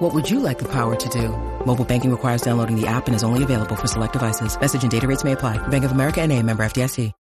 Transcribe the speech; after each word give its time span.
What 0.00 0.14
would 0.14 0.30
you 0.30 0.40
like 0.40 0.58
the 0.58 0.68
power 0.72 0.96
to 0.96 1.08
do? 1.10 1.28
Mobile 1.66 1.84
banking 1.84 2.10
requires 2.10 2.40
downloading 2.40 2.74
the 2.74 2.86
app 2.86 3.06
and 3.06 3.14
is 3.14 3.22
only 3.22 3.42
available 3.42 3.76
for 3.76 3.86
select 3.86 4.14
devices. 4.14 4.58
Message 4.58 4.82
and 4.82 4.90
data 4.90 5.06
rates 5.06 5.24
may 5.24 5.32
apply. 5.32 5.58
Bank 5.68 5.84
of 5.84 5.92
America 5.92 6.22
and 6.22 6.32
a 6.32 6.42
member 6.42 6.62
FDIC. 6.62 7.12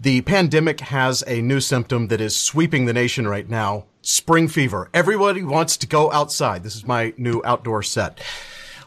The 0.00 0.20
pandemic 0.20 0.80
has 0.80 1.24
a 1.26 1.40
new 1.40 1.60
symptom 1.60 2.08
that 2.08 2.20
is 2.20 2.36
sweeping 2.36 2.84
the 2.84 2.92
nation 2.92 3.26
right 3.26 3.48
now. 3.48 3.86
Spring 4.02 4.48
fever. 4.48 4.90
Everybody 4.92 5.42
wants 5.42 5.78
to 5.78 5.86
go 5.86 6.12
outside. 6.12 6.62
This 6.62 6.76
is 6.76 6.86
my 6.86 7.14
new 7.16 7.40
outdoor 7.42 7.82
set. 7.82 8.20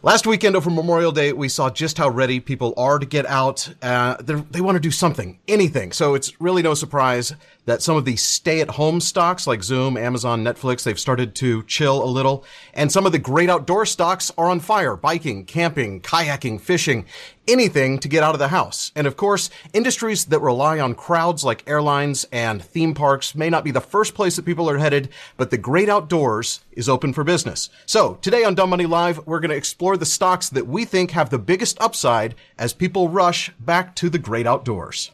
Last 0.04 0.28
weekend 0.28 0.56
over 0.56 0.70
Memorial 0.70 1.12
Day, 1.12 1.34
we 1.34 1.50
saw 1.50 1.72
just 1.72 1.98
how 1.98 2.08
ready 2.10 2.40
people 2.40 2.76
are 2.78 3.00
to 3.00 3.06
get 3.06 3.26
out. 3.26 3.68
Uh, 3.82 4.16
they 4.20 4.62
want 4.62 4.76
to 4.76 4.80
do 4.80 4.92
something, 4.92 5.40
anything. 5.48 5.92
So 5.92 6.14
it's 6.14 6.40
really 6.40 6.62
no 6.62 6.76
surprise 6.76 7.34
that 7.66 7.82
some 7.82 7.98
of 7.98 8.06
the 8.06 8.16
stay 8.16 8.62
at 8.62 8.70
home 8.70 9.02
stocks 9.02 9.48
like 9.48 9.64
Zoom, 9.64 9.98
Amazon, 9.98 10.44
Netflix, 10.44 10.84
they've 10.84 11.00
started 11.00 11.34
to 11.36 11.64
chill 11.64 12.04
a 12.04 12.06
little. 12.06 12.46
And 12.76 12.92
some 12.92 13.08
of 13.08 13.12
the 13.12 13.18
great 13.18 13.50
outdoor 13.50 13.88
stocks 13.88 14.32
are 14.38 14.52
on 14.52 14.60
fire. 14.60 14.96
Biking, 14.96 15.46
camping, 15.46 16.00
kayaking, 16.02 16.62
fishing, 16.62 17.06
anything 17.48 18.00
to 18.00 18.08
get 18.08 18.24
out 18.24 18.36
of 18.36 18.40
the 18.40 18.50
house. 18.50 18.92
And 18.96 19.08
of 19.08 19.18
course, 19.18 19.50
industries 19.74 20.26
that 20.26 20.40
rely 20.42 20.80
on 20.80 20.96
crowds 20.96 21.44
like 21.44 21.68
airlines 21.68 22.26
and 22.32 22.64
theme 22.64 22.94
parks 22.94 23.36
may 23.36 23.50
not 23.50 23.64
be 23.64 23.72
the 23.72 23.82
first 23.82 24.14
place 24.16 24.36
that 24.36 24.46
people 24.46 24.70
are 24.70 24.78
headed, 24.78 25.10
but 25.38 25.50
the 25.50 25.58
great 25.58 25.90
outdoors 25.90 26.62
is 26.72 26.90
open 26.90 27.14
for 27.14 27.24
business. 27.24 27.70
So 27.86 28.16
today 28.22 28.44
on 28.44 28.56
Dumb 28.56 28.70
Money 28.70 28.86
Live, 28.86 29.26
we're 29.26 29.40
going 29.40 29.52
to 29.52 29.58
explore 29.58 29.98
the 29.98 30.06
stocks 30.06 30.50
that 30.50 30.68
we 30.68 30.86
think 30.86 31.12
have 31.12 31.30
the 31.30 31.40
biggest 31.40 31.80
upside 31.82 32.36
as 32.58 32.74
people 32.74 33.10
rush 33.10 33.52
back 33.60 33.96
to 33.96 34.10
the 34.10 34.20
great 34.20 34.48
outdoors. 34.48 35.12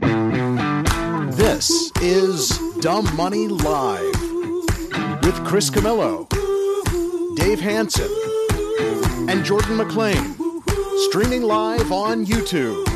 This 0.00 1.90
is 2.00 2.58
Dumb 2.80 3.14
Money 3.16 3.48
Live 3.48 4.14
with 5.22 5.44
Chris 5.44 5.70
Camillo, 5.70 6.26
Dave 7.36 7.60
Hanson, 7.60 8.10
and 9.28 9.44
Jordan 9.44 9.76
McLean. 9.76 10.45
Streaming 11.04 11.42
live 11.42 11.92
on 11.92 12.24
YouTube. 12.24 12.86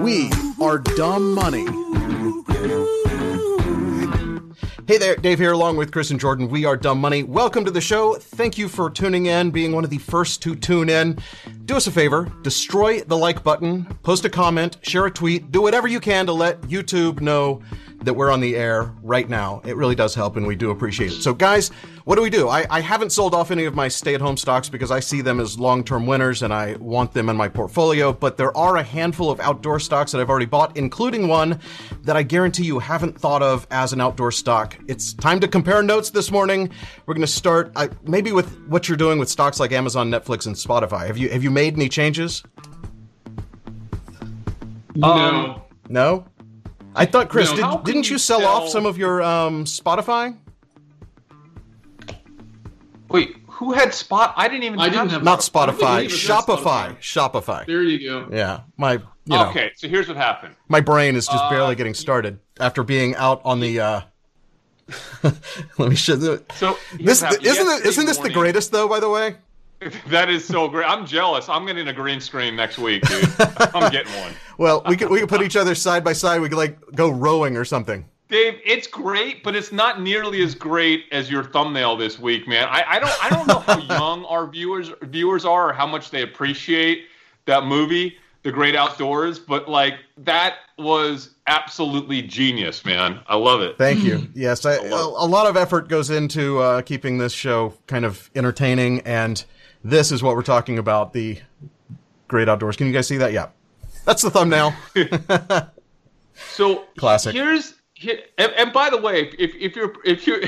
We 0.00 0.30
are 0.64 0.78
Dumb 0.78 1.34
Money. 1.34 1.66
Hey 4.86 4.96
there, 4.96 5.16
Dave 5.16 5.40
here, 5.40 5.52
along 5.52 5.76
with 5.76 5.90
Chris 5.90 6.12
and 6.12 6.20
Jordan. 6.20 6.48
We 6.48 6.64
are 6.64 6.76
Dumb 6.76 7.00
Money. 7.00 7.24
Welcome 7.24 7.64
to 7.64 7.72
the 7.72 7.80
show. 7.80 8.14
Thank 8.14 8.56
you 8.56 8.68
for 8.68 8.90
tuning 8.90 9.26
in, 9.26 9.50
being 9.50 9.72
one 9.72 9.82
of 9.82 9.90
the 9.90 9.98
first 9.98 10.40
to 10.42 10.54
tune 10.54 10.88
in. 10.88 11.18
Do 11.64 11.76
us 11.76 11.88
a 11.88 11.90
favor, 11.90 12.32
destroy 12.42 13.00
the 13.00 13.16
like 13.16 13.42
button, 13.42 13.84
post 14.04 14.24
a 14.24 14.30
comment, 14.30 14.78
share 14.82 15.06
a 15.06 15.10
tweet, 15.10 15.50
do 15.50 15.60
whatever 15.60 15.88
you 15.88 15.98
can 15.98 16.26
to 16.26 16.32
let 16.32 16.60
YouTube 16.62 17.20
know 17.20 17.60
that 18.00 18.14
we're 18.14 18.30
on 18.30 18.40
the 18.40 18.56
air 18.56 18.92
right 19.02 19.28
now. 19.28 19.60
It 19.64 19.76
really 19.76 19.94
does 19.94 20.14
help, 20.14 20.36
and 20.36 20.46
we 20.46 20.54
do 20.54 20.70
appreciate 20.70 21.12
it. 21.12 21.22
So, 21.22 21.34
guys, 21.34 21.70
what 22.04 22.16
do 22.16 22.22
we 22.22 22.30
do? 22.30 22.48
I, 22.48 22.64
I 22.70 22.80
haven't 22.80 23.10
sold 23.10 23.34
off 23.34 23.50
any 23.50 23.64
of 23.64 23.74
my 23.74 23.88
stay 23.88 24.14
at 24.14 24.20
home 24.20 24.36
stocks 24.36 24.68
because 24.68 24.90
I 24.90 25.00
see 25.00 25.20
them 25.20 25.40
as 25.40 25.58
long 25.58 25.82
term 25.82 26.06
winners 26.06 26.42
and 26.42 26.54
I 26.54 26.76
want 26.76 27.12
them 27.12 27.28
in 27.28 27.36
my 27.36 27.48
portfolio, 27.48 28.12
but 28.12 28.36
there 28.36 28.56
are 28.56 28.76
a 28.76 28.82
handful 28.82 29.30
of 29.30 29.40
outdoor 29.40 29.80
stocks 29.80 30.12
that 30.12 30.20
I've 30.20 30.30
already 30.30 30.46
bought, 30.46 30.76
including 30.76 31.28
one 31.28 31.60
that 32.02 32.16
I 32.16 32.22
guarantee 32.22 32.64
you 32.64 32.78
haven't 32.78 33.18
thought 33.18 33.42
of 33.42 33.66
as 33.70 33.92
an 33.92 34.00
outdoor 34.00 34.30
stock. 34.30 34.78
It's 34.86 35.12
time 35.12 35.40
to 35.40 35.48
compare 35.48 35.82
notes 35.82 36.10
this 36.10 36.30
morning. 36.30 36.70
We're 37.06 37.14
going 37.14 37.26
to 37.26 37.32
start 37.32 37.72
uh, 37.74 37.88
maybe 38.04 38.32
with 38.32 38.58
what 38.68 38.88
you're 38.88 38.96
doing 38.96 39.18
with 39.18 39.28
stocks 39.28 39.58
like 39.58 39.72
Amazon, 39.72 40.10
Netflix, 40.10 40.46
and 40.46 40.54
Spotify. 40.54 41.08
Have 41.08 41.18
you 41.18 41.28
have 41.30 41.42
you 41.42 41.50
made 41.50 41.74
any 41.74 41.88
changes? 41.88 42.42
No. 44.94 45.08
Um, 45.08 45.62
no. 45.88 46.26
I 46.94 47.06
thought, 47.06 47.28
Chris, 47.28 47.52
did, 47.52 47.64
didn't 47.84 48.10
you 48.10 48.18
sell, 48.18 48.44
off 48.44 48.68
some 48.68 48.86
of 48.86 48.98
your 48.98 49.22
um, 49.22 49.64
Spotify? 49.64 50.36
Wait, 53.08 53.36
who 53.46 53.72
had 53.72 53.94
Spot? 53.94 54.34
I 54.36 54.48
didn't 54.48 54.64
even. 54.64 54.78
I 54.78 54.88
didn't 54.88 55.10
have 55.10 55.24
not 55.24 55.40
Spotify. 55.40 56.06
Shopify. 56.06 56.96
Shopify. 56.98 57.66
There 57.66 57.82
you 57.82 58.08
go. 58.08 58.28
Yeah, 58.30 58.60
my. 58.76 58.94
You 58.94 59.36
know, 59.36 59.50
okay, 59.50 59.72
so 59.76 59.88
here's 59.88 60.08
what 60.08 60.16
happened. 60.16 60.54
My 60.68 60.80
brain 60.80 61.14
is 61.14 61.26
just 61.26 61.44
uh, 61.44 61.50
barely 61.50 61.74
getting 61.74 61.92
started 61.92 62.40
after 62.58 62.82
being 62.82 63.14
out 63.16 63.42
on 63.44 63.60
the. 63.60 63.80
Uh, 63.80 64.00
let 65.78 65.90
me 65.90 65.96
show 65.96 66.16
the. 66.16 66.42
So 66.54 66.78
this 66.98 67.22
isn't 67.22 67.42
it, 67.42 67.86
isn't 67.86 68.06
this 68.06 68.18
the 68.18 68.30
greatest 68.30 68.72
though? 68.72 68.88
By 68.88 69.00
the 69.00 69.10
way. 69.10 69.36
That 70.08 70.28
is 70.28 70.44
so 70.44 70.68
great. 70.68 70.86
I'm 70.86 71.06
jealous. 71.06 71.48
I'm 71.48 71.66
getting 71.66 71.88
a 71.88 71.92
green 71.92 72.20
screen 72.20 72.56
next 72.56 72.78
week, 72.78 73.02
dude. 73.06 73.28
I'm 73.38 73.90
getting 73.92 74.12
one. 74.20 74.32
Well, 74.56 74.82
we 74.88 74.96
could 74.96 75.10
we 75.10 75.20
could 75.20 75.28
put 75.28 75.42
each 75.42 75.56
other 75.56 75.74
side 75.74 76.02
by 76.02 76.12
side. 76.14 76.40
We 76.40 76.48
could 76.48 76.58
like 76.58 76.78
go 76.92 77.10
rowing 77.10 77.56
or 77.56 77.64
something. 77.64 78.04
Dave, 78.28 78.60
it's 78.64 78.86
great, 78.86 79.42
but 79.42 79.56
it's 79.56 79.72
not 79.72 80.02
nearly 80.02 80.42
as 80.42 80.54
great 80.54 81.04
as 81.12 81.30
your 81.30 81.44
thumbnail 81.44 81.96
this 81.96 82.18
week, 82.18 82.46
man. 82.46 82.68
I, 82.68 82.84
I 82.86 82.98
don't 82.98 83.24
I 83.24 83.30
don't 83.30 83.46
know 83.46 83.60
how 83.60 83.78
young 83.98 84.24
our 84.26 84.46
viewers 84.46 84.90
viewers 85.02 85.44
are 85.44 85.70
or 85.70 85.72
how 85.72 85.86
much 85.86 86.10
they 86.10 86.22
appreciate 86.22 87.06
that 87.46 87.64
movie, 87.64 88.16
The 88.42 88.52
Great 88.52 88.76
Outdoors, 88.76 89.38
but 89.38 89.68
like 89.68 89.94
that 90.18 90.56
was 90.76 91.30
absolutely 91.46 92.20
genius, 92.20 92.84
man. 92.84 93.20
I 93.26 93.36
love 93.36 93.62
it. 93.62 93.78
Thank 93.78 94.02
you. 94.04 94.28
Yes, 94.34 94.66
I, 94.66 94.74
a, 94.74 94.94
a 94.94 95.26
lot 95.26 95.46
of 95.46 95.56
effort 95.56 95.88
goes 95.88 96.10
into 96.10 96.58
uh, 96.58 96.82
keeping 96.82 97.16
this 97.16 97.32
show 97.32 97.74
kind 97.86 98.04
of 98.04 98.30
entertaining, 98.34 99.00
and 99.00 99.42
this 99.84 100.12
is 100.12 100.22
what 100.22 100.36
we're 100.36 100.42
talking 100.42 100.78
about 100.78 101.12
the 101.12 101.38
Great 102.28 102.48
Outdoors. 102.48 102.76
Can 102.76 102.86
you 102.86 102.92
guys 102.92 103.06
see 103.06 103.16
that? 103.18 103.32
Yeah, 103.32 103.48
that's 104.04 104.22
the 104.22 104.30
thumbnail. 104.30 104.74
so 106.34 106.84
classic. 106.96 107.34
Here's 107.34 107.74
and, 108.38 108.52
and 108.56 108.72
by 108.72 108.90
the 108.90 108.98
way, 108.98 109.30
if, 109.38 109.54
if 109.54 109.76
you're 109.76 109.94
if 110.04 110.26
you're 110.26 110.42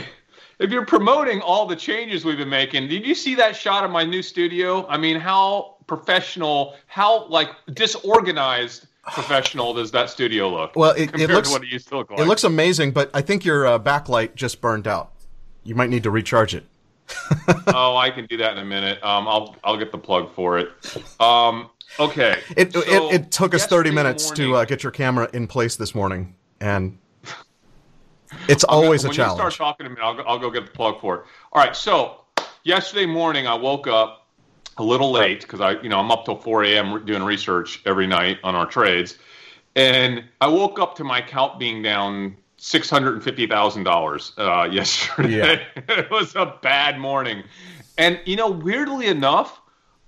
if 0.58 0.70
you're 0.70 0.84
promoting 0.84 1.40
all 1.40 1.66
the 1.66 1.76
changes 1.76 2.24
we've 2.24 2.38
been 2.38 2.48
making, 2.48 2.88
did 2.88 3.06
you 3.06 3.14
see 3.14 3.34
that 3.36 3.56
shot 3.56 3.84
of 3.84 3.90
my 3.90 4.04
new 4.04 4.22
studio? 4.22 4.86
I 4.88 4.98
mean, 4.98 5.18
how 5.18 5.76
professional, 5.86 6.76
how 6.86 7.26
like 7.28 7.48
disorganized 7.72 8.86
professional 9.12 9.74
does 9.74 9.90
that 9.90 10.10
studio 10.10 10.48
look? 10.48 10.76
Well, 10.76 10.92
it, 10.92 11.18
it 11.18 11.30
looks 11.30 11.50
what 11.50 11.62
it 11.62 11.68
used 11.68 11.88
to 11.88 11.96
look 11.96 12.10
like. 12.10 12.20
It 12.20 12.26
looks 12.26 12.44
amazing, 12.44 12.92
but 12.92 13.10
I 13.14 13.22
think 13.22 13.44
your 13.44 13.66
uh, 13.66 13.78
backlight 13.78 14.34
just 14.34 14.60
burned 14.60 14.86
out. 14.86 15.12
You 15.64 15.74
might 15.74 15.90
need 15.90 16.02
to 16.04 16.10
recharge 16.10 16.54
it. 16.54 16.64
oh, 17.68 17.96
I 17.96 18.10
can 18.10 18.26
do 18.26 18.36
that 18.38 18.52
in 18.52 18.58
a 18.58 18.64
minute. 18.64 19.02
Um, 19.02 19.28
I'll 19.28 19.56
I'll 19.64 19.76
get 19.76 19.92
the 19.92 19.98
plug 19.98 20.32
for 20.34 20.58
it. 20.58 20.70
Um, 21.20 21.70
okay. 21.98 22.40
It 22.56 22.72
so 22.72 22.80
it, 22.80 23.14
it, 23.14 23.30
took 23.30 23.54
us 23.54 23.66
thirty 23.66 23.90
minutes 23.90 24.24
morning, 24.28 24.48
to 24.48 24.56
uh, 24.56 24.64
get 24.64 24.82
your 24.82 24.92
camera 24.92 25.28
in 25.32 25.46
place 25.46 25.76
this 25.76 25.94
morning, 25.94 26.34
and 26.60 26.98
it's 28.48 28.64
always 28.64 29.02
gonna, 29.02 29.12
a 29.12 29.16
challenge. 29.16 29.38
When 29.38 29.46
you 29.46 29.50
start 29.50 29.78
talking 29.78 29.84
to 29.84 29.90
me, 29.90 29.96
I'll, 30.02 30.28
I'll 30.28 30.38
go 30.38 30.50
get 30.50 30.66
the 30.66 30.72
plug 30.72 31.00
for 31.00 31.16
it. 31.16 31.24
All 31.52 31.62
right. 31.62 31.76
So 31.76 32.24
yesterday 32.64 33.06
morning, 33.06 33.46
I 33.46 33.54
woke 33.54 33.86
up 33.86 34.26
a 34.78 34.82
little 34.82 35.10
late 35.10 35.42
because 35.42 35.60
I, 35.60 35.80
you 35.82 35.88
know, 35.88 35.98
I'm 35.98 36.10
up 36.10 36.24
till 36.24 36.36
4 36.36 36.64
a.m. 36.64 37.04
doing 37.04 37.22
research 37.22 37.82
every 37.86 38.06
night 38.06 38.38
on 38.42 38.54
our 38.54 38.66
trades, 38.66 39.18
and 39.76 40.24
I 40.40 40.48
woke 40.48 40.78
up 40.78 40.96
to 40.96 41.04
my 41.04 41.18
account 41.18 41.58
being 41.58 41.82
down 41.82 42.36
six 42.60 42.90
hundred 42.90 43.14
and 43.14 43.24
fifty 43.24 43.46
thousand 43.46 43.86
uh, 43.86 43.90
dollars 43.90 44.32
yesterday. 44.38 45.66
Yeah. 45.76 45.82
it 45.88 46.10
was 46.10 46.36
a 46.36 46.54
bad 46.62 46.98
morning, 46.98 47.42
and 47.98 48.20
you 48.24 48.36
know, 48.36 48.50
weirdly 48.50 49.06
enough, 49.06 49.60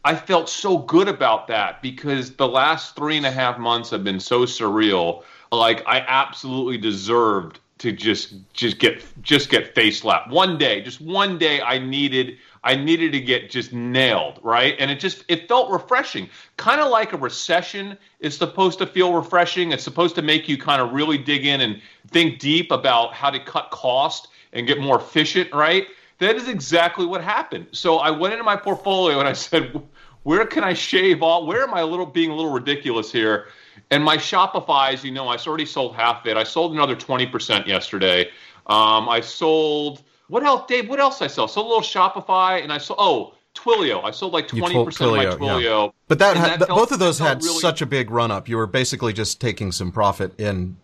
I 0.05 0.15
felt 0.15 0.49
so 0.49 0.79
good 0.79 1.09
about 1.09 1.49
that 1.49 1.83
because 1.83 2.35
the 2.35 2.47
last 2.47 2.95
three 2.95 3.17
and 3.17 3.27
a 3.27 3.31
half 3.31 3.59
months 3.59 3.91
have 3.91 4.05
been 4.05 4.21
so 4.21 4.43
surreal. 4.43 5.25
Like 5.51 5.83
I 5.87 6.01
absolutely 6.07 6.79
deserved 6.79 7.61
to 7.79 7.91
just 7.91 8.35
just 8.53 8.79
get 8.79 9.03
just 9.23 9.51
get 9.51 9.75
face 9.75 10.03
slapped 10.03 10.31
one 10.31 10.57
day 10.57 10.81
just 10.83 11.01
one 11.01 11.37
day 11.37 11.61
i 11.63 11.81
needed 11.81 12.39
i 12.65 12.75
needed 12.75 13.13
to 13.13 13.21
get 13.21 13.51
just 13.51 13.73
nailed 13.73 14.39
right 14.43 14.75
and 14.79 14.91
it 14.91 15.01
just 15.01 15.25
it 15.29 15.49
felt 15.49 15.71
refreshing 15.71 16.29
kind 16.57 16.81
of 16.81 16.91
like 16.91 17.13
a 17.13 17.17
recession 17.17 17.97
is 18.21 18.37
supposed 18.37 18.79
to 18.79 18.87
feel 18.87 19.13
refreshing 19.13 19.73
it's 19.73 19.85
supposed 19.85 20.15
to 20.15 20.23
make 20.23 20.49
you 20.49 20.57
kind 20.57 20.81
of 20.81 20.93
really 20.93 21.19
dig 21.19 21.47
in 21.47 21.61
and 21.61 21.81
think 22.09 22.39
deep 22.39 22.71
about 22.71 23.15
how 23.15 23.31
to 23.31 23.43
cut 23.45 23.71
cost 23.71 24.29
and 24.53 24.67
get 24.67 24.79
more 24.79 24.99
efficient 24.99 25.53
right 25.53 25.87
that 26.19 26.37
is 26.37 26.49
exactly 26.49 27.07
what 27.07 27.23
happened 27.23 27.67
so 27.73 27.99
i 27.99 28.11
went 28.11 28.33
into 28.33 28.45
my 28.45 28.57
portfolio 28.57 29.19
and 29.19 29.29
i 29.29 29.33
said 29.33 29.83
where 30.25 30.47
can 30.47 30.63
I 30.63 30.73
shave 30.73 31.23
all? 31.23 31.47
Where 31.47 31.63
am 31.63 31.75
I 31.75 31.81
a 31.81 31.87
little 31.87 32.07
being 32.07 32.31
a 32.31 32.35
little 32.35 32.53
ridiculous 32.53 33.11
here? 33.11 33.49
And 33.91 34.03
my 34.05 34.17
Shopify, 34.17 34.93
as 34.93 35.05
you 35.05 35.11
know, 35.11 35.29
I 35.29 35.37
already 35.37 35.67
sold 35.67 35.95
half 35.95 36.21
of 36.21 36.27
it. 36.27 36.37
I 36.37 36.45
sold 36.45 36.73
another 36.73 36.95
20% 36.95 37.67
yesterday. 37.67 38.31
Um, 38.67 39.09
I 39.09 39.21
sold 39.21 40.03
what 40.33 40.45
else, 40.45 40.63
Dave? 40.67 40.89
What 40.89 40.99
else 40.99 41.21
I 41.21 41.27
sell? 41.27 41.47
Sold 41.47 41.67
a 41.67 41.69
little 41.69 41.83
Shopify, 41.83 42.63
and 42.63 42.73
I 42.73 42.79
sold 42.79 42.99
oh 43.03 43.35
Twilio. 43.55 44.03
I 44.03 44.13
sold 44.13 44.33
like 44.33 44.49
20% 44.49 45.11
of 45.11 45.15
my 45.15 45.27
Twilio. 45.27 45.87
Yeah. 45.87 45.93
But 46.09 46.21
that 46.21 46.39
had, 46.39 46.61
that 46.61 46.69
both 46.71 46.91
of 46.91 46.99
those 46.99 47.19
had 47.19 47.45
really, 47.45 47.59
such 47.59 47.83
a 47.83 47.87
big 47.87 48.11
run 48.11 48.31
up. 48.31 48.49
You 48.49 48.57
were 48.57 48.67
basically 48.67 49.13
just 49.13 49.43
taking 49.43 49.73
some 49.73 49.93
profit 49.93 50.41
in 50.41 50.79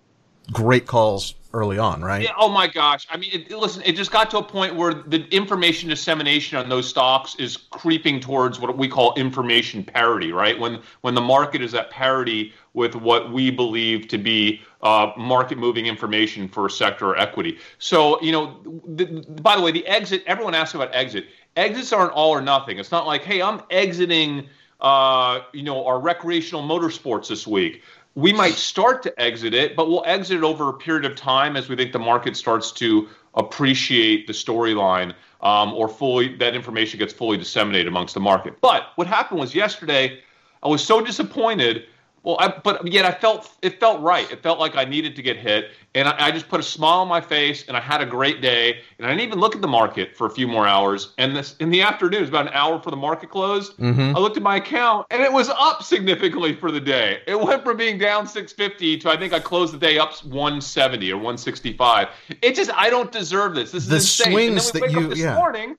great 0.53 0.87
calls 0.87 1.35
early 1.55 1.79
on, 1.79 2.03
right? 2.03 2.25
Yeah, 2.25 2.33
oh 2.39 2.51
my 2.51 2.67
gosh. 2.67 3.07
I 3.11 3.17
mean, 3.17 3.31
it, 3.33 3.51
listen, 3.51 3.83
it 3.87 3.93
just 3.93 4.11
got 4.11 4.31
to 4.33 4.39
a 4.39 4.43
point 4.43 4.77
where 4.77 4.93
the 4.93 5.27
information 5.35 5.89
dissemination 5.89 6.59
on 6.59 6.69
those 6.69 6.87
stocks 6.87 7.35
is 7.37 7.57
creeping 7.57 8.21
towards 8.21 8.61
what 8.61 8.77
we 8.77 8.87
call 8.87 9.15
information 9.15 9.83
parity, 9.83 10.31
right? 10.31 10.59
When 10.59 10.83
when 11.01 11.15
the 11.15 11.23
market 11.23 11.63
is 11.63 11.73
at 11.73 11.91
parity 11.91 12.53
with 12.79 12.95
what 12.95 13.33
we 13.33 13.51
believe 13.51 14.09
to 14.09 14.17
be 14.17 14.63
uh, 14.83 15.13
market 15.17 15.59
moving 15.59 15.87
information 15.87 16.49
for 16.49 16.69
sector 16.71 17.11
or 17.11 17.19
equity. 17.19 17.59
So, 17.79 18.21
you 18.23 18.33
know, 18.33 18.57
the, 18.87 19.05
by 19.43 19.57
the 19.57 19.63
way, 19.63 19.73
the 19.73 19.87
exit, 19.87 20.23
everyone 20.27 20.55
asks 20.55 20.75
about 20.75 20.95
exit. 20.95 21.27
Exits 21.57 21.93
aren't 21.93 22.13
all 22.13 22.31
or 22.31 22.41
nothing. 22.41 22.79
It's 22.79 22.93
not 22.93 23.07
like, 23.07 23.23
hey, 23.23 23.43
I'm 23.43 23.61
exiting, 23.71 24.49
uh, 24.81 25.41
you 25.53 25.65
know, 25.65 25.85
our 25.85 26.01
recreational 26.01 26.63
motorsports 26.63 27.29
this 27.29 27.47
week 27.47 27.83
we 28.19 28.33
might 28.33 28.55
start 28.55 29.01
to 29.05 29.21
exit 29.21 29.55
it, 29.55 29.77
but 29.77 29.89
we'll 29.89 30.03
exit 30.05 30.39
it 30.39 30.43
over 30.43 30.69
a 30.69 30.73
period 30.73 31.05
of 31.05 31.15
time 31.15 31.57
as 31.57 31.69
we 31.69 31.77
think 31.77 31.93
the 31.93 32.01
market 32.01 32.37
starts 32.37 32.73
to 32.73 33.09
appreciate 33.35 34.27
the 34.27 34.33
storyline 34.33 35.15
um, 35.41 35.73
or 35.73 35.89
fully 35.89 36.37
that 36.37 36.55
information 36.55 36.99
gets 36.99 37.13
fully 37.13 37.37
disseminated 37.37 37.87
amongst 37.87 38.15
the 38.15 38.21
market. 38.21 38.61
But 38.61 38.89
what 38.97 39.07
happened 39.07 39.39
was 39.39 39.55
yesterday, 39.55 40.21
I 40.65 40.69
was 40.69 40.85
so 40.85 41.01
disappointed 41.01 41.85
well, 42.23 42.37
I, 42.41 42.49
but 42.49 42.91
yet 42.91 43.05
I 43.05 43.13
felt 43.13 43.51
it 43.63 43.81
felt 43.81 44.01
right. 44.01 44.31
It 44.31 44.43
felt 44.43 44.59
like 44.59 44.77
I 44.77 44.85
needed 44.85 45.17
to 45.17 45.23
get 45.23 45.37
hit, 45.37 45.71
and 45.95 46.09
I, 46.09 46.27
I, 46.27 46.31
just 46.31 46.49
put 46.49 46.61
a 46.61 46.63
smile 46.63 47.01
on 47.01 47.09
my 47.09 47.21
face, 47.21 47.67
and 47.69 47.77
I 47.77 47.81
had 47.81 48.01
a 48.01 48.07
great 48.07 48.41
day. 48.41 48.81
And 48.99 49.07
I 49.07 49.11
didn't 49.11 49.23
even 49.23 49.39
look 49.39 49.55
at 49.55 49.63
the 49.63 49.69
market 49.69 50.17
for 50.17 50.27
a 50.27 50.31
few 50.31 50.47
more 50.47 50.67
hours. 50.67 51.15
And 51.19 51.35
this 51.35 51.57
in 51.61 51.71
the 51.71 51.83
afternoon, 51.83 52.19
it 52.19 52.21
was 52.21 52.29
about 52.29 52.47
an 52.47 52.53
hour 52.55 52.77
before 52.77 52.91
the 52.91 52.97
market 52.97 53.31
closed. 53.31 53.77
Mm-hmm. 53.79 54.17
I 54.17 54.21
looked 54.21 54.37
at 54.37 54.43
my 54.43 54.57
account, 54.57 55.07
and 55.11 55.23
it 55.23 55.33
was 55.33 55.49
up 55.49 55.83
significantly 55.83 56.55
for 56.55 56.71
the 56.71 56.81
day. 56.81 57.21
It 57.27 57.39
went 57.41 57.65
from 57.65 57.77
being 57.77 57.99
down 57.99 58.27
650 58.27 58.99
to 58.99 59.11
I 59.11 59.17
think 59.17 59.33
I 59.33 59.41
closed 59.41 59.73
the 59.73 59.79
day 59.79 59.99
up 59.99 60.13
170 60.25 61.13
or 61.13 61.17
165. 61.17 62.09
It 62.43 62.55
just 62.55 62.73
I 62.73 62.91
don't 62.91 63.13
deserve 63.13 63.55
this. 63.55 63.73
This 63.73 63.85
is 63.85 63.89
the 63.89 63.97
insane. 63.97 64.33
swings 64.33 64.73
that 64.73 64.91
you 64.91 65.09
this 65.09 65.19
yeah. 65.19 65.35
morning 65.35 65.77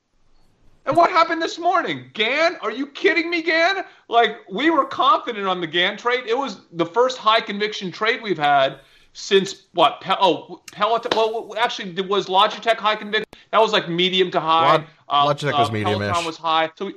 and 0.85 0.95
what 0.95 1.11
happened 1.11 1.41
this 1.41 1.59
morning? 1.59 2.09
Gan? 2.13 2.57
Are 2.61 2.71
you 2.71 2.87
kidding 2.87 3.29
me, 3.29 3.41
Gan? 3.41 3.83
Like, 4.07 4.37
we 4.51 4.69
were 4.69 4.85
confident 4.85 5.47
on 5.47 5.61
the 5.61 5.67
Gan 5.67 5.97
trade. 5.97 6.23
It 6.25 6.37
was 6.37 6.61
the 6.71 6.85
first 6.85 7.17
high 7.17 7.41
conviction 7.41 7.91
trade 7.91 8.21
we've 8.21 8.39
had 8.39 8.79
since 9.13 9.67
what? 9.73 10.01
Pe- 10.01 10.15
oh, 10.19 10.61
Peloton. 10.71 11.11
Well, 11.15 11.53
actually, 11.57 11.99
was 12.01 12.27
Logitech 12.27 12.77
high 12.77 12.95
conviction. 12.95 13.25
That 13.51 13.61
was 13.61 13.73
like 13.73 13.89
medium 13.89 14.31
to 14.31 14.39
high. 14.39 14.85
Log- 15.09 15.37
Logitech 15.37 15.53
uh, 15.53 15.59
was 15.59 15.71
medium 15.71 15.99
Peloton 15.99 16.25
was 16.25 16.37
high. 16.37 16.71
So 16.75 16.87
we, 16.87 16.95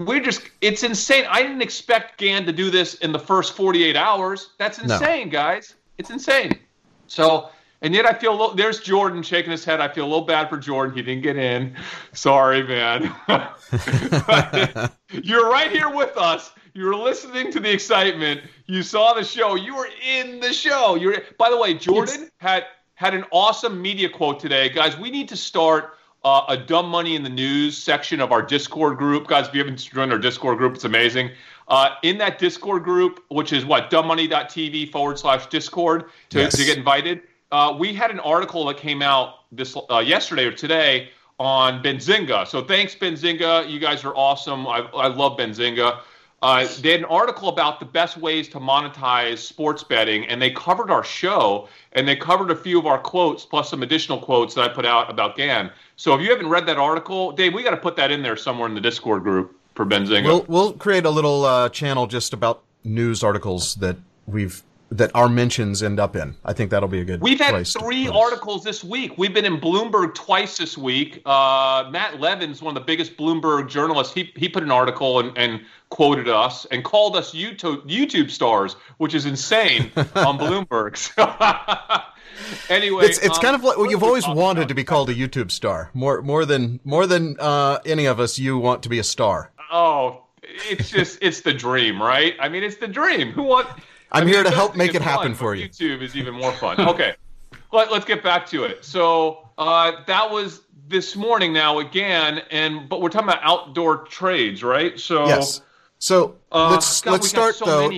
we're 0.00 0.20
just, 0.20 0.42
it's 0.60 0.82
insane. 0.82 1.26
I 1.28 1.42
didn't 1.42 1.62
expect 1.62 2.18
Gan 2.18 2.46
to 2.46 2.52
do 2.52 2.70
this 2.70 2.94
in 2.94 3.12
the 3.12 3.18
first 3.18 3.54
48 3.54 3.96
hours. 3.96 4.50
That's 4.58 4.78
insane, 4.78 5.26
no. 5.26 5.32
guys. 5.32 5.74
It's 5.98 6.10
insane. 6.10 6.58
So, 7.06 7.50
and 7.82 7.94
yet 7.94 8.04
I 8.06 8.12
feel 8.12 8.32
a 8.32 8.38
little, 8.38 8.54
there's 8.54 8.80
Jordan 8.80 9.22
shaking 9.22 9.50
his 9.50 9.64
head. 9.64 9.80
I 9.80 9.88
feel 9.88 10.04
a 10.04 10.08
little 10.08 10.24
bad 10.24 10.50
for 10.50 10.58
Jordan. 10.58 10.94
He 10.94 11.02
didn't 11.02 11.22
get 11.22 11.36
in. 11.36 11.74
Sorry, 12.12 12.62
man. 12.62 13.14
You're 15.10 15.48
right 15.50 15.70
here 15.70 15.88
with 15.88 16.16
us. 16.16 16.52
You're 16.74 16.94
listening 16.94 17.50
to 17.52 17.60
the 17.60 17.72
excitement. 17.72 18.42
You 18.66 18.82
saw 18.82 19.14
the 19.14 19.24
show. 19.24 19.54
You 19.54 19.74
were 19.76 19.88
in 20.06 20.40
the 20.40 20.52
show. 20.52 20.94
You're 20.94 21.22
by 21.38 21.50
the 21.50 21.56
way, 21.56 21.74
Jordan 21.74 22.20
yes. 22.20 22.30
had 22.38 22.66
had 22.94 23.14
an 23.14 23.24
awesome 23.32 23.80
media 23.80 24.08
quote 24.08 24.38
today. 24.38 24.68
Guys, 24.68 24.96
we 24.96 25.10
need 25.10 25.28
to 25.30 25.36
start 25.36 25.94
uh, 26.22 26.42
a 26.48 26.56
dumb 26.56 26.88
money 26.88 27.16
in 27.16 27.22
the 27.22 27.30
news 27.30 27.76
section 27.76 28.20
of 28.20 28.30
our 28.30 28.42
Discord 28.42 28.98
group. 28.98 29.26
Guys, 29.26 29.48
if 29.48 29.54
you 29.54 29.60
haven't 29.60 29.78
joined 29.78 30.12
our 30.12 30.18
Discord 30.18 30.58
group, 30.58 30.74
it's 30.74 30.84
amazing. 30.84 31.30
Uh, 31.66 31.94
in 32.02 32.18
that 32.18 32.38
Discord 32.38 32.84
group, 32.84 33.24
which 33.28 33.52
is 33.52 33.64
what, 33.64 33.90
dumbmoney.tv 33.90 34.92
forward 34.92 35.18
slash 35.18 35.46
Discord 35.46 36.06
to, 36.28 36.40
yes. 36.40 36.56
to 36.56 36.64
get 36.64 36.76
invited 36.76 37.22
uh, 37.52 37.76
we 37.78 37.92
had 37.92 38.10
an 38.10 38.20
article 38.20 38.64
that 38.66 38.76
came 38.76 39.02
out 39.02 39.40
this 39.52 39.76
uh, 39.90 39.98
yesterday 39.98 40.44
or 40.44 40.52
today 40.52 41.10
on 41.38 41.82
Benzinga. 41.82 42.46
So 42.46 42.62
thanks, 42.62 42.94
Benzinga. 42.94 43.68
You 43.68 43.78
guys 43.78 44.04
are 44.04 44.14
awesome. 44.14 44.66
I, 44.66 44.80
I 44.94 45.08
love 45.08 45.38
Benzinga. 45.38 46.00
Uh, 46.42 46.66
they 46.80 46.92
had 46.92 47.00
an 47.00 47.06
article 47.06 47.48
about 47.50 47.80
the 47.80 47.86
best 47.86 48.16
ways 48.16 48.48
to 48.48 48.58
monetize 48.58 49.38
sports 49.38 49.82
betting, 49.82 50.24
and 50.26 50.40
they 50.40 50.50
covered 50.50 50.90
our 50.90 51.04
show, 51.04 51.68
and 51.92 52.08
they 52.08 52.16
covered 52.16 52.50
a 52.50 52.56
few 52.56 52.78
of 52.78 52.86
our 52.86 52.98
quotes, 52.98 53.44
plus 53.44 53.68
some 53.68 53.82
additional 53.82 54.18
quotes 54.18 54.54
that 54.54 54.64
I 54.64 54.68
put 54.68 54.86
out 54.86 55.10
about 55.10 55.36
GAN. 55.36 55.70
So 55.96 56.14
if 56.14 56.22
you 56.22 56.30
haven't 56.30 56.48
read 56.48 56.64
that 56.66 56.78
article, 56.78 57.32
Dave, 57.32 57.52
we 57.52 57.62
got 57.62 57.72
to 57.72 57.76
put 57.76 57.96
that 57.96 58.10
in 58.10 58.22
there 58.22 58.36
somewhere 58.36 58.66
in 58.68 58.74
the 58.74 58.80
Discord 58.80 59.22
group 59.22 59.54
for 59.74 59.84
Benzinga. 59.84 60.24
We'll, 60.24 60.44
we'll 60.48 60.72
create 60.72 61.04
a 61.04 61.10
little 61.10 61.44
uh, 61.44 61.68
channel 61.68 62.06
just 62.06 62.32
about 62.32 62.62
news 62.84 63.22
articles 63.22 63.74
that 63.76 63.96
we've 64.26 64.62
that 64.90 65.10
our 65.14 65.28
mentions 65.28 65.82
end 65.82 66.00
up 66.00 66.16
in. 66.16 66.34
I 66.44 66.52
think 66.52 66.70
that'll 66.70 66.88
be 66.88 67.00
a 67.00 67.04
good. 67.04 67.20
We've 67.20 67.40
had 67.40 67.66
three 67.66 68.08
articles 68.08 68.64
this 68.64 68.82
week. 68.82 69.16
We've 69.16 69.32
been 69.32 69.44
in 69.44 69.60
Bloomberg 69.60 70.14
twice 70.14 70.56
this 70.56 70.76
week. 70.76 71.22
Uh, 71.24 71.88
Matt 71.90 72.20
Levine's 72.20 72.60
one 72.60 72.76
of 72.76 72.82
the 72.82 72.86
biggest 72.86 73.16
Bloomberg 73.16 73.68
journalists. 73.68 74.12
He 74.12 74.32
he 74.36 74.48
put 74.48 74.62
an 74.62 74.70
article 74.70 75.20
and, 75.20 75.36
and 75.38 75.60
quoted 75.90 76.28
us 76.28 76.66
and 76.66 76.82
called 76.84 77.16
us 77.16 77.32
YouTube 77.32 77.88
YouTube 77.88 78.30
stars, 78.30 78.74
which 78.98 79.14
is 79.14 79.26
insane 79.26 79.92
on 79.96 80.38
Bloomberg. 80.38 80.96
anyway, 82.68 83.04
it's 83.04 83.18
it's 83.18 83.38
um, 83.38 83.42
kind 83.42 83.54
of 83.54 83.62
like 83.62 83.76
well, 83.76 83.90
you've 83.90 84.02
always 84.02 84.26
wanted 84.26 84.68
to 84.68 84.74
be 84.74 84.84
called 84.84 85.10
a 85.10 85.14
YouTube 85.14 85.50
star 85.50 85.90
more 85.94 86.22
more 86.22 86.44
than 86.44 86.80
more 86.84 87.06
than 87.06 87.36
uh, 87.38 87.78
any 87.84 88.06
of 88.06 88.20
us. 88.20 88.38
You 88.38 88.58
want 88.58 88.82
to 88.82 88.88
be 88.88 88.98
a 88.98 89.04
star. 89.04 89.52
Oh, 89.70 90.24
it's 90.42 90.90
just 90.90 91.18
it's 91.22 91.42
the 91.42 91.54
dream, 91.54 92.02
right? 92.02 92.34
I 92.40 92.48
mean, 92.48 92.64
it's 92.64 92.76
the 92.76 92.88
dream. 92.88 93.32
Who 93.32 93.42
want 93.42 93.68
I'm 94.12 94.22
I 94.22 94.24
mean, 94.24 94.34
here 94.34 94.42
to 94.42 94.50
help 94.50 94.76
make 94.76 94.94
it 94.94 95.02
happen 95.02 95.34
for 95.34 95.54
you. 95.54 95.68
YouTube 95.68 96.02
is 96.02 96.16
even 96.16 96.34
more 96.34 96.52
fun. 96.52 96.80
Okay, 96.80 97.14
Let, 97.72 97.90
us 97.92 98.04
get 98.04 98.22
back 98.22 98.46
to 98.46 98.64
it. 98.64 98.84
So 98.84 99.48
uh, 99.56 99.92
that 100.06 100.30
was 100.30 100.62
this 100.88 101.14
morning 101.14 101.52
now 101.52 101.78
again, 101.78 102.42
and 102.50 102.88
but 102.88 103.00
we're 103.00 103.10
talking 103.10 103.28
about 103.28 103.42
outdoor 103.42 103.98
trades, 103.98 104.64
right? 104.64 104.98
So 104.98 105.26
yes. 105.26 105.62
So 105.98 106.36
uh, 106.50 106.70
let's 106.70 107.00
God, 107.00 107.12
let's 107.12 107.28
start 107.28 107.54
so 107.54 107.64
though. 107.64 107.88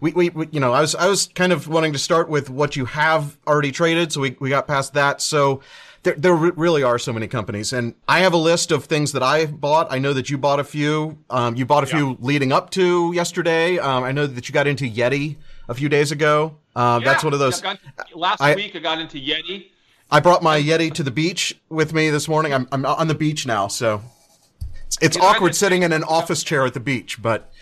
We, 0.00 0.12
we, 0.14 0.30
we, 0.30 0.48
you 0.50 0.58
know, 0.58 0.72
I 0.72 0.80
was 0.80 0.96
I 0.96 1.06
was 1.06 1.28
kind 1.28 1.52
of 1.52 1.68
wanting 1.68 1.92
to 1.92 1.98
start 1.98 2.28
with 2.28 2.50
what 2.50 2.74
you 2.74 2.86
have 2.86 3.38
already 3.46 3.70
traded, 3.70 4.10
so 4.10 4.20
we 4.20 4.36
we 4.40 4.48
got 4.48 4.66
past 4.66 4.94
that. 4.94 5.22
So 5.22 5.60
there, 6.02 6.14
there 6.14 6.34
really 6.34 6.82
are 6.82 6.98
so 6.98 7.12
many 7.12 7.28
companies. 7.28 7.72
And 7.72 7.94
I 8.08 8.20
have 8.20 8.32
a 8.32 8.38
list 8.38 8.72
of 8.72 8.86
things 8.86 9.12
that 9.12 9.22
I 9.22 9.46
bought. 9.46 9.86
I 9.92 10.00
know 10.00 10.12
that 10.12 10.30
you 10.30 10.38
bought 10.38 10.58
a 10.58 10.64
few. 10.64 11.18
Um, 11.30 11.54
you 11.54 11.64
bought 11.64 11.84
a 11.84 11.86
yeah. 11.86 11.96
few 11.96 12.16
leading 12.18 12.50
up 12.50 12.70
to 12.70 13.12
yesterday. 13.12 13.78
Um, 13.78 14.02
I 14.02 14.10
know 14.10 14.26
that 14.26 14.48
you 14.48 14.52
got 14.52 14.66
into 14.66 14.90
Yeti 14.90 15.36
a 15.68 15.74
few 15.74 15.88
days 15.88 16.12
ago. 16.12 16.56
Uh, 16.74 16.98
yeah, 17.00 17.12
that's 17.12 17.24
one 17.24 17.32
of 17.32 17.38
those. 17.38 17.60
Got, 17.60 17.78
last 18.14 18.40
I, 18.40 18.54
week 18.54 18.74
I 18.74 18.78
got 18.78 18.98
into 18.98 19.18
Yeti. 19.18 19.66
I 20.10 20.20
brought 20.20 20.42
my 20.42 20.60
Yeti 20.60 20.92
to 20.94 21.02
the 21.02 21.10
beach 21.10 21.58
with 21.68 21.92
me 21.92 22.10
this 22.10 22.28
morning. 22.28 22.52
I'm, 22.52 22.68
I'm 22.72 22.84
on 22.84 23.08
the 23.08 23.14
beach 23.14 23.46
now, 23.46 23.68
so 23.68 24.02
it's, 24.86 24.98
it's 25.00 25.16
awkward 25.16 25.54
sitting 25.54 25.82
in 25.82 25.92
an 25.92 26.04
office 26.04 26.42
chair 26.42 26.66
at 26.66 26.74
the 26.74 26.80
beach. 26.80 27.20
But 27.22 27.52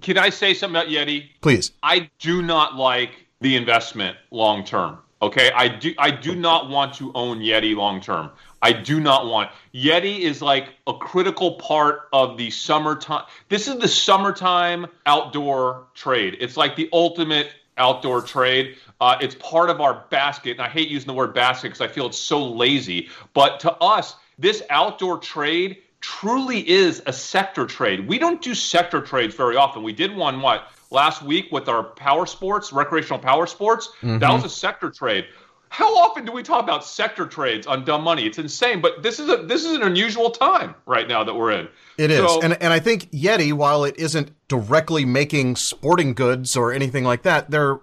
can 0.00 0.18
I 0.18 0.30
say 0.30 0.54
something 0.54 0.80
about 0.80 0.92
Yeti? 0.92 1.30
Please. 1.40 1.72
I 1.82 2.10
do 2.18 2.42
not 2.42 2.76
like 2.76 3.26
the 3.40 3.56
investment 3.56 4.16
long 4.30 4.64
term. 4.64 4.98
Okay, 5.20 5.52
I 5.52 5.68
do. 5.68 5.94
I 5.98 6.10
do 6.10 6.34
not 6.34 6.68
want 6.68 6.94
to 6.94 7.12
own 7.14 7.40
Yeti 7.40 7.76
long 7.76 8.00
term. 8.00 8.30
I 8.62 8.72
do 8.72 9.00
not 9.00 9.26
want. 9.26 9.50
Yeti 9.74 10.20
is 10.20 10.40
like 10.40 10.68
a 10.86 10.94
critical 10.96 11.56
part 11.56 12.08
of 12.12 12.36
the 12.36 12.50
summertime. 12.50 13.24
This 13.48 13.66
is 13.66 13.76
the 13.78 13.88
summertime 13.88 14.86
outdoor 15.04 15.88
trade. 15.94 16.36
It's 16.40 16.56
like 16.56 16.76
the 16.76 16.88
ultimate 16.92 17.50
outdoor 17.76 18.22
trade. 18.22 18.76
Uh, 19.00 19.16
it's 19.20 19.34
part 19.34 19.68
of 19.68 19.80
our 19.80 20.04
basket. 20.10 20.52
And 20.52 20.60
I 20.60 20.68
hate 20.68 20.88
using 20.88 21.08
the 21.08 21.14
word 21.14 21.34
basket 21.34 21.72
because 21.72 21.80
I 21.80 21.88
feel 21.88 22.06
it's 22.06 22.18
so 22.18 22.42
lazy. 22.42 23.08
But 23.34 23.58
to 23.60 23.72
us, 23.74 24.14
this 24.38 24.62
outdoor 24.70 25.18
trade 25.18 25.78
truly 26.00 26.68
is 26.68 27.02
a 27.06 27.12
sector 27.12 27.66
trade. 27.66 28.06
We 28.06 28.18
don't 28.18 28.40
do 28.40 28.54
sector 28.54 29.00
trades 29.00 29.34
very 29.34 29.56
often. 29.56 29.82
We 29.82 29.92
did 29.92 30.14
one, 30.14 30.40
what, 30.40 30.68
last 30.90 31.22
week 31.22 31.50
with 31.50 31.68
our 31.68 31.82
power 31.82 32.26
sports, 32.26 32.72
recreational 32.72 33.18
power 33.18 33.46
sports? 33.46 33.88
Mm-hmm. 34.02 34.18
That 34.18 34.32
was 34.32 34.44
a 34.44 34.48
sector 34.48 34.90
trade. 34.90 35.26
How 35.72 35.96
often 35.96 36.26
do 36.26 36.32
we 36.32 36.42
talk 36.42 36.62
about 36.62 36.84
sector 36.84 37.24
trades 37.24 37.66
on 37.66 37.86
dumb 37.86 38.02
money? 38.04 38.26
It's 38.26 38.36
insane, 38.36 38.82
but 38.82 39.02
this 39.02 39.18
is 39.18 39.30
a 39.30 39.38
this 39.38 39.64
is 39.64 39.72
an 39.72 39.82
unusual 39.82 40.30
time 40.30 40.74
right 40.84 41.08
now 41.08 41.24
that 41.24 41.32
we're 41.32 41.52
in. 41.52 41.68
It 41.96 42.10
is, 42.10 42.18
so, 42.18 42.42
and 42.42 42.62
and 42.62 42.74
I 42.74 42.78
think 42.78 43.10
Yeti, 43.10 43.54
while 43.54 43.84
it 43.84 43.96
isn't 43.96 44.32
directly 44.48 45.06
making 45.06 45.56
sporting 45.56 46.12
goods 46.12 46.58
or 46.58 46.74
anything 46.74 47.04
like 47.04 47.22
that, 47.22 47.50
they're 47.50 47.80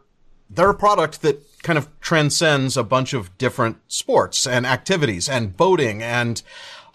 they're 0.52 0.70
a 0.70 0.76
product 0.76 1.24
that 1.24 1.44
kind 1.64 1.80
of 1.80 1.90
transcends 2.00 2.78
a 2.78 2.84
bunch 2.84 3.14
of 3.14 3.36
different 3.40 3.78
sports 3.88 4.46
and 4.46 4.68
activities 4.68 5.28
and 5.28 5.58
boating 5.58 6.04
and 6.04 6.44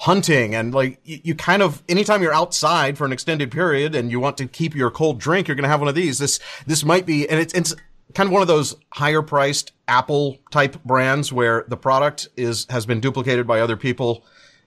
hunting 0.01 0.55
and 0.55 0.73
like 0.75 1.01
you, 1.05 1.19
you, 1.25 1.35
kind 1.35 1.61
of 1.61 1.83
anytime 1.89 2.23
you're 2.23 2.33
outside 2.33 2.97
for 2.97 3.05
an 3.05 3.13
extended 3.13 3.51
period 3.51 3.97
and 3.97 4.13
you 4.13 4.21
want 4.21 4.37
to 4.37 4.47
keep 4.47 4.75
your 4.75 4.91
cold 4.91 5.19
drink 5.19 5.49
you're 5.49 5.55
going 5.55 5.63
to 5.63 5.69
have 5.69 5.81
one 5.81 5.89
of 5.89 5.95
these 5.95 6.19
this 6.19 6.41
this 6.67 6.85
might 6.85 7.07
be 7.07 7.29
and 7.29 7.41
it's, 7.41 7.55
it's 7.55 7.75
kind 8.15 8.29
of 8.29 8.33
one 8.33 8.43
of 8.43 8.49
those 8.49 8.77
higher 8.91 9.23
priced 9.23 9.73
apple 9.89 10.39
type 10.51 10.83
brands 10.85 11.33
where 11.33 11.65
the 11.69 11.77
product 11.77 12.29
is 12.37 12.67
has 12.71 12.87
been 12.87 13.01
duplicated 13.01 13.47
by 13.47 13.61
other 13.61 13.77
people 13.77 14.25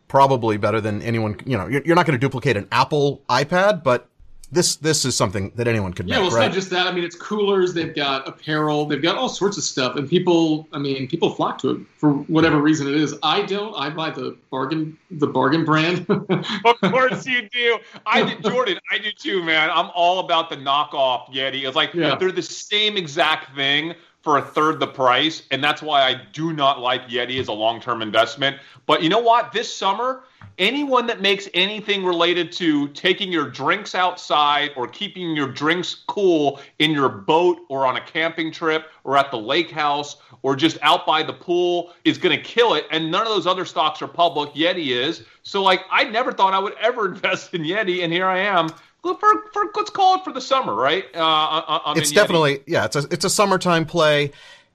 probably 0.08 0.58
better 0.58 0.80
than 0.80 1.02
anyone 1.02 1.38
you 1.46 1.58
know 1.58 1.68
you're, 1.68 1.96
not 1.96 2.06
going 2.06 2.18
to 2.18 2.24
duplicate 2.24 2.56
an 2.56 2.68
apple 2.72 3.24
ipad 3.30 3.84
but 3.84 4.10
this 4.52 4.78
this 4.78 5.04
is 5.04 5.16
something 5.16 5.52
that 5.56 5.68
anyone 5.68 5.92
could 5.92 6.08
yeah 6.08 6.16
make, 6.16 6.20
well 6.22 6.28
it's 6.28 6.36
right? 6.36 6.46
not 6.48 6.54
just 6.54 6.70
that. 6.70 6.88
I 6.88 6.92
mean 6.94 7.04
it's 7.04 7.16
coolers 7.18 7.74
they've 7.74 7.94
got 7.94 8.26
apparel 8.28 8.86
they've 8.86 9.02
got 9.02 9.18
all 9.18 9.28
sorts 9.28 9.58
of 9.58 9.64
stuff 9.64 9.98
and 9.98 10.10
people 10.10 10.68
i 10.72 10.78
mean 10.80 11.06
people 11.08 11.30
flock 11.32 11.58
to 11.60 11.72
it 11.72 11.82
for 11.98 12.14
whatever 12.14 12.62
reason 12.62 12.88
it 12.88 12.96
is. 12.96 13.14
I 13.24 13.42
don't 13.42 13.74
i 13.76 13.90
buy 13.90 14.10
the 14.12 14.38
bargain 14.50 14.98
the 15.12 15.28
bargain 15.28 15.66
brand. 15.66 16.06
Of 16.66 16.92
course 16.92 17.26
you 17.26 17.50
do. 17.50 17.80
I 18.06 18.24
did 18.24 18.44
jordan 18.44 18.80
i 18.92 18.98
do 18.98 19.12
too 19.12 19.44
man. 19.44 19.70
I'm 19.70 19.90
all 19.94 20.20
about 20.20 20.50
the 20.50 20.56
knockoff 20.58 21.28
yeti. 21.34 21.68
It's 21.68 21.76
like 21.76 21.94
Yeah. 21.94 22.16
they're 22.16 22.32
the 22.32 22.42
same 22.42 22.96
exact 22.96 23.54
thing 23.56 23.96
for 24.28 24.40
a 24.40 24.42
third 24.42 24.78
the 24.78 24.88
price 24.88 25.44
and 25.52 25.64
that's 25.64 25.82
why 25.82 26.02
i 26.02 26.14
do 26.34 26.52
not 26.52 26.82
like 26.82 27.08
yeti 27.08 27.40
as 27.40 27.48
a 27.48 27.54
long-term 27.54 28.02
investment. 28.02 28.58
But 28.86 29.02
you 29.02 29.08
know 29.08 29.20
what? 29.20 29.54
This 29.54 29.74
summer 29.74 30.24
anyone 30.58 31.06
that 31.08 31.22
makes 31.22 31.48
anything 31.54 32.04
related 32.04 32.52
to 32.52 32.88
taking 32.90 33.32
your 33.32 33.50
drinks 33.50 33.96
outside 33.96 34.72
or 34.76 34.88
keeping 34.88 35.36
your 35.36 35.48
drinks 35.48 36.04
cool 36.08 36.60
in 36.80 36.92
your 36.92 37.08
boat 37.08 37.60
or 37.70 37.86
on 37.86 37.96
a 37.96 38.02
camping 38.02 38.52
trip 38.52 38.88
or 39.04 39.16
at 39.16 39.30
the 39.30 39.38
lake 39.38 39.70
house 39.70 40.18
or 40.42 40.56
just 40.56 40.78
out 40.82 41.06
by 41.06 41.22
the 41.22 41.34
pool 41.34 41.94
is 42.04 42.18
going 42.18 42.36
to 42.36 42.44
kill 42.44 42.74
it 42.74 42.86
and 42.92 43.10
none 43.10 43.22
of 43.22 43.30
those 43.30 43.48
other 43.48 43.66
stocks 43.66 44.02
are 44.02 44.08
public. 44.08 44.52
Yeti 44.54 44.88
is. 44.90 45.24
So 45.44 45.64
like 45.64 45.86
i 45.90 46.04
never 46.04 46.34
thought 46.34 46.54
i 46.54 46.60
would 46.60 46.76
ever 46.82 47.06
invest 47.14 47.54
in 47.54 47.62
yeti 47.62 48.04
and 48.04 48.12
here 48.12 48.28
i 48.28 48.40
am 48.40 48.70
for, 49.16 49.30
for 49.54 49.72
let's 49.76 49.90
call 49.90 50.16
it 50.16 50.24
for 50.24 50.34
the 50.34 50.42
summer 50.42 50.74
right 50.74 51.06
uh, 51.16 51.20
I- 51.20 51.82
I'm 51.86 51.98
it's 51.98 52.10
in 52.10 52.14
Yeti. 52.16 52.20
definitely 52.20 52.60
yeah 52.68 52.86
it's 52.86 52.96
a 52.96 53.06
it's 53.12 53.26
a 53.26 53.30
summertime 53.30 53.86
play 53.86 54.32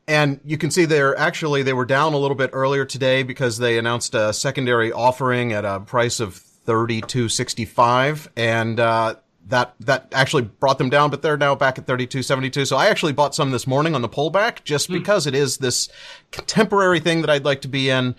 and 0.09 0.41
you 0.45 0.59
can 0.59 0.71
see 0.71 0.85
they're 0.85 1.17
actually 1.19 1.63
they 1.63 1.73
were 1.73 1.85
down 1.85 2.13
a 2.13 2.19
little 2.19 2.35
bit 2.37 2.51
earlier 2.53 2.85
today 2.85 3.23
because 3.23 3.59
they 3.59 3.79
announced 3.79 4.15
a 4.15 4.33
secondary 4.33 4.93
offering 4.93 5.53
at 5.53 5.65
a 5.65 5.81
price 5.81 6.21
of 6.21 6.43
32.65 6.67 8.29
and 8.37 8.81
uh 8.81 9.15
that 9.49 9.75
that 9.81 10.07
actually 10.13 10.43
brought 10.45 10.79
them 10.79 10.89
down, 10.89 11.11
but 11.11 11.21
they're 11.21 11.37
now 11.37 11.55
back 11.57 11.77
at 11.77 11.85
32.72. 11.85 12.65
So 12.65 12.77
I 12.77 12.87
actually 12.87 13.13
bought 13.13 13.35
some 13.35 13.51
this 13.51 13.67
morning 13.67 13.97
on 13.97 14.01
the 14.01 14.09
pullback 14.09 14.63
just 14.63 14.89
because 14.89 15.27
it 15.27 15.35
is 15.35 15.59
this 15.59 15.89
contemporary 16.31 17.01
thing 17.01 17.23
that 17.23 17.29
I'd 17.29 17.45
like 17.45 17.61
to 17.63 17.69
be 17.69 17.91
in. 17.91 18.15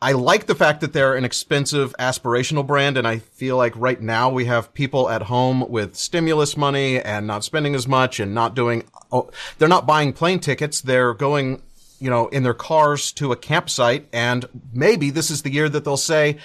I 0.00 0.12
like 0.12 0.46
the 0.46 0.54
fact 0.54 0.82
that 0.82 0.92
they're 0.92 1.14
an 1.14 1.24
expensive 1.24 1.94
aspirational 1.98 2.66
brand, 2.66 2.98
and 2.98 3.08
I 3.08 3.18
feel 3.18 3.56
like 3.56 3.72
right 3.76 4.00
now 4.00 4.28
we 4.28 4.44
have 4.44 4.74
people 4.74 5.08
at 5.08 5.22
home 5.22 5.68
with 5.70 5.96
stimulus 5.96 6.56
money 6.56 7.00
and 7.00 7.26
not 7.26 7.44
spending 7.44 7.74
as 7.74 7.88
much 7.88 8.20
and 8.20 8.34
not 8.34 8.54
doing. 8.54 8.84
Oh, 9.10 9.30
they're 9.58 9.68
not 9.68 9.86
buying 9.86 10.12
plane 10.12 10.38
tickets; 10.38 10.82
they're 10.82 11.14
going, 11.14 11.62
you 11.98 12.10
know, 12.10 12.28
in 12.28 12.42
their 12.42 12.54
cars 12.54 13.10
to 13.12 13.32
a 13.32 13.36
campsite, 13.36 14.06
and 14.12 14.44
maybe 14.72 15.08
this 15.10 15.30
is 15.30 15.42
the 15.42 15.50
year 15.50 15.68
that 15.70 15.84
they'll 15.84 15.96
say, 15.96 16.36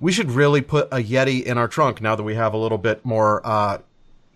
"We 0.00 0.10
should 0.10 0.32
really 0.32 0.60
put 0.60 0.88
a 0.90 0.96
Yeti 0.96 1.44
in 1.44 1.56
our 1.56 1.68
trunk 1.68 2.00
now 2.00 2.16
that 2.16 2.24
we 2.24 2.34
have 2.34 2.52
a 2.52 2.58
little 2.58 2.78
bit 2.78 3.04
more." 3.04 3.40
Uh, 3.44 3.78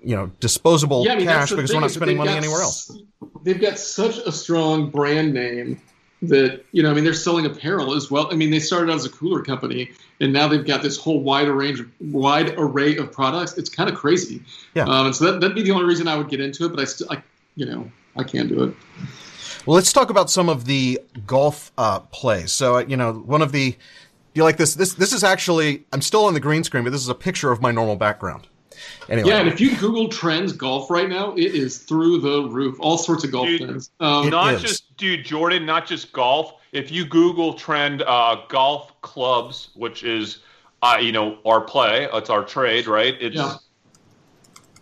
you 0.04 0.16
know, 0.16 0.30
disposable 0.40 1.04
yeah, 1.04 1.12
I 1.12 1.16
mean, 1.16 1.26
cash 1.26 1.50
because 1.50 1.70
thing 1.70 1.76
we're 1.76 1.82
not 1.82 1.90
spending 1.90 2.16
money 2.16 2.30
got 2.30 2.38
anywhere 2.38 2.62
else. 2.62 2.96
They've 3.42 3.60
got 3.60 3.78
such 3.78 4.18
a 4.18 4.32
strong 4.32 4.90
brand 4.90 5.32
name 5.32 5.80
that 6.22 6.64
you 6.72 6.82
know, 6.82 6.90
I 6.90 6.94
mean, 6.94 7.04
they're 7.04 7.14
selling 7.14 7.46
apparel 7.46 7.94
as 7.94 8.10
well. 8.10 8.28
I 8.30 8.36
mean, 8.36 8.50
they 8.50 8.60
started 8.60 8.90
out 8.90 8.96
as 8.96 9.04
a 9.04 9.10
cooler 9.10 9.42
company, 9.42 9.90
and 10.20 10.32
now 10.32 10.48
they've 10.48 10.64
got 10.64 10.82
this 10.82 10.96
whole 10.96 11.20
wide 11.20 11.48
range, 11.48 11.82
wide 12.00 12.54
array 12.56 12.96
of 12.96 13.12
products. 13.12 13.58
It's 13.58 13.68
kind 13.68 13.90
of 13.90 13.96
crazy. 13.96 14.42
Yeah. 14.74 14.84
Um, 14.84 15.06
and 15.06 15.16
so 15.16 15.26
that, 15.26 15.40
that'd 15.40 15.56
be 15.56 15.62
the 15.62 15.72
only 15.72 15.84
reason 15.84 16.08
I 16.08 16.16
would 16.16 16.28
get 16.28 16.40
into 16.40 16.64
it. 16.64 16.70
But 16.70 16.80
I 16.80 16.84
still, 16.84 17.08
I, 17.10 17.22
you 17.56 17.66
know, 17.66 17.90
I 18.16 18.22
can't 18.22 18.48
do 18.48 18.64
it. 18.64 18.74
Well, 19.66 19.76
let's 19.76 19.92
talk 19.92 20.10
about 20.10 20.30
some 20.30 20.48
of 20.48 20.64
the 20.64 21.00
golf 21.26 21.70
uh, 21.78 22.00
plays. 22.00 22.52
So, 22.52 22.76
uh, 22.76 22.84
you 22.86 22.96
know, 22.96 23.12
one 23.12 23.42
of 23.42 23.52
the, 23.52 23.72
do 23.72 23.78
you 24.34 24.44
like 24.44 24.56
this? 24.56 24.74
This 24.74 24.94
this 24.94 25.12
is 25.12 25.22
actually, 25.22 25.84
I'm 25.92 26.02
still 26.02 26.24
on 26.24 26.34
the 26.34 26.40
green 26.40 26.64
screen, 26.64 26.84
but 26.84 26.90
this 26.90 27.02
is 27.02 27.08
a 27.08 27.14
picture 27.14 27.52
of 27.52 27.60
my 27.60 27.70
normal 27.70 27.96
background. 27.96 28.48
Anyway, 29.08 29.28
Yeah, 29.28 29.38
and 29.40 29.48
if 29.48 29.60
you 29.60 29.76
Google 29.76 30.08
trends 30.08 30.52
golf 30.52 30.90
right 30.90 31.08
now, 31.08 31.32
it 31.34 31.54
is 31.54 31.78
through 31.78 32.20
the 32.20 32.48
roof. 32.48 32.76
All 32.78 32.96
sorts 32.98 33.24
of 33.24 33.32
golf 33.32 33.46
Dude, 33.46 33.60
trends. 33.62 33.90
Um, 34.00 34.30
not 34.30 34.54
is. 34.54 34.62
just 34.62 34.96
dude 34.96 35.24
jordan 35.24 35.66
not 35.66 35.84
just 35.86 36.12
golf 36.12 36.54
if 36.72 36.92
you 36.92 37.04
google 37.04 37.54
trend 37.54 38.02
uh, 38.02 38.36
golf 38.48 38.92
clubs 39.00 39.70
which 39.74 40.04
is 40.04 40.38
uh, 40.82 40.98
you 41.00 41.10
know 41.10 41.38
our 41.44 41.60
play 41.60 42.08
it's 42.12 42.30
our 42.30 42.44
trade 42.44 42.86
right 42.86 43.16
it's 43.20 43.34
Yeah. 43.34 43.56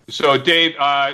so 0.08 0.36
dave 0.36 0.74
uh, 0.78 1.12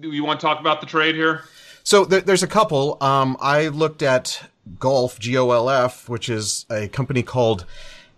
do 0.00 0.10
you 0.10 0.24
want 0.24 0.40
to 0.40 0.46
talk 0.46 0.58
about 0.60 0.80
the 0.80 0.86
trade 0.86 1.14
here 1.14 1.44
So 1.84 2.04
there, 2.04 2.20
there's 2.20 2.42
a 2.42 2.46
couple. 2.48 2.98
Um, 3.00 3.36
I 3.40 3.68
looked 3.68 4.02
at 4.02 4.42
Golf 4.78 5.18
G 5.18 5.38
O 5.38 5.50
L 5.52 5.70
F, 5.70 6.08
which 6.08 6.28
is 6.28 6.66
a 6.70 6.88
company 6.88 7.22
called 7.22 7.64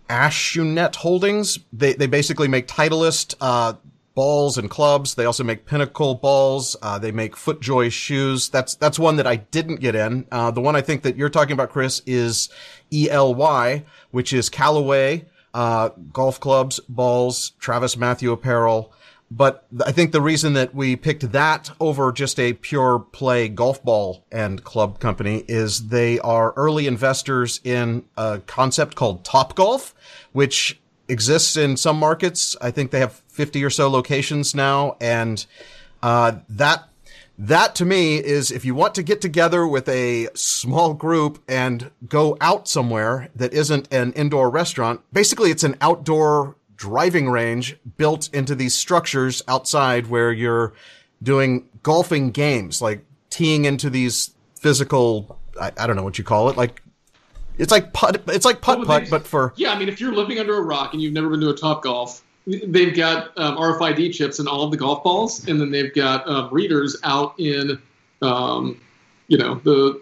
Acushnet 0.09 0.95
Holdings. 0.97 1.59
They 1.71 1.93
they 1.93 2.07
basically 2.07 2.47
make 2.49 2.67
Titleist 2.67 3.35
uh, 3.39 3.73
balls 4.13 4.57
and 4.57 4.69
clubs. 4.69 5.15
They 5.15 5.25
also 5.25 5.43
make 5.43 5.65
Pinnacle 5.65 6.15
balls. 6.15 6.75
Uh, 6.81 6.99
they 6.99 7.11
make 7.11 7.35
FootJoy 7.35 7.91
shoes. 7.91 8.49
That's 8.49 8.75
that's 8.75 8.99
one 8.99 9.15
that 9.17 9.27
I 9.27 9.37
didn't 9.37 9.79
get 9.79 9.95
in. 9.95 10.25
Uh, 10.31 10.51
the 10.51 10.61
one 10.61 10.75
I 10.75 10.81
think 10.81 11.03
that 11.03 11.15
you're 11.15 11.29
talking 11.29 11.53
about, 11.53 11.69
Chris, 11.69 12.01
is 12.05 12.49
ELY, 12.91 13.85
which 14.11 14.33
is 14.33 14.49
Callaway 14.49 15.25
uh, 15.53 15.89
golf 16.13 16.39
clubs, 16.39 16.79
balls, 16.87 17.51
Travis 17.59 17.97
Mathew 17.97 18.31
apparel. 18.31 18.93
But 19.29 19.65
I 19.85 19.93
think 19.93 20.11
the 20.11 20.21
reason 20.21 20.53
that 20.53 20.75
we 20.75 20.97
picked 20.97 21.31
that 21.31 21.71
over 21.79 22.11
just 22.11 22.37
a 22.37 22.51
pure 22.51 22.99
play 22.99 23.47
golf 23.47 23.81
ball 23.81 24.25
and 24.29 24.61
club 24.61 24.99
company 24.99 25.45
is 25.47 25.87
they 25.87 26.19
are 26.19 26.51
early 26.57 26.85
investors 26.85 27.61
in 27.63 28.03
a 28.17 28.41
concept 28.45 28.95
called 28.95 29.23
Top 29.23 29.55
Golf, 29.55 29.95
which 30.33 30.80
exists 31.11 31.57
in 31.57 31.77
some 31.77 31.97
markets. 31.97 32.55
I 32.61 32.71
think 32.71 32.91
they 32.91 32.99
have 32.99 33.13
50 33.27 33.63
or 33.63 33.69
so 33.69 33.89
locations 33.89 34.55
now. 34.55 34.97
And, 34.99 35.45
uh, 36.01 36.37
that, 36.49 36.87
that 37.37 37.75
to 37.75 37.85
me 37.85 38.17
is 38.17 38.51
if 38.51 38.65
you 38.65 38.75
want 38.75 38.95
to 38.95 39.03
get 39.03 39.21
together 39.21 39.65
with 39.67 39.89
a 39.89 40.29
small 40.33 40.93
group 40.93 41.43
and 41.47 41.91
go 42.07 42.37
out 42.39 42.67
somewhere 42.67 43.29
that 43.35 43.53
isn't 43.53 43.91
an 43.91 44.13
indoor 44.13 44.49
restaurant, 44.49 45.01
basically 45.11 45.51
it's 45.51 45.63
an 45.63 45.75
outdoor 45.81 46.55
driving 46.75 47.29
range 47.29 47.77
built 47.97 48.27
into 48.33 48.55
these 48.55 48.73
structures 48.73 49.41
outside 49.47 50.07
where 50.07 50.31
you're 50.31 50.73
doing 51.21 51.69
golfing 51.83 52.31
games, 52.31 52.81
like 52.81 53.05
teeing 53.29 53.65
into 53.65 53.89
these 53.89 54.31
physical, 54.55 55.39
I, 55.59 55.71
I 55.77 55.87
don't 55.87 55.95
know 55.95 56.03
what 56.03 56.17
you 56.17 56.23
call 56.23 56.49
it, 56.49 56.57
like 56.57 56.81
it's 57.61 57.71
like 57.71 57.93
putt, 57.93 58.23
it's 58.27 58.43
like 58.43 58.59
putt 58.59 58.85
putt, 58.87 59.07
but 59.09 59.25
for 59.25 59.53
Yeah, 59.55 59.71
I 59.71 59.77
mean, 59.77 59.87
if 59.87 60.01
you're 60.01 60.13
living 60.13 60.39
under 60.39 60.57
a 60.57 60.61
rock 60.61 60.93
and 60.93 61.01
you've 61.01 61.13
never 61.13 61.29
been 61.29 61.41
to 61.41 61.49
a 61.49 61.55
Top 61.55 61.83
Golf, 61.83 62.23
they've 62.47 62.95
got 62.95 63.37
um, 63.37 63.55
RFID 63.55 64.13
chips 64.13 64.39
in 64.39 64.47
all 64.47 64.63
of 64.63 64.71
the 64.71 64.77
golf 64.77 65.03
balls, 65.03 65.47
and 65.47 65.61
then 65.61 65.69
they've 65.69 65.93
got 65.93 66.27
um, 66.27 66.49
readers 66.51 66.97
out 67.03 67.39
in, 67.39 67.79
um, 68.23 68.81
you 69.27 69.37
know, 69.37 69.55
the 69.63 70.01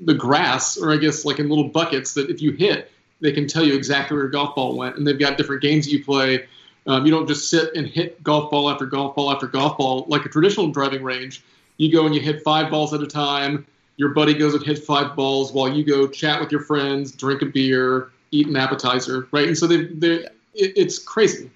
the 0.00 0.14
grass, 0.14 0.76
or 0.76 0.92
I 0.92 0.98
guess 0.98 1.24
like 1.24 1.38
in 1.38 1.48
little 1.48 1.68
buckets 1.68 2.12
that 2.14 2.28
if 2.30 2.42
you 2.42 2.52
hit, 2.52 2.92
they 3.20 3.32
can 3.32 3.48
tell 3.48 3.64
you 3.64 3.74
exactly 3.74 4.14
where 4.14 4.24
your 4.24 4.30
golf 4.30 4.54
ball 4.54 4.76
went. 4.76 4.96
And 4.96 5.06
they've 5.06 5.18
got 5.18 5.38
different 5.38 5.62
games 5.62 5.86
that 5.86 5.92
you 5.92 6.04
play. 6.04 6.46
Um, 6.86 7.04
you 7.04 7.10
don't 7.10 7.26
just 7.26 7.50
sit 7.50 7.74
and 7.74 7.86
hit 7.86 8.22
golf 8.22 8.50
ball 8.50 8.70
after 8.70 8.86
golf 8.86 9.16
ball 9.16 9.32
after 9.32 9.46
golf 9.46 9.78
ball 9.78 10.04
like 10.08 10.24
a 10.24 10.28
traditional 10.28 10.68
driving 10.68 11.02
range. 11.02 11.42
You 11.78 11.90
go 11.90 12.06
and 12.06 12.14
you 12.14 12.20
hit 12.20 12.42
five 12.44 12.70
balls 12.70 12.92
at 12.92 13.00
a 13.00 13.06
time. 13.06 13.66
Your 13.98 14.14
buddy 14.14 14.32
goes 14.32 14.54
and 14.54 14.64
hits 14.64 14.84
five 14.84 15.14
balls 15.14 15.52
while 15.52 15.68
you 15.68 15.84
go 15.84 16.08
chat 16.08 16.40
with 16.40 16.50
your 16.50 16.62
friends, 16.62 17.12
drink 17.12 17.42
a 17.42 17.46
beer, 17.46 18.10
eat 18.30 18.46
an 18.46 18.56
appetizer, 18.56 19.28
right? 19.32 19.46
And 19.46 19.58
so 19.58 19.66
they, 19.66 19.84
they 19.84 20.24
it, 20.54 20.72
it's 20.76 20.98
crazy. 20.98 21.50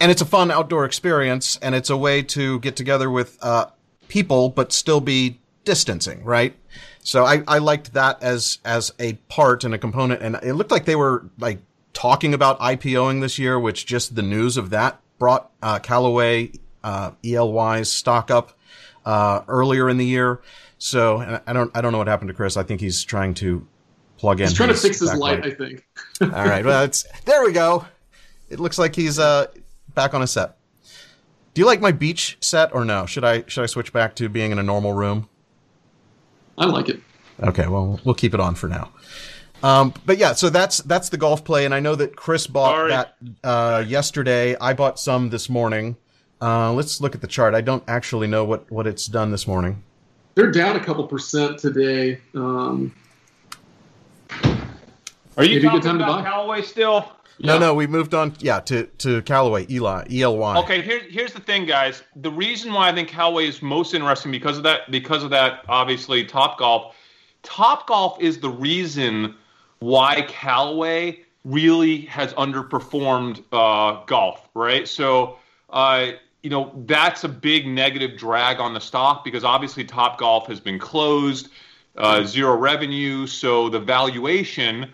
and 0.00 0.10
it's 0.10 0.22
a 0.22 0.26
fun 0.26 0.50
outdoor 0.50 0.84
experience 0.84 1.58
and 1.62 1.74
it's 1.74 1.90
a 1.90 1.96
way 1.96 2.22
to 2.22 2.58
get 2.60 2.76
together 2.76 3.10
with 3.10 3.38
uh, 3.42 3.66
people 4.08 4.48
but 4.48 4.72
still 4.72 5.00
be 5.00 5.38
distancing 5.64 6.24
right 6.24 6.54
so 7.00 7.24
I, 7.24 7.42
I 7.46 7.58
liked 7.58 7.92
that 7.92 8.22
as 8.22 8.58
as 8.64 8.92
a 8.98 9.14
part 9.28 9.64
and 9.64 9.74
a 9.74 9.78
component 9.78 10.22
and 10.22 10.36
it 10.42 10.54
looked 10.54 10.70
like 10.70 10.84
they 10.86 10.96
were 10.96 11.28
like 11.38 11.58
talking 11.92 12.32
about 12.32 12.58
ipoing 12.60 13.20
this 13.20 13.38
year 13.38 13.58
which 13.58 13.84
just 13.84 14.14
the 14.14 14.22
news 14.22 14.56
of 14.56 14.70
that 14.70 15.00
brought 15.18 15.50
uh, 15.62 15.78
callaway 15.78 16.52
uh, 16.84 17.10
ely's 17.24 17.88
stock 17.90 18.30
up 18.30 18.56
uh, 19.04 19.42
earlier 19.48 19.88
in 19.90 19.98
the 19.98 20.06
year 20.06 20.40
so 20.78 21.20
and 21.20 21.40
i 21.46 21.52
don't 21.52 21.70
i 21.76 21.80
don't 21.80 21.92
know 21.92 21.98
what 21.98 22.06
happened 22.06 22.28
to 22.28 22.34
chris 22.34 22.56
i 22.56 22.62
think 22.62 22.80
he's 22.80 23.02
trying 23.04 23.34
to 23.34 23.66
plug 24.16 24.40
in 24.40 24.46
He's 24.48 24.56
trying 24.56 24.70
to 24.70 24.74
fix 24.74 24.98
his 25.00 25.10
back 25.10 25.18
light, 25.18 25.46
I 25.46 25.50
think. 25.50 25.86
all 26.20 26.28
right. 26.28 26.64
Well, 26.64 26.82
it's 26.82 27.04
there. 27.24 27.44
We 27.44 27.52
go. 27.52 27.86
It 28.50 28.58
looks 28.58 28.76
like 28.76 28.96
he's 28.96 29.16
uh 29.18 29.46
back 29.94 30.12
on 30.12 30.22
a 30.22 30.26
set. 30.26 30.56
Do 31.54 31.60
you 31.60 31.66
like 31.66 31.80
my 31.80 31.92
beach 31.92 32.36
set 32.40 32.74
or 32.74 32.84
no? 32.84 33.06
Should 33.06 33.22
I 33.24 33.44
should 33.46 33.62
I 33.62 33.66
switch 33.66 33.92
back 33.92 34.16
to 34.16 34.28
being 34.28 34.50
in 34.50 34.58
a 34.58 34.62
normal 34.64 34.92
room? 34.92 35.28
I 36.56 36.66
like 36.66 36.88
it. 36.88 37.00
Okay, 37.40 37.68
well, 37.68 38.00
we'll 38.04 38.16
keep 38.16 38.34
it 38.34 38.40
on 38.40 38.56
for 38.56 38.66
now. 38.68 38.92
Um, 39.62 39.94
but 40.04 40.18
yeah, 40.18 40.32
so 40.32 40.50
that's 40.50 40.78
that's 40.78 41.08
the 41.10 41.16
golf 41.16 41.44
play, 41.44 41.64
and 41.64 41.72
I 41.72 41.78
know 41.78 41.94
that 41.94 42.16
Chris 42.16 42.48
bought 42.48 42.72
Sorry. 42.74 42.90
that 42.90 43.16
uh, 43.44 43.84
yesterday. 43.86 44.56
I 44.60 44.72
bought 44.74 44.98
some 44.98 45.30
this 45.30 45.48
morning. 45.48 45.96
Uh, 46.42 46.72
let's 46.72 47.00
look 47.00 47.14
at 47.14 47.20
the 47.20 47.26
chart. 47.28 47.54
I 47.54 47.60
don't 47.60 47.84
actually 47.86 48.26
know 48.26 48.44
what 48.44 48.68
what 48.70 48.86
it's 48.88 49.06
done 49.06 49.30
this 49.30 49.46
morning. 49.46 49.84
They're 50.38 50.52
down 50.52 50.76
a 50.76 50.80
couple 50.84 51.04
percent 51.04 51.58
today. 51.58 52.20
Um, 52.32 52.94
Are 55.36 55.42
you 55.42 55.56
Maybe 55.56 55.56
a 55.56 55.62
talking 55.62 55.80
time 55.80 55.98
to 55.98 56.04
about 56.04 56.22
buy. 56.22 56.30
Callaway 56.30 56.62
still? 56.62 57.10
No, 57.40 57.54
Yeah. 57.54 57.58
no, 57.58 57.74
we 57.74 57.88
moved 57.88 58.14
on. 58.14 58.32
Yeah, 58.38 58.60
to 58.60 58.84
to 58.98 59.20
Callaway, 59.22 59.66
Eli, 59.68 60.04
ELY. 60.08 60.58
Okay, 60.58 60.80
here, 60.80 61.00
here's 61.10 61.32
the 61.32 61.40
thing, 61.40 61.66
guys. 61.66 62.04
The 62.14 62.30
reason 62.30 62.72
why 62.72 62.88
I 62.88 62.92
think 62.94 63.08
Callaway 63.08 63.48
is 63.48 63.60
most 63.62 63.94
interesting 63.94 64.30
because 64.30 64.56
of 64.58 64.62
that, 64.62 64.88
because 64.92 65.24
of 65.24 65.30
that, 65.30 65.64
obviously, 65.68 66.24
Top 66.24 66.56
Golf. 66.60 66.94
Top 67.42 67.88
Golf 67.88 68.20
is 68.20 68.38
the 68.38 68.48
reason 68.50 69.34
why 69.80 70.22
Callaway 70.28 71.18
really 71.44 72.02
has 72.02 72.32
underperformed 72.34 73.42
uh, 73.50 74.04
golf, 74.06 74.48
right? 74.54 74.86
So, 74.86 75.38
uh, 75.70 76.12
you 76.48 76.50
know, 76.54 76.72
that's 76.86 77.24
a 77.24 77.28
big 77.28 77.66
negative 77.66 78.16
drag 78.16 78.58
on 78.58 78.72
the 78.72 78.80
stock 78.80 79.22
because 79.22 79.44
obviously 79.44 79.84
Top 79.84 80.18
Golf 80.18 80.46
has 80.46 80.58
been 80.58 80.78
closed, 80.78 81.50
uh, 81.98 82.24
zero 82.24 82.56
revenue, 82.56 83.26
so 83.26 83.68
the 83.68 83.78
valuation 83.78 84.90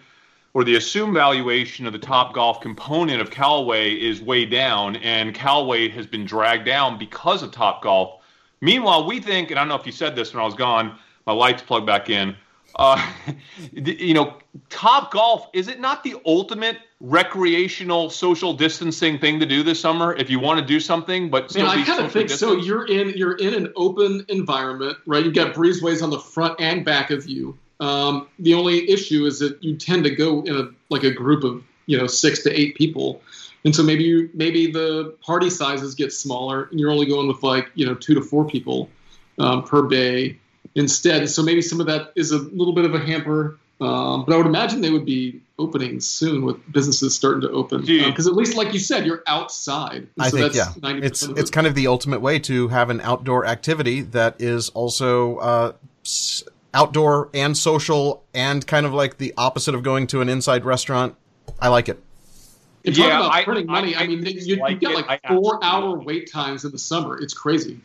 or 0.53 0.65
the 0.65 0.75
assumed 0.75 1.15
valuation 1.15 1.87
of 1.87 1.93
the 1.93 1.99
top 2.01 2.35
golf 2.35 2.61
component 2.61 3.21
of 3.21 3.31
Callaway 3.31 3.93
is 3.93 4.21
way 4.21 4.45
down, 4.45 4.97
and 4.97 5.33
Callaway 5.33 5.89
has 5.91 6.09
been 6.09 6.25
dragged 6.25 6.65
down 6.65 6.99
because 6.99 7.45
of 7.45 7.53
top 7.53 7.85
golf. 7.85 8.21
Meanwhile, 8.61 9.07
we 9.07 9.21
think, 9.21 9.53
and 9.53 9.59
I 9.59 9.63
don't 9.63 9.69
know 9.69 9.77
if 9.77 9.87
you 9.87 9.93
said 9.93 10.17
this 10.17 10.35
when 10.35 10.43
I 10.43 10.47
was 10.47 10.55
gone, 10.57 10.99
my 11.25 11.33
lights 11.33 11.63
plugged 11.63 11.87
back 11.87 12.11
in. 12.11 12.35
Uh, 12.75 13.01
you 13.73 14.13
know, 14.13 14.39
top 14.71 15.13
golf 15.13 15.47
is 15.53 15.69
it 15.69 15.79
not 15.79 16.03
the 16.03 16.17
ultimate 16.27 16.79
recreational 17.05 18.09
social 18.09 18.55
distancing 18.55 19.19
thing 19.19 19.39
to 19.39 19.47
do 19.47 19.63
this 19.63 19.79
summer 19.79 20.15
if 20.15 20.31
you 20.31 20.41
want 20.41 20.59
to 20.59 20.65
do 20.65 20.81
something, 20.81 21.29
but 21.29 21.51
still 21.51 21.67
Man, 21.67 21.77
be 21.77 21.83
I 21.83 21.85
kind 21.85 22.05
of 22.05 22.11
think 22.11 22.31
so. 22.31 22.57
You're 22.57 22.87
in 22.87 23.11
you're 23.11 23.37
in 23.37 23.53
an 23.53 23.73
open 23.77 24.25
environment, 24.29 24.97
right? 25.07 25.23
You've 25.25 25.35
got 25.35 25.55
breezeways 25.55 26.03
on 26.03 26.11
the 26.11 26.19
front 26.19 26.61
and 26.61 26.85
back 26.85 27.11
of 27.11 27.29
you. 27.29 27.59
Um, 27.81 28.29
the 28.39 28.55
only 28.55 28.91
issue 28.91 29.27
is 29.27 29.39
that 29.41 29.63
you 29.63 29.77
tend 29.77 30.05
to 30.05 30.11
go 30.11 30.43
in 30.43 30.57
a 30.57 30.69
like 30.89 31.05
a 31.05 31.11
group 31.11 31.45
of 31.45 31.63
you 31.87 31.99
know 31.99 32.07
six 32.07 32.43
to 32.45 32.59
eight 32.59 32.75
people, 32.75 33.21
and 33.65 33.77
so 33.77 33.83
maybe 33.83 34.05
you 34.05 34.31
maybe 34.33 34.71
the 34.71 35.15
party 35.21 35.51
sizes 35.51 35.95
get 35.95 36.13
smaller, 36.13 36.69
and 36.71 36.81
you're 36.81 36.91
only 36.91 37.07
going 37.07 37.29
with 37.29 37.43
like 37.43 37.69
you 37.75 37.85
know 37.85 37.95
two 37.95 38.15
to 38.15 38.23
four 38.23 38.47
people 38.47 38.89
um, 39.39 39.63
per 39.65 39.87
day 39.89 40.39
instead. 40.75 41.29
So 41.29 41.43
maybe 41.43 41.61
some 41.61 41.81
of 41.81 41.87
that 41.87 42.13
is 42.17 42.31
a 42.31 42.39
little 42.39 42.75
bit 42.75 42.87
of 42.87 42.95
a 42.95 42.99
hamper. 42.99 43.59
Um, 43.81 44.25
but 44.25 44.33
I 44.33 44.37
would 44.39 44.47
imagine 44.47 44.81
they 44.81 44.91
would 44.91 45.05
be 45.05 45.43
opening 45.59 46.01
soon 46.01 46.45
with 46.45 46.57
businesses 46.73 47.15
starting 47.15 47.41
to 47.41 47.51
open 47.51 47.85
Dude. 47.85 48.05
because 48.07 48.27
at 48.27 48.35
least 48.35 48.57
like 48.57 48.73
you 48.73 48.81
said, 48.81 49.07
you're 49.07 49.23
outside. 49.27 50.09
I 50.19 50.29
so 50.29 50.37
think 50.39 50.53
that's 50.53 50.77
yeah, 50.77 50.81
90% 50.83 51.05
it's 51.05 51.23
of 51.23 51.39
it's 51.39 51.51
kind 51.51 51.67
of 51.67 51.75
the 51.77 51.87
ultimate 51.87 52.21
way 52.21 52.39
to 52.41 52.69
have 52.69 52.91
an 52.91 53.01
outdoor 53.01 53.47
activity 53.47 54.01
that 54.01 54.41
is 54.41 54.69
also 54.71 55.37
uh, 55.37 55.73
outdoor 56.73 57.31
and 57.35 57.57
social 57.57 58.25
and 58.35 58.67
kind 58.67 58.85
of 58.87 58.93
like 58.93 59.19
the 59.19 59.33
opposite 59.37 59.75
of 59.75 59.83
going 59.83 60.07
to 60.09 60.21
an 60.21 60.29
inside 60.29 60.65
restaurant. 60.65 61.15
I 61.61 61.69
like 61.69 61.89
it. 61.89 62.03
And 62.85 62.95
talk 62.95 63.07
Yeah, 63.07 63.21
about 63.21 63.33
I- 63.33 63.45
printing 63.45 63.69
I- 63.71 63.73
money. 63.73 63.95
I, 63.95 64.01
I 64.03 64.07
mean, 64.09 64.19
you, 64.27 64.33
dislike 64.57 64.73
you've 64.73 64.81
got 64.81 64.91
it. 64.93 65.07
like 65.07 65.21
I 65.25 65.35
four 65.35 65.63
hour 65.65 65.97
don't. 65.97 66.05
wait 66.05 66.31
times 66.31 66.65
in 66.65 66.73
the 66.73 66.79
summer. 66.79 67.17
It's 67.21 67.33
crazy. 67.35 67.81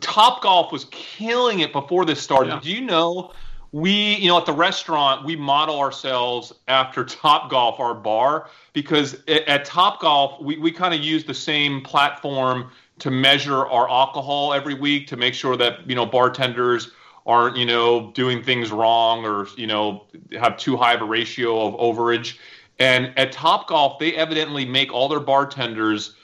Top 0.00 0.42
Golf 0.42 0.70
was 0.72 0.84
killing 0.90 1.60
it 1.60 1.72
before 1.72 2.04
this 2.04 2.20
started. 2.20 2.50
Yeah. 2.54 2.60
Do 2.60 2.70
you 2.72 2.80
know 2.82 3.32
we, 3.72 4.16
you 4.16 4.28
know, 4.28 4.38
at 4.38 4.46
the 4.46 4.52
restaurant, 4.52 5.24
we 5.24 5.36
model 5.36 5.78
ourselves 5.78 6.52
after 6.68 7.04
Top 7.04 7.50
Golf, 7.50 7.80
our 7.80 7.94
bar, 7.94 8.48
because 8.72 9.14
at, 9.28 9.46
at 9.48 9.64
Top 9.64 10.00
Golf, 10.00 10.40
we, 10.40 10.58
we 10.58 10.70
kind 10.70 10.94
of 10.94 11.00
use 11.00 11.24
the 11.24 11.34
same 11.34 11.80
platform 11.82 12.70
to 13.00 13.10
measure 13.10 13.66
our 13.66 13.88
alcohol 13.88 14.52
every 14.52 14.74
week 14.74 15.06
to 15.08 15.16
make 15.16 15.34
sure 15.34 15.56
that, 15.56 15.88
you 15.88 15.94
know, 15.94 16.06
bartenders 16.06 16.90
aren't, 17.26 17.56
you 17.56 17.66
know, 17.66 18.10
doing 18.12 18.42
things 18.42 18.72
wrong 18.72 19.24
or, 19.24 19.46
you 19.56 19.66
know, 19.66 20.04
have 20.32 20.56
too 20.56 20.76
high 20.76 20.94
of 20.94 21.02
a 21.02 21.04
ratio 21.04 21.66
of 21.66 21.74
overage. 21.74 22.38
And 22.78 23.12
at 23.16 23.32
Top 23.32 23.68
Golf, 23.68 23.98
they 23.98 24.14
evidently 24.14 24.64
make 24.64 24.92
all 24.92 25.08
their 25.08 25.20
bartenders 25.20 26.14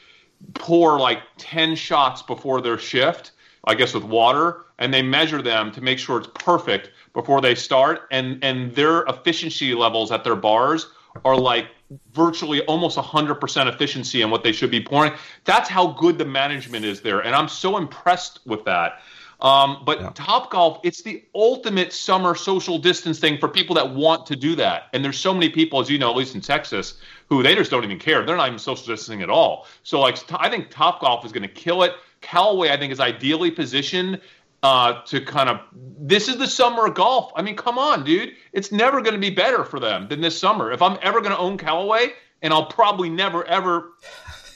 pour 0.54 0.98
like 0.98 1.20
10 1.38 1.76
shots 1.76 2.22
before 2.22 2.60
their 2.60 2.78
shift, 2.78 3.32
I 3.66 3.74
guess 3.74 3.94
with 3.94 4.04
water, 4.04 4.64
and 4.78 4.92
they 4.92 5.02
measure 5.02 5.42
them 5.42 5.72
to 5.72 5.80
make 5.80 5.98
sure 5.98 6.18
it's 6.18 6.28
perfect 6.34 6.90
before 7.12 7.40
they 7.40 7.54
start. 7.54 8.02
And, 8.10 8.42
and 8.42 8.74
their 8.74 9.02
efficiency 9.04 9.74
levels 9.74 10.12
at 10.12 10.24
their 10.24 10.36
bars 10.36 10.88
are 11.24 11.36
like 11.36 11.68
virtually 12.12 12.60
almost 12.62 12.98
100% 12.98 13.72
efficiency 13.72 14.22
in 14.22 14.30
what 14.30 14.42
they 14.42 14.52
should 14.52 14.70
be 14.70 14.82
pouring. 14.82 15.12
That's 15.44 15.68
how 15.68 15.88
good 15.88 16.18
the 16.18 16.24
management 16.24 16.84
is 16.84 17.00
there. 17.00 17.20
And 17.20 17.34
I'm 17.34 17.48
so 17.48 17.76
impressed 17.76 18.40
with 18.46 18.64
that. 18.64 19.00
Um, 19.40 19.82
but 19.84 20.00
Yeah. 20.00 20.10
Top 20.14 20.50
Golf, 20.50 20.80
it's 20.84 21.02
the 21.02 21.22
ultimate 21.34 21.92
summer 21.92 22.34
social 22.34 22.78
distance 22.78 23.18
thing 23.18 23.38
for 23.38 23.48
people 23.48 23.74
that 23.74 23.94
want 23.94 24.26
to 24.26 24.36
do 24.36 24.54
that. 24.56 24.84
And 24.92 25.04
there's 25.04 25.18
so 25.18 25.34
many 25.34 25.50
people, 25.50 25.80
as 25.80 25.90
you 25.90 25.98
know, 25.98 26.10
at 26.10 26.16
least 26.16 26.34
in 26.34 26.40
Texas, 26.40 26.98
who 27.28 27.42
they 27.42 27.54
just 27.54 27.70
don't 27.70 27.84
even 27.84 27.98
care. 27.98 28.24
They're 28.24 28.36
not 28.36 28.46
even 28.48 28.58
social 28.58 28.86
distancing 28.86 29.22
at 29.22 29.30
all. 29.30 29.66
So, 29.82 30.00
like, 30.00 30.18
I 30.40 30.48
think 30.48 30.70
Top 30.70 31.00
Golf 31.00 31.24
is 31.26 31.32
going 31.32 31.42
to 31.42 31.48
kill 31.48 31.82
it. 31.82 31.92
Callaway, 32.24 32.70
I 32.70 32.76
think, 32.76 32.92
is 32.92 33.00
ideally 33.00 33.50
positioned 33.50 34.20
uh, 34.62 35.02
to 35.06 35.20
kind 35.20 35.48
of. 35.48 35.60
This 35.98 36.28
is 36.28 36.38
the 36.38 36.46
summer 36.46 36.86
of 36.86 36.94
golf. 36.94 37.32
I 37.36 37.42
mean, 37.42 37.54
come 37.56 37.78
on, 37.78 38.04
dude. 38.04 38.32
It's 38.52 38.72
never 38.72 39.00
going 39.02 39.14
to 39.14 39.20
be 39.20 39.30
better 39.30 39.64
for 39.64 39.78
them 39.78 40.08
than 40.08 40.20
this 40.20 40.38
summer. 40.38 40.72
If 40.72 40.82
I'm 40.82 40.98
ever 41.02 41.20
going 41.20 41.32
to 41.32 41.38
own 41.38 41.58
Callaway, 41.58 42.12
and 42.42 42.52
I'll 42.52 42.66
probably 42.66 43.10
never, 43.10 43.44
ever, 43.44 43.90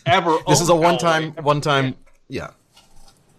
ever. 0.06 0.38
This 0.48 0.58
own 0.58 0.62
is 0.64 0.68
a 0.70 0.74
one-time, 0.76 1.32
one 1.42 1.60
time. 1.60 1.94
Yeah. 2.28 2.50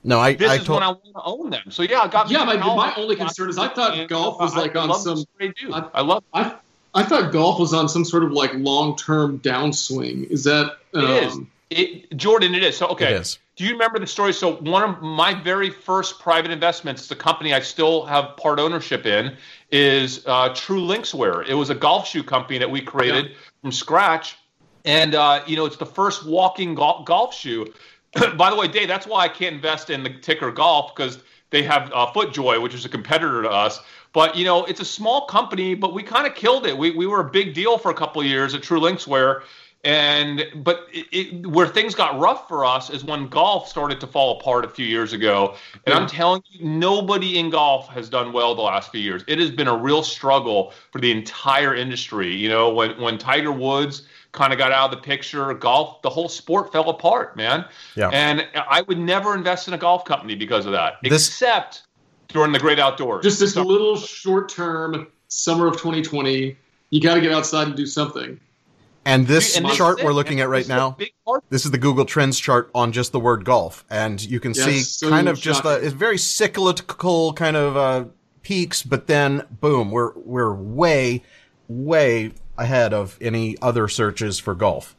No, 0.03 0.19
I 0.19 0.33
this 0.33 0.49
I 0.49 0.55
is 0.55 0.63
told 0.65 0.79
when 0.79 0.83
I 0.83 0.91
want 0.91 1.03
to 1.03 1.21
own 1.23 1.49
them. 1.49 1.71
So 1.71 1.83
yeah, 1.83 1.99
I 1.99 2.07
got. 2.07 2.29
Yeah, 2.29 2.45
me 2.45 2.57
my- 2.57 2.75
my 2.75 2.93
only 2.95 3.15
concern 3.17 3.49
is 3.49 3.57
I 3.57 3.67
thought 3.67 3.97
And 3.97 4.07
golf 4.07 4.39
was 4.39 4.55
like 4.55 4.75
I 4.75 4.81
on 4.87 4.93
some- 4.99 5.15
this 5.17 5.25
they 5.39 5.49
do. 5.49 5.73
I- 5.73 5.89
I 5.93 6.01
love. 6.01 6.23
I 6.33 6.55
I 6.93 7.03
thought 7.03 7.31
golf 7.31 7.59
was 7.59 7.73
on 7.73 7.89
some 7.89 8.05
sort 8.05 8.23
of 8.23 8.31
like 8.31 8.53
long 8.53 8.95
term 8.95 9.39
downswing. 9.39 10.29
Is 10.31 10.45
that 10.45 10.77
um, 10.93 11.03
It 11.03 11.23
is. 11.23 11.39
It, 11.69 12.15
Jordan, 12.17 12.55
it 12.55 12.63
is. 12.63 12.77
So 12.77 12.87
okay. 12.87 13.13
Is. 13.13 13.37
Do 13.55 13.63
you 13.63 13.73
remember 13.73 13.99
the 13.99 14.07
story? 14.07 14.33
So 14.33 14.55
one 14.55 14.83
of 14.83 15.01
my 15.01 15.33
very 15.33 15.69
first 15.69 16.19
private 16.19 16.49
investments, 16.49 17.07
the 17.07 17.15
company 17.15 17.53
I 17.53 17.59
still 17.59 18.05
have 18.05 18.37
part 18.37 18.59
ownership 18.59 19.05
in, 19.05 19.35
is 19.71 20.23
uh, 20.25 20.53
True 20.55 20.81
Linkswear. 20.81 21.47
It 21.47 21.53
was 21.53 21.69
a 21.69 21.75
golf 21.75 22.07
shoe 22.07 22.23
company 22.23 22.57
that 22.57 22.71
we 22.71 22.81
created 22.81 23.35
from 23.61 23.71
scratch, 23.71 24.37
and 24.85 25.13
uh, 25.13 25.43
you 25.45 25.55
know 25.55 25.65
it's 25.65 25.77
the 25.77 25.85
first 25.85 26.25
walking 26.25 26.73
golf, 26.73 27.05
golf 27.05 27.35
shoe. 27.35 27.71
By 28.37 28.49
the 28.49 28.55
way, 28.55 28.67
Dave, 28.67 28.87
that's 28.87 29.05
why 29.05 29.25
I 29.25 29.29
can't 29.29 29.55
invest 29.55 29.89
in 29.89 30.03
the 30.03 30.09
ticker 30.09 30.51
golf 30.51 30.95
because 30.95 31.19
they 31.51 31.61
have 31.63 31.91
uh, 31.93 32.07
FootJoy, 32.13 32.61
which 32.61 32.73
is 32.73 32.85
a 32.85 32.89
competitor 32.89 33.43
to 33.43 33.49
us. 33.49 33.79
But 34.13 34.35
you 34.35 34.45
know, 34.45 34.65
it's 34.65 34.79
a 34.79 34.85
small 34.85 35.25
company, 35.27 35.75
but 35.75 35.93
we 35.93 36.01
kind 36.01 36.25
of 36.25 36.33
killed 36.33 36.65
it. 36.65 36.75
We 36.75 36.91
we 36.91 37.05
were 37.05 37.19
a 37.19 37.29
big 37.29 37.53
deal 37.53 37.77
for 37.77 37.91
a 37.91 37.93
couple 37.93 38.21
of 38.21 38.27
years 38.27 38.55
at 38.55 38.63
True 38.63 38.79
Linkswear, 38.79 39.43
and 39.83 40.43
but 40.57 40.87
it, 40.91 41.05
it, 41.11 41.47
where 41.47 41.67
things 41.67 41.95
got 41.95 42.19
rough 42.19 42.47
for 42.47 42.65
us 42.65 42.89
is 42.89 43.03
when 43.03 43.27
golf 43.29 43.69
started 43.69 43.99
to 44.01 44.07
fall 44.07 44.39
apart 44.39 44.65
a 44.65 44.69
few 44.69 44.85
years 44.85 45.13
ago. 45.13 45.55
And 45.85 45.93
I'm 45.95 46.07
telling 46.07 46.41
you, 46.49 46.65
nobody 46.67 47.39
in 47.39 47.49
golf 47.49 47.87
has 47.89 48.09
done 48.09 48.33
well 48.33 48.55
the 48.55 48.61
last 48.61 48.91
few 48.91 48.99
years. 48.99 49.23
It 49.27 49.39
has 49.39 49.51
been 49.51 49.67
a 49.69 49.75
real 49.77 50.03
struggle 50.03 50.73
for 50.91 50.99
the 50.99 51.11
entire 51.11 51.73
industry. 51.75 52.35
You 52.35 52.49
know, 52.49 52.73
when 52.73 52.99
when 53.01 53.17
Tiger 53.17 53.51
Woods 53.53 54.03
kind 54.33 54.51
of 54.53 54.59
got 54.59 54.71
out 54.71 54.91
of 54.93 54.97
the 54.99 55.01
picture, 55.01 55.53
golf, 55.53 56.01
the 56.01 56.09
whole 56.09 56.29
sport 56.29 56.71
fell 56.71 56.89
apart, 56.89 57.35
man. 57.35 57.65
Yeah. 57.95 58.09
And 58.09 58.47
I 58.55 58.81
would 58.81 58.99
never 58.99 59.33
invest 59.33 59.67
in 59.67 59.73
a 59.73 59.77
golf 59.77 60.05
company 60.05 60.35
because 60.35 60.65
of 60.67 60.71
that, 60.73 60.95
This- 61.01 61.27
except 61.27 61.83
during 62.27 62.51
the 62.51 62.59
great 62.59 62.77
outdoors. 62.79 63.23
just 63.23 63.39
this 63.39 63.53
So- 63.55 63.63
little 63.63 63.97
short 63.97 64.49
term 64.49 65.07
summer 65.29 65.65
of 65.67 65.77
2020? 65.77 66.55
You 66.91 67.01
got 67.01 67.15
to 67.15 67.21
get 67.21 67.31
outside 67.31 67.67
and 67.67 67.75
do 67.75 67.85
something. 67.87 68.39
And 69.05 69.27
this 69.27 69.57
And 69.57 69.67
chart 69.69 69.99
is 69.99 70.05
we're 70.05 70.13
looking 70.13 70.39
at 70.39 70.49
right 70.49 70.59
this 70.59 70.67
is 70.67 70.71
a 70.71 70.75
now. 70.75 70.97
This 71.49 71.65
is 71.65 71.71
the 71.71 71.77
Google 71.77 72.05
Trends 72.05 72.39
chart 72.39 72.69
on 72.73 72.91
just 72.91 73.11
the 73.11 73.19
word 73.19 73.45
golf, 73.45 73.85
and 73.89 74.21
you 74.21 74.39
can 74.39 74.53
Yes, 74.53 74.65
see 74.65 74.79
so 74.79 75.09
kind 75.09 75.27
of 75.27 75.39
just 75.39 75.65
a 75.65 75.75
it's 75.75 75.93
very 75.93 76.17
cyclical 76.17 77.33
kind 77.33 77.55
of 77.55 77.77
uh, 77.77 78.05
peaks, 78.41 78.83
but 78.83 79.07
then 79.07 79.45
boom, 79.61 79.91
we're 79.91 80.13
we're 80.15 80.53
way 80.53 81.23
way 81.67 82.31
ahead 82.57 82.93
of 82.93 83.17
any 83.21 83.57
other 83.61 83.87
searches 83.87 84.39
for 84.39 84.53
golf. 84.53 84.95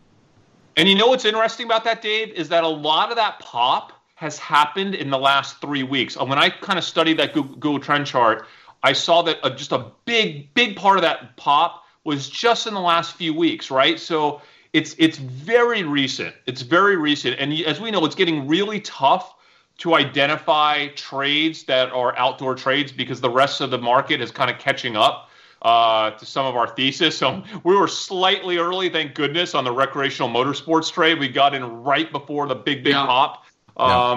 And 0.76 0.88
you 0.88 0.94
know 0.94 1.08
what's 1.08 1.24
interesting 1.24 1.66
about 1.66 1.84
that, 1.84 2.00
Dave, 2.00 2.32
is 2.32 2.48
that 2.48 2.64
a 2.64 2.68
lot 2.68 3.10
of 3.10 3.16
that 3.16 3.38
pop 3.40 3.92
has 4.14 4.38
happened 4.38 4.94
in 4.94 5.10
the 5.10 5.18
last 5.18 5.60
three 5.60 5.82
weeks. 5.82 6.16
And 6.16 6.28
when 6.28 6.38
I 6.38 6.50
kind 6.50 6.78
of 6.78 6.84
studied 6.84 7.18
that 7.18 7.34
Google, 7.34 7.56
Google 7.56 7.80
Trend 7.80 8.06
chart, 8.06 8.46
I 8.82 8.92
saw 8.92 9.22
that 9.22 9.38
uh, 9.42 9.50
just 9.50 9.72
a 9.72 9.90
big, 10.04 10.54
big 10.54 10.76
part 10.76 10.96
of 10.96 11.02
that 11.02 11.36
pop 11.36 11.84
was 12.04 12.28
just 12.28 12.66
in 12.66 12.74
the 12.74 12.80
last 12.80 13.14
few 13.14 13.34
weeks, 13.34 13.70
right? 13.70 13.98
So 13.98 14.40
it's 14.72 14.94
it's 14.98 15.18
very 15.18 15.82
recent. 15.82 16.34
It's 16.46 16.62
very 16.62 16.96
recent, 16.96 17.38
and 17.38 17.52
as 17.66 17.80
we 17.80 17.90
know, 17.90 18.04
it's 18.04 18.14
getting 18.14 18.46
really 18.46 18.80
tough 18.80 19.34
to 19.78 19.94
identify 19.94 20.88
trades 20.88 21.64
that 21.64 21.90
are 21.92 22.16
outdoor 22.18 22.54
trades 22.54 22.92
because 22.92 23.20
the 23.20 23.30
rest 23.30 23.60
of 23.62 23.70
the 23.70 23.78
market 23.78 24.20
is 24.20 24.30
kind 24.30 24.50
of 24.50 24.58
catching 24.58 24.94
up 24.94 25.30
uh, 25.62 26.10
to 26.10 26.26
some 26.26 26.44
of 26.44 26.54
our 26.54 26.68
thesis. 26.68 27.16
So 27.16 27.42
we 27.64 27.74
were 27.74 27.88
slightly 27.88 28.58
early, 28.58 28.90
thank 28.90 29.14
goodness, 29.14 29.54
on 29.54 29.64
the 29.64 29.72
recreational 29.72 30.28
motorsports 30.28 30.92
trade. 30.92 31.18
We 31.18 31.28
got 31.28 31.54
in 31.54 31.64
right 31.82 32.10
before 32.12 32.46
the 32.46 32.54
big, 32.54 32.84
big 32.84 32.92
Yeah. 32.92 33.06
pop. 33.06 33.44
Yeah. 33.78 34.12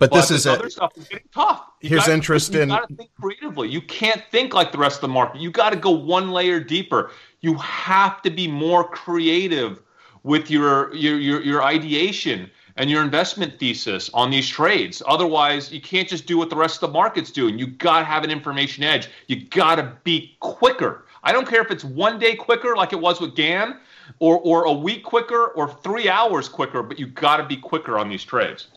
But, 0.00 0.10
but 0.10 0.16
this 0.16 0.30
is 0.32 0.46
other 0.46 0.66
a, 0.66 0.70
stuff 0.70 0.92
is 0.96 1.06
getting 1.08 1.28
tough. 1.32 1.66
You 1.82 1.90
Here's 1.90 2.00
gotta- 2.00 2.14
interest 2.14 2.54
you 2.54 2.62
in- 2.62 2.68
gotta 2.70 2.92
think 2.94 3.10
creatively. 3.20 3.68
You 3.68 3.82
can't 3.82 4.22
think 4.32 4.54
like 4.54 4.72
the 4.72 4.78
rest 4.78 4.96
of 4.96 5.02
the 5.02 5.08
market. 5.08 5.40
You 5.40 5.50
got 5.52 5.70
to 5.70 5.78
go 5.78 5.90
one 5.90 6.30
layer 6.32 6.58
deeper. 6.58 7.10
You 7.42 7.54
have 7.56 8.20
to 8.22 8.30
be 8.30 8.48
more 8.48 8.82
creative 8.84 9.80
with 10.22 10.50
your 10.50 10.92
your 10.94 11.18
your, 11.18 11.42
your 11.42 11.62
ideation 11.62 12.50
and 12.76 12.90
your 12.90 13.02
investment 13.02 13.58
thesis 13.60 14.08
on 14.14 14.30
these 14.30 14.48
trades. 14.48 15.02
Otherwise, 15.06 15.70
you 15.70 15.80
can't 15.82 16.08
just 16.08 16.24
do 16.26 16.38
what 16.38 16.48
the 16.48 16.56
rest 16.56 16.76
of 16.82 16.88
the 16.88 16.92
market's 16.94 17.30
doing. 17.30 17.58
You 17.58 17.66
got 17.66 17.98
to 17.98 18.04
have 18.06 18.24
an 18.24 18.30
information 18.30 18.82
edge. 18.84 19.08
You 19.26 19.44
got 19.48 19.74
to 19.76 19.96
be 20.04 20.34
quicker. 20.40 21.04
I 21.24 21.32
don't 21.32 21.46
care 21.46 21.60
if 21.60 21.70
it's 21.70 21.84
one 21.84 22.18
day 22.18 22.34
quicker, 22.36 22.74
like 22.74 22.94
it 22.94 23.00
was 23.00 23.20
with 23.20 23.36
GAN, 23.36 23.78
or 24.18 24.38
or 24.40 24.64
a 24.64 24.72
week 24.72 25.04
quicker, 25.04 25.48
or 25.48 25.68
three 25.82 26.08
hours 26.08 26.48
quicker. 26.48 26.82
But 26.82 26.98
you 26.98 27.06
got 27.06 27.36
to 27.36 27.44
be 27.44 27.56
quicker 27.58 27.98
on 27.98 28.08
these 28.08 28.24
trades. 28.24 28.68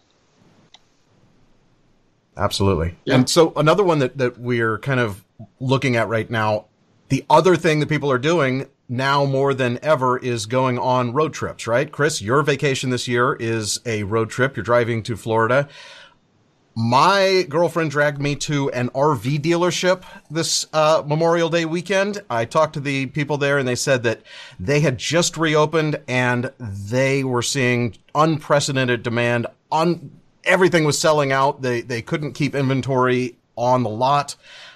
Absolutely. 2.38 2.96
Yeah. 3.06 3.16
And 3.16 3.30
so 3.30 3.54
another 3.56 3.84
one 3.84 4.00
that, 4.00 4.18
that 4.18 4.38
we're 4.38 4.80
kind 4.80 5.00
of 5.00 5.24
looking 5.60 5.96
at 5.96 6.08
right 6.08 6.30
now, 6.30 6.66
the 7.10 7.26
other 7.30 7.56
thing 7.56 7.80
that 7.80 7.90
people 7.90 8.12
are 8.12 8.18
doing 8.18 8.68
now 8.90 9.26
more 9.26 9.54
than 9.54 9.80
ever 9.82 10.18
is 10.18 10.46
going 10.46 10.78
on 10.78 11.14
road 11.14 11.34
trips, 11.34 11.68
right? 11.68 11.92
Chris, 11.92 12.22
your 12.22 12.42
vacation 12.44 12.90
this 12.90 13.08
year 13.08 13.34
is 13.34 13.80
a 13.86 14.04
road 14.04 14.30
trip. 14.30 14.56
You're 14.56 14.64
driving 14.64 15.04
to 15.04 15.16
Florida. 15.16 15.68
My 16.76 17.46
girlfriend 17.50 17.92
dragged 17.92 18.20
me 18.20 18.36
to 18.38 18.72
an 18.72 18.90
RV 18.90 19.42
dealership 19.42 20.04
this 20.32 20.66
uh, 20.74 21.04
Memorial 21.06 21.50
Day 21.50 21.66
weekend. 21.66 22.24
I 22.32 22.46
talked 22.46 22.74
to 22.74 22.80
the 22.80 23.06
people 23.08 23.38
there 23.38 23.60
and 23.60 23.68
they 23.68 23.76
said 23.76 24.02
that 24.04 24.22
they 24.60 24.80
had 24.80 24.98
just 24.98 25.38
reopened 25.38 26.02
and 26.08 26.52
they 26.60 27.24
were 27.24 27.44
seeing 27.44 27.96
unprecedented 28.16 29.04
demand 29.04 29.46
on 29.72 30.20
everything 30.44 30.84
was 30.84 30.98
selling 31.00 31.32
out. 31.32 31.62
They 31.62 31.82
they 31.82 32.02
couldn't 32.02 32.34
keep 32.34 32.56
inventory 32.56 33.36
on 33.56 33.84
the 33.84 33.90
lot. 33.90 34.36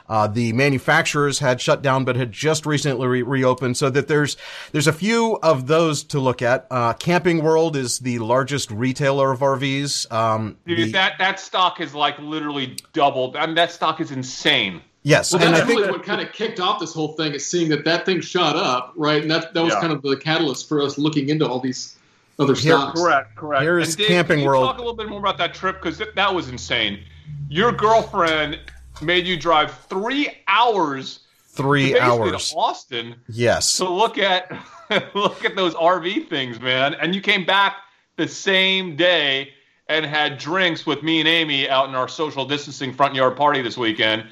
Uh, 0.10 0.26
the 0.26 0.54
manufacturers 0.54 1.40
had 1.40 1.60
shut 1.60 1.82
down, 1.82 2.06
but 2.06 2.16
had 2.16 2.32
just 2.32 2.66
recently 2.66 3.06
re- 3.08 3.22
reopened. 3.24 3.76
So 3.76 3.90
that 3.90 4.08
there's 4.08 4.38
there's 4.72 4.88
a 4.88 4.94
few 4.94 5.38
of 5.44 5.68
those 5.68 6.04
to 6.06 6.20
look 6.22 6.42
at. 6.42 6.66
Uh, 6.72 6.94
Camping 6.94 7.44
World 7.44 7.76
is 7.76 8.00
the 8.00 8.20
largest 8.20 8.72
retailer 8.72 9.32
of 9.32 9.40
RVs. 9.42 10.10
Um, 10.10 10.56
Dude, 10.66 10.78
the- 10.78 10.92
that 10.94 11.14
that 11.20 11.40
stock 11.42 11.82
is 11.82 11.94
like 11.94 12.18
literally 12.20 12.78
doubled. 12.94 13.36
I 13.36 13.46
mean, 13.48 13.56
that 13.56 13.72
stock 13.72 14.00
is 14.00 14.12
insane. 14.12 14.82
yes, 15.04 15.34
Well, 15.34 15.42
and 15.44 15.54
I 15.54 15.58
that's 15.60 15.68
think 15.68 15.80
really 15.82 15.92
what 15.92 16.04
kind 16.04 16.22
of 16.22 16.32
kicked 16.32 16.62
off 16.62 16.80
this 16.80 16.94
whole 16.94 17.10
thing 17.14 17.34
is 17.34 17.46
seeing 17.46 17.68
that 17.72 17.84
that 17.84 18.06
thing 18.06 18.22
shot 18.22 18.56
up, 18.56 18.94
right? 18.96 19.22
And 19.22 19.30
that 19.30 19.54
that 19.54 19.62
was 19.62 19.74
Yeah. 19.74 19.82
kind 19.82 19.92
of 19.92 20.02
the 20.04 20.16
catalyst 20.16 20.70
for 20.70 20.82
us 20.82 20.98
looking 20.98 21.28
into 21.28 21.46
all 21.46 21.60
these 21.60 21.97
other 22.40 22.54
Here- 22.54 22.78
Correct, 22.96 23.36
correct. 23.36 23.64
Here's 23.64 23.90
And 23.90 23.98
Dave, 23.98 24.08
Camping 24.08 24.38
can 24.38 24.44
you 24.44 24.48
World. 24.48 24.66
Talk 24.68 24.76
a 24.78 24.80
little 24.82 24.96
bit 24.96 25.10
more 25.10 25.20
about 25.20 25.38
that 25.40 25.54
trip 25.54 25.82
because 25.82 26.02
that 26.16 26.34
was 26.34 26.50
insane. 26.50 27.04
Your 27.50 27.72
girlfriend 27.72 28.60
made 29.02 29.26
you 29.28 29.38
drive 29.38 29.74
three 29.90 30.30
hours 30.48 31.20
three 31.50 31.94
basically 31.94 32.00
hours. 32.32 32.50
to 32.52 32.56
Austin 32.56 33.16
Yes. 33.30 33.78
to 33.78 33.90
look 33.90 34.18
at 34.20 34.52
look 35.16 35.44
at 35.44 35.56
those 35.56 35.74
RV 35.76 36.30
things, 36.30 36.60
man. 36.60 36.94
And 36.94 37.16
you 37.16 37.22
came 37.22 37.46
back 37.46 37.78
the 38.16 38.28
same 38.28 38.96
day 38.96 39.54
and 39.90 40.06
had 40.06 40.38
drinks 40.38 40.86
with 40.86 41.02
me 41.02 41.20
and 41.20 41.28
Amy 41.30 41.70
out 41.70 41.88
in 41.90 41.96
our 41.96 42.08
social 42.10 42.46
distancing 42.46 42.94
front 42.94 43.16
yard 43.16 43.38
party 43.38 43.62
this 43.62 43.78
weekend, 43.78 44.26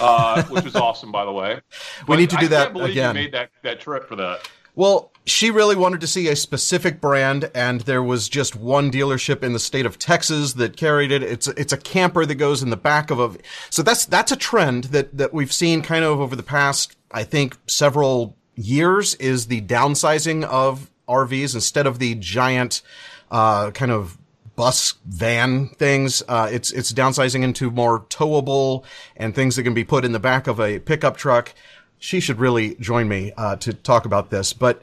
uh, 0.00 0.42
which 0.44 0.64
was 0.64 0.76
awesome, 0.86 1.10
by 1.12 1.24
the 1.24 1.32
way. 1.32 1.60
We 2.06 2.16
need 2.16 2.30
to 2.30 2.36
do 2.36 2.46
I 2.46 2.48
that 2.48 2.62
can't 2.64 2.72
believe 2.74 2.90
again. 2.92 3.16
You 3.16 3.22
made 3.22 3.32
that, 3.32 3.50
that 3.62 3.80
trip 3.80 4.06
for 4.08 4.16
that. 4.16 4.48
Well, 4.74 5.10
she 5.26 5.50
really 5.50 5.76
wanted 5.76 6.00
to 6.00 6.06
see 6.06 6.28
a 6.28 6.36
specific 6.36 7.00
brand, 7.00 7.50
and 7.54 7.82
there 7.82 8.02
was 8.02 8.28
just 8.28 8.56
one 8.56 8.90
dealership 8.90 9.42
in 9.42 9.52
the 9.52 9.58
state 9.58 9.86
of 9.86 9.98
Texas 9.98 10.54
that 10.54 10.76
carried 10.76 11.12
it. 11.12 11.22
It's 11.22 11.48
it's 11.48 11.72
a 11.72 11.78
camper 11.78 12.26
that 12.26 12.34
goes 12.36 12.62
in 12.62 12.70
the 12.70 12.76
back 12.76 13.10
of 13.10 13.20
a. 13.20 13.38
So 13.68 13.82
that's 13.82 14.06
that's 14.06 14.32
a 14.32 14.36
trend 14.36 14.84
that 14.84 15.16
that 15.16 15.32
we've 15.32 15.52
seen 15.52 15.82
kind 15.82 16.04
of 16.04 16.20
over 16.20 16.34
the 16.34 16.42
past, 16.42 16.96
I 17.10 17.24
think, 17.24 17.56
several 17.66 18.36
years. 18.56 19.14
Is 19.16 19.46
the 19.46 19.60
downsizing 19.60 20.44
of 20.44 20.90
RVs 21.08 21.54
instead 21.54 21.86
of 21.86 21.98
the 21.98 22.14
giant, 22.14 22.82
uh, 23.30 23.70
kind 23.72 23.92
of 23.92 24.16
bus 24.56 24.94
van 25.06 25.68
things. 25.68 26.22
Uh, 26.28 26.48
it's 26.50 26.70
it's 26.72 26.92
downsizing 26.92 27.42
into 27.42 27.70
more 27.70 28.00
towable 28.00 28.84
and 29.16 29.34
things 29.34 29.56
that 29.56 29.62
can 29.62 29.74
be 29.74 29.84
put 29.84 30.04
in 30.04 30.12
the 30.12 30.18
back 30.18 30.46
of 30.46 30.60
a 30.60 30.78
pickup 30.80 31.16
truck. 31.16 31.54
She 32.00 32.18
should 32.18 32.40
really 32.40 32.74
join 32.80 33.06
me 33.08 33.32
uh, 33.36 33.54
to 33.56 33.72
talk 33.72 34.04
about 34.06 34.30
this, 34.30 34.52
but. 34.52 34.82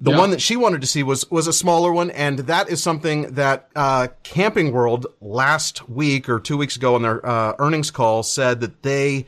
The 0.00 0.10
Yeah. 0.10 0.18
one 0.18 0.30
that 0.32 0.40
she 0.42 0.56
wanted 0.56 0.80
to 0.80 0.86
see 0.88 1.04
was 1.04 1.30
was 1.30 1.46
a 1.46 1.52
smaller 1.52 1.92
one, 1.92 2.10
and 2.10 2.40
that 2.40 2.68
is 2.68 2.82
something 2.82 3.34
that 3.34 3.68
uh, 3.76 4.08
Camping 4.24 4.72
World 4.72 5.06
last 5.20 5.88
week 5.88 6.28
or 6.28 6.40
two 6.40 6.56
weeks 6.56 6.74
ago 6.74 6.96
on 6.96 7.02
their 7.02 7.24
uh, 7.24 7.54
earnings 7.60 7.92
call 7.92 8.24
said 8.24 8.58
that 8.62 8.82
they 8.82 9.26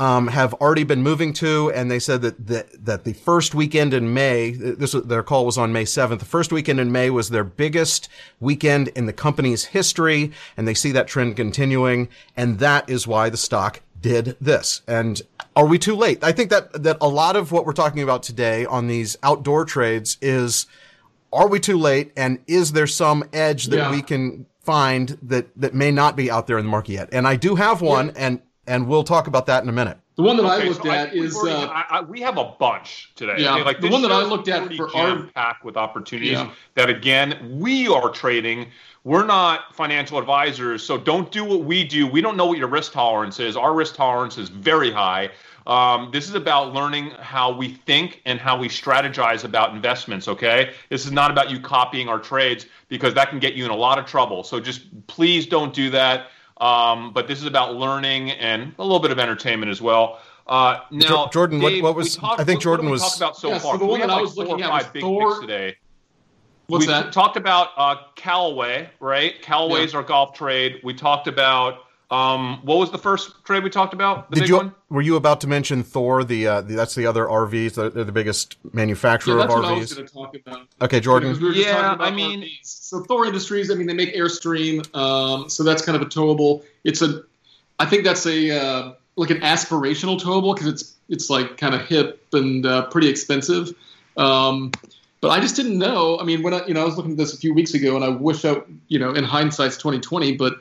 um, 0.00 0.26
have 0.26 0.52
already 0.54 0.82
been 0.82 1.04
moving 1.04 1.32
to, 1.34 1.70
and 1.76 1.88
they 1.88 2.00
said 2.00 2.22
that 2.22 2.44
the, 2.44 2.66
that 2.82 3.04
the 3.04 3.12
first 3.12 3.54
weekend 3.54 3.94
in 3.94 4.12
May, 4.12 4.50
this 4.50 4.94
was- 4.94 5.04
their 5.04 5.22
call 5.22 5.46
was 5.46 5.56
on 5.56 5.72
May 5.72 5.84
seventh. 5.84 6.18
The 6.18 6.26
first 6.26 6.50
weekend 6.50 6.80
in 6.80 6.90
May 6.90 7.08
was 7.10 7.30
their 7.30 7.44
biggest 7.44 8.08
weekend 8.40 8.88
in 8.88 9.06
the 9.06 9.12
company's 9.12 9.66
history, 9.66 10.32
and 10.56 10.66
they 10.66 10.74
see 10.74 10.90
that 10.90 11.06
trend 11.06 11.36
continuing, 11.36 12.08
and 12.36 12.58
that 12.58 12.90
is 12.90 13.06
why 13.06 13.30
the 13.30 13.36
stock 13.36 13.80
did 14.00 14.36
this. 14.40 14.82
And 14.86 15.20
are 15.56 15.66
we 15.66 15.78
too 15.78 15.94
late? 15.94 16.22
I 16.22 16.32
think 16.32 16.50
that 16.50 16.82
that 16.82 16.96
a 17.00 17.08
lot 17.08 17.36
of 17.36 17.52
what 17.52 17.66
we're 17.66 17.72
talking 17.72 18.02
about 18.02 18.22
today 18.22 18.64
on 18.66 18.86
these 18.86 19.16
outdoor 19.22 19.64
trades 19.64 20.16
is 20.20 20.66
are 21.32 21.48
we 21.48 21.60
too 21.60 21.78
late 21.78 22.12
and 22.16 22.38
is 22.46 22.72
there 22.72 22.86
some 22.86 23.24
edge 23.32 23.66
that 23.66 23.76
Yeah. 23.76 23.90
we 23.90 24.02
can 24.02 24.46
find 24.62 25.16
that 25.22 25.48
that 25.60 25.74
may 25.74 25.90
not 25.90 26.16
be 26.16 26.30
out 26.30 26.46
there 26.46 26.58
in 26.58 26.64
the 26.64 26.70
market 26.70 26.92
yet? 26.92 27.08
And 27.12 27.26
I 27.26 27.36
do 27.36 27.54
have 27.56 27.80
one 27.82 28.12
and 28.16 28.40
and 28.66 28.86
we'll 28.86 29.04
talk 29.04 29.26
about 29.26 29.46
that 29.46 29.62
in 29.62 29.68
a 29.68 29.72
minute. 29.72 29.98
The 30.16 30.22
one 30.22 30.36
that 30.36 30.44
I 30.46 30.64
looked 30.64 30.82
so 30.84 30.90
at 30.90 31.10
think 31.10 31.14
we've 31.14 31.24
is 31.30 31.36
already- 31.36 31.64
uh, 31.64 31.68
I, 31.68 31.84
I, 31.90 32.00
we 32.02 32.20
have 32.20 32.36
a 32.36 32.44
bunch 32.58 33.10
today. 33.16 33.36
Yeah, 33.38 33.52
I 33.52 33.56
mean, 33.56 33.64
like 33.64 33.80
the 33.80 33.88
one 33.88 34.02
that 34.02 34.12
I 34.12 34.22
looked 34.22 34.48
at 34.48 34.72
for 34.74 34.94
our- 34.94 35.08
jam-packed 35.08 35.64
with 35.64 35.76
opportunities 35.78 36.32
Yeah. 36.32 36.50
that 36.74 36.90
again 36.90 37.58
we 37.58 37.88
are 37.88 38.10
trading. 38.10 38.66
We're 39.02 39.24
not 39.24 39.74
financial 39.74 40.18
advisors, 40.18 40.82
so 40.84 40.98
don't 40.98 41.32
do 41.32 41.42
what 41.42 41.60
we 41.64 41.84
do. 41.84 42.06
We 42.06 42.20
don't 42.20 42.36
know 42.36 42.44
what 42.44 42.58
your 42.58 42.68
risk 42.68 42.92
tolerance 42.92 43.40
is. 43.40 43.56
Our 43.56 43.72
risk 43.72 43.94
tolerance 43.94 44.36
is 44.36 44.50
very 44.50 44.90
high. 44.90 45.30
Um, 45.66 46.10
this 46.12 46.28
is 46.28 46.34
about 46.34 46.74
learning 46.74 47.10
how 47.12 47.50
we 47.56 47.68
think 47.86 48.20
and 48.26 48.38
how 48.38 48.58
we 48.58 48.68
strategize 48.68 49.44
about 49.44 49.74
investments. 49.74 50.28
Okay, 50.28 50.74
this 50.90 51.06
is 51.06 51.12
not 51.12 51.30
about 51.30 51.50
you 51.50 51.60
copying 51.60 52.08
our 52.10 52.18
trades 52.18 52.66
because 52.88 53.14
that 53.14 53.30
can 53.30 53.38
get 53.38 53.54
you 53.54 53.64
in 53.64 53.70
a 53.70 53.76
lot 53.76 53.98
of 53.98 54.04
trouble. 54.04 54.42
So 54.44 54.60
just 54.60 54.82
please 55.06 55.46
don't 55.46 55.72
do 55.72 55.88
that. 55.90 56.28
Um, 56.60 57.12
but 57.14 57.26
this 57.26 57.38
is 57.40 57.46
about 57.46 57.76
learning 57.76 58.32
and 58.32 58.74
a 58.78 58.82
little 58.82 59.00
bit 59.00 59.10
of 59.12 59.18
entertainment 59.18 59.70
as 59.70 59.80
well. 59.80 60.18
Uh, 60.46 60.80
now, 60.90 61.28
Jordan, 61.28 61.62
what- 61.62 61.70
Dave, 61.70 61.82
what 61.82 61.94
we 61.94 62.00
was- 62.02 62.16
talked- 62.16 62.40
I 62.40 62.44
think 62.44 62.60
Jordan 62.60 62.86
what 62.86 62.92
was- 62.92 63.02
talk 63.02 63.16
about 63.16 63.36
so 63.38 63.48
Yeah, 63.48 63.58
so 63.58 63.68
far. 63.68 63.78
the 63.78 63.84
We 63.86 63.90
one 63.92 64.00
had 64.00 64.10
that 64.10 64.18
I 64.18 64.20
was 64.20 64.36
looking 64.36 64.60
at 64.60 64.68
five 64.68 64.82
was 64.82 64.92
big 64.92 65.02
Thor- 65.02 65.40
today. 65.40 65.76
What's 66.70 66.86
we 66.86 66.92
that? 66.92 67.12
talked 67.12 67.36
about 67.36 67.68
uh, 67.76 67.96
Callaway, 68.16 68.88
right? 69.00 69.40
Callaway's 69.42 69.94
our 69.94 70.02
golf 70.02 70.34
trade. 70.34 70.80
We 70.82 70.94
talked 70.94 71.26
about 71.26 71.78
um, 72.10 72.58
what 72.64 72.78
was 72.78 72.90
the 72.90 72.98
first 72.98 73.44
trade 73.44 73.62
we 73.62 73.70
talked 73.70 73.94
about? 73.94 74.30
The 74.30 74.34
Did 74.36 74.40
big 74.40 74.48
you 74.48 74.56
one. 74.56 74.74
were 74.88 75.00
you 75.02 75.14
about 75.14 75.40
to 75.42 75.46
mention 75.46 75.84
Thor? 75.84 76.24
The, 76.24 76.46
uh, 76.46 76.60
the 76.62 76.74
that's 76.74 76.96
the 76.96 77.06
other 77.06 77.24
RVs. 77.26 77.74
They're, 77.74 77.88
they're 77.90 78.02
the 78.04 78.10
biggest 78.10 78.56
manufacturer 78.72 79.34
Yeah, 79.38 79.42
that's 79.46 79.54
of 79.54 79.62
what 79.62 79.72
I 79.72 79.78
was 79.78 79.92
RVs. 79.96 80.12
talk 80.12 80.34
about. 80.34 80.66
Okay, 80.82 80.98
Jordan. 80.98 81.38
We 81.40 81.64
Yeah, 81.64 81.94
about 81.94 82.00
I 82.00 82.10
mean- 82.10 82.42
RVs. 82.42 82.58
so 82.62 83.00
Thor 83.04 83.26
Industries. 83.26 83.70
I 83.70 83.74
mean, 83.74 83.86
they 83.86 83.94
make 83.94 84.14
Airstream, 84.16 84.92
um, 84.96 85.48
so 85.48 85.62
that's 85.62 85.82
kind 85.82 85.94
of 85.94 86.02
a 86.02 86.06
towable. 86.06 86.64
It's 86.82 87.00
a, 87.00 87.22
I 87.78 87.86
think 87.86 88.02
that's 88.02 88.26
a 88.26 88.50
uh, 88.60 88.92
like 89.14 89.30
an 89.30 89.40
aspirational 89.42 90.20
towable 90.20 90.54
because 90.54 90.66
it's 90.66 90.94
it's 91.08 91.30
like 91.30 91.56
kind 91.58 91.74
of 91.76 91.82
hip 91.82 92.24
and 92.32 92.66
uh, 92.66 92.86
pretty 92.86 93.08
expensive. 93.08 93.72
Um, 94.16 94.72
but 95.20 95.28
I 95.28 95.40
just 95.40 95.56
didn't 95.56 95.78
know. 95.78 96.18
I 96.18 96.24
mean, 96.24 96.42
when 96.42 96.54
I 96.54 96.66
you 96.66 96.74
know 96.74 96.82
I 96.82 96.84
was 96.84 96.96
looking 96.96 97.12
at 97.12 97.18
this 97.18 97.34
a 97.34 97.36
few 97.36 97.54
weeks 97.54 97.74
ago, 97.74 97.96
and 97.96 98.04
I 98.04 98.08
wish 98.08 98.44
I 98.44 98.62
you 98.88 98.98
know 98.98 99.12
in 99.12 99.24
hindsight's 99.24 99.76
twenty 99.76 100.00
twenty, 100.00 100.36
but 100.36 100.54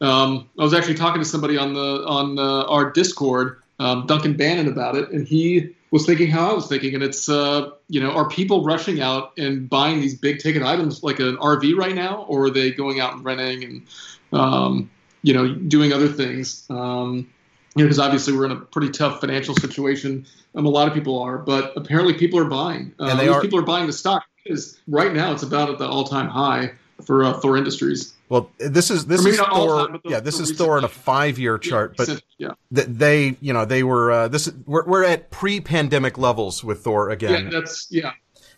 um, 0.00 0.48
I 0.58 0.64
was 0.64 0.74
actually 0.74 0.94
talking 0.94 1.20
to 1.22 1.28
somebody 1.28 1.56
on 1.56 1.74
the 1.74 2.04
on 2.06 2.38
uh, 2.38 2.64
our 2.64 2.90
Discord, 2.90 3.62
um, 3.78 4.06
Duncan 4.06 4.36
Bannon, 4.36 4.68
about 4.68 4.96
it, 4.96 5.10
and 5.10 5.26
he 5.26 5.74
was 5.92 6.04
thinking 6.06 6.28
how 6.28 6.50
I 6.50 6.52
was 6.54 6.66
thinking, 6.66 6.94
and 6.94 7.02
it's 7.02 7.28
uh, 7.28 7.70
you 7.88 8.00
know, 8.00 8.10
are 8.10 8.28
people 8.28 8.64
rushing 8.64 9.00
out 9.00 9.32
and 9.38 9.68
buying 9.68 10.00
these 10.00 10.14
big 10.14 10.40
ticket 10.40 10.62
items 10.62 11.02
like 11.02 11.20
an 11.20 11.36
RV 11.36 11.76
right 11.76 11.94
now, 11.94 12.24
or 12.28 12.44
are 12.46 12.50
they 12.50 12.70
going 12.70 13.00
out 13.00 13.14
and 13.14 13.24
renting 13.24 13.64
and 13.64 13.86
um, 14.32 14.90
you 15.22 15.32
know 15.32 15.54
doing 15.54 15.92
other 15.92 16.08
things? 16.08 16.66
Um, 16.68 17.28
you 17.74 17.82
know, 17.82 17.86
because 17.88 17.98
obviously 17.98 18.36
we're 18.36 18.44
in 18.46 18.52
a 18.52 18.56
pretty 18.56 18.90
tough 18.90 19.20
financial 19.20 19.54
situation. 19.54 20.26
Um, 20.54 20.66
a 20.66 20.68
lot 20.68 20.88
of 20.88 20.94
people 20.94 21.18
are, 21.20 21.38
but 21.38 21.72
apparently 21.76 22.14
people 22.14 22.38
are 22.38 22.44
buying. 22.44 22.92
Uh, 23.00 23.04
And 23.06 23.18
they 23.18 23.28
are- 23.28 23.40
people 23.40 23.58
are 23.58 23.62
buying 23.62 23.86
the 23.86 23.92
stock 23.92 24.24
because 24.44 24.78
right 24.86 25.12
now 25.14 25.32
it's 25.32 25.42
about 25.42 25.70
at 25.70 25.78
the 25.78 25.86
all-time 25.86 26.28
high 26.28 26.72
for 27.04 27.24
uh, 27.24 27.32
Thor 27.40 27.56
Industries. 27.56 28.14
Well, 28.28 28.50
this 28.58 28.90
is 28.90 29.06
this 29.06 29.24
is 29.26 29.38
Thor. 29.38 29.86
time, 29.88 30.00
the- 30.04 30.10
yeah, 30.10 30.20
this 30.20 30.34
is 30.36 30.40
recent 30.50 30.58
Thor 30.58 30.78
in 30.78 30.84
a 30.84 30.88
five-year 30.88 31.58
chart, 31.58 31.96
but 31.96 32.22
yeah, 32.38 32.52
th- 32.74 32.86
they, 32.88 33.36
you 33.40 33.52
know, 33.52 33.64
they 33.64 33.82
were 33.82 34.10
uh, 34.10 34.28
this. 34.28 34.50
We're, 34.66 34.84
we're 34.86 35.04
at 35.04 35.30
pre-pandemic 35.30 36.16
levels 36.18 36.64
with 36.64 36.80
Thor 36.84 37.08
yeah, 37.08 37.12
again, 37.14 37.50
that's 37.50 37.88
yeah. 37.90 38.12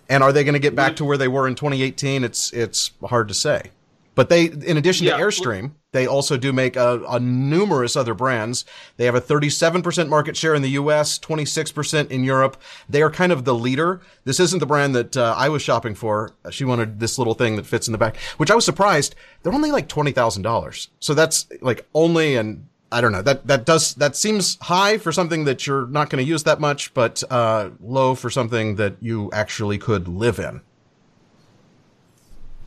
and 0.08 0.22
are 0.22 0.32
they 0.32 0.44
going 0.44 0.52
to 0.54 0.60
get 0.60 0.74
back 0.76 0.94
to 0.96 1.04
where 1.04 1.16
they 1.16 1.26
were 1.28 1.48
in 1.48 1.54
2018? 1.56 2.22
It's 2.22 2.52
it's 2.52 2.92
hard 3.04 3.26
to 3.28 3.34
say. 3.34 3.70
But 4.14 4.28
they, 4.28 4.44
in 4.44 4.76
addition 4.76 5.06
Yeah. 5.08 5.16
to 5.16 5.22
Airstream, 5.24 5.72
they 5.94 6.08
also 6.08 6.36
do 6.36 6.52
make 6.52 6.74
a, 6.74 7.00
a 7.08 7.20
numerous 7.20 7.94
other 7.94 8.14
brands. 8.14 8.64
They 8.96 9.04
have 9.04 9.14
a 9.14 9.20
37% 9.20 10.08
market 10.08 10.36
share 10.36 10.52
in 10.52 10.60
the 10.60 10.70
U.S., 10.70 11.20
26% 11.20 12.10
in 12.10 12.24
Europe. 12.24 12.60
They 12.88 13.00
are 13.00 13.10
kind 13.12 13.30
of 13.30 13.44
the 13.44 13.54
leader. 13.54 14.00
This 14.24 14.40
isn't 14.40 14.58
the 14.58 14.66
brand 14.66 14.96
that 14.96 15.16
uh, 15.16 15.34
I 15.38 15.48
was 15.48 15.62
shopping 15.62 15.94
for. 15.94 16.32
She 16.50 16.64
wanted 16.64 16.98
this 16.98 17.16
little 17.16 17.34
thing 17.34 17.54
that 17.54 17.64
fits 17.64 17.86
in 17.86 17.92
the 17.92 17.98
back, 17.98 18.16
which 18.38 18.50
I 18.50 18.56
was 18.56 18.64
surprised. 18.64 19.14
They're 19.42 19.52
only 19.52 19.70
like 19.70 19.86
twenty 19.88 20.10
thousand 20.10 20.42
dollars. 20.42 20.90
So 20.98 21.14
that's 21.14 21.46
like 21.60 21.86
only 21.94 22.36
and. 22.36 22.66
I 22.92 23.00
don't 23.00 23.10
know. 23.10 23.22
That 23.22 23.48
that 23.48 23.64
does 23.64 23.94
that 23.94 24.14
seems 24.14 24.56
high 24.60 24.98
for 24.98 25.10
something 25.10 25.46
that 25.46 25.66
you're 25.66 25.88
not 25.88 26.10
going 26.10 26.24
to 26.24 26.28
use 26.28 26.44
that 26.44 26.60
much, 26.60 26.94
but 26.94 27.24
uh, 27.28 27.70
low 27.80 28.14
for 28.14 28.30
something 28.30 28.76
that 28.76 28.94
you 29.00 29.30
actually 29.32 29.78
could 29.78 30.06
live 30.06 30.38
in. 30.38 30.60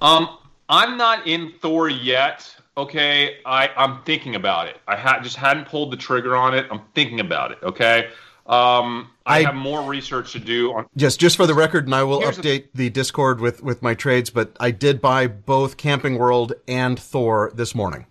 Um, 0.01 0.37
I'm 0.67 0.97
not 0.97 1.27
in 1.27 1.53
Thor 1.61 1.87
yet. 1.87 2.56
Okay, 2.77 3.37
I 3.45 3.69
I'm 3.75 4.03
thinking 4.03 4.35
about 4.35 4.67
it. 4.67 4.77
I 4.87 4.95
had 4.95 5.21
just 5.23 5.35
hadn't 5.35 5.65
pulled 5.67 5.91
the 5.91 5.97
trigger 5.97 6.35
on 6.35 6.53
it. 6.53 6.67
I'm 6.69 6.81
thinking 6.93 7.19
about 7.19 7.51
it. 7.51 7.57
Okay. 7.63 8.07
Um, 8.45 9.09
I, 9.25 9.39
I- 9.39 9.41
have 9.43 9.55
more 9.55 9.81
research 9.81 10.31
to 10.33 10.39
do 10.39 10.71
on. 10.73 10.85
Just 10.95 11.19
just 11.19 11.35
for 11.37 11.47
the 11.47 11.55
record, 11.55 11.85
and 11.85 11.95
I 11.95 12.03
will 12.03 12.21
Here's 12.21 12.37
the- 12.37 12.43
update 12.61 12.67
the 12.75 12.89
Discord 12.91 13.41
with 13.41 13.63
with 13.63 13.81
my 13.81 13.93
trades, 13.95 14.29
but 14.29 14.55
I 14.59 14.69
did 14.71 15.01
buy 15.01 15.25
both 15.27 15.75
Camping 15.77 16.17
World 16.19 16.53
and 16.67 16.99
Thor 16.99 17.51
this 17.55 17.73
morning. 17.73 18.05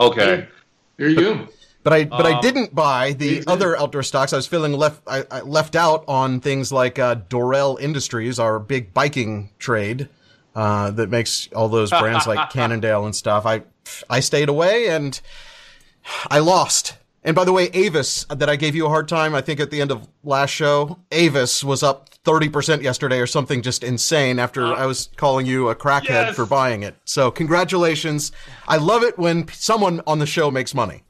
Okay. 0.00 0.46
here 0.96 1.08
you 1.08 1.20
go. 1.20 1.48
But 1.82 1.92
I 1.92 2.04
but 2.04 2.26
I 2.26 2.34
Um, 2.34 2.40
didn't 2.42 2.74
buy 2.74 3.12
the 3.12 3.42
other 3.46 3.76
outdoor 3.76 4.02
stocks. 4.04 4.32
I 4.32 4.36
was 4.36 4.46
feeling 4.46 4.72
left 4.72 5.02
I, 5.06 5.24
I 5.30 5.40
left 5.40 5.74
out 5.74 6.04
on 6.06 6.40
things 6.40 6.70
like 6.70 6.98
uh, 6.98 7.16
Dorel 7.28 7.80
Industries, 7.80 8.38
our 8.38 8.58
big 8.60 8.94
biking 8.94 9.50
trade 9.58 10.08
uh, 10.58 10.90
that 10.90 11.08
makes 11.08 11.48
all 11.54 11.68
those 11.68 11.90
brands 11.90 12.26
like 12.26 12.50
Cannondale 12.56 13.04
and 13.06 13.14
stuff. 13.14 13.46
I 13.46 13.62
I 14.10 14.18
stayed 14.20 14.48
away 14.48 14.88
and 14.88 15.20
I 16.28 16.40
lost. 16.40 16.96
And 17.22 17.36
by 17.36 17.44
the 17.44 17.52
way, 17.52 17.64
Avis 17.74 18.24
that 18.30 18.48
I 18.48 18.56
gave 18.56 18.74
you 18.74 18.86
a 18.86 18.88
hard 18.88 19.06
time, 19.08 19.34
I 19.34 19.40
think 19.40 19.60
at 19.60 19.70
the 19.70 19.80
end 19.80 19.92
of 19.92 20.08
last 20.24 20.50
show, 20.50 20.98
Avis 21.12 21.62
was 21.62 21.82
up 21.82 22.10
30% 22.24 22.82
yesterday 22.82 23.20
or 23.20 23.26
something 23.26 23.62
just 23.62 23.84
insane 23.84 24.38
after 24.38 24.66
I 24.66 24.86
was 24.86 25.10
calling 25.16 25.46
you 25.46 25.68
a 25.68 25.74
crackhead 25.76 26.26
Yes. 26.28 26.36
for 26.36 26.46
buying 26.46 26.82
it. 26.82 26.96
So 27.04 27.30
congratulations. 27.30 28.32
I 28.66 28.78
love 28.78 29.02
it 29.02 29.16
when 29.18 29.46
someone 29.52 30.00
on 30.06 30.18
the 30.18 30.26
show 30.26 30.50
makes 30.50 30.74
money. 30.74 31.02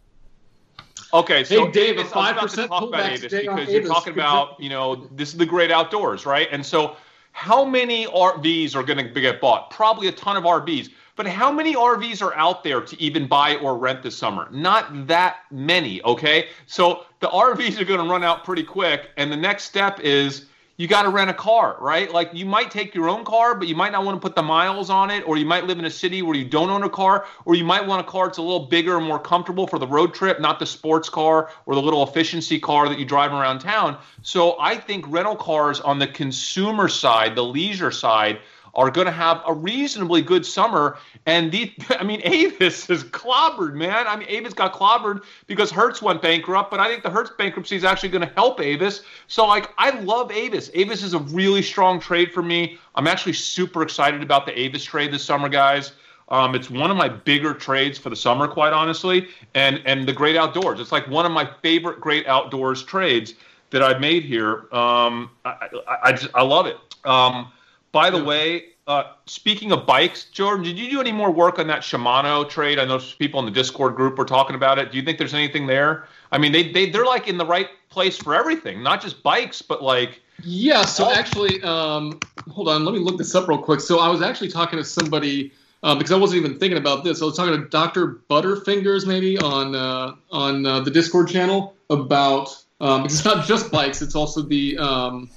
Okay, 1.15 1.43
so 1.45 1.67
Hey, 1.67 1.71
Dave, 1.73 1.97
a 1.97 2.01
Avis, 2.01 2.13
I 2.15 2.43
was 2.43 2.59
about 2.59 2.61
5% 2.61 2.61
to 2.61 2.69
talk 2.69 2.83
about 2.83 2.83
pullback 2.83 3.09
Avis 3.13 3.21
today 3.23 3.47
on 3.47 3.57
because 3.57 3.73
you're 3.73 3.85
talking 3.85 4.13
about, 4.13 4.61
you 4.61 4.69
know, 4.69 5.09
this 5.13 5.33
is 5.33 5.39
the 5.39 5.47
great 5.47 5.71
outdoors, 5.71 6.27
right? 6.27 6.49
And 6.53 6.65
so, 6.65 6.97
how 7.39 7.65
many 7.65 8.05
RVs 8.05 8.75
are 8.75 8.83
going 8.83 8.99
to 8.99 9.21
get 9.21 9.41
bought? 9.41 9.71
Probably 9.71 10.09
a 10.09 10.13
ton 10.13 10.37
of 10.37 10.43
RVs. 10.43 10.91
But 11.15 11.29
how 11.29 11.53
many 11.53 11.77
RVs 11.77 12.21
are 12.21 12.35
out 12.35 12.65
there 12.65 12.81
to 12.81 13.01
even 13.01 13.29
buy 13.29 13.55
or 13.59 13.79
rent 13.79 14.03
this 14.03 14.17
summer? 14.17 14.49
Not 14.51 15.07
that 15.07 15.37
many, 15.53 16.03
okay? 16.03 16.49
So 16.67 17.05
the 17.21 17.29
RVs 17.29 17.81
are 17.81 17.85
going 17.85 18.05
to 18.05 18.11
run 18.11 18.25
out 18.25 18.43
pretty 18.43 18.65
quick, 18.65 19.11
and 19.17 19.31
the 19.31 19.37
next 19.37 19.65
step 19.67 20.01
is 20.01 20.47
you 20.79 20.87
got 20.87 21.03
to 21.03 21.09
rent 21.11 21.29
a 21.29 21.35
car, 21.35 21.77
right? 21.81 22.11
Like 22.11 22.31
you 22.33 22.47
might 22.47 22.71
take 22.71 22.95
your 22.95 23.09
own 23.09 23.25
car, 23.25 23.57
but 23.57 23.67
you 23.67 23.75
might 23.75 23.91
not 23.91 24.05
want 24.05 24.15
to 24.17 24.21
put 24.21 24.37
the 24.37 24.43
miles 24.43 24.91
on 24.91 25.11
it, 25.11 25.27
or 25.27 25.37
you 25.37 25.45
might 25.45 25.65
live 25.65 25.81
in 25.81 25.85
a 25.85 25.91
city 25.91 26.23
where 26.23 26.37
you 26.37 26.45
don't 26.45 26.71
own 26.71 26.85
a 26.85 26.89
car, 26.89 27.27
or 27.45 27.57
you 27.57 27.65
might 27.65 27.85
want 27.85 28.01
a 28.01 28.09
car 28.09 28.27
that's 28.27 28.39
a 28.39 28.43
little 28.43 28.67
bigger 28.67 28.97
and 28.97 29.05
more 29.05 29.19
comfortable 29.19 29.67
for 29.67 29.81
the 29.81 29.87
road 29.89 30.15
trip, 30.15 30.41
not 30.41 30.61
the 30.61 30.67
sports 30.67 31.09
car 31.09 31.51
or 31.67 31.75
the 31.75 31.83
little 31.83 32.05
efficiency 32.05 32.61
car 32.61 32.89
that 32.89 32.97
you 32.97 33.05
drive 33.05 33.33
around 33.33 33.59
town. 33.59 33.99
So 34.23 34.57
I 34.61 34.77
think 34.77 35.05
rental 35.09 35.35
cars 35.35 35.81
on 35.81 35.99
the 35.99 36.07
consumer 36.07 36.89
side, 36.89 37.35
the 37.35 37.45
leisure 37.45 37.91
side, 37.91 38.39
are 38.75 38.91
going 38.91 39.07
to 39.07 39.13
have 39.13 39.43
a 39.47 39.53
reasonably 39.53 40.23
good 40.23 40.45
summer. 40.45 40.99
And 41.27 41.51
the, 41.51 41.73
I 41.91 42.05
mean, 42.05 42.21
Avis 42.25 42.89
is 42.91 43.05
clobbered, 43.05 43.75
man. 43.75 44.07
I 44.07 44.17
mean, 44.17 44.29
Avis 44.29 44.55
got 44.55 44.73
clobbered 44.73 45.23
because 45.47 45.71
Hertz 45.71 46.01
went 46.03 46.23
bankrupt, 46.23 46.71
but 46.71 46.81
I 46.81 46.89
think 46.89 47.03
the 47.03 47.11
Hertz 47.11 47.31
bankruptcy 47.37 47.77
is 47.77 47.85
actually 47.85 48.11
going 48.11 48.27
to 48.27 48.35
help 48.35 48.61
Avis. 48.61 49.03
So, 49.27 49.47
like, 49.47 49.71
I 49.79 49.91
love 50.01 50.31
Avis. 50.31 50.71
Avis 50.75 51.03
is 51.03 51.15
a 51.15 51.21
really 51.21 51.63
strong 51.63 52.01
trade 52.01 52.33
for 52.33 52.43
me. 52.43 52.79
I'm 52.95 53.07
actually 53.07 53.35
super 53.35 53.83
excited 53.83 54.23
about 54.23 54.47
the 54.47 54.59
Avis 54.59 54.85
trade 54.85 55.13
this 55.13 55.25
summer, 55.25 55.49
guys. 55.49 55.93
Um, 56.31 56.55
it's 56.55 56.69
one 56.69 56.91
of 56.91 56.97
my 56.97 57.09
bigger 57.09 57.55
trades 57.55 57.99
for 57.99 58.11
the 58.11 58.17
summer, 58.17 58.47
quite 58.47 58.73
honestly, 58.73 59.29
and 59.55 59.81
and 59.87 60.07
the 60.07 60.13
great 60.13 60.37
outdoors. 60.37 60.79
It's 60.79 60.93
like 60.93 61.09
one 61.09 61.25
of 61.25 61.33
my 61.33 61.49
favorite 61.63 62.01
great 62.01 62.27
outdoors 62.27 62.83
trades 62.83 63.35
that 63.71 63.83
I've 63.83 64.01
made 64.01 64.25
here. 64.25 64.67
Um, 64.73 65.31
I, 65.45 65.69
I, 65.87 65.97
I 66.05 66.13
just 66.13 66.29
I 66.35 66.43
love 66.43 66.67
it. 66.67 66.77
Um, 67.05 67.51
by 67.93 68.11
the 68.11 68.23
way, 68.23 68.65
uh, 68.87 69.05
speaking 69.27 69.73
of 69.73 69.87
bikes, 69.87 70.25
Jordan, 70.25 70.65
did 70.65 70.79
you 70.79 70.91
do 70.91 71.01
any 71.01 71.13
more 71.13 71.31
work 71.31 71.59
on 71.59 71.67
that 71.67 71.81
Shimano 71.81 72.49
trade? 72.49 72.79
I 72.79 72.85
know 72.85 72.99
people 73.19 73.39
in 73.41 73.47
the 73.47 73.53
Discord 73.53 73.97
group 73.97 74.17
were 74.17 74.25
talking 74.25 74.57
about 74.57 74.79
it. 74.79 74.91
Do 74.91 74.97
you 74.97 75.03
think 75.05 75.19
there's 75.19 75.35
anything 75.35 75.67
there? 75.67 76.07
I 76.33 76.39
mean, 76.39 76.53
they 76.53 76.73
they 76.73 76.89
they're 76.91 77.05
like 77.05 77.29
in 77.29 77.39
the 77.39 77.47
right 77.47 77.69
place 77.91 78.17
for 78.17 78.35
everything, 78.35 78.83
not 78.83 79.01
just 79.03 79.23
bikes, 79.23 79.63
but 79.63 79.83
like 79.83 80.21
Yeah, 80.43 80.83
so 80.85 81.07
Oh. 81.07 81.13
actually, 81.13 81.63
um, 81.63 82.19
hold 82.51 82.69
on, 82.69 82.85
let 82.85 82.95
me 82.95 83.01
look 83.01 83.19
this 83.19 83.35
up 83.35 83.49
real 83.49 83.59
quick. 83.59 83.81
So 83.81 83.99
I 83.99 84.09
was 84.09 84.23
actually 84.23 84.49
talking 84.49 84.79
to 84.79 84.85
somebody 84.85 85.53
um, 85.83 85.99
because 85.99 86.13
I 86.13 86.17
wasn't 86.17 86.45
even 86.45 86.59
thinking 86.59 86.79
about 86.79 87.05
this. 87.05 87.21
I 87.23 87.25
was 87.25 87.37
talking 87.37 87.55
to 87.61 87.69
Dr. 87.69 88.21
Butterfingers 88.31 89.07
maybe 89.07 89.39
on 89.39 89.75
uh, 89.75 90.15
on 90.33 90.65
uh, 90.67 90.81
the 90.81 90.91
Discord 90.91 91.29
channel 91.29 91.75
about 91.91 92.57
um, 92.81 93.03
because 93.03 93.19
it's 93.21 93.25
not 93.25 93.47
just 93.47 93.71
bikes; 93.71 94.01
it's 94.03 94.15
also 94.15 94.43
the 94.43 94.79
um, 94.79 95.29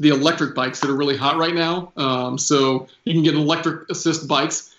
the 0.00 0.10
electric 0.10 0.54
bikes 0.54 0.80
that 0.80 0.90
are 0.90 0.96
really 0.96 1.16
hot 1.16 1.36
right 1.36 1.54
now. 1.54 1.92
Um, 1.96 2.38
so 2.38 2.88
you 3.04 3.12
can 3.12 3.22
get 3.22 3.34
electric 3.34 3.90
assist 3.90 4.28
bikes. 4.28 4.74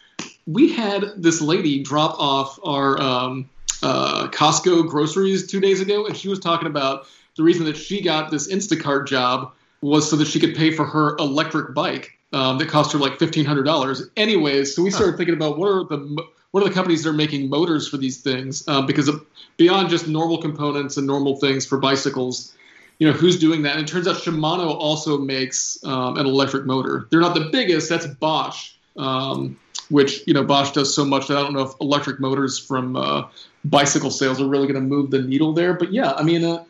We 0.47 0.73
had 0.73 1.03
this 1.17 1.41
lady 1.41 1.83
drop 1.83 2.19
off 2.19 2.59
our 2.63 2.99
um, 2.99 3.49
uh, 3.83 4.27
Costco 4.29 4.87
groceries 4.87 5.47
two 5.47 5.59
days 5.59 5.81
ago, 5.81 6.05
and 6.05 6.15
she 6.15 6.27
was 6.27 6.39
talking 6.39 6.67
about 6.67 7.07
the 7.35 7.43
reason 7.43 7.65
that 7.65 7.77
she 7.77 8.01
got 8.01 8.31
this 8.31 8.51
Instacart 8.51 9.07
job 9.07 9.53
was 9.81 10.09
so 10.09 10.15
that 10.17 10.27
she 10.27 10.39
could 10.39 10.55
pay 10.55 10.71
for 10.71 10.85
her 10.85 11.15
electric 11.17 11.73
bike 11.73 12.17
um, 12.33 12.57
that 12.57 12.67
cost 12.67 12.91
her 12.93 12.99
like 12.99 13.17
fifteen 13.19 13.45
hundred 13.45 13.63
dollars. 13.63 14.03
Anyways, 14.17 14.75
so 14.75 14.83
we 14.83 14.91
started 14.91 15.17
thinking 15.17 15.35
about 15.35 15.57
what 15.57 15.67
are 15.67 15.83
the 15.85 16.23
what 16.51 16.63
are 16.63 16.67
the 16.67 16.73
companies 16.73 17.03
that 17.03 17.09
are 17.09 17.13
making 17.13 17.49
motors 17.49 17.87
for 17.87 17.97
these 17.97 18.21
things 18.21 18.67
um, 18.67 18.85
because 18.85 19.07
of, 19.07 19.25
beyond 19.57 19.89
just 19.89 20.07
normal 20.07 20.39
components 20.39 20.97
and 20.97 21.05
normal 21.05 21.35
things 21.37 21.65
for 21.65 21.77
bicycles. 21.77 22.55
You 22.99 23.07
know 23.07 23.13
who's 23.13 23.39
doing 23.39 23.61
that? 23.63 23.77
And 23.77 23.87
it 23.87 23.91
turns 23.91 24.07
out 24.07 24.17
Shimano 24.17 24.75
also 24.75 25.17
makes 25.17 25.79
um, 25.85 26.17
an 26.17 26.25
electric 26.25 26.65
motor. 26.65 27.07
They're 27.09 27.21
not 27.21 27.33
the 27.33 27.49
biggest. 27.51 27.89
That's 27.89 28.05
Bosch, 28.05 28.73
um, 28.97 29.57
which 29.89 30.27
you 30.27 30.33
know 30.33 30.43
Bosch 30.43 30.71
does 30.71 30.93
so 30.93 31.05
much 31.05 31.27
that 31.27 31.37
I 31.37 31.41
don't 31.41 31.53
know 31.53 31.61
if 31.61 31.71
electric 31.79 32.19
motors 32.19 32.59
from 32.59 32.97
uh, 32.97 33.27
bicycle 33.65 34.11
sales 34.11 34.41
are 34.41 34.47
really 34.47 34.67
going 34.67 34.81
to 34.81 34.87
move 34.87 35.11
the 35.11 35.21
needle 35.21 35.53
there. 35.53 35.73
But 35.73 35.93
yeah, 35.93 36.11
I 36.13 36.23
mean, 36.23 36.43
uh, 36.43 36.63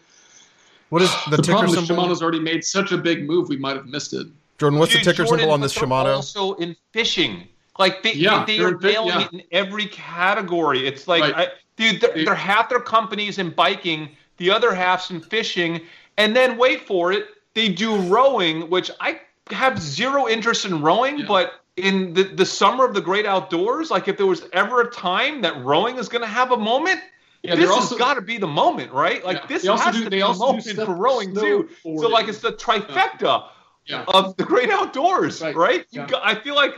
What 0.90 1.02
is 1.02 1.12
the, 1.30 1.38
the, 1.38 1.44
ticker 1.44 1.58
problem 1.58 1.78
is 1.80 1.88
symbol? 1.88 2.04
Shimano's 2.06 2.22
already 2.22 2.40
made 2.40 2.64
such 2.64 2.92
a 2.92 2.98
big 2.98 3.28
move, 3.28 3.50
we 3.50 3.58
might 3.58 3.76
have 3.76 3.88
missed 3.88 4.14
it. 4.14 4.28
Jordan, 4.60 4.80
what's 4.80 4.92
Dude, 4.92 5.02
the 5.02 5.12
ticker 5.12 5.24
Jordan, 5.24 5.40
symbol 5.40 5.54
on 5.54 5.62
this 5.62 5.74
Shimano? 5.76 6.16
Also 6.16 6.54
in 6.56 6.76
fishing, 6.92 7.48
like 7.78 8.04
they, 8.04 8.14
Yeah, 8.14 8.44
they, 8.46 8.54
they 8.54 8.58
they're 8.60 8.68
are 8.68 8.72
in 8.74 8.80
nailing 8.82 9.08
yeah. 9.08 9.26
it 9.26 9.34
in 9.34 9.44
every 9.52 9.86
category. 9.88 10.86
It's 10.86 11.08
like, 11.08 11.22
Right. 11.22 11.36
I, 11.36 11.48
dude, 11.78 12.02
they're, 12.02 12.26
they're 12.26 12.36
half 12.36 12.70
their 12.70 12.82
companies 12.82 13.38
in 13.38 13.52
biking, 13.52 14.10
the 14.38 14.52
other 14.52 14.74
half's 14.74 15.12
in 15.12 15.22
fishing, 15.22 15.82
and 16.20 16.36
then 16.36 16.58
wait 16.58 16.86
for 16.86 17.12
it, 17.12 17.26
they 17.56 17.70
do 17.70 17.96
rowing, 17.96 18.70
which 18.70 18.92
I 19.00 19.20
have 19.50 19.80
zero 19.82 20.28
interest 20.28 20.66
in 20.66 20.82
rowing, 20.82 21.20
Yeah. 21.20 21.26
but. 21.28 21.54
In 21.78 22.14
the, 22.14 22.24
the 22.24 22.46
summer 22.46 22.84
of 22.84 22.94
the 22.94 23.00
great 23.00 23.26
outdoors, 23.26 23.90
like 23.90 24.10
if 24.10 24.18
there 24.18 24.26
was 24.26 24.44
ever 24.52 24.82
a 24.82 24.92
time 24.92 25.40
that 25.44 25.64
rowing 25.64 25.96
is 25.98 26.10
going 26.10 26.24
to 26.24 26.28
have 26.28 26.52
a 26.52 26.58
moment, 26.58 27.00
Yeah, 27.42 27.56
this 27.56 27.70
they're 27.70 27.74
has 27.80 27.94
got 27.94 28.16
to 28.16 28.22
be 28.22 28.38
the 28.38 28.48
moment, 28.48 28.92
right? 28.92 29.24
Like 29.24 29.38
Yeah. 29.38 29.46
this 29.48 29.66
also 29.66 29.84
has 29.86 29.96
do- 29.96 30.04
to 30.04 30.10
be 30.10 30.18
the 30.18 30.24
also 30.24 30.48
moment 30.48 30.66
for 30.76 30.94
rowing 30.94 31.34
too. 31.34 31.70
So 31.84 32.10
like 32.10 32.28
it's 32.28 32.40
the 32.40 32.52
trifecta 32.52 33.46
Yeah. 33.86 34.04
of 34.10 34.36
the 34.36 34.44
great 34.44 34.70
outdoors, 34.70 35.42
Right. 35.42 35.56
right? 35.56 35.86
You 35.92 36.06
got, 36.06 36.22
I 36.22 36.36
feel 36.36 36.54
like, 36.54 36.74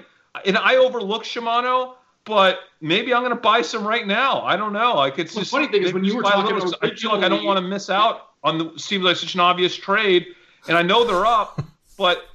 and 0.45 0.55
I 0.55 0.75
overlook 0.75 1.23
Shimano, 1.23 1.95
but 2.25 2.59
maybe 2.79 3.11
I'm 3.11 3.23
going 3.23 3.33
to 3.35 3.41
buy 3.41 3.63
some 3.63 3.83
right 3.87 4.05
now. 4.05 4.43
I 4.43 4.55
don't 4.55 4.71
know. 4.73 4.93
Like 4.97 5.17
it's 5.17 5.33
The 5.33 5.39
just 5.39 5.49
funny 5.51 5.65
thing 5.67 5.81
is 5.81 5.93
when 5.93 6.03
you 6.03 6.15
were 6.15 6.21
talking 6.21 6.53
little- 6.53 6.75
I 6.83 6.91
feel 6.93 7.11
like 7.11 7.23
I 7.23 7.29
don't 7.29 7.43
want 7.43 7.57
to 7.57 7.65
miss 7.67 7.89
out 7.89 8.30
on 8.43 8.57
the 8.57 8.79
seems 8.79 9.03
like 9.03 9.15
such 9.15 9.33
an 9.33 9.39
obvious 9.39 9.75
trade, 9.75 10.27
and 10.67 10.77
I 10.77 10.81
know 10.81 11.05
they're 11.05 11.25
up, 11.25 11.63
but 11.97 12.25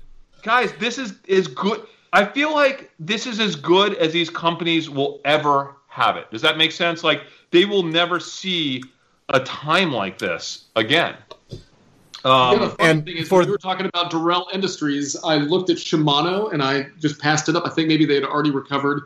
guys, 0.42 0.72
this 0.78 0.98
is 0.98 1.14
is 1.26 1.48
good. 1.48 1.82
I 2.12 2.24
feel 2.24 2.52
like 2.52 2.90
this 2.98 3.26
is 3.26 3.40
as 3.40 3.56
good 3.56 3.94
as 3.94 4.12
these 4.12 4.30
companies 4.30 4.88
will 4.88 5.20
ever 5.24 5.74
have 5.88 6.16
it. 6.16 6.30
Does 6.30 6.42
that 6.42 6.56
make 6.56 6.72
sense? 6.72 7.02
Like 7.04 7.22
they 7.50 7.64
will 7.64 7.82
never 7.82 8.20
see 8.20 8.82
a 9.28 9.40
time 9.40 9.92
like 9.92 10.18
this 10.18 10.64
again. 10.76 11.16
Um, 12.24 12.70
funny 12.70 12.90
and 12.90 13.04
thing 13.04 13.16
is, 13.18 13.28
for- 13.28 13.44
we 13.44 13.50
were 13.50 13.58
talking 13.58 13.86
about 13.86 14.10
Dorel 14.10 14.52
Industries, 14.52 15.16
I 15.22 15.36
looked 15.36 15.70
at 15.70 15.76
Shimano 15.76 16.52
and 16.52 16.62
I 16.62 16.88
just 16.98 17.20
passed 17.20 17.48
it 17.48 17.54
up. 17.54 17.64
I 17.66 17.70
think 17.70 17.88
maybe 17.88 18.04
they 18.04 18.14
had 18.14 18.24
already 18.24 18.50
recovered 18.50 19.04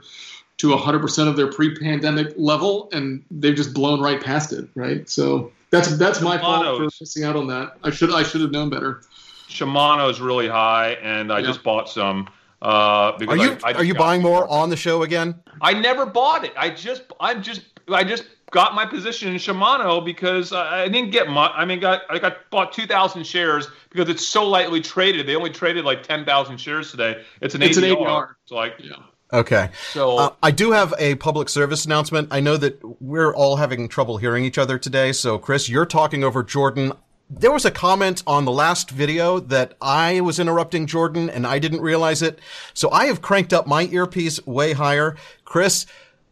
to 0.58 0.68
100% 0.68 1.28
of 1.28 1.36
their 1.36 1.50
pre-pandemic 1.50 2.34
level, 2.36 2.90
and 2.92 3.24
they've 3.30 3.54
just 3.54 3.72
blown 3.72 4.00
right 4.00 4.22
past 4.22 4.52
it, 4.52 4.68
right? 4.74 5.08
So 5.08 5.52
that's 5.70 5.96
that's 5.96 6.20
my 6.20 6.38
fault 6.38 6.64
for 6.76 6.84
missing 7.00 7.24
out 7.24 7.36
on 7.36 7.46
that. 7.48 7.76
I 7.82 7.90
should 7.90 8.12
I 8.12 8.22
should 8.22 8.40
have 8.40 8.50
known 8.50 8.70
better. 8.70 9.02
Shimano 9.48 10.10
is 10.10 10.20
really 10.20 10.48
high, 10.48 10.92
and 11.02 11.32
I 11.32 11.40
yeah. 11.40 11.46
just 11.46 11.62
bought 11.62 11.88
some. 11.88 12.28
Uh, 12.62 13.16
are 13.26 13.36
you 13.36 13.56
I, 13.64 13.70
I 13.70 13.72
are 13.74 13.84
you 13.84 13.94
buying 13.94 14.22
more 14.22 14.48
on 14.48 14.68
the 14.68 14.76
show 14.76 15.02
again? 15.02 15.34
I 15.60 15.72
never 15.72 16.06
bought 16.06 16.44
it. 16.44 16.52
I 16.56 16.70
just 16.70 17.02
I'm 17.20 17.42
just 17.42 17.62
I 17.88 18.04
just 18.04 18.24
got 18.50 18.74
my 18.74 18.84
position 18.84 19.28
in 19.28 19.36
Shimano 19.36 20.04
because 20.04 20.52
I 20.52 20.88
didn't 20.88 21.10
get 21.10 21.28
much. 21.28 21.52
I 21.54 21.64
mean, 21.64 21.80
got 21.80 22.02
I 22.10 22.18
got 22.18 22.50
bought 22.50 22.72
two 22.72 22.86
thousand 22.86 23.24
shares 23.26 23.68
because 23.90 24.08
it's 24.08 24.26
so 24.26 24.46
lightly 24.46 24.80
traded. 24.80 25.26
They 25.26 25.36
only 25.36 25.50
traded 25.50 25.84
like 25.84 26.02
ten 26.02 26.24
thousand 26.24 26.58
shares 26.58 26.90
today. 26.90 27.22
It's 27.40 27.54
an 27.54 27.62
it's 27.62 27.78
ADR. 27.78 27.92
An 27.92 27.96
ADR. 27.96 28.34
It's 28.42 28.52
like 28.52 28.74
yeah. 28.78 28.96
Okay. 29.32 29.70
So 29.92 30.18
uh, 30.18 30.34
I 30.42 30.50
do 30.50 30.72
have 30.72 30.94
a 30.98 31.14
public 31.16 31.48
service 31.48 31.84
announcement. 31.84 32.28
I 32.30 32.40
know 32.40 32.56
that 32.56 32.80
we're 33.00 33.34
all 33.34 33.56
having 33.56 33.88
trouble 33.88 34.16
hearing 34.16 34.44
each 34.44 34.58
other 34.58 34.78
today. 34.78 35.12
So 35.12 35.38
Chris, 35.38 35.68
you're 35.68 35.86
talking 35.86 36.24
over 36.24 36.42
Jordan. 36.42 36.92
There 37.28 37.52
was 37.52 37.64
a 37.64 37.70
comment 37.70 38.24
on 38.26 38.44
the 38.44 38.50
last 38.50 38.90
video 38.90 39.38
that 39.38 39.74
I 39.80 40.20
was 40.20 40.40
interrupting 40.40 40.86
Jordan 40.86 41.30
and 41.30 41.46
I 41.46 41.60
didn't 41.60 41.80
realize 41.80 42.22
it. 42.22 42.40
So 42.74 42.90
I 42.90 43.06
have 43.06 43.22
cranked 43.22 43.52
up 43.52 43.68
my 43.68 43.84
earpiece 43.84 44.44
way 44.46 44.72
higher. 44.72 45.16
Chris, 45.44 45.86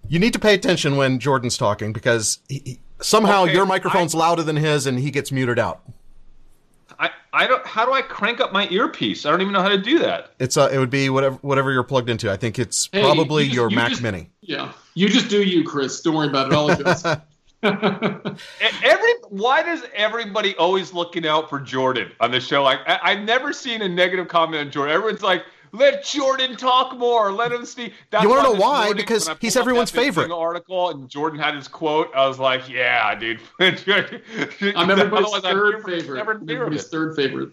you 0.08 0.18
need 0.18 0.32
to 0.32 0.40
pay 0.40 0.54
attention 0.54 0.96
when 0.96 1.20
Jordan's 1.20 1.56
talking 1.56 1.92
because 1.92 2.40
he, 2.48 2.80
somehow 3.00 3.44
okay, 3.44 3.52
your 3.52 3.66
microphone's 3.66 4.14
I, 4.14 4.18
louder 4.18 4.42
than 4.42 4.56
his 4.56 4.86
and 4.86 4.98
he 4.98 5.12
gets 5.12 5.30
muted 5.30 5.58
out. 5.60 5.82
I, 6.98 7.10
I 7.32 7.46
don't. 7.46 7.64
How 7.66 7.86
do 7.86 7.92
I 7.92 8.02
crank 8.02 8.40
up 8.40 8.52
my 8.52 8.68
earpiece? 8.68 9.24
I 9.24 9.30
don't 9.30 9.40
even 9.40 9.52
know 9.52 9.62
how 9.62 9.68
to 9.68 9.78
do 9.78 10.00
that. 10.00 10.32
It's 10.38 10.56
uh, 10.56 10.68
it 10.72 10.78
would 10.78 10.90
be 10.90 11.10
whatever 11.10 11.36
whatever 11.42 11.72
you're 11.72 11.84
plugged 11.84 12.10
into. 12.10 12.30
I 12.30 12.36
think 12.36 12.58
it's 12.58 12.88
hey, 12.92 13.02
probably 13.02 13.44
you 13.44 13.48
just, 13.48 13.56
your 13.56 13.70
you 13.70 13.76
Mac 13.76 13.90
just, 13.90 14.02
Mini. 14.02 14.30
Yeah, 14.40 14.72
you 14.94 15.08
just 15.08 15.28
do 15.28 15.42
you, 15.42 15.64
Chris. 15.64 16.00
Don't 16.00 16.14
worry 16.14 16.28
about 16.28 16.48
it. 16.48 16.54
All 16.54 16.70
Every 17.62 19.12
why 19.30 19.62
does 19.62 19.82
everybody 19.94 20.54
always 20.56 20.92
looking 20.92 21.26
out 21.26 21.48
for 21.50 21.58
Jordan 21.60 22.12
on 22.20 22.30
the 22.30 22.40
show? 22.40 22.62
Like 22.62 22.80
I, 22.86 22.98
I've 23.02 23.20
never 23.20 23.52
seen 23.52 23.82
a 23.82 23.88
negative 23.88 24.28
comment 24.28 24.66
on 24.66 24.70
Jordan. 24.70 24.94
Everyone's 24.94 25.22
like, 25.22 25.44
let 25.72 26.04
Jordan 26.04 26.56
talk 26.56 26.96
more. 26.96 27.32
Let 27.32 27.52
him 27.52 27.64
speak. 27.64 27.94
That's 28.10 28.22
you 28.22 28.28
want 28.28 28.46
to 28.46 28.52
know 28.52 28.60
why? 28.60 28.84
Morning, 28.86 28.96
because 28.96 29.30
he's 29.40 29.56
everyone's 29.56 29.90
favorite. 29.90 30.30
Article 30.30 30.90
and 30.90 31.08
Jordan 31.08 31.38
had 31.38 31.54
his 31.54 31.68
quote. 31.68 32.10
I 32.14 32.26
was 32.26 32.38
like, 32.38 32.68
yeah, 32.68 33.14
dude. 33.14 33.40
I'm 33.60 34.90
everybody's 34.90 35.38
third 35.38 35.84
favorite. 35.84 36.20
Everybody's 36.20 36.88
third 36.88 37.16
favorite. 37.16 37.50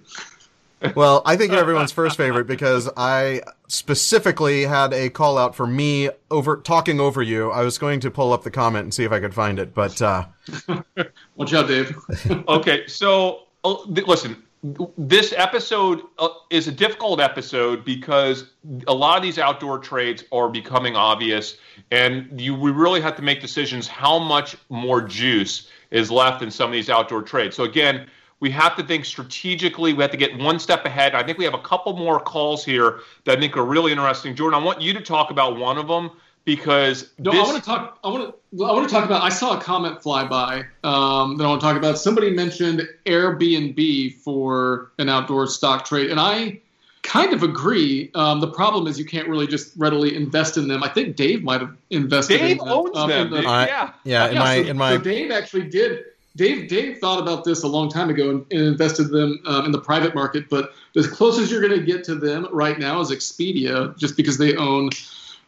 well, 0.96 1.22
I 1.26 1.36
think 1.38 1.52
you're 1.52 1.62
everyone's 1.62 1.92
first 1.92 2.18
favorite 2.18 2.48
because 2.48 2.90
I 2.98 3.42
specifically 3.68 4.64
had 4.64 4.94
a 4.94 5.10
call 5.10 5.38
out 5.38 5.56
for 5.56 5.66
me 5.66 6.10
over 6.30 6.58
talking 6.58 7.00
over 7.00 7.22
you. 7.22 7.50
I 7.52 7.64
was 7.64 7.78
going 7.78 8.00
to 8.02 8.12
pull 8.12 8.34
up 8.34 8.44
the 8.44 8.52
comment 8.52 8.84
and 8.84 8.94
see 8.94 9.04
if 9.04 9.12
I 9.12 9.20
could 9.20 9.34
find 9.34 9.60
it, 9.60 9.74
but 9.74 10.02
uh... 10.02 10.26
watch 11.36 11.54
out, 11.54 11.68
Dave. 11.68 11.98
okay, 12.48 12.86
so 12.88 13.44
uh, 13.64 13.82
listen, 13.86 14.44
this 14.64 15.34
episode 15.36 16.02
uh, 16.18 16.30
is 16.50 16.68
a 16.68 16.72
difficult 16.72 17.20
episode 17.20 17.86
because 17.86 18.52
a 18.88 18.94
lot 18.94 19.18
of 19.18 19.24
these 19.24 19.38
outdoor 19.38 19.80
trades 19.80 20.24
are 20.32 20.50
becoming 20.50 20.96
obvious, 20.96 21.58
and 21.92 22.40
you 22.40 22.56
we 22.56 22.72
really 22.72 23.02
have 23.02 23.16
to 23.18 23.22
make 23.22 23.42
decisions 23.42 23.88
how 23.88 24.18
much 24.18 24.56
more 24.70 25.02
juice 25.02 25.70
is 25.92 26.10
left 26.10 26.42
in 26.42 26.50
some 26.50 26.70
of 26.70 26.74
these 26.74 26.90
outdoor 26.90 27.22
trades. 27.22 27.56
So 27.56 27.64
again, 27.64 28.08
we 28.40 28.50
have 28.52 28.76
to 28.78 28.84
think 28.84 29.06
strategically. 29.06 29.94
We 29.94 30.02
have 30.02 30.12
to 30.12 30.18
get 30.18 30.38
one 30.38 30.60
step 30.60 30.86
ahead. 30.86 31.16
I 31.16 31.24
think 31.24 31.38
we 31.38 31.46
have 31.46 31.54
a 31.54 31.60
couple 31.62 31.96
more 31.96 32.20
calls 32.20 32.66
here 32.66 33.00
that 33.26 33.38
I 33.38 33.42
think 33.42 33.56
are 33.58 33.66
really 33.66 33.92
interesting. 33.92 34.36
Jordan, 34.36 34.60
I 34.60 34.64
want 34.64 34.82
you 34.82 34.94
to 34.94 35.02
talk 35.02 35.30
about 35.32 35.58
one 35.58 35.78
of 35.78 35.88
them 35.88 36.12
because 36.46 37.10
no, 37.18 37.32
this... 37.32 37.42
I 37.42 37.44
want 37.44 37.64
to 37.64 37.70
talk. 37.70 38.00
I 38.04 38.08
want 38.08 38.36
to. 38.54 38.64
I 38.64 38.72
want 38.72 38.88
to 38.88 38.94
talk 38.94 39.04
about. 39.04 39.24
I 39.24 39.30
saw 39.30 39.58
a 39.58 39.62
comment 39.62 40.02
fly 40.02 40.26
by 40.26 40.66
um, 40.84 41.38
that 41.38 41.44
I 41.44 41.48
want 41.48 41.60
to 41.60 41.68
talk 41.68 41.76
about. 41.76 41.98
Somebody 41.98 42.30
mentioned 42.30 42.88
Airbnb 43.06 44.14
for 44.16 44.92
an 45.00 45.10
outdoor 45.10 45.48
stock 45.48 45.86
trade, 45.86 46.12
and 46.12 46.20
I 46.20 46.62
kind 47.02 47.34
of 47.34 47.44
agree. 47.44 48.12
Um, 48.16 48.40
the 48.40 48.48
problem 48.48 48.88
is 48.88 48.98
you 48.98 49.06
can't 49.06 49.28
really 49.28 49.48
just 49.48 49.74
readily 49.76 50.16
invest 50.16 50.58
in 50.58 50.68
them. 50.68 50.84
I 50.84 50.90
think 50.90 51.16
Dave 51.16 51.44
might 51.44 51.62
have 51.62 51.76
invested. 51.90 52.38
Dave 52.38 52.62
in 52.62 52.68
owns 52.68 52.94
them. 52.94 53.12
Um, 53.12 53.30
the, 53.32 53.38
uh, 53.40 53.66
yeah, 53.66 53.92
yeah. 54.04 54.28
In 54.28 54.34
yeah, 54.34 54.40
my, 54.40 54.64
so, 54.64 54.70
in 54.70 54.78
my... 54.78 54.92
so 54.92 54.98
Dave 55.00 55.32
actually 55.32 55.68
did. 55.70 56.06
Dave 56.36 56.68
Dave 56.68 56.98
thought 57.00 57.20
about 57.20 57.46
this 57.46 57.64
a 57.64 57.68
long 57.68 57.90
time 57.90 58.10
ago 58.10 58.30
and, 58.30 58.46
and 58.52 58.62
invested 58.62 59.06
them 59.06 59.42
um, 59.46 59.66
in 59.66 59.72
the 59.72 59.80
private 59.80 60.14
market. 60.14 60.50
But 60.50 60.74
as 60.96 61.08
close 61.08 61.40
as 61.40 61.50
you're 61.50 61.62
going 61.62 61.80
to 61.80 61.86
get 61.86 62.04
to 62.06 62.16
them 62.16 62.48
right 62.52 62.78
now 62.78 63.00
is 63.00 63.10
Expedia, 63.10 63.98
just 63.98 64.18
because 64.18 64.38
they 64.38 64.56
own 64.58 64.90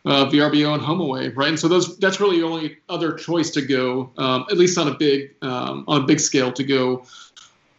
uh, 0.07 0.25
VRBO 0.29 0.73
and 0.73 0.81
HomeAway, 0.81 1.35
right? 1.35 1.49
And 1.49 1.59
so 1.59 1.67
those 1.67 1.97
that's 1.97 2.21
really 2.21 2.39
the 2.39 2.45
only 2.45 2.77
other 2.87 3.13
choice 3.13 3.51
to 3.51 3.61
go, 3.61 4.09
um, 4.17 4.45
at 4.49 4.57
least 4.57 4.77
on 4.77 4.87
a 4.87 4.93
big 4.93 5.35
um, 5.41 5.83
on 5.87 6.03
a 6.03 6.05
big 6.05 6.21
scale, 6.21 6.51
to 6.53 6.63
go 6.63 7.03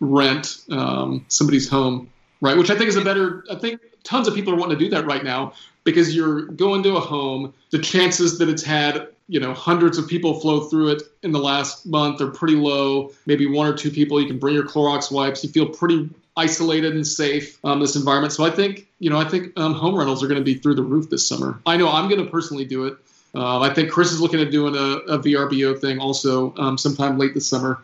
rent 0.01 0.59
um, 0.71 1.25
somebody's 1.29 1.69
home, 1.69 2.11
right? 2.43 2.57
Which 2.57 2.71
I 2.71 2.77
think 2.77 2.89
is 2.89 2.97
a 2.97 3.01
better. 3.03 3.45
I 3.51 3.55
think 3.55 3.81
tons 4.05 4.29
of 4.29 4.35
people 4.35 4.53
are 4.53 4.57
wanting 4.57 4.79
to 4.79 4.85
do 4.85 4.91
that 4.91 5.07
right 5.07 5.25
now 5.25 5.55
because 5.85 6.15
you're 6.15 6.43
going 6.43 6.83
to 6.83 6.97
a 6.97 7.01
home. 7.01 7.55
The 7.71 7.79
chances 7.79 8.39
that 8.39 8.49
it's 8.51 8.63
had 8.63 9.09
you 9.29 9.41
know 9.41 9.55
hundreds 9.55 9.97
of 9.97 10.07
people 10.07 10.39
flow 10.39 10.61
through 10.69 10.89
it 10.91 11.03
in 11.23 11.33
the 11.33 11.39
last 11.39 11.87
month 11.87 12.21
are 12.21 12.31
pretty 12.31 12.57
low. 12.57 13.11
Maybe 13.25 13.47
one 13.47 13.67
or 13.67 13.75
two 13.75 13.91
people. 13.91 14.21
You 14.21 14.27
can 14.27 14.39
bring 14.39 14.55
your 14.55 14.67
Clorox 14.67 15.11
wipes. 15.11 15.43
You 15.43 15.49
feel 15.49 15.67
pretty 15.67 16.11
isolated 16.39 16.95
and 16.95 17.07
safe 17.07 17.59
um, 17.65 17.81
this 17.81 17.97
environment. 17.97 18.33
So 18.33 18.45
I 18.47 18.51
think 18.51 18.87
you 18.99 19.11
know 19.11 19.19
I 19.19 19.25
think 19.29 19.53
um, 19.59 19.75
home 19.75 19.97
rentals 19.97 20.23
are 20.23 20.29
going 20.29 20.41
to 20.41 20.45
be 20.45 20.55
through 20.55 20.77
the 20.77 20.83
roof 20.83 21.11
this 21.11 21.27
summer. 21.29 21.61
I 21.67 21.77
know 21.77 21.91
I'm 21.91 22.09
going 22.09 22.25
to 22.25 22.31
personally 22.31 22.65
do 22.65 22.87
it. 22.87 22.97
Um, 23.35 23.63
I 23.63 23.75
think 23.75 23.91
Chris 23.91 24.13
is 24.13 24.21
looking 24.21 24.41
at 24.41 24.51
doing 24.51 24.75
a, 24.75 25.15
a 25.15 25.19
VRBO 25.19 25.79
thing 25.79 25.99
also 25.99 26.55
um, 26.57 26.79
sometime 26.79 27.19
late 27.19 27.35
this 27.35 27.47
summer. 27.47 27.83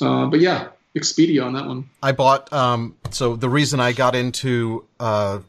Uh, 0.00 0.26
but 0.26 0.40
yeah, 0.40 0.68
Expedia 0.96 1.44
on 1.46 1.52
that 1.52 1.66
one. 1.66 1.88
I 2.02 2.12
bought. 2.12 2.52
Um, 2.52 2.96
so 3.10 3.36
the 3.36 3.48
reason 3.48 3.78
I 3.78 3.92
got 3.92 4.16
into 4.16 4.84
uh, 4.98 5.40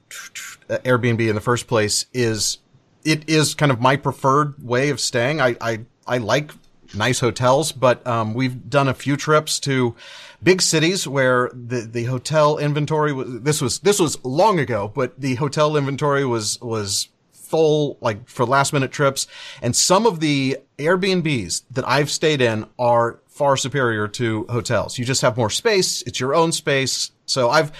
Airbnb 0.70 1.28
in 1.28 1.36
the 1.36 1.42
first 1.42 1.68
place 1.68 2.06
is 2.14 2.60
it 3.04 3.28
is 3.28 3.56
kind 3.56 3.72
of 3.72 3.82
my 3.82 3.96
preferred 3.96 4.64
way 4.64 4.90
of 4.90 5.00
staying. 5.00 5.42
I 5.42 5.56
I, 5.60 5.80
I 6.06 6.20
like 6.20 6.52
nice 6.96 7.20
hotels, 7.20 7.72
but 7.72 8.06
um, 8.06 8.34
we've 8.34 8.70
done 8.70 8.88
a 8.88 8.94
few 8.94 9.16
trips 9.18 9.60
to 9.62 9.96
big 10.44 10.62
cities 10.62 11.08
where 11.08 11.50
the, 11.54 11.82
the 11.82 12.06
hotel 12.06 12.58
inventory 12.58 13.14
was, 13.14 13.42
this 13.42 13.62
was, 13.62 13.80
this 13.80 14.00
was 14.00 14.24
long 14.26 14.60
ago, 14.60 14.92
but 14.94 15.20
the 15.20 15.36
hotel 15.36 15.78
inventory 15.78 16.26
was, 16.26 16.60
was 16.62 17.10
full, 17.32 17.98
like 18.02 18.28
for 18.28 18.46
last 18.46 18.74
minute 18.74 18.92
trips. 18.92 19.28
And 19.62 19.76
some 19.76 20.06
of 20.06 20.20
the 20.20 20.58
Airbnbs 20.78 21.64
that 21.72 21.88
I've 21.88 22.10
stayed 22.10 22.42
in 22.42 22.66
are 22.80 23.20
far 23.28 23.58
superior 23.58 24.08
to 24.08 24.46
hotels. 24.50 24.98
You 24.98 25.06
just 25.06 25.22
have 25.22 25.38
more 25.38 25.50
space. 25.50 26.02
It's 26.04 26.20
your 26.20 26.34
own 26.34 26.52
space. 26.52 27.12
So 27.26 27.50
I've, 27.50 27.72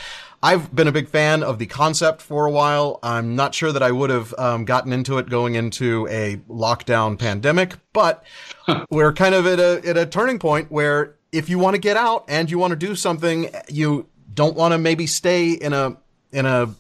I've 0.44 0.74
been 0.74 0.88
a 0.88 0.92
big 0.92 1.08
fan 1.08 1.44
of 1.44 1.60
the 1.60 1.68
concept 1.68 2.22
for 2.22 2.46
a 2.46 2.52
while. 2.52 3.00
I'm 3.04 3.36
not 3.36 3.54
sure 3.54 3.72
that 3.72 3.84
I 3.84 3.92
would 3.92 4.10
have 4.10 4.34
um, 4.40 4.66
gotten 4.66 4.92
into 4.92 5.20
it 5.20 5.30
going 5.30 5.54
into 5.56 6.08
a 6.08 6.38
lockdown 6.50 7.20
pandemic, 7.20 7.76
but 7.94 8.24
we're 8.90 9.14
kind 9.14 9.36
of 9.36 9.46
at 9.46 9.60
a 9.60 9.88
at 9.88 9.98
a 9.98 10.06
turning 10.06 10.40
point 10.40 10.72
where 10.72 11.16
if 11.32 11.50
you 11.50 11.60
want 11.60 11.76
to 11.76 11.80
get 11.80 11.96
out 11.96 12.26
and 12.28 12.50
you 12.50 12.58
want 12.58 12.72
to 12.72 12.76
do 12.76 12.96
something, 12.96 13.50
you 13.70 14.08
don't 14.34 14.56
want 14.56 14.74
to 14.74 14.78
maybe 14.78 15.08
stay 15.08 15.52
in 15.52 15.74
a, 15.74 15.98
in 16.32 16.46
a, 16.46 16.74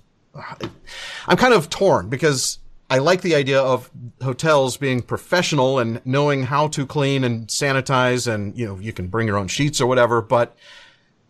I'm 1.27 1.37
kind 1.37 1.53
of 1.53 1.69
torn 1.69 2.09
because 2.09 2.59
I 2.89 2.97
like 2.97 3.21
the 3.21 3.35
idea 3.35 3.61
of 3.61 3.89
hotels 4.21 4.77
being 4.77 5.01
professional 5.01 5.79
and 5.79 6.01
knowing 6.05 6.43
how 6.43 6.67
to 6.69 6.85
clean 6.85 7.23
and 7.23 7.47
sanitize 7.47 8.31
and, 8.31 8.57
you 8.57 8.65
know, 8.65 8.79
you 8.79 8.91
can 8.93 9.07
bring 9.07 9.27
your 9.27 9.37
own 9.37 9.47
sheets 9.47 9.79
or 9.79 9.87
whatever, 9.87 10.21
but 10.21 10.55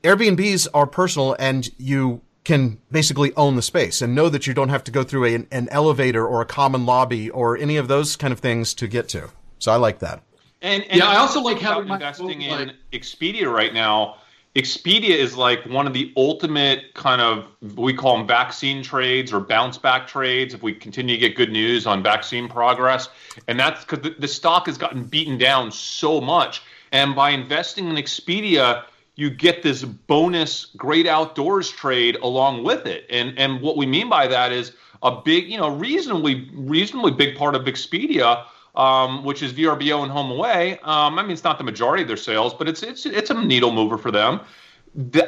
Airbnbs 0.04 0.68
are 0.74 0.88
personal 0.88 1.36
and 1.40 1.70
you 1.78 2.22
can 2.44 2.80
basically 2.92 3.34
own 3.36 3.56
the 3.56 3.62
space 3.62 4.02
and 4.02 4.16
know 4.16 4.28
that 4.30 4.48
you 4.48 4.54
don't 4.54 4.70
have 4.70 4.84
to 4.84 4.92
go 4.92 5.04
through 5.04 5.26
a, 5.26 5.48
an 5.52 5.70
elevator 5.70 6.26
or 6.26 6.42
a 6.42 6.46
common 6.46 6.86
lobby 6.86 7.30
or 7.30 7.56
any 7.58 7.78
of 7.78 7.88
those 7.88 8.16
kind 8.16 8.34
of 8.34 8.40
things 8.40 8.74
to 8.74 8.88
get 8.88 9.08
to. 9.10 9.30
So 9.60 9.72
I 9.72 9.76
like 9.76 10.00
that. 10.00 10.24
And, 10.62 10.84
and 10.86 10.98
yeah, 10.98 11.08
I 11.08 11.18
also 11.18 11.42
like 11.42 11.60
having 11.60 11.88
investing 11.90 12.42
in 12.42 12.68
like... 12.68 12.76
Expedia 12.92 13.52
right 13.52 13.74
now. 13.74 14.18
Expedia 14.56 15.12
is 15.12 15.38
like 15.38 15.66
one 15.66 15.88
of 15.88 15.94
the 15.94 16.12
ultimate 16.18 16.94
kind 16.94 17.22
of 17.22 17.48
we 17.78 17.94
call 17.94 18.18
them 18.18 18.28
vaccine 18.28 18.84
trades 18.84 19.32
or 19.32 19.40
bounce 19.40 19.78
back 19.78 20.08
trades. 20.08 20.54
If 20.54 20.62
we 20.62 20.74
continue 20.74 21.16
to 21.16 21.20
get 21.20 21.38
good 21.38 21.52
news 21.52 21.88
on 21.88 22.04
vaccine 22.04 22.50
progress, 22.50 23.08
and 23.48 23.60
that's 23.60 23.86
because 23.86 24.02
the, 24.04 24.16
the 24.20 24.28
stock 24.28 24.66
has 24.66 24.78
gotten 24.78 25.06
beaten 25.06 25.38
down 25.38 25.72
so 25.72 26.20
much. 26.20 26.64
And 26.92 27.16
by 27.16 27.30
investing 27.30 27.88
in 27.88 27.96
Expedia, 27.96 28.84
you 29.16 29.30
get 29.30 29.64
this 29.64 29.84
bonus 29.84 30.66
great 30.78 31.08
outdoors 31.08 31.70
trade 31.70 32.16
along 32.18 32.64
with 32.64 32.86
it. 32.86 33.06
And 33.10 33.38
and 33.38 33.62
what 33.62 33.78
we 33.78 33.86
mean 33.86 34.10
by 34.10 34.28
that 34.28 34.52
is 34.52 34.74
a 35.04 35.22
big, 35.22 35.50
you 35.50 35.58
know, 35.58 35.70
reasonably 35.70 36.50
reasonably 36.54 37.12
big 37.12 37.36
part 37.36 37.56
of 37.56 37.64
Expedia 37.64 38.46
um, 38.76 39.24
which 39.24 39.44
is 39.44 39.54
VRBO 39.54 40.04
and 40.04 40.12
HomeAway. 40.12 40.86
Um, 40.88 41.20
I 41.20 41.22
mean, 41.22 41.32
it's 41.32 41.44
not 41.44 41.58
the 41.58 41.64
majority 41.64 42.04
of 42.04 42.08
their 42.08 42.18
sales, 42.18 42.54
but 42.54 42.68
it's 42.68 42.84
it's 42.84 43.06
it's 43.06 43.30
a 43.30 43.34
needle 43.34 43.72
mover 43.72 43.98
for 43.98 44.12
them. 44.12 44.42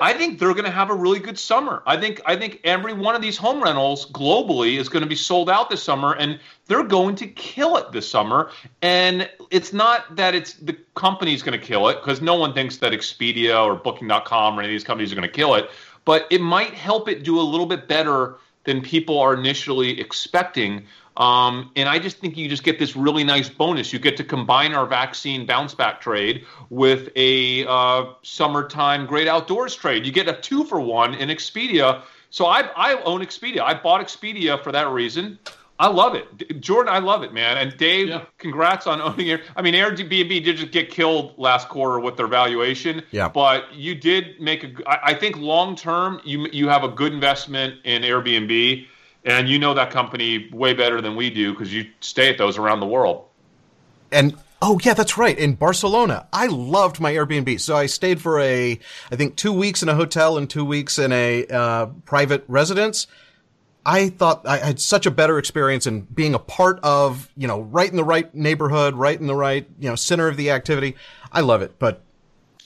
I 0.01 0.11
think 0.13 0.39
they're 0.39 0.53
going 0.53 0.65
to 0.65 0.71
have 0.71 0.89
a 0.89 0.93
really 0.93 1.19
good 1.19 1.39
summer. 1.39 1.83
I 1.85 1.95
think 1.95 2.19
I 2.25 2.35
think 2.35 2.59
every 2.65 2.91
one 2.93 3.15
of 3.15 3.21
these 3.21 3.37
home 3.37 3.63
rentals 3.63 4.11
globally 4.11 4.77
is 4.77 4.89
going 4.89 5.03
to 5.03 5.07
be 5.07 5.15
sold 5.15 5.49
out 5.49 5.69
this 5.69 5.81
summer, 5.81 6.15
and 6.15 6.37
they're 6.67 6.83
going 6.83 7.15
to 7.15 7.27
kill 7.27 7.77
it 7.77 7.93
this 7.93 8.09
summer. 8.09 8.51
And 8.81 9.29
it's 9.51 9.71
not 9.71 10.17
that 10.17 10.35
it's 10.35 10.55
the 10.55 10.77
company's 10.95 11.41
going 11.41 11.57
to 11.57 11.65
kill 11.65 11.87
it 11.87 11.95
because 12.01 12.21
no 12.21 12.35
one 12.35 12.53
thinks 12.53 12.77
that 12.77 12.91
Expedia 12.91 13.63
or 13.63 13.75
Booking.com 13.75 14.59
or 14.59 14.61
any 14.61 14.69
of 14.69 14.73
these 14.73 14.83
companies 14.83 15.13
are 15.13 15.15
going 15.15 15.29
to 15.29 15.33
kill 15.33 15.55
it, 15.55 15.69
but 16.03 16.27
it 16.29 16.41
might 16.41 16.73
help 16.73 17.07
it 17.07 17.23
do 17.23 17.39
a 17.39 17.41
little 17.41 17.65
bit 17.65 17.87
better 17.87 18.35
than 18.65 18.81
people 18.81 19.17
are 19.17 19.33
initially 19.33 19.97
expecting. 19.99 20.85
Um, 21.17 21.71
and 21.75 21.87
I 21.87 21.99
just 21.99 22.17
think 22.17 22.37
you 22.37 22.47
just 22.49 22.63
get 22.63 22.79
this 22.79 22.95
really 22.95 23.23
nice 23.23 23.49
bonus. 23.49 23.93
You 23.93 23.99
get 23.99 24.17
to 24.17 24.23
combine 24.23 24.73
our 24.73 24.85
vaccine 24.85 25.45
bounce 25.45 25.75
back 25.75 26.01
trade 26.01 26.45
with 26.69 27.09
a 27.15 27.65
uh, 27.67 28.05
summertime 28.23 29.05
great 29.05 29.27
outdoors 29.27 29.75
trade. 29.75 30.05
You 30.05 30.11
get 30.11 30.27
a 30.27 30.33
two 30.33 30.63
for 30.63 30.79
one 30.79 31.13
in 31.13 31.29
Expedia. 31.29 32.01
So 32.29 32.45
I, 32.45 32.61
I 32.75 33.01
own 33.03 33.21
Expedia. 33.21 33.61
I 33.61 33.75
bought 33.75 34.01
Expedia 34.01 34.61
for 34.63 34.71
that 34.71 34.89
reason. 34.89 35.37
I 35.79 35.87
love 35.87 36.15
it, 36.15 36.61
Jordan. 36.61 36.93
I 36.93 36.99
love 36.99 37.23
it, 37.23 37.33
man. 37.33 37.57
And 37.57 37.75
Dave, 37.77 38.07
yeah. 38.07 38.25
congrats 38.37 38.87
on 38.87 39.01
owning 39.01 39.27
it. 39.27 39.41
I 39.55 39.61
mean, 39.61 39.73
Airbnb 39.73 40.43
did 40.43 40.57
just 40.57 40.71
get 40.71 40.89
killed 40.89 41.33
last 41.37 41.67
quarter 41.67 41.99
with 41.99 42.15
their 42.15 42.27
valuation. 42.27 43.03
Yeah. 43.11 43.27
But 43.27 43.73
you 43.73 43.95
did 43.95 44.39
make 44.39 44.63
a. 44.63 44.71
I 44.87 45.13
think 45.13 45.37
long 45.37 45.75
term, 45.75 46.21
you 46.23 46.47
you 46.53 46.69
have 46.69 46.83
a 46.83 46.89
good 46.89 47.11
investment 47.11 47.75
in 47.83 48.03
Airbnb 48.03 48.87
and 49.25 49.47
you 49.47 49.59
know 49.59 49.73
that 49.73 49.91
company 49.91 50.49
way 50.51 50.73
better 50.73 51.01
than 51.01 51.15
we 51.15 51.29
do 51.29 51.53
because 51.53 51.73
you 51.73 51.89
stay 52.01 52.29
at 52.29 52.37
those 52.37 52.57
around 52.57 52.79
the 52.79 52.85
world. 52.85 53.25
And 54.11 54.37
oh 54.61 54.79
yeah, 54.83 54.93
that's 54.93 55.17
right. 55.17 55.37
In 55.37 55.55
Barcelona, 55.55 56.27
I 56.33 56.47
loved 56.47 56.99
my 56.99 57.13
Airbnb. 57.13 57.59
So 57.59 57.75
I 57.75 57.85
stayed 57.85 58.21
for 58.21 58.39
a, 58.39 58.79
I 59.11 59.15
think 59.15 59.35
two 59.35 59.53
weeks 59.53 59.81
in 59.81 59.89
a 59.89 59.95
hotel 59.95 60.37
and 60.37 60.49
two 60.49 60.65
weeks 60.65 60.99
in 60.99 61.11
a 61.11 61.45
uh, 61.47 61.85
private 62.05 62.43
residence. 62.47 63.07
I 63.85 64.09
thought 64.09 64.47
I 64.47 64.57
had 64.57 64.79
such 64.79 65.05
a 65.05 65.11
better 65.11 65.37
experience 65.37 65.85
in 65.87 66.01
being 66.01 66.33
a 66.33 66.39
part 66.39 66.79
of, 66.83 67.29
you 67.35 67.47
know, 67.47 67.61
right 67.61 67.89
in 67.89 67.97
the 67.97 68.03
right 68.03 68.33
neighborhood, 68.33 68.95
right 68.95 69.19
in 69.19 69.27
the 69.27 69.35
right, 69.35 69.67
you 69.77 69.89
know, 69.89 69.95
center 69.95 70.29
of 70.29 70.37
the 70.37 70.51
activity. 70.51 70.95
I 71.33 71.41
love 71.41 71.61
it, 71.61 71.77
but 71.79 72.01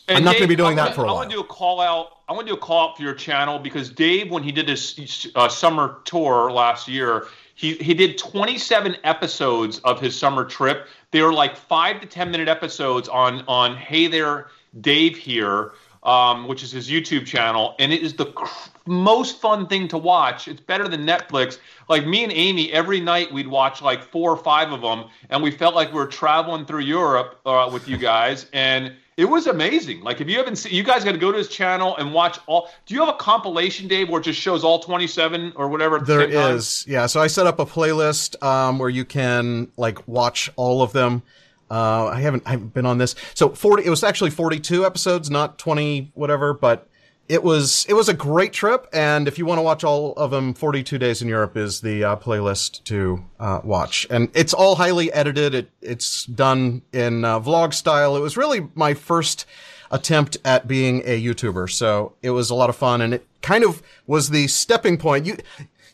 and 0.08 0.18
I'm 0.18 0.24
not 0.24 0.34
going 0.34 0.43
to 0.43 0.47
be 0.47 0.55
doing 0.55 0.76
that 0.78 0.95
for 0.95 1.01
a 1.01 1.05
while. 1.05 1.16
I 1.16 1.18
want 1.18 1.30
to 1.30 1.36
do 1.36 1.41
a 1.41 1.45
call 1.45 1.82
out. 1.82 2.20
I 2.30 2.34
want 2.34 2.47
to 2.47 2.53
do 2.53 2.58
a 2.58 2.62
call 2.62 2.89
out 2.89 2.97
for 2.97 3.03
your 3.03 3.14
channel 3.14 3.60
because 3.60 3.89
Dave, 3.89 4.32
when 4.32 4.43
he 4.43 4.51
did 4.51 4.70
his 4.70 5.28
uh, 5.36 5.49
summer 5.49 5.99
tour 6.05 6.51
last 6.51 6.88
year, 6.88 7.28
he 7.55 7.74
he 7.76 7.93
did 7.93 8.18
27 8.18 8.97
episodes 9.03 9.80
of 9.80 9.99
his 9.99 10.18
summer 10.18 10.45
trip. 10.45 10.88
They 11.12 11.22
were 11.22 11.34
like 11.34 11.58
five 11.58 11.99
to 12.01 12.08
10 12.08 12.32
minute 12.32 12.47
episodes 12.47 13.10
on 13.10 13.43
on 13.47 13.76
Hey 13.76 14.08
there, 14.08 14.47
Dave 14.80 15.18
here, 15.18 15.74
um, 16.03 16.47
which 16.47 16.64
is 16.64 16.72
his 16.72 16.89
YouTube 16.89 17.26
channel, 17.26 17.76
and 17.80 17.91
it 17.91 18.01
is 18.01 18.14
the 18.14 18.28
cr- 18.28 18.70
most 18.86 19.41
fun 19.41 19.68
thing 19.68 19.89
to 19.89 19.97
watch. 19.97 20.47
It's 20.47 20.62
better 20.62 20.88
than 20.88 21.05
Netflix. 21.05 21.60
Like 21.89 22.05
me 22.05 22.24
and 22.24 22.32
Amy, 22.32 22.72
every 22.72 23.01
night 23.01 23.34
we'd 23.34 23.47
watch 23.47 23.82
like 23.82 24.03
four 24.03 24.32
or 24.32 24.38
five 24.38 24.72
of 24.72 24.82
them, 24.82 25.05
and 25.30 25.43
we 25.43 25.51
felt 25.51 25.76
like 25.76 25.89
we 25.89 25.95
were 25.95 26.08
traveling 26.08 26.66
through 26.66 26.82
Europe 26.82 27.41
uh, 27.45 27.70
with 27.74 27.89
you 27.89 27.97
guys 27.97 28.45
and 28.53 28.93
it 29.18 29.26
was 29.26 29.47
amazing. 29.47 30.01
Like 30.01 30.22
if 30.22 30.30
you 30.30 30.38
haven't 30.38 30.57
seen, 30.57 30.74
you 30.74 30.84
guys 30.84 31.03
got 31.03 31.13
to 31.13 31.18
go 31.18 31.32
to 31.32 31.38
his 31.39 31.49
channel 31.49 31.97
and 31.97 32.13
watch 32.13 32.38
all. 32.45 32.70
Do 32.86 32.93
you 32.93 32.99
have 32.99 33.09
a 33.09 33.18
compilation, 33.18 33.88
Dave, 33.88 34.09
where 34.09 34.22
it 34.22 34.24
just 34.24 34.39
shows 34.39 34.63
all 34.63 34.80
twenty-seven 34.80 35.53
or 35.55 35.68
whatever? 35.68 35.99
There 35.99 36.22
is, 36.22 36.86
yeah. 36.88 37.07
So 37.07 37.20
I 37.20 37.26
set 37.26 37.47
up 37.47 37.57
a 37.57 37.65
playlist 37.65 38.41
um, 38.43 38.78
where 38.78 38.89
you 38.89 39.03
can 39.03 39.72
like 39.76 40.07
watch 40.07 40.51
all 40.55 40.84
of 40.84 40.93
them. 40.93 41.24
Uh, 41.70 42.05
I 42.05 42.22
haven't 42.22 42.43
I 42.45 42.51
haven't 42.51 42.76
been 42.76 42.86
on 42.86 42.99
this. 42.99 43.15
So 43.34 43.49
forty. 43.49 43.86
It 43.86 43.89
was 43.89 44.03
actually 44.03 44.30
forty-two 44.30 44.86
episodes, 44.86 45.32
not 45.32 45.57
twenty 45.57 46.11
whatever, 46.13 46.53
but 46.53 46.88
it 47.30 47.43
was 47.43 47.86
it 47.89 47.93
was 47.93 48.07
a 48.07 48.13
great 48.13 48.53
trip, 48.53 48.88
and 48.93 49.28
if 49.28 49.38
you 49.38 49.45
want 49.45 49.57
to 49.57 49.63
watch 49.63 49.84
all 49.84 50.13
of 50.13 50.32
them, 50.32 50.53
42 50.53 50.97
Days 50.97 51.21
in 51.21 51.28
Europe 51.28 51.57
is 51.57 51.82
the 51.82 52.03
uh, 52.03 52.15
playlist 52.15 52.84
to 52.86 53.23
uh, 53.39 53.59
watch, 53.63 54.07
and 54.09 54.30
it's 54.34 54.53
all 54.53 54.75
highly 54.75 55.11
edited. 55.11 55.53
It 55.53 55.69
it's 55.82 56.25
done 56.25 56.84
in 56.93 57.25
uh, 57.25 57.39
vlog 57.39 57.73
style. 57.73 58.15
It 58.15 58.21
was 58.21 58.38
really 58.38 58.67
my 58.75 58.93
first 58.93 59.45
attempt 59.91 60.38
at 60.45 60.67
being 60.67 61.01
a 61.05 61.21
YouTuber, 61.21 61.69
so 61.69 62.13
it 62.21 62.32
was 62.32 62.49
a 62.49 62.55
lot 62.55 62.69
of 62.69 62.75
fun, 62.75 63.01
and 63.01 63.13
it 63.13 63.28
kind 63.41 63.63
of 63.63 63.82
was 64.05 64.30
the 64.30 64.47
stepping 64.47 64.97
point. 64.97 65.25
You 65.25 65.38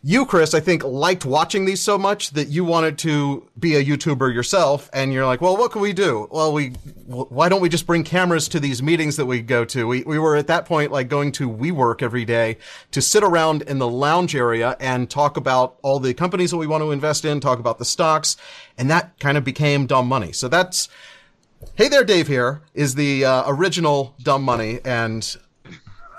you, 0.05 0.25
Chris, 0.25 0.53
I 0.53 0.59
think 0.59 0.83
liked 0.83 1.23
watching 1.23 1.63
these 1.63 1.79
so 1.79 1.97
much 1.97 2.31
that 2.31 2.49
you 2.49 2.65
wanted 2.65 2.97
to 2.99 3.49
be 3.57 3.77
a 3.77 3.83
YouTuber 3.83 4.33
yourself. 4.33 4.89
And 4.91 5.13
you're 5.13 5.25
like, 5.25 5.39
well, 5.39 5.55
what 5.55 5.71
can 5.71 5.81
we 5.81 5.93
do? 5.93 6.27
Well, 6.29 6.51
we, 6.51 6.71
why 7.05 7.47
don't 7.47 7.61
we 7.61 7.69
just 7.69 7.87
bring 7.87 8.03
cameras 8.03 8.49
to 8.49 8.59
these 8.59 8.83
meetings 8.83 9.15
that 9.15 9.25
we 9.25 9.41
go 9.41 9.63
to? 9.63 9.87
We, 9.87 10.03
we 10.03 10.19
were 10.19 10.35
at 10.35 10.47
that 10.47 10.65
point 10.65 10.91
like 10.91 11.07
going 11.07 11.31
to 11.33 11.49
WeWork 11.49 12.01
every 12.01 12.25
day 12.25 12.57
to 12.91 13.01
sit 13.01 13.23
around 13.23 13.61
in 13.61 13.79
the 13.79 13.87
lounge 13.87 14.35
area 14.35 14.75
and 14.81 15.09
talk 15.09 15.37
about 15.37 15.77
all 15.83 16.01
the 16.01 16.13
companies 16.13 16.51
that 16.51 16.57
we 16.57 16.67
want 16.67 16.81
to 16.81 16.91
invest 16.91 17.23
in, 17.23 17.39
talk 17.39 17.59
about 17.59 17.79
the 17.79 17.85
stocks. 17.85 18.35
And 18.77 18.89
that 18.89 19.17
kind 19.19 19.37
of 19.37 19.45
became 19.45 19.87
dumb 19.87 20.09
money. 20.09 20.33
So 20.33 20.49
that's, 20.49 20.89
Hey 21.75 21.87
there, 21.87 22.03
Dave 22.03 22.27
here 22.27 22.61
is 22.73 22.95
the 22.95 23.23
uh, 23.23 23.43
original 23.47 24.15
dumb 24.21 24.43
money. 24.43 24.81
And 24.83 25.33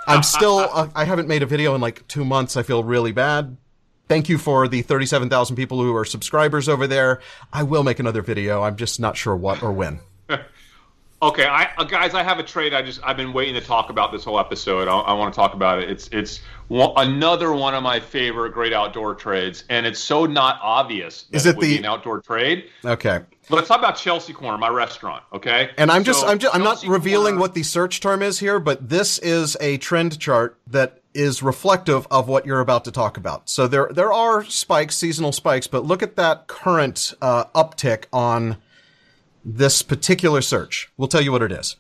I'm 0.07 0.23
still, 0.23 0.61
uh, 0.73 0.89
I 0.95 1.05
haven't 1.05 1.29
made 1.29 1.43
a 1.43 1.47
video 1.47 1.75
in 1.75 1.83
like 1.83 2.09
two 2.09 2.25
months. 2.25 2.57
I 2.57 2.63
feel 2.63 2.83
really 2.83 3.13
bad 3.13 3.59
Thank 4.07 4.29
you 4.29 4.37
for 4.37 4.69
the 4.69 4.83
37,000 4.83 5.57
people 5.57 5.81
who 5.81 5.95
are 5.97 6.05
subscribers 6.05 6.69
over 6.69 6.87
there. 6.87 7.21
I 7.53 7.63
will 7.63 7.83
make 7.83 7.99
another 7.99 8.21
video. 8.21 8.63
I'm 8.63 8.77
just 8.77 9.01
not 9.01 9.17
sure 9.17 9.35
what 9.35 9.63
or 9.63 9.73
when. 9.73 10.01
okay, 11.23 11.47
I, 11.47 11.71
uh, 11.79 11.85
guys, 11.85 12.13
I 12.13 12.23
have 12.23 12.39
a 12.39 12.43
trade. 12.43 12.75
I 12.75 12.83
just 12.83 13.01
I've 13.03 13.17
been 13.17 13.33
waiting 13.33 13.55
to 13.55 13.63
talk 13.63 13.89
about 13.89 14.13
this 14.13 14.25
whole 14.25 14.39
episode. 14.39 14.89
I, 14.89 14.99
I 14.99 15.13
want 15.15 15.33
to 15.33 15.37
talk 15.37 15.55
about 15.55 15.83
it. 15.83 15.91
It's 15.91 16.09
it's 16.13 16.41
one, 16.69 16.93
another 16.97 17.53
one 17.55 17.75
of 17.75 17.83
my 17.83 17.99
favorite 17.99 18.53
great 18.53 18.75
outdoor 18.75 19.15
trades, 19.15 19.65
and 19.71 19.87
it's 19.87 20.01
so 20.01 20.27
not 20.27 20.59
obvious. 20.63 21.25
Is 21.33 21.47
it, 21.47 21.57
it 21.57 21.61
the 21.61 21.79
an 21.79 21.87
outdoor 21.87 22.21
trade? 22.21 22.71
Okay. 22.85 23.21
Let's 23.51 23.69
talk 23.69 23.79
about 23.79 23.97
Chelsea 23.97 24.33
Corner, 24.33 24.57
my 24.59 24.69
restaurant. 24.69 25.23
Okay. 25.33 25.71
And 25.77 25.91
I'm 25.91 26.05
just 26.05 26.21
so, 26.21 26.27
I'm 26.27 26.39
just 26.39 26.55
I'm 26.55 26.63
not 26.63 26.83
revealing 26.87 27.35
Corner, 27.35 27.41
what 27.41 27.55
the 27.55 27.63
search 27.63 28.01
term 28.01 28.23
is 28.23 28.39
here, 28.39 28.59
but 28.59 28.89
this 28.89 29.19
is 29.19 29.57
a 29.61 29.79
trend 29.79 30.19
chart 30.19 30.59
that 30.67 31.01
is 31.15 31.43
reflective 31.43 32.07
of 32.11 32.29
what 32.29 32.45
you're 32.45 32.61
about 32.61 32.85
to 32.85 32.91
talk 32.91 33.17
about. 33.17 33.49
So 33.49 33.67
there 33.67 33.89
there 33.93 34.13
are 34.13 34.45
spikes, 34.45 34.97
seasonal 34.97 35.33
spikes, 35.33 35.67
but 35.67 35.85
look 35.85 36.03
at 36.03 36.17
that 36.17 36.47
current 36.47 37.15
uh, 37.23 37.45
uptick 37.55 38.05
on 38.13 38.57
this 39.45 39.83
particular 39.83 40.43
search. 40.43 40.91
We'll 40.97 41.09
tell 41.09 41.21
you 41.21 41.33
what 41.33 41.43
it 41.43 41.53
is. 41.53 41.77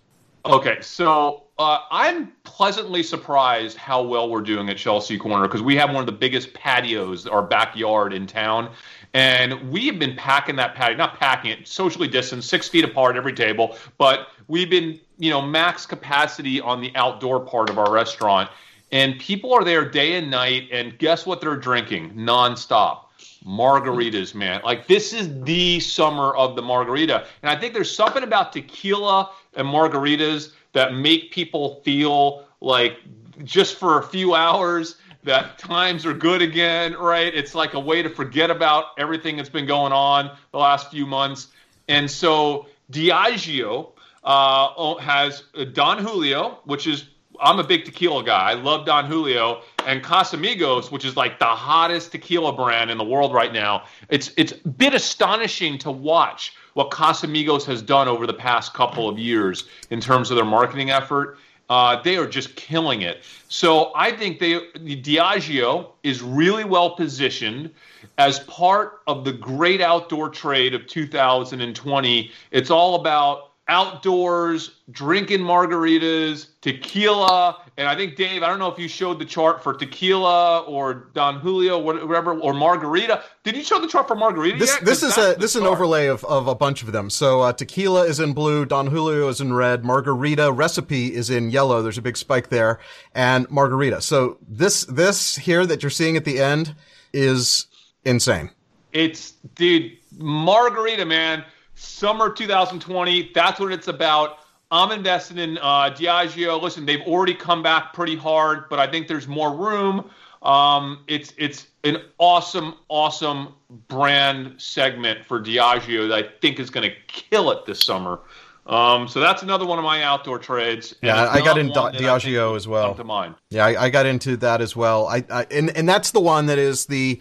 Okay, 0.46 0.78
so 0.82 1.44
uh, 1.58 1.78
I'm 1.90 2.32
pleasantly 2.42 3.02
surprised 3.02 3.78
how 3.78 4.02
well 4.02 4.28
we're 4.28 4.42
doing 4.42 4.68
at 4.68 4.76
Chelsea 4.76 5.16
Corner 5.16 5.48
because 5.48 5.62
we 5.62 5.74
have 5.76 5.88
one 5.88 6.00
of 6.00 6.06
the 6.06 6.12
biggest 6.12 6.52
patios, 6.52 7.26
our 7.26 7.42
backyard 7.42 8.12
in 8.12 8.26
town, 8.26 8.70
and 9.14 9.70
we 9.70 9.86
have 9.86 9.98
been 9.98 10.14
packing 10.16 10.56
that 10.56 10.74
patio, 10.74 10.98
not 10.98 11.18
packing 11.18 11.52
it, 11.52 11.66
socially 11.66 12.08
distanced, 12.08 12.50
six 12.50 12.68
feet 12.68 12.84
apart 12.84 13.16
every 13.16 13.32
table, 13.32 13.78
but 13.96 14.28
we've 14.48 14.68
been, 14.68 15.00
you 15.16 15.30
know, 15.30 15.40
max 15.40 15.86
capacity 15.86 16.60
on 16.60 16.82
the 16.82 16.94
outdoor 16.94 17.40
part 17.40 17.70
of 17.70 17.78
our 17.78 17.90
restaurant 17.90 18.50
and 18.94 19.18
people 19.18 19.52
are 19.52 19.64
there 19.64 19.84
day 19.84 20.14
and 20.14 20.30
night 20.30 20.68
and 20.70 20.96
guess 20.98 21.26
what 21.26 21.40
they're 21.40 21.56
drinking? 21.56 22.12
Nonstop. 22.14 23.00
Margaritas 23.44 24.36
man. 24.36 24.62
Like 24.64 24.86
this 24.86 25.12
is 25.12 25.42
the 25.42 25.80
summer 25.80 26.32
of 26.34 26.54
the 26.54 26.62
margarita. 26.62 27.26
And 27.42 27.50
i 27.50 27.56
think 27.60 27.74
there's 27.74 27.94
something 27.94 28.22
about 28.22 28.52
tequila 28.52 29.30
and 29.54 29.66
margaritas 29.66 30.52
that 30.72 30.94
make 30.94 31.32
people 31.32 31.82
feel 31.84 32.46
like 32.60 32.98
just 33.42 33.76
for 33.76 33.98
a 33.98 34.02
few 34.02 34.34
hours 34.34 34.96
that 35.24 35.58
times 35.58 36.06
are 36.06 36.14
good 36.14 36.40
again 36.40 36.94
right? 36.94 37.34
It's 37.34 37.54
like 37.54 37.74
a 37.74 37.80
way 37.80 38.00
to 38.00 38.08
forget 38.08 38.48
about 38.48 38.86
everything 38.96 39.36
that's 39.36 39.48
been 39.48 39.66
going 39.66 39.92
on 39.92 40.30
the 40.52 40.58
last 40.58 40.90
few 40.90 41.04
months. 41.04 41.48
And 41.88 42.08
so 42.08 42.68
diageo 42.92 43.90
uh, 44.22 44.94
has 44.98 45.42
don 45.72 45.98
julio 45.98 46.60
which 46.64 46.86
is 46.86 47.06
I'm 47.40 47.58
a 47.58 47.64
big 47.64 47.84
tequila 47.84 48.24
guy. 48.24 48.50
I 48.50 48.54
love 48.54 48.86
Don 48.86 49.06
Julio 49.06 49.62
and 49.86 50.02
Casamigos, 50.02 50.90
which 50.90 51.04
is 51.04 51.16
like 51.16 51.38
the 51.38 51.44
hottest 51.46 52.12
tequila 52.12 52.52
brand 52.52 52.90
in 52.90 52.98
the 52.98 53.04
world 53.04 53.32
right 53.32 53.52
now. 53.52 53.84
It's 54.08 54.32
it's 54.36 54.52
a 54.52 54.68
bit 54.68 54.94
astonishing 54.94 55.78
to 55.78 55.90
watch 55.90 56.54
what 56.74 56.90
Casamigos 56.90 57.64
has 57.64 57.82
done 57.82 58.08
over 58.08 58.26
the 58.26 58.34
past 58.34 58.74
couple 58.74 59.08
of 59.08 59.18
years 59.18 59.68
in 59.90 60.00
terms 60.00 60.30
of 60.30 60.36
their 60.36 60.44
marketing 60.44 60.90
effort. 60.90 61.38
Uh, 61.70 62.00
they 62.02 62.16
are 62.16 62.26
just 62.26 62.54
killing 62.56 63.02
it. 63.02 63.24
So 63.48 63.90
I 63.94 64.12
think 64.12 64.38
they 64.38 64.60
Diageo 64.76 65.92
is 66.02 66.22
really 66.22 66.64
well 66.64 66.90
positioned 66.90 67.70
as 68.18 68.40
part 68.40 69.00
of 69.06 69.24
the 69.24 69.32
great 69.32 69.80
outdoor 69.80 70.28
trade 70.28 70.74
of 70.74 70.86
2020. 70.86 72.30
It's 72.50 72.70
all 72.70 72.96
about 72.96 73.53
outdoors, 73.68 74.80
drinking 74.90 75.40
margaritas, 75.40 76.48
tequila, 76.60 77.62
and 77.76 77.88
I 77.88 77.96
think 77.96 78.14
Dave, 78.14 78.42
I 78.42 78.48
don't 78.48 78.58
know 78.58 78.70
if 78.70 78.78
you 78.78 78.86
showed 78.86 79.18
the 79.18 79.24
chart 79.24 79.62
for 79.62 79.74
tequila 79.74 80.60
or 80.60 81.08
Don 81.14 81.40
Julio, 81.40 81.78
whatever, 81.78 82.38
or 82.38 82.54
margarita. 82.54 83.24
Did 83.42 83.56
you 83.56 83.64
show 83.64 83.80
the 83.80 83.88
chart 83.88 84.06
for 84.06 84.14
margarita? 84.14 84.58
This 84.58 84.74
yet? 84.74 84.84
this 84.84 85.02
is 85.02 85.18
a 85.18 85.34
this 85.38 85.56
is 85.56 85.62
an 85.62 85.66
overlay 85.66 86.06
of, 86.06 86.24
of 86.24 86.46
a 86.46 86.54
bunch 86.54 86.82
of 86.82 86.92
them. 86.92 87.10
So 87.10 87.40
uh, 87.40 87.52
tequila 87.52 88.04
is 88.04 88.20
in 88.20 88.32
blue, 88.32 88.64
Don 88.64 88.86
Julio 88.86 89.28
is 89.28 89.40
in 89.40 89.52
red, 89.54 89.84
margarita 89.84 90.52
recipe 90.52 91.14
is 91.14 91.30
in 91.30 91.50
yellow. 91.50 91.82
There's 91.82 91.98
a 91.98 92.02
big 92.02 92.16
spike 92.16 92.48
there, 92.48 92.78
and 93.14 93.50
margarita. 93.50 94.00
So 94.02 94.38
this 94.46 94.84
this 94.84 95.36
here 95.36 95.66
that 95.66 95.82
you're 95.82 95.90
seeing 95.90 96.16
at 96.16 96.24
the 96.24 96.38
end 96.38 96.76
is 97.12 97.66
insane. 98.04 98.50
It's 98.92 99.32
dude, 99.56 99.96
margarita 100.16 101.06
man 101.06 101.44
summer 101.74 102.30
2020. 102.30 103.32
That's 103.34 103.60
what 103.60 103.72
it's 103.72 103.88
about. 103.88 104.38
I'm 104.70 104.90
invested 104.90 105.38
in 105.38 105.58
uh, 105.58 105.90
Diageo. 105.90 106.60
Listen, 106.60 106.84
they've 106.84 107.02
already 107.02 107.34
come 107.34 107.62
back 107.62 107.92
pretty 107.92 108.16
hard, 108.16 108.68
but 108.68 108.78
I 108.78 108.86
think 108.86 109.08
there's 109.08 109.28
more 109.28 109.54
room. 109.54 110.10
Um, 110.42 111.04
it's 111.06 111.32
it's 111.38 111.68
an 111.84 111.98
awesome, 112.18 112.74
awesome 112.88 113.54
brand 113.88 114.60
segment 114.60 115.24
for 115.24 115.40
Diageo 115.40 116.08
that 116.08 116.24
I 116.24 116.28
think 116.40 116.58
is 116.58 116.70
going 116.70 116.90
to 116.90 116.96
kill 117.06 117.50
it 117.50 117.66
this 117.66 117.80
summer. 117.80 118.20
Um, 118.66 119.08
so 119.08 119.20
that's 119.20 119.42
another 119.42 119.66
one 119.66 119.78
of 119.78 119.84
my 119.84 120.02
outdoor 120.02 120.38
trades. 120.38 120.94
Yeah, 121.02 121.28
I 121.30 121.40
got 121.40 121.58
in 121.58 121.70
Diageo 121.70 122.56
as 122.56 122.66
well. 122.66 122.94
To 122.94 123.04
mind. 123.04 123.34
Yeah, 123.50 123.66
I, 123.66 123.84
I, 123.84 123.90
got 123.90 124.06
into 124.06 124.38
that 124.38 124.62
as 124.62 124.74
well. 124.74 125.06
I, 125.06 125.24
I 125.30 125.46
and 125.50 125.74
and 125.76 125.88
that's 125.88 126.12
the 126.12 126.20
one 126.20 126.46
that 126.46 126.58
is 126.58 126.86
the 126.86 127.20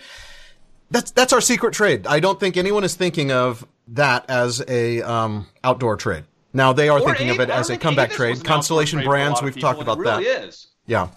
that's 0.89 1.12
that's 1.12 1.34
our 1.34 1.41
secret 1.41 1.74
trade. 1.74 2.08
I 2.08 2.20
don't 2.20 2.39
think 2.39 2.56
anyone 2.56 2.84
is 2.86 2.95
thinking 2.95 3.32
of 3.32 3.68
that 3.88 4.25
as 4.29 4.63
a 4.67 5.01
um, 5.01 5.47
outdoor 5.63 5.97
trade. 5.97 6.23
Now 6.53 6.71
they 6.73 6.89
are 6.89 6.99
or 6.99 7.05
thinking 7.05 7.29
of 7.29 7.39
it 7.39 7.49
as 7.49 7.69
a 7.69 7.77
comeback 7.77 8.11
trade. 8.11 8.43
Constellation 8.43 8.99
trade 8.99 9.07
Brands, 9.07 9.41
we've 9.41 9.59
talked 9.59 9.81
about 9.81 9.97
that. 9.97 10.19
really 10.19 10.25
that. 10.25 10.45
Is. 10.45 10.67
Yeah. 10.86 11.09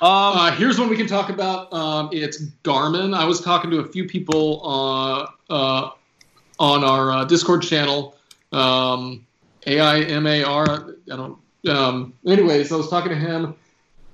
Um, 0.00 0.36
uh, 0.36 0.52
here's 0.52 0.78
one 0.78 0.88
we 0.88 0.96
can 0.96 1.08
talk 1.08 1.28
about. 1.28 1.72
Um, 1.72 2.08
it's 2.12 2.44
Garmin. 2.62 3.16
I 3.16 3.24
was 3.24 3.40
talking 3.40 3.70
to 3.72 3.80
a 3.80 3.84
few 3.84 4.06
people 4.06 4.62
uh, 4.64 5.52
uh, 5.52 5.90
on 6.60 6.84
our 6.84 7.10
uh, 7.10 7.24
Discord 7.24 7.62
channel. 7.62 8.16
Um, 8.52 9.26
A 9.66 9.80
I 9.80 10.00
M 10.02 10.26
A 10.26 10.44
R. 10.44 10.94
I 11.12 11.16
don't. 11.16 11.38
Um, 11.68 12.14
anyways, 12.24 12.70
I 12.70 12.76
was 12.76 12.88
talking 12.88 13.10
to 13.10 13.16
him. 13.16 13.56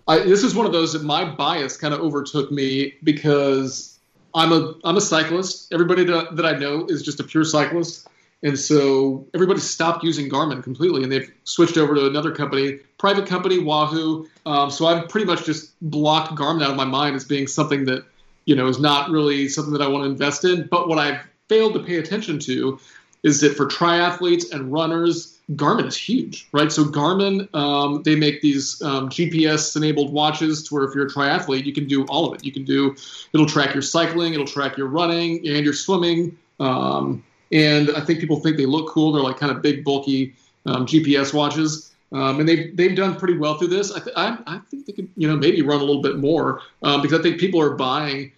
I, 0.08 0.20
this 0.20 0.42
is 0.42 0.54
one 0.54 0.64
of 0.64 0.72
those 0.72 0.94
that 0.94 1.02
my 1.02 1.24
bias 1.24 1.76
kind 1.76 1.92
of 1.92 2.00
overtook 2.00 2.50
me 2.50 2.94
because 3.04 3.93
I'm 4.35 4.53
a 4.53 4.74
I'm 4.85 4.97
a 4.97 5.01
cyclist. 5.01 5.72
Everybody 5.72 6.05
that, 6.05 6.45
I 6.45 6.59
know 6.59 6.87
is 6.87 7.03
just 7.03 7.20
a 7.20 7.24
pure 7.24 7.45
cyclist, 7.45 8.09
and 8.43 8.59
so 8.59 9.26
everybody 9.32 9.61
stopped 9.61 10.03
using 10.03 10.28
Garmin 10.28 10.62
completely, 10.62 11.03
and 11.03 11.12
they've 11.12 11.32
switched 11.45 11.76
over 11.76 11.95
to 11.95 12.07
another 12.07 12.32
company, 12.32 12.78
private 12.99 13.26
company, 13.26 13.59
Wahoo. 13.59 14.28
Um, 14.45 14.70
so 14.70 14.87
I've 14.87 15.09
pretty 15.09 15.26
much 15.26 15.45
just 15.45 15.72
blocked 15.80 16.35
Garmin 16.35 16.62
out 16.62 16.70
of 16.70 16.76
my 16.76 16.85
mind 16.85 17.14
as 17.14 17.24
being 17.24 17.47
something 17.47 17.85
that 17.85 18.05
you 18.45 18.57
know 18.57 18.66
is 18.66 18.80
not 18.80 19.11
really 19.11 19.49
something 19.49 19.72
that 19.72 19.82
I 19.82 19.89
want 19.89 20.05
to 20.05 20.11
invest 20.11 20.45
in. 20.45 20.66
But 20.66 20.89
what 20.89 20.99
I've 20.99 21.20
failed 21.49 21.74
to 21.74 21.80
pay 21.80 21.97
attention 21.97 22.39
to 22.41 22.78
is 23.22 23.41
that 23.41 23.57
for 23.57 23.66
triathletes 23.66 24.53
and 24.53 24.72
runners 24.72 25.34
Garmin 25.53 25.86
is 25.86 25.97
huge, 25.97 26.49
right? 26.53 26.72
So 26.72 26.84
Garmin, 26.84 27.55
um, 27.55 28.03
they 28.03 28.14
make 28.14 28.40
these 28.40 28.80
um, 28.80 29.11
GPS-enabled 29.11 30.12
watches 30.12 30.62
to 30.64 30.74
where 30.74 30.84
if 30.84 30.95
you're 30.95 31.07
a 31.07 31.11
triathlete, 31.11 31.66
you 31.66 31.72
can 31.72 31.86
do 31.86 32.05
all 32.07 32.26
of 32.26 32.34
it. 32.34 32.45
You 32.45 32.53
can 32.53 32.64
do, 32.64 32.97
it'll 33.34 33.47
track 33.47 33.74
your 33.74 33.82
cycling, 33.82 34.32
it'll 34.32 34.47
track 34.47 34.78
your 34.78 34.86
running 34.86 35.47
and 35.47 35.62
your 35.62 35.74
swimming. 35.74 36.36
Um, 36.61 37.22
and 37.53 37.90
I 37.90 38.01
think 38.01 38.20
people 38.20 38.40
think 38.40 38.57
they 38.57 38.64
look 38.64 38.88
cool. 38.88 39.12
They're 39.12 39.22
like 39.22 39.36
kind 39.36 39.53
of 39.53 39.61
big, 39.61 39.84
bulky 39.84 40.34
um, 40.64 40.86
GPS 40.86 41.34
watches. 41.34 41.95
Um, 42.11 42.40
and 42.40 42.49
they've 42.49 42.74
they've 42.76 42.97
done 42.97 43.16
pretty 43.16 43.36
well 43.36 43.59
through 43.59 43.68
this. 43.68 43.92
I, 43.92 43.99
th- 43.99 44.16
I, 44.16 44.38
I, 44.47 44.61
think 44.70 44.86
they 44.86 44.92
could 44.92 45.09
you 45.16 45.26
know 45.26 45.36
maybe 45.36 45.62
run 45.62 45.80
a 45.80 45.84
little 45.84 46.01
bit 46.01 46.16
more 46.16 46.61
um, 46.84 47.03
because 47.03 47.18
I 47.18 47.22
think 47.22 47.40
people 47.40 47.61
are 47.61 47.74
buying 47.74 48.30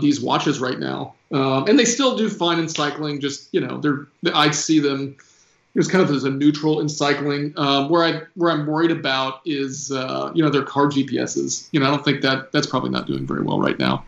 these 0.00 0.20
watches 0.20 0.60
right 0.60 0.78
now, 0.78 1.14
and 1.32 1.76
they 1.76 1.84
still 1.84 2.16
do 2.16 2.30
fine 2.30 2.60
in 2.60 2.68
cycling. 2.68 3.20
Just 3.20 3.48
you 3.52 3.60
know, 3.60 3.78
they're 3.78 4.06
I 4.32 4.52
see 4.52 4.78
them 4.78 5.16
it 5.74 5.78
was 5.78 5.88
kind 5.88 6.04
of 6.04 6.10
as 6.10 6.22
a 6.22 6.30
neutral 6.30 6.80
in 6.80 6.88
cycling. 6.88 7.52
Um, 7.56 7.88
where 7.88 8.04
I 8.04 8.22
where 8.34 8.52
I'm 8.52 8.64
worried 8.64 8.92
about 8.92 9.40
is 9.44 9.90
uh, 9.90 10.30
you 10.34 10.42
know 10.42 10.50
their 10.50 10.62
car 10.62 10.86
GPSs. 10.86 11.68
You 11.72 11.80
know 11.80 11.86
I 11.86 11.90
don't 11.90 12.04
think 12.04 12.22
that 12.22 12.52
that's 12.52 12.66
probably 12.66 12.90
not 12.90 13.06
doing 13.06 13.26
very 13.26 13.42
well 13.42 13.60
right 13.60 13.78
now. 13.78 14.04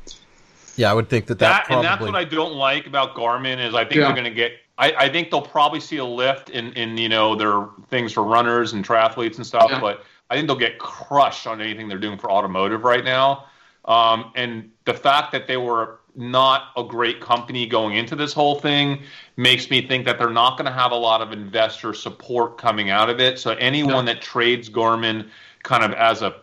Yeah, 0.77 0.91
I 0.91 0.95
would 0.95 1.09
think 1.09 1.27
that 1.27 1.39
that, 1.39 1.49
that 1.49 1.67
probably... 1.67 1.87
and 1.87 2.01
that's 2.01 2.13
what 2.13 2.15
I 2.15 2.25
don't 2.25 2.55
like 2.55 2.87
about 2.87 3.15
Garmin 3.15 3.65
is 3.65 3.75
I 3.75 3.83
think 3.85 3.97
yeah. 3.97 4.07
they're 4.07 4.13
going 4.13 4.25
to 4.25 4.31
get. 4.31 4.53
I, 4.79 4.93
I, 4.93 5.09
think 5.09 5.31
they'll 5.31 5.41
probably 5.41 5.81
see 5.81 5.97
a 5.97 6.05
lift 6.05 6.51
in 6.51 6.73
in 6.75 6.99
you 6.99 7.09
know 7.09 7.35
their 7.35 7.67
things 7.89 8.13
for 8.13 8.23
runners 8.23 8.73
and 8.73 8.87
triathletes 8.87 9.37
and 9.37 9.47
stuff, 9.47 9.69
yeah. 9.71 9.81
but 9.81 10.05
I 10.31 10.37
think 10.37 10.47
they'll 10.47 10.57
get 10.57 10.79
crushed 10.79 11.47
on 11.47 11.61
anything 11.61 11.89
they're 11.89 11.99
doing 11.99 12.19
for 12.19 12.31
automotive 12.31 12.85
right 12.85 13.05
now. 13.05 13.47
Um, 13.87 14.33
and 14.35 14.71
the 14.85 14.95
fact 14.95 15.33
that 15.33 15.47
they 15.47 15.57
were 15.57 16.01
not 16.17 16.69
a 16.77 16.85
great 16.85 17.21
company 17.21 17.67
going 17.67 17.97
into 17.97 18.17
this 18.17 18.33
whole 18.33 18.59
thing 18.59 19.03
makes 19.37 19.71
me 19.71 19.87
think 19.87 20.07
that 20.07 20.19
they're 20.19 20.31
not 20.31 20.57
going 20.57 20.67
to 20.67 20.73
have 20.73 20.93
a 20.93 20.97
lot 20.97 21.21
of 21.21 21.33
investor 21.33 21.93
support 21.93 22.59
coming 22.59 22.91
out 22.91 23.11
of 23.11 23.21
it. 23.21 23.39
So 23.39 23.53
anyone 23.53 24.05
that 24.07 24.21
trades 24.21 24.71
Garmin 24.71 25.29
kind 25.63 25.85
of 25.85 25.93
as 25.93 26.23
a 26.23 26.37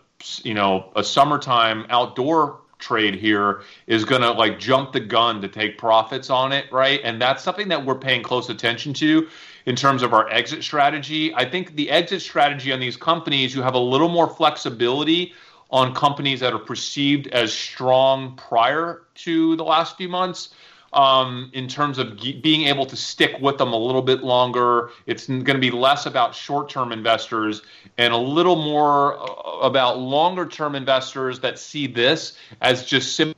you 0.43 0.53
know 0.53 0.91
a 0.95 1.03
summertime 1.03 1.85
outdoor 1.89 2.59
trade 2.83 3.15
here 3.15 3.61
is 3.87 4.03
going 4.03 4.21
to 4.21 4.31
like 4.31 4.59
jump 4.59 4.91
the 4.91 4.99
gun 4.99 5.41
to 5.41 5.47
take 5.47 5.77
profits 5.77 6.29
on 6.29 6.51
it, 6.51 6.71
right? 6.71 6.99
And 7.03 7.21
that's 7.21 7.41
something 7.41 7.69
that 7.69 7.85
we're 7.85 7.97
paying 7.97 8.21
close 8.21 8.49
attention 8.49 8.93
to 8.95 9.27
in 9.65 9.75
terms 9.75 10.03
of 10.03 10.13
our 10.13 10.29
exit 10.29 10.63
strategy. 10.63 11.33
I 11.33 11.49
think 11.49 11.75
the 11.75 11.89
exit 11.89 12.21
strategy 12.21 12.73
on 12.73 12.79
these 12.79 12.97
companies, 12.97 13.55
you 13.55 13.61
have 13.61 13.75
a 13.75 13.79
little 13.79 14.09
more 14.09 14.27
flexibility 14.27 15.33
on 15.73 15.93
companies 15.95 16.39
that 16.39 16.53
are 16.53 16.59
perceived 16.59 17.27
as 17.29 17.51
strong 17.51 18.35
prior 18.35 19.01
to 19.15 19.55
the 19.55 19.63
last 19.63 19.97
few 19.97 20.07
months. 20.07 20.49
Um, 20.93 21.49
in 21.53 21.67
terms 21.67 21.97
of 21.97 22.17
ge- 22.17 22.39
being 22.39 22.67
able 22.67 22.85
to 22.85 22.95
stick 22.95 23.37
with 23.41 23.57
them 23.57 23.73
a 23.73 23.75
little 23.75 24.03
bit 24.03 24.23
longer. 24.23 24.91
It's 25.07 25.25
going 25.25 25.43
to 25.43 25.57
be 25.57 25.71
less 25.71 26.05
about 26.05 26.35
short 26.35 26.69
term 26.69 26.91
investors 26.91 27.63
and 27.97 28.13
a 28.13 28.17
little 28.17 28.55
more 28.55 29.19
uh, 29.19 29.65
about 29.65 29.97
longer 29.97 30.45
term 30.45 30.75
investors 30.75 31.39
that 31.39 31.57
see 31.57 31.87
this 31.87 32.37
as 32.61 32.85
just 32.85 33.15
simple. 33.15 33.35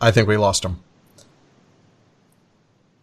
I 0.00 0.12
think 0.12 0.28
we 0.28 0.36
lost 0.36 0.62
them. 0.62 0.84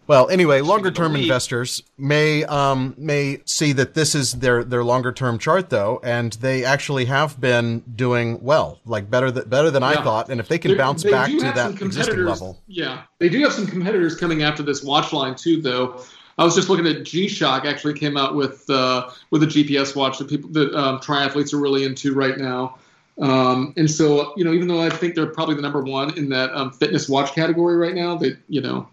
Well, 0.07 0.29
anyway, 0.29 0.61
longer 0.61 0.91
term 0.91 1.15
investors 1.15 1.81
may 1.97 2.43
um, 2.43 2.93
may 2.97 3.39
see 3.45 3.71
that 3.73 3.95
this 3.95 4.13
is 4.13 4.33
their 4.33 4.63
their 4.63 4.83
longer 4.83 5.11
term 5.11 5.39
chart 5.39 5.69
though, 5.69 5.99
and 6.03 6.33
they 6.33 6.63
actually 6.63 7.05
have 7.05 7.39
been 7.41 7.79
doing 7.95 8.41
well, 8.43 8.79
like 8.85 9.09
better 9.09 9.31
than 9.31 9.49
better 9.49 9.71
than 9.71 9.81
yeah. 9.81 9.89
I 9.89 10.03
thought. 10.03 10.29
And 10.29 10.39
if 10.39 10.47
they 10.47 10.59
can 10.59 10.69
They're, 10.69 10.77
bounce 10.77 11.03
they 11.03 11.11
back 11.11 11.29
to 11.31 11.39
that 11.39 11.81
existing 11.81 12.23
level, 12.23 12.61
yeah, 12.67 13.03
they 13.19 13.29
do 13.29 13.41
have 13.43 13.53
some 13.53 13.65
competitors 13.65 14.15
coming 14.15 14.43
after 14.43 14.61
this 14.61 14.83
watch 14.83 15.11
line 15.11 15.35
too, 15.35 15.61
though. 15.61 15.99
I 16.37 16.43
was 16.43 16.53
just 16.53 16.67
looking 16.67 16.85
at 16.85 17.03
G-Shock 17.03 17.63
actually 17.63 17.93
came 17.93 18.17
out 18.17 18.35
with 18.35 18.69
uh, 18.69 19.09
with 19.31 19.41
a 19.43 19.47
GPS 19.47 19.95
watch 19.95 20.19
that 20.19 20.29
people 20.29 20.49
that 20.51 20.73
um, 20.75 20.99
triathletes 20.99 21.53
are 21.53 21.59
really 21.59 21.83
into 21.83 22.13
right 22.13 22.37
now. 22.37 22.77
Um, 23.21 23.73
and 23.77 23.89
so, 23.89 24.33
you 24.35 24.43
know, 24.43 24.51
even 24.51 24.67
though 24.67 24.81
I 24.81 24.89
think 24.89 25.15
they're 25.15 25.27
probably 25.27 25.55
the 25.55 25.61
number 25.61 25.81
one 25.81 26.17
in 26.17 26.27
that 26.29 26.51
um, 26.53 26.71
fitness 26.71 27.07
watch 27.07 27.33
category 27.33 27.77
right 27.77 27.95
now, 27.95 28.17
that 28.17 28.37
you 28.49 28.61
know, 28.61 28.87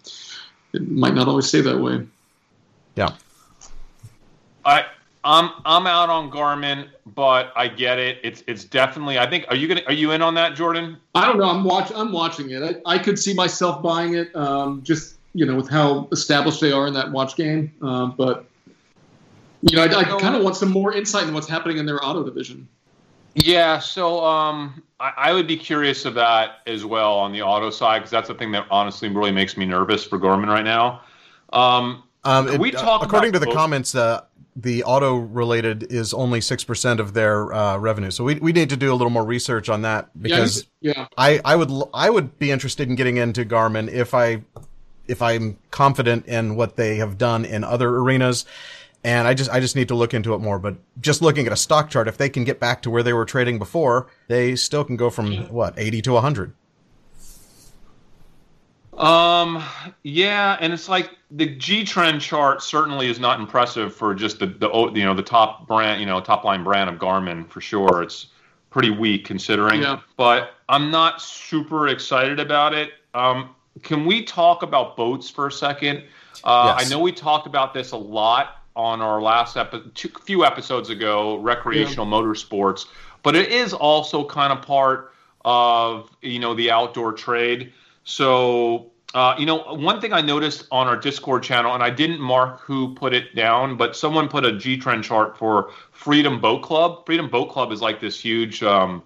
it 0.73 0.89
might 0.89 1.14
not 1.14 1.29
always 1.29 1.47
stay 1.47 1.61
that 1.61 1.79
way. 1.79 2.07
Yeah. 2.97 3.14
I 4.64 4.85
I'm 5.25 5.51
I'm 5.64 5.87
out 5.87 6.09
on 6.09 6.31
Garmin, 6.31 6.89
but 7.14 7.53
I 7.55 7.68
get 7.68 7.99
it. 7.99 8.18
It's 8.25 8.43
it's 8.47 8.64
definitely. 8.64 9.18
I 9.18 9.29
think. 9.29 9.45
Are 9.49 9.57
you 9.57 9.68
gonna? 9.68 9.83
Are 9.87 9.93
you 9.93 10.11
in 10.11 10.23
on 10.23 10.35
that, 10.35 10.57
Jordan? 10.57 10.97
I 11.14 11.27
don't 11.27 11.39
know. 11.39 11.49
I'm 11.49 11.62
watch. 11.62 11.93
I'm 11.95 12.12
watching 12.12 12.51
it. 12.51 12.62
I, 12.62 12.95
I 12.95 12.99
could 12.99 13.18
see 13.18 13.33
myself 13.33 13.83
buying 13.83 14.14
it. 14.14 14.35
Um, 14.35 14.83
just 14.83 15.16
you 15.35 15.47
know, 15.47 15.55
with 15.55 15.68
how 15.68 16.09
established 16.12 16.61
they 16.61 16.73
are 16.73 16.87
in 16.87 16.95
that 16.95 17.11
watch 17.12 17.37
game. 17.37 17.73
Um, 17.83 18.14
but 18.16 18.47
you 19.62 19.77
know, 19.77 19.85
I, 19.85 20.01
I 20.01 20.05
kind 20.20 20.35
of 20.35 20.43
want 20.43 20.57
some 20.57 20.70
more 20.70 20.93
insight 20.93 21.29
in 21.29 21.35
what's 21.35 21.49
happening 21.49 21.79
in 21.79 21.87
their 21.87 22.05
auto 22.05 22.25
division. 22.25 22.66
Yeah, 23.35 23.78
so 23.78 24.24
um, 24.24 24.83
I, 25.01 25.12
I, 25.16 25.33
would 25.33 25.47
be 25.47 25.57
curious 25.57 26.05
of 26.05 26.14
that 26.14 26.59
as 26.66 26.85
well 26.85 27.14
on 27.14 27.33
the 27.33 27.41
auto 27.43 27.70
side 27.70 28.01
because 28.01 28.11
that's 28.11 28.28
the 28.28 28.35
thing 28.35 28.53
that 28.53 28.66
honestly 28.70 29.09
really 29.09 29.33
makes 29.33 29.57
me 29.57 29.64
nervous 29.64 30.05
for 30.05 30.18
Garmin 30.18 30.49
right 30.49 30.64
now. 30.64 31.01
Um, 31.53 32.03
um, 32.24 32.49
it, 32.49 32.61
we 32.61 32.70
talk 32.70 33.03
according 33.03 33.33
to 33.33 33.39
the 33.39 33.47
both- 33.47 33.55
comments. 33.55 33.95
Uh, 33.95 34.22
the 34.55 34.85
auto 34.85 35.16
related 35.16 35.85
is 35.91 36.12
only 36.12 36.41
6% 36.41 36.99
of 36.99 37.14
their 37.14 37.53
uh, 37.55 37.78
revenue. 37.78 38.11
So 38.11 38.22
we, 38.24 38.35
we 38.35 38.53
need 38.53 38.68
to 38.68 38.76
do 38.76 38.93
a 38.93 38.95
little 38.95 39.11
more 39.11 39.24
research 39.24 39.70
on 39.70 39.80
that 39.83 40.11
because 40.20 40.66
yeah, 40.83 40.93
yeah. 40.97 41.07
I, 41.16 41.41
I 41.43 41.57
would 41.57 41.70
I 41.95 42.11
would 42.11 42.39
be 42.39 42.51
interested 42.51 42.87
in 42.87 42.95
getting 42.95 43.16
into 43.16 43.47
Garmin 43.47 43.91
if 43.91 44.12
I 44.12 44.43
if 45.09 45.22
I'm 45.22 45.59
confident 45.70 46.26
in 46.26 46.55
what 46.55 46.76
they 46.76 46.97
have 46.97 47.16
done 47.16 47.45
in 47.47 47.64
other 47.64 47.89
arenas 47.97 48.45
and 49.05 49.26
I 49.26 49.34
just 49.34 49.50
I 49.50 49.61
just 49.61 49.74
need 49.74 49.88
to 49.88 49.94
look 49.94 50.14
into 50.14 50.34
it 50.34 50.38
more. 50.38 50.59
But 50.59 50.76
just 51.00 51.22
looking 51.22 51.46
at 51.46 51.53
a 51.53 51.57
stock 51.57 51.90
chart, 51.90 52.09
if 52.09 52.16
they 52.18 52.28
can 52.28 52.44
get 52.44 52.61
back 52.61 52.82
to 52.82 52.90
where 52.90 53.03
they 53.03 53.12
were 53.12 53.24
trading 53.24 53.59
before, 53.59 54.09
they 54.28 54.55
still 54.57 54.84
can 54.84 54.96
go 54.96 55.11
from 55.11 55.48
what 55.48 55.74
eighty 55.78 56.00
to 56.03 56.16
hundred. 56.16 56.55
Um, 58.96 59.62
yeah, 60.03 60.59
and 60.61 60.72
it's 60.72 60.88
like 60.88 61.11
the 61.30 61.46
G 61.46 61.84
trend 61.84 62.20
chart 62.20 62.62
certainly 62.62 63.09
is 63.09 63.18
not 63.18 63.40
impressive 63.40 63.94
for 63.94 64.14
just 64.14 64.38
the 64.38 64.46
the 64.46 64.70
you 64.94 65.05
know 65.05 65.14
the 65.14 65.22
top 65.22 65.66
brand 65.66 66.00
you 66.00 66.07
know 66.07 66.20
top 66.20 66.44
line 66.44 66.62
brand 66.62 66.88
of 66.88 66.96
Garmin 66.96 67.48
for 67.48 67.61
sure. 67.61 68.03
It's 68.03 68.28
pretty 68.70 68.90
weak 68.90 69.24
considering. 69.24 69.82
Yeah. 69.82 70.00
But 70.16 70.55
I'm 70.68 70.90
not 70.90 71.20
super 71.20 71.88
excited 71.88 72.38
about 72.38 72.72
it. 72.72 72.90
Um, 73.14 73.55
can 73.82 74.07
we 74.07 74.22
talk 74.22 74.62
about 74.62 74.96
boats 74.96 75.28
for 75.28 75.46
a 75.46 75.53
second? 75.53 76.05
Uh, 76.44 76.74
Yes. 76.78 76.86
I 76.86 76.90
know 76.90 77.00
we 77.00 77.12
talked 77.12 77.46
about 77.46 77.74
this 77.74 77.92
a 77.92 77.96
lot 77.96 78.61
on 78.77 79.01
our 79.01 79.20
last 79.20 79.57
episode, 79.57 79.99
few 80.25 80.45
episodes 80.45 80.91
ago, 80.91 81.37
recreational 81.37 82.07
motorsports, 82.07 82.87
but 83.23 83.37
it 83.37 83.51
is 83.51 83.73
also 83.73 84.25
kind 84.25 84.53
of 84.53 84.62
part 84.62 85.12
of 85.45 86.11
you 86.23 86.39
know 86.39 86.55
the 86.55 86.70
outdoor 86.70 87.12
trade. 87.12 87.73
So 88.05 88.91
uh, 89.14 89.35
you 89.39 89.47
know 89.47 89.59
one 89.75 90.01
thing 90.01 90.12
I 90.12 90.20
noticed 90.20 90.66
on 90.70 90.87
our 90.87 90.97
Discord 90.97 91.43
channel, 91.43 91.75
and 91.75 91.83
I 91.83 91.91
didn't 91.91 92.20
mark 92.20 92.61
who 92.61 92.95
put 92.95 93.12
it 93.12 93.35
down, 93.35 93.77
but 93.77 93.97
someone 93.97 94.29
put 94.29 94.45
a 94.45 94.57
G 94.57 94.77
trend 94.77 95.05
chart 95.05 95.37
for 95.37 95.70
Freedom 95.93 96.41
Boat 96.41 96.62
Club. 96.62 97.05
Freedom 97.07 97.29
Boat 97.29 97.51
Club 97.51 97.73
is 97.73 97.81
like 97.81 98.01
this 98.01 98.18
huge. 98.18 98.62
Um, 98.62 99.03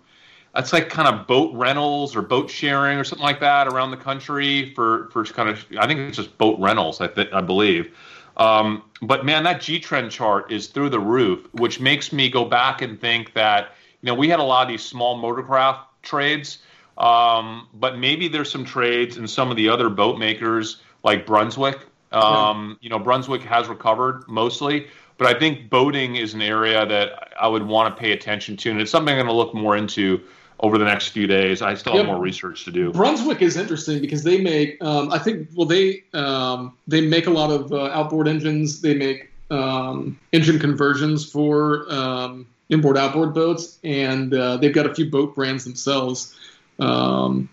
that's 0.57 0.73
like 0.73 0.89
kind 0.89 1.07
of 1.07 1.27
boat 1.27 1.55
rentals 1.55 2.17
or 2.17 2.23
boat 2.23 2.49
sharing 2.49 2.99
or 2.99 3.05
something 3.05 3.23
like 3.23 3.41
that 3.41 3.69
around 3.69 3.91
the 3.91 3.97
country 3.97 4.73
for 4.75 5.11
for 5.11 5.25
kind 5.25 5.51
of 5.51 5.65
I 5.79 5.87
think 5.87 6.01
it's 6.01 6.17
just 6.17 6.37
boat 6.39 6.59
rentals 6.59 7.01
I 7.01 7.09
think 7.09 7.33
I 7.33 7.43
believe. 7.43 7.95
Um, 8.37 8.83
but 9.01 9.25
man, 9.25 9.45
that 9.45 9.61
G 9.61 9.79
trend 9.79 10.11
chart 10.11 10.53
is 10.53 10.67
through 10.67 10.91
the 10.91 11.01
roof, 11.01 11.49
which 11.53 11.81
makes 11.81 12.13
me 12.13 12.29
go 12.29 12.45
back 12.45 12.83
and 12.83 13.01
think 13.01 13.33
that 13.35 13.73
you 14.03 14.07
know 14.07 14.15
we 14.15 14.29
had 14.29 14.41
a 14.41 14.43
lot 14.43 14.63
of 14.63 14.69
these 14.69 14.83
small 14.83 15.21
motorcraft 15.21 15.81
trades, 16.03 16.59
um, 16.99 17.69
but 17.75 17.99
maybe 17.99 18.29
there's 18.29 18.51
some 18.51 18.65
trades 18.65 19.17
in 19.17 19.27
some 19.27 19.51
of 19.51 19.57
the 19.57 19.69
other 19.69 19.89
boat 19.89 20.19
makers 20.19 20.83
like 21.03 21.27
Brunswick. 21.27 21.79
Um, 22.13 22.79
You 22.81 22.91
know, 22.91 22.99
Brunswick 22.99 23.43
has 23.43 23.69
recovered 23.69 24.25
mostly, 24.29 24.87
but 25.19 25.27
I 25.27 25.39
think 25.39 25.71
boating 25.71 26.17
is 26.17 26.35
an 26.35 26.43
area 26.43 26.87
that 26.87 27.33
I 27.41 27.49
would 27.49 27.67
want 27.67 27.95
to 27.95 28.01
pay 28.01 28.13
attention 28.13 28.57
to, 28.59 28.71
and 28.71 28.81
it's 28.81 28.91
something 28.91 29.13
I'm 29.13 29.27
going 29.27 29.29
to 29.29 29.33
look 29.33 29.55
more 29.55 29.77
into 29.77 30.21
over 30.61 30.79
the 30.79 30.85
next 30.85 31.09
few 31.09 31.27
days. 31.27 31.63
I 31.63 31.75
still 31.75 31.93
have 31.93 32.07
Yep. 32.07 32.07
more 32.07 32.21
research 32.21 32.65
to 32.65 32.71
do. 32.71 32.93
Brunswick 32.93 33.43
is 33.43 33.57
interesting 33.57 34.01
because 34.01 34.23
they 34.23 34.41
make, 34.41 34.83
um, 34.83 35.13
I 35.13 35.19
think, 35.19 35.49
well, 35.55 35.67
they 35.67 36.03
um, 36.15 36.77
they 36.87 37.01
make 37.01 37.27
a 37.27 37.31
lot 37.31 37.51
of 37.51 37.73
uh, 37.73 37.87
outboard 37.87 38.29
engines. 38.29 38.81
They 38.81 38.95
make 38.95 39.31
um, 39.51 40.19
engine 40.33 40.59
conversions 40.59 41.31
for 41.31 41.87
um, 41.93 42.47
inboard 42.69 42.97
outboard 42.97 43.35
boats, 43.35 43.79
and 43.85 44.33
uh, 44.33 44.57
they've 44.57 44.75
got 44.75 44.87
a 44.87 44.95
few 44.95 45.11
boat 45.11 45.35
brands 45.35 45.65
themselves. 45.65 46.35
Um, 46.79 47.49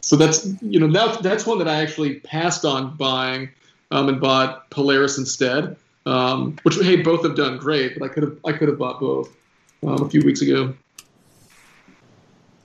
so 0.00 0.16
that's 0.16 0.46
you 0.62 0.80
know 0.80 0.90
that, 0.90 1.22
that's 1.22 1.46
one 1.46 1.58
that 1.58 1.68
I 1.68 1.82
actually 1.82 2.20
passed 2.20 2.64
on 2.64 2.96
buying 2.96 3.50
um, 3.90 4.08
and 4.08 4.20
bought 4.20 4.70
Polaris 4.70 5.18
instead. 5.18 5.76
Um, 6.06 6.56
which 6.62 6.76
hey, 6.76 6.96
both 6.96 7.22
have 7.22 7.36
done 7.36 7.58
great, 7.58 7.98
but 7.98 8.10
I 8.10 8.12
could 8.12 8.22
have 8.22 8.38
I 8.46 8.52
could 8.52 8.68
have 8.68 8.78
bought 8.78 8.98
both 8.98 9.36
um, 9.82 10.02
a 10.02 10.08
few 10.08 10.22
weeks 10.22 10.40
ago. 10.40 10.74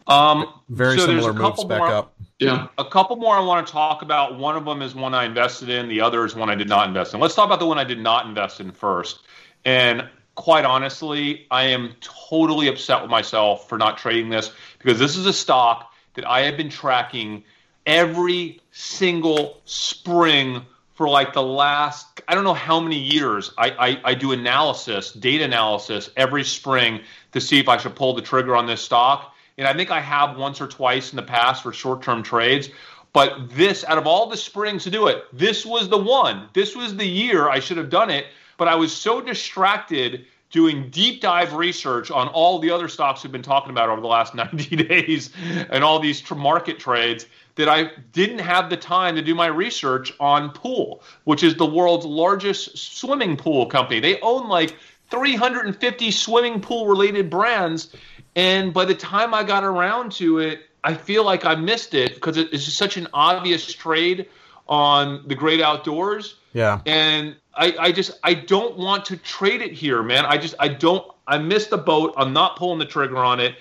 Um, 0.08 0.62
Very 0.70 0.98
so 0.98 1.06
there's 1.08 1.24
similar 1.24 1.32
a 1.32 1.34
moves 1.34 1.50
couple 1.50 1.66
back 1.66 1.80
more- 1.80 1.92
up. 1.92 2.14
Yeah. 2.40 2.68
a 2.78 2.84
couple 2.84 3.16
more 3.16 3.38
I 3.38 3.40
want 3.40 3.66
to 3.66 3.72
talk 3.72 4.02
about. 4.02 4.38
One 4.38 4.58
of 4.58 4.66
them 4.66 4.82
is 4.82 4.94
one 4.94 5.14
I 5.14 5.24
invested 5.24 5.70
in. 5.70 5.88
The 5.88 6.02
other 6.02 6.26
is 6.26 6.36
one 6.36 6.50
I 6.50 6.56
did 6.56 6.68
not 6.68 6.88
invest 6.90 7.14
in. 7.14 7.22
Let's 7.22 7.36
talk 7.36 7.46
about 7.46 7.60
the 7.60 7.66
one 7.66 7.78
I 7.78 7.86
did 7.86 8.02
not 8.02 8.26
invest 8.26 8.60
in 8.60 8.72
first. 8.72 9.20
And 9.64 10.10
quite 10.36 10.66
honestly, 10.66 11.48
I 11.52 11.64
am 11.66 11.94
totally 12.02 12.68
upset 12.68 13.02
with 13.02 13.10
myself 13.10 13.70
for 13.70 13.78
not 13.78 13.98
trading 13.98 14.30
this 14.30 14.52
because 14.80 15.00
this 15.00 15.16
is 15.16 15.26
a 15.26 15.32
stock 15.32 15.94
that 16.16 16.26
I 16.28 16.42
have 16.42 16.58
been 16.58 16.70
tracking 16.70 17.46
every 17.86 18.60
single 18.72 19.62
spring 19.64 20.64
for 20.96 21.08
like 21.08 21.34
the 21.34 21.44
last 21.44 22.22
I 22.28 22.36
don't 22.36 22.44
know 22.44 22.54
how 22.54 22.80
many 22.80 22.98
years. 22.98 23.52
I, 23.58 23.70
I, 23.72 24.02
I 24.04 24.14
do 24.16 24.32
analysis, 24.34 25.12
data 25.14 25.46
analysis 25.46 26.10
every 26.18 26.44
spring 26.44 27.02
to 27.32 27.40
see 27.42 27.60
if 27.60 27.70
I 27.70 27.78
should 27.78 27.96
pull 27.96 28.14
the 28.14 28.22
trigger 28.22 28.56
on 28.56 28.66
this 28.66 28.82
stock. 28.82 29.33
And 29.58 29.68
I 29.68 29.74
think 29.74 29.92
I 29.92 30.00
have 30.00 30.38
once 30.38 30.60
or 30.62 30.68
twice 30.68 31.12
in 31.12 31.16
the 31.16 31.24
past 31.24 31.64
for 31.64 31.72
short 31.74 32.02
term 32.02 32.24
trades. 32.24 32.70
But 33.14 33.50
this, 33.50 33.84
out 33.84 34.00
of 34.00 34.08
all 34.08 34.28
the 34.28 34.38
springs 34.38 34.84
to 34.86 34.90
do 34.90 35.08
it, 35.08 35.26
this 35.32 35.66
was 35.66 35.88
the 35.88 35.98
one. 35.98 36.50
This 36.54 36.76
was 36.76 36.96
the 36.96 37.06
year 37.06 37.50
I 37.50 37.60
should 37.60 37.78
have 37.78 37.90
done 37.90 38.10
it. 38.10 38.26
But 38.58 38.68
I 38.68 38.76
was 38.76 38.92
so 38.92 39.22
distracted 39.22 40.26
doing 40.50 40.90
deep 40.92 41.20
dive 41.20 41.54
research 41.54 42.12
on 42.12 42.28
all 42.28 42.60
the 42.60 42.70
other 42.70 42.88
stocks 42.88 43.24
we've 43.24 43.32
been 43.32 43.42
talking 43.42 43.72
about 43.72 43.90
over 43.90 44.00
the 44.00 44.08
last 44.08 44.36
90 44.36 44.76
days 44.76 45.32
and 45.70 45.84
all 45.84 46.00
these 46.00 46.24
market 46.32 46.80
trades 46.80 47.26
that 47.56 47.70
I 47.70 47.92
didn't 48.14 48.40
have 48.40 48.70
the 48.70 48.78
time 48.78 49.16
to 49.16 49.22
do 49.22 49.36
my 49.36 49.48
research 49.48 50.14
on 50.20 50.52
Pool, 50.52 51.04
which 51.26 51.44
is 51.44 51.56
the 51.56 51.66
world's 51.66 52.06
largest 52.06 52.78
swimming 52.78 53.38
pool 53.38 53.66
company. 53.68 54.00
They 54.00 54.20
own 54.22 54.48
like 54.48 54.76
350 55.12 56.12
swimming 56.12 56.60
pool 56.60 56.88
related 56.88 57.30
brands. 57.30 57.96
And 58.36 58.74
by 58.74 58.86
the 58.86 58.96
time 58.96 59.34
I 59.34 59.44
got 59.44 59.64
around 59.64 60.12
to 60.14 60.40
it, 60.40 60.62
I 60.84 60.94
feel 60.94 61.24
like 61.24 61.46
I 61.46 61.56
missed 61.56 61.94
it 61.94 62.16
because 62.16 62.38
it 62.38 62.52
is 62.52 62.72
such 62.74 62.98
an 62.98 63.08
obvious 63.14 63.72
trade 63.72 64.28
on 64.68 65.24
the 65.28 65.36
great 65.36 65.62
outdoors. 65.62 66.36
Yeah. 66.54 66.82
And 66.86 67.36
I, 67.56 67.76
I 67.80 67.92
just 67.92 68.20
I 68.24 68.34
don't 68.34 68.78
want 68.78 69.06
to 69.06 69.18
trade 69.18 69.62
it 69.62 69.72
here, 69.72 70.02
man. 70.04 70.26
I 70.26 70.38
just 70.38 70.56
I 70.60 70.68
don't 70.68 71.06
I 71.28 71.38
missed 71.38 71.70
the 71.70 71.78
boat. 71.78 72.14
I'm 72.18 72.34
not 72.34 72.58
pulling 72.58 72.80
the 72.80 72.86
trigger 72.86 73.18
on 73.18 73.40
it. 73.40 73.56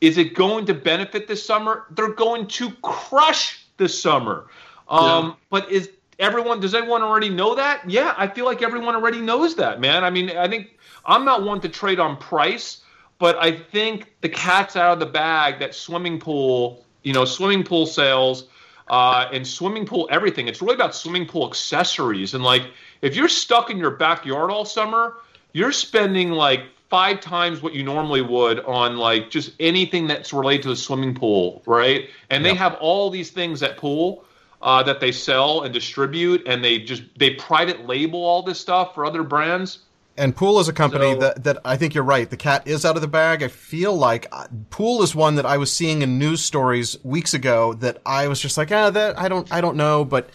Is 0.00 0.18
it 0.18 0.34
going 0.34 0.66
to 0.66 0.74
benefit 0.74 1.26
this 1.26 1.44
summer? 1.44 1.86
They're 1.90 2.12
going 2.12 2.46
to 2.46 2.70
crush 2.82 3.64
this 3.78 4.00
summer. 4.00 4.46
Um, 4.88 5.26
Yeah. 5.26 5.34
But 5.50 5.72
is 5.72 5.90
everyone? 6.18 6.60
Does 6.60 6.74
everyone 6.74 7.02
already 7.02 7.28
know 7.30 7.54
that? 7.56 7.88
Yeah, 7.88 8.14
I 8.16 8.28
feel 8.28 8.44
like 8.44 8.62
everyone 8.62 8.94
already 8.94 9.20
knows 9.20 9.56
that, 9.56 9.80
man. 9.80 10.04
I 10.04 10.10
mean, 10.10 10.30
I 10.30 10.48
think 10.48 10.78
I'm 11.04 11.24
not 11.24 11.42
one 11.42 11.60
to 11.62 11.68
trade 11.68 11.98
on 11.98 12.16
price, 12.16 12.82
but 13.18 13.36
I 13.42 13.52
think 13.52 14.14
the 14.20 14.28
cat's 14.28 14.76
out 14.76 14.92
of 14.92 15.00
the 15.00 15.06
bag 15.06 15.58
that 15.58 15.74
swimming 15.74 16.20
pool, 16.20 16.84
you 17.02 17.12
know, 17.12 17.24
swimming 17.24 17.64
pool 17.64 17.86
sales 17.86 18.44
uh, 18.88 19.28
and 19.32 19.46
swimming 19.46 19.84
pool 19.84 20.08
everything. 20.10 20.48
It's 20.48 20.62
really 20.62 20.74
about 20.74 20.94
swimming 20.94 21.26
pool 21.26 21.46
accessories. 21.48 22.34
And 22.34 22.44
like, 22.44 22.70
if 23.02 23.16
you're 23.16 23.28
stuck 23.28 23.70
in 23.70 23.78
your 23.78 23.90
backyard 23.90 24.50
all 24.50 24.64
summer, 24.64 25.16
you're 25.52 25.72
spending 25.72 26.30
like 26.30 26.62
five 26.88 27.20
times 27.20 27.60
what 27.60 27.74
you 27.74 27.82
normally 27.82 28.22
would 28.22 28.60
on 28.60 28.96
like 28.96 29.30
just 29.30 29.52
anything 29.60 30.06
that's 30.06 30.32
related 30.32 30.62
to 30.62 30.68
the 30.70 30.76
swimming 30.76 31.14
pool, 31.14 31.62
right? 31.66 32.08
And 32.30 32.44
they 32.44 32.54
have 32.54 32.74
all 32.80 33.10
these 33.10 33.30
things 33.30 33.62
at 33.62 33.76
pool. 33.76 34.24
Uh, 34.60 34.82
that 34.82 34.98
they 34.98 35.12
sell 35.12 35.62
and 35.62 35.72
distribute, 35.72 36.42
and 36.44 36.64
they 36.64 36.80
just 36.80 37.04
they 37.16 37.30
private 37.34 37.86
label 37.86 38.18
all 38.18 38.42
this 38.42 38.58
stuff 38.58 38.92
for 38.92 39.06
other 39.06 39.22
brands. 39.22 39.84
And 40.18 40.34
Pool 40.36 40.58
is 40.58 40.68
a 40.68 40.72
company 40.72 41.12
So- 41.12 41.20
that, 41.20 41.44
that 41.44 41.58
I 41.64 41.76
think 41.76 41.94
you're 41.94 42.04
right. 42.04 42.28
The 42.28 42.36
cat 42.36 42.66
is 42.66 42.84
out 42.84 42.96
of 42.96 43.02
the 43.02 43.08
bag. 43.08 43.42
I 43.42 43.48
feel 43.48 43.96
like 43.96 44.26
uh, 44.32 44.48
Pool 44.70 45.02
is 45.02 45.14
one 45.14 45.36
that 45.36 45.46
I 45.46 45.56
was 45.56 45.72
seeing 45.72 46.02
in 46.02 46.18
news 46.18 46.44
stories 46.44 46.98
weeks 47.04 47.34
ago 47.34 47.72
that 47.74 48.02
I 48.04 48.28
was 48.28 48.40
just 48.40 48.58
like, 48.58 48.72
ah, 48.72 48.90
that 48.90 49.18
I 49.18 49.28
don't, 49.28 49.50
I 49.52 49.60
don't 49.60 49.76
know, 49.76 50.04
but 50.04 50.28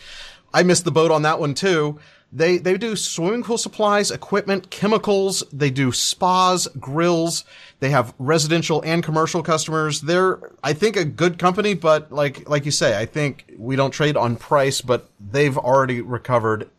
I 0.54 0.64
missed 0.64 0.86
the 0.86 0.92
boat 0.92 1.12
on 1.12 1.24
that 1.24 1.40
one 1.40 1.54
too. 1.54 2.00
They, 2.36 2.58
they 2.58 2.80
do 2.80 2.96
swimming 2.96 3.44
pool 3.44 3.60
supplies, 3.60 4.10
equipment, 4.10 4.72
chemicals. 4.72 5.44
They 5.54 5.70
do 5.70 5.92
spas, 5.92 6.68
grills. 6.80 7.44
They 7.80 7.92
have 7.92 8.16
residential 8.18 8.82
and 8.84 9.04
commercial 9.04 9.44
customers. 9.44 10.02
They're, 10.02 10.40
I 10.64 10.74
think, 10.74 10.96
a 10.96 11.06
good 11.06 11.38
company, 11.38 11.76
but 11.76 12.12
like, 12.12 12.50
like 12.50 12.66
you 12.66 12.72
say, 12.72 12.98
I 12.98 13.06
think 13.06 13.54
we 13.56 13.76
don't 13.76 13.92
trade 13.92 14.18
on 14.18 14.38
price, 14.38 14.82
but 14.82 15.10
they've 15.20 15.56
already 15.58 16.02
recovered. 16.02 16.70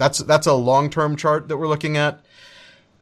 That's, 0.00 0.20
that's 0.20 0.46
a 0.46 0.54
long-term 0.54 1.16
chart 1.16 1.48
that 1.48 1.58
we're 1.58 1.68
looking 1.68 1.98
at. 1.98 2.24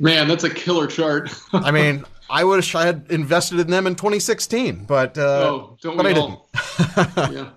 Man, 0.01 0.27
that's 0.27 0.43
a 0.43 0.51
killer 0.51 0.89
chart. 0.89 1.33
I 1.53 1.71
mean, 1.71 2.05
I 2.29 2.43
wish 2.43 2.75
I 2.75 2.87
had 2.87 3.07
invested 3.09 3.61
in 3.61 3.71
them 3.71 3.87
in 3.87 3.95
2016, 3.95 4.85
but 4.85 5.17
uh, 5.17 5.23
oh, 5.23 5.77
don't 5.81 5.97
but 5.97 6.07
I 6.07 6.13
all? 6.13 6.49
didn't. 6.53 7.17
yeah. 7.33 7.51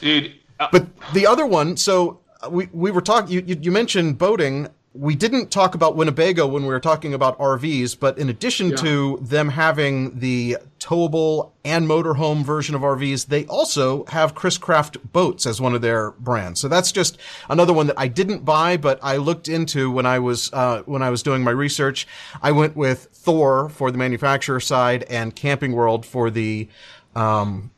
Dude, 0.00 0.32
uh, 0.58 0.68
But 0.72 0.86
the 1.12 1.26
other 1.26 1.44
one, 1.44 1.76
so 1.76 2.20
we 2.50 2.68
we 2.72 2.90
were 2.90 3.02
talking. 3.02 3.30
You, 3.30 3.42
you 3.46 3.58
you 3.60 3.70
mentioned 3.70 4.16
boating. 4.16 4.68
We 4.92 5.14
didn't 5.14 5.52
talk 5.52 5.76
about 5.76 5.94
Winnebago 5.94 6.48
when 6.48 6.62
we 6.62 6.68
were 6.68 6.80
talking 6.80 7.14
about 7.14 7.38
RVs, 7.38 7.94
but 7.94 8.18
in 8.18 8.28
addition 8.28 8.70
Yeah. 8.70 8.76
to 8.78 9.18
them 9.22 9.50
having 9.50 10.18
the 10.18 10.56
towable 10.80 11.52
and 11.64 11.86
motorhome 11.86 12.42
version 12.44 12.74
of 12.74 12.82
RVs, 12.82 13.26
they 13.26 13.44
also 13.46 14.04
have 14.06 14.34
Chris 14.34 14.58
Craft 14.58 15.12
boats 15.12 15.46
as 15.46 15.60
one 15.60 15.76
of 15.76 15.80
their 15.80 16.10
brands. 16.12 16.58
So 16.58 16.66
that's 16.66 16.90
just 16.90 17.18
another 17.48 17.72
one 17.72 17.86
that 17.86 18.00
I 18.00 18.08
didn't 18.08 18.44
buy, 18.44 18.76
but 18.76 18.98
I 19.00 19.16
looked 19.18 19.46
into 19.46 19.92
when 19.92 20.06
I 20.06 20.18
was 20.18 20.50
uh, 20.52 20.82
when 20.86 21.02
I 21.02 21.10
was 21.10 21.22
doing 21.22 21.44
my 21.44 21.52
research. 21.52 22.08
I 22.42 22.50
went 22.50 22.74
with 22.74 23.10
Thor 23.12 23.68
for 23.68 23.92
the 23.92 23.98
manufacturer 23.98 24.58
side 24.58 25.04
and 25.08 25.36
Camping 25.36 25.70
World 25.70 26.04
for 26.04 26.30
the 26.30 26.66
um, 27.14 27.70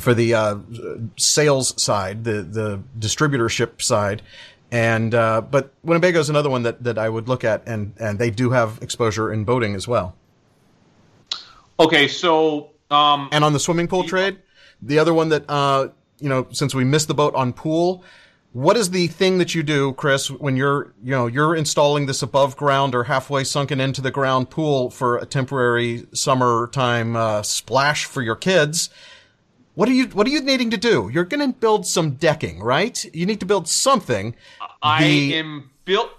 for 0.00 0.14
the 0.14 0.32
uh, 0.32 0.56
sales 1.18 1.80
side, 1.82 2.24
the 2.24 2.40
the 2.42 2.80
distributorship 2.98 3.82
side, 3.82 4.22
and 4.70 5.14
uh, 5.14 5.40
but 5.40 5.72
Winnebago 5.82 6.18
is 6.20 6.28
another 6.28 6.50
one 6.50 6.62
that, 6.62 6.82
that 6.84 6.98
I 6.98 7.08
would 7.08 7.28
look 7.28 7.44
at, 7.44 7.62
and 7.66 7.94
and 7.98 8.18
they 8.18 8.30
do 8.30 8.50
have 8.50 8.78
exposure 8.82 9.32
in 9.32 9.44
boating 9.44 9.74
as 9.74 9.86
well. 9.86 10.14
okay, 11.78 12.08
so 12.08 12.70
um, 12.90 13.28
And 13.32 13.44
on 13.44 13.52
the 13.52 13.60
swimming 13.60 13.88
pool 13.88 14.04
trade, 14.04 14.38
the 14.82 14.98
other 14.98 15.14
one 15.14 15.28
that 15.30 15.48
uh, 15.48 15.88
you 16.18 16.28
know, 16.28 16.46
since 16.50 16.74
we 16.74 16.84
missed 16.84 17.08
the 17.08 17.14
boat 17.14 17.34
on 17.34 17.52
pool, 17.52 18.04
what 18.52 18.76
is 18.76 18.90
the 18.90 19.06
thing 19.08 19.38
that 19.38 19.54
you 19.54 19.62
do, 19.62 19.92
Chris, 19.94 20.30
when 20.30 20.56
you're, 20.56 20.94
you 21.02 21.10
know, 21.10 21.26
you're 21.26 21.54
installing 21.54 22.06
this 22.06 22.22
above 22.22 22.56
ground 22.56 22.94
or 22.94 23.04
halfway 23.04 23.44
sunken 23.44 23.80
into 23.80 24.00
the 24.00 24.10
ground 24.10 24.48
pool 24.48 24.88
for 24.90 25.18
a 25.18 25.26
temporary 25.26 26.06
summertime 26.14 27.16
uh, 27.16 27.42
splash 27.42 28.06
for 28.06 28.22
your 28.22 28.36
kids? 28.36 28.88
What 29.76 29.90
are 29.90 29.92
you, 29.92 30.06
what 30.06 30.26
are 30.26 30.30
you 30.30 30.40
needing 30.40 30.70
to 30.70 30.78
do? 30.78 31.10
You're 31.12 31.24
going 31.24 31.52
to 31.52 31.54
build 31.54 31.86
some 31.86 32.12
decking, 32.12 32.60
right? 32.60 33.04
You 33.14 33.26
need 33.26 33.40
to 33.40 33.46
build 33.46 33.68
something. 33.68 34.34
I 34.82 35.02
The- 35.02 35.34
am 35.34 35.70
built. 35.84 36.12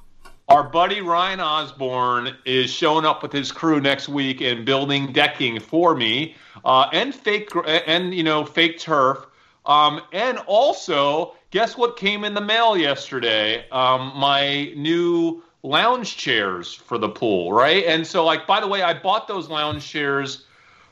Our 0.47 0.63
buddy 0.63 1.01
Ryan 1.01 1.39
Osborne 1.39 2.37
is 2.45 2.69
showing 2.69 3.03
up 3.03 3.23
with 3.23 3.33
his 3.33 3.51
crew 3.51 3.81
next 3.81 4.07
week 4.07 4.41
and 4.41 4.63
building 4.63 5.11
decking 5.11 5.59
for 5.59 5.95
me, 5.95 6.35
uh, 6.63 6.87
and 6.93 7.13
fake 7.13 7.49
and 7.65 8.13
you 8.13 8.23
know 8.23 8.45
fake 8.45 8.79
turf, 8.79 9.25
um, 9.65 10.01
and 10.13 10.37
also 10.45 11.33
guess 11.51 11.75
what 11.75 11.97
came 11.97 12.23
in 12.23 12.33
the 12.33 12.39
mail 12.41 12.77
yesterday? 12.77 13.67
Um, 13.71 14.13
my 14.15 14.71
new 14.75 15.43
lounge 15.63 16.15
chairs 16.15 16.73
for 16.73 16.97
the 16.97 17.09
pool, 17.09 17.51
right? 17.51 17.83
And 17.85 18.05
so, 18.07 18.23
like, 18.23 18.47
by 18.47 18.61
the 18.61 18.67
way, 18.67 18.83
I 18.83 18.93
bought 18.93 19.27
those 19.27 19.49
lounge 19.49 19.85
chairs. 19.85 20.45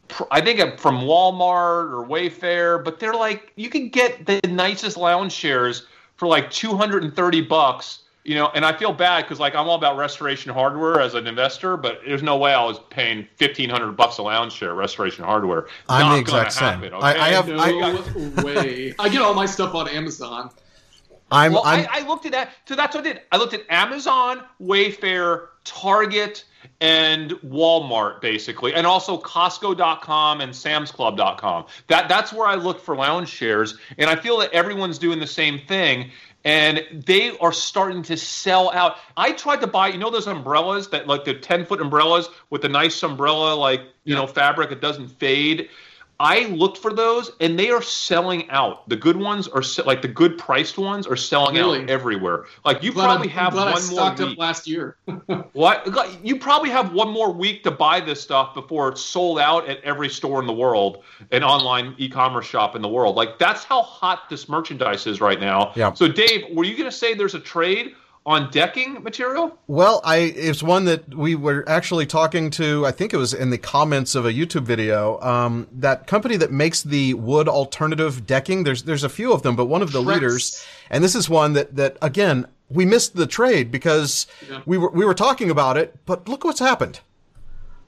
Pr- 0.08 0.24
I 0.32 0.42
think 0.42 0.80
from 0.80 1.02
Walmart 1.02 1.92
or 1.92 2.06
Wayfair, 2.08 2.84
but 2.84 3.00
they're 3.00 3.14
like 3.16 3.52
you 3.56 3.70
can 3.70 3.90
get 3.90 4.26
the 4.26 4.40
nicest 4.48 4.98
lounge 4.98 5.36
chairs 5.36 5.88
for 6.18 6.28
like 6.28 6.50
230 6.52 7.42
bucks 7.42 8.00
you 8.24 8.34
know 8.34 8.50
and 8.56 8.66
i 8.66 8.76
feel 8.76 8.92
bad 8.94 9.24
because 9.24 9.40
like 9.40 9.54
i'm 9.54 9.68
all 9.68 9.76
about 9.76 9.98
restoration 9.98 10.52
hardware 10.52 11.00
as 11.00 11.14
an 11.14 11.28
investor 11.28 11.78
but 11.78 12.00
there's 12.08 12.24
no 12.24 12.38
way 12.38 12.54
i 12.54 12.64
was 12.64 12.80
paying 12.90 13.18
1500 13.38 13.92
bucks 13.92 14.18
a 14.18 14.24
lounge 14.24 14.56
chair 14.56 14.72
at 14.72 14.76
restoration 14.78 15.24
hardware 15.24 15.68
I'm 15.90 16.08
Not 16.08 16.14
the 16.16 16.20
exact 16.22 16.54
same. 16.54 16.64
happen, 16.82 16.94
I- 16.96 17.20
I 17.20 17.30
have- 17.30 17.48
No 17.48 17.60
I- 17.60 18.44
way. 18.44 18.96
I 18.98 19.10
get 19.10 19.22
all 19.22 19.34
my 19.36 19.46
stuff 19.46 19.76
on 19.76 19.88
Amazon. 19.90 20.50
I'm, 21.32 21.52
well, 21.54 21.64
I'm, 21.66 21.82
I, 21.92 22.00
I 22.02 22.08
looked 22.08 22.26
at 22.26 22.32
that. 22.32 22.52
So 22.68 22.76
that's 22.76 22.96
what 22.96 23.06
I 23.06 23.14
did. 23.14 23.22
I 23.32 23.38
looked 23.38 23.54
at 23.54 23.62
Amazon, 23.70 24.42
Wayfair, 24.62 25.48
Target, 25.64 26.46
and 26.82 27.32
Walmart, 27.42 28.22
basically, 28.22 28.74
and 28.74 28.86
also 28.86 29.18
Costco.com 29.18 30.42
and 30.42 30.52
SamsClub.com. 30.52 31.66
That 31.88 32.10
that's 32.10 32.34
where 32.34 32.48
I 32.48 32.56
look 32.56 32.80
for 32.80 32.96
lounge 32.96 33.32
chairs, 33.32 33.78
and 33.98 34.10
I 34.10 34.16
feel 34.16 34.38
that 34.40 34.52
everyone's 34.52 34.98
doing 34.98 35.20
the 35.20 35.28
same 35.28 35.60
thing. 35.68 36.12
And 36.44 36.84
they 36.92 37.36
are 37.40 37.52
starting 37.52 38.04
to 38.04 38.18
sell 38.18 38.72
out. 38.72 38.98
I 39.18 39.32
tried 39.32 39.62
to 39.62 39.68
buy, 39.68 39.88
you 39.88 39.98
know, 39.98 40.12
those 40.12 40.28
umbrellas 40.28 40.90
that 40.90 41.08
like 41.08 41.26
the 41.26 41.34
ten 41.34 41.66
foot 41.66 41.82
umbrellas 41.82 42.30
with 42.52 42.62
the 42.62 42.70
nice 42.70 43.02
umbrella, 43.02 43.56
like 43.56 43.82
you 44.04 44.14
know, 44.14 44.28
fabric 44.28 44.70
that 44.70 44.82
doesn't 44.82 45.08
fade. 45.08 45.70
I 46.20 46.46
looked 46.46 46.78
for 46.78 46.94
those, 46.94 47.32
and 47.42 47.60
they 47.60 47.70
are 47.72 47.82
selling 47.82 48.50
out. 48.50 48.88
The 48.88 48.96
good 48.96 49.18
ones 49.18 49.50
are 49.50 49.62
se- 49.62 49.84
like 49.84 50.02
the 50.02 50.08
good 50.08 50.38
priced 50.38 50.78
ones 50.78 51.06
are 51.08 51.16
selling 51.18 51.56
Really? 51.56 51.82
out 51.84 51.90
everywhere. 51.90 52.46
Like 52.64 52.82
you 52.84 52.94
Glad 52.94 53.06
probably 53.08 53.30
I, 53.30 53.34
have 53.34 53.54
glad 53.54 53.68
I 53.68 53.72
one 53.74 53.88
more 53.96 54.10
week. 54.12 54.22
up 54.22 54.38
last 54.38 54.68
year. 54.68 54.96
What? 55.54 55.88
You 56.26 56.38
probably 56.38 56.70
have 56.70 56.94
one 56.94 57.10
more 57.10 57.32
week 57.32 57.64
to 57.64 57.72
buy 57.72 58.00
this 58.02 58.22
stuff 58.22 58.54
before 58.54 58.90
it's 58.90 59.02
sold 59.02 59.40
out 59.40 59.68
at 59.70 59.82
every 59.84 60.10
store 60.10 60.40
in 60.42 60.48
the 60.48 60.54
world, 60.54 61.04
an 61.32 61.44
online 61.44 61.96
e-commerce 61.98 62.46
shop 62.46 62.76
in 62.76 62.82
the 62.82 62.90
world. 62.90 63.16
Like 63.16 63.40
that's 63.40 63.64
how 63.64 63.82
hot 63.82 64.30
this 64.30 64.50
merchandise 64.50 65.08
is 65.08 65.22
right 65.22 65.40
now. 65.40 65.72
Yeah. 65.76 65.94
So, 65.94 66.08
Dave, 66.10 66.44
were 66.54 66.64
you 66.66 66.74
going 66.78 66.90
to 66.90 66.96
say 66.96 67.14
there's 67.14 67.36
a 67.36 67.40
trade 67.40 67.96
on 68.26 68.50
decking 68.50 69.04
material? 69.04 69.58
Well, 69.68 70.02
I 70.04 70.18
it's 70.18 70.64
one 70.64 70.86
that 70.86 71.14
we 71.14 71.36
were 71.36 71.64
actually 71.68 72.06
talking 72.06 72.50
to. 72.52 72.86
I 72.86 72.92
think 72.92 73.14
it 73.14 73.18
was 73.18 73.34
in 73.34 73.50
the 73.52 73.58
comments 73.58 74.16
of 74.16 74.26
a 74.26 74.32
YouTube 74.34 74.64
video. 74.64 75.20
Um, 75.22 75.68
that 75.74 76.08
company 76.08 76.36
that 76.38 76.52
makes 76.52 76.82
the 76.84 77.14
wood 77.14 77.48
alternative 77.48 78.26
decking. 78.26 78.64
There's 78.64 78.84
there's 78.84 79.04
a 79.04 79.10
few 79.10 79.32
of 79.32 79.44
them, 79.44 79.56
but 79.56 79.66
one 79.66 79.82
of 79.82 79.92
the 79.92 80.02
leaders, 80.02 80.66
and 80.90 81.04
this 81.04 81.16
is 81.16 81.30
one 81.30 81.54
that 81.54 81.76
that 81.76 81.98
again 82.02 82.48
we 82.70 82.84
missed 82.86 83.16
the 83.16 83.28
trade 83.28 83.70
because 83.72 84.26
Yeah. 84.50 84.62
we 84.66 84.78
were 84.78 84.90
we 84.90 85.06
were 85.06 85.14
talking 85.14 85.52
about 85.52 85.78
it. 85.78 85.96
But 86.06 86.28
look 86.28 86.44
what's 86.44 86.60
happened. 86.60 87.02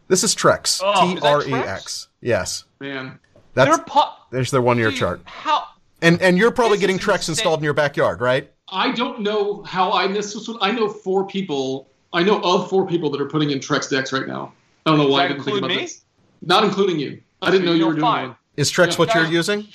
This 0.07 0.23
is 0.23 0.35
Trex. 0.35 0.81
Oh, 0.83 1.15
T 1.15 1.19
R 1.21 1.41
E 1.41 1.49
Trex? 1.49 2.07
Yes, 2.21 2.63
Man, 2.79 3.19
that's 3.53 3.77
pu- 3.87 3.99
there's 4.31 4.51
their 4.51 4.61
one 4.61 4.77
year 4.77 4.91
chart. 4.91 5.21
How? 5.25 5.63
And 6.01 6.21
and 6.21 6.37
you're 6.37 6.51
probably 6.51 6.77
This 6.77 6.81
getting 6.81 6.99
Trex 6.99 7.15
insane. 7.27 7.33
installed 7.33 7.59
in 7.59 7.63
your 7.63 7.73
backyard, 7.73 8.21
right? 8.21 8.51
I 8.69 8.91
don't 8.91 9.21
know 9.21 9.63
how 9.63 9.91
I 9.93 10.07
missed 10.07 10.33
this 10.33 10.47
was. 10.47 10.57
I 10.61 10.71
know 10.71 10.87
four 10.89 11.25
people. 11.25 11.89
I 12.13 12.23
know 12.23 12.39
of 12.41 12.69
four 12.69 12.87
people 12.87 13.09
that 13.11 13.21
are 13.21 13.25
putting 13.27 13.51
in 13.51 13.59
Trex 13.59 13.89
decks 13.89 14.11
right 14.13 14.27
now. 14.27 14.53
I 14.85 14.91
don't 14.91 14.99
know 14.99 15.07
why 15.07 15.25
I 15.25 15.27
didn't 15.29 15.43
think 15.43 15.55
include 15.57 15.63
about 15.65 15.75
me? 15.75 15.81
this. 15.83 16.03
Not 16.41 16.63
including 16.63 16.99
you. 16.99 17.21
I 17.41 17.51
didn't 17.51 17.65
know 17.65 17.73
you 17.73 17.79
know 17.81 17.87
were 17.87 17.93
doing 17.93 18.01
five. 18.03 18.27
one. 18.29 18.37
Is 18.57 18.71
Trex 18.71 18.91
Yeah. 18.91 18.95
what 18.97 19.13
you're 19.15 19.25
using? 19.25 19.67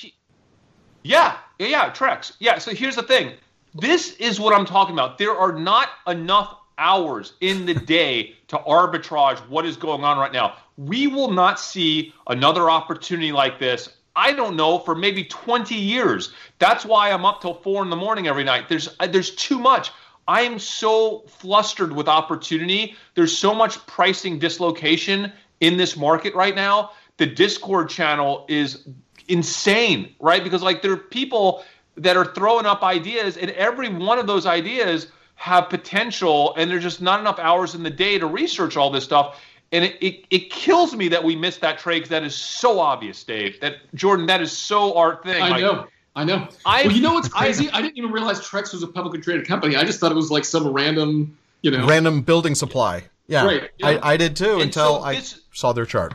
Yeah, 1.03 1.37
yeah, 1.59 1.67
yeah, 1.67 1.91
Trex. 1.91 2.33
Yeah, 2.39 2.59
so 2.59 2.73
here's 2.75 2.97
the 2.97 3.03
thing. 3.03 3.33
This 3.75 4.15
is 4.17 4.39
what 4.39 4.55
I'm 4.55 4.65
talking 4.67 4.95
about. 4.95 5.19
There 5.19 5.37
are 5.37 5.53
not 5.53 5.89
enough 6.07 6.57
hours 6.79 7.35
in 7.41 7.67
the 7.67 7.75
day 7.97 8.35
to 8.49 8.57
arbitrage 8.59 9.39
what 9.49 9.67
is 9.67 9.77
going 9.77 10.05
on 10.05 10.19
right 10.19 10.33
now. 10.33 10.55
We 10.77 11.07
will 11.07 11.31
not 11.31 11.59
see 11.61 12.15
another 12.29 12.71
opportunity 12.71 13.33
like 13.33 13.59
this. 13.59 13.89
I 14.15 14.33
don't 14.33 14.57
know 14.57 14.79
for 14.79 14.95
maybe 14.95 15.25
20 15.25 15.75
years. 15.75 16.33
That's 16.59 16.85
why 16.85 17.11
I'm 17.11 17.25
up 17.25 17.41
till 17.41 17.55
four 17.55 17.83
in 17.83 17.91
the 17.91 17.97
morning 17.97 18.27
every 18.27 18.45
night. 18.45 18.69
There's 18.69 18.89
uh, 19.01 19.07
there's 19.07 19.35
too 19.35 19.59
much. 19.59 19.91
I 20.29 20.43
am 20.43 20.59
so 20.59 21.25
flustered 21.27 21.93
with 21.93 22.09
opportunity. 22.09 22.95
There's 23.15 23.37
so 23.37 23.55
much 23.55 23.85
pricing 23.87 24.39
dislocation 24.39 25.33
in 25.61 25.77
this 25.77 25.97
market 25.97 26.35
right 26.35 26.55
now. 26.55 26.93
The 27.17 27.27
Discord 27.27 27.89
channel 27.89 28.45
is 28.49 28.87
insane, 29.29 30.15
right? 30.21 30.45
Because 30.45 30.63
like 30.63 30.83
there 30.83 30.93
are 30.93 30.97
people 30.97 31.65
that 31.97 32.17
are 32.17 32.33
throwing 32.35 32.67
up 32.67 32.83
ideas, 32.83 33.37
and 33.37 33.51
every 33.53 33.89
one 33.89 34.19
of 34.19 34.27
those 34.27 34.47
ideas 34.47 35.09
have 35.35 35.69
potential, 35.69 36.55
and 36.57 36.71
there's 36.71 36.83
just 36.83 37.03
not 37.03 37.21
enough 37.21 37.39
hours 37.39 37.75
in 37.75 37.83
the 37.83 37.91
day 37.91 38.19
to 38.19 38.27
research 38.27 38.77
all 38.77 38.91
this 38.91 39.05
stuff. 39.05 39.41
And 39.73 39.85
it, 39.85 39.97
it, 40.03 40.25
it 40.31 40.51
kills 40.51 40.95
me 40.95 41.09
that 41.09 41.25
we 41.25 41.35
missed 41.35 41.63
that 41.63 41.79
trade 41.79 41.97
because 42.01 42.11
that 42.11 42.25
is 42.25 42.35
so 42.35 42.79
obvious, 42.79 43.25
Dave. 43.25 43.59
That 43.61 43.77
Jordan, 43.95 44.27
that 44.27 44.43
is 44.43 44.53
so 44.53 44.97
our 44.97 45.23
thing. 45.23 45.43
I 45.43 45.49
Like, 45.49 45.63
know. 45.63 45.87
I 46.15 46.25
know. 46.25 46.47
I- 46.67 46.83
well, 46.83 46.93
you 46.93 47.01
know 47.01 47.15
what's 47.15 47.29
crazy? 47.33 47.71
I, 47.71 47.81
didn't 47.81 47.97
even 47.97 48.13
realize 48.13 48.41
Trex 48.41 48.73
was 48.73 48.83
a 48.83 48.87
publicly 48.87 49.21
traded 49.21 49.47
company. 49.49 49.77
I 49.77 49.85
just 49.85 49.99
thought 49.99 50.13
it 50.13 50.17
was 50.17 50.31
like 50.31 50.45
some 50.45 50.69
random, 50.69 51.37
you 51.63 51.71
know. 51.71 51.87
Random 51.87 52.21
building 52.21 52.55
supply. 52.55 53.05
Yeah, 53.29 53.47
Right, 53.47 53.71
yeah. 53.79 53.87
I, 53.87 54.13
I 54.13 54.17
did 54.19 54.37
too 54.37 54.55
And 54.55 54.63
until 54.63 55.01
so 55.01 55.05
I 55.05 55.23
saw 55.53 55.73
their 55.73 55.87
chart. 55.87 56.13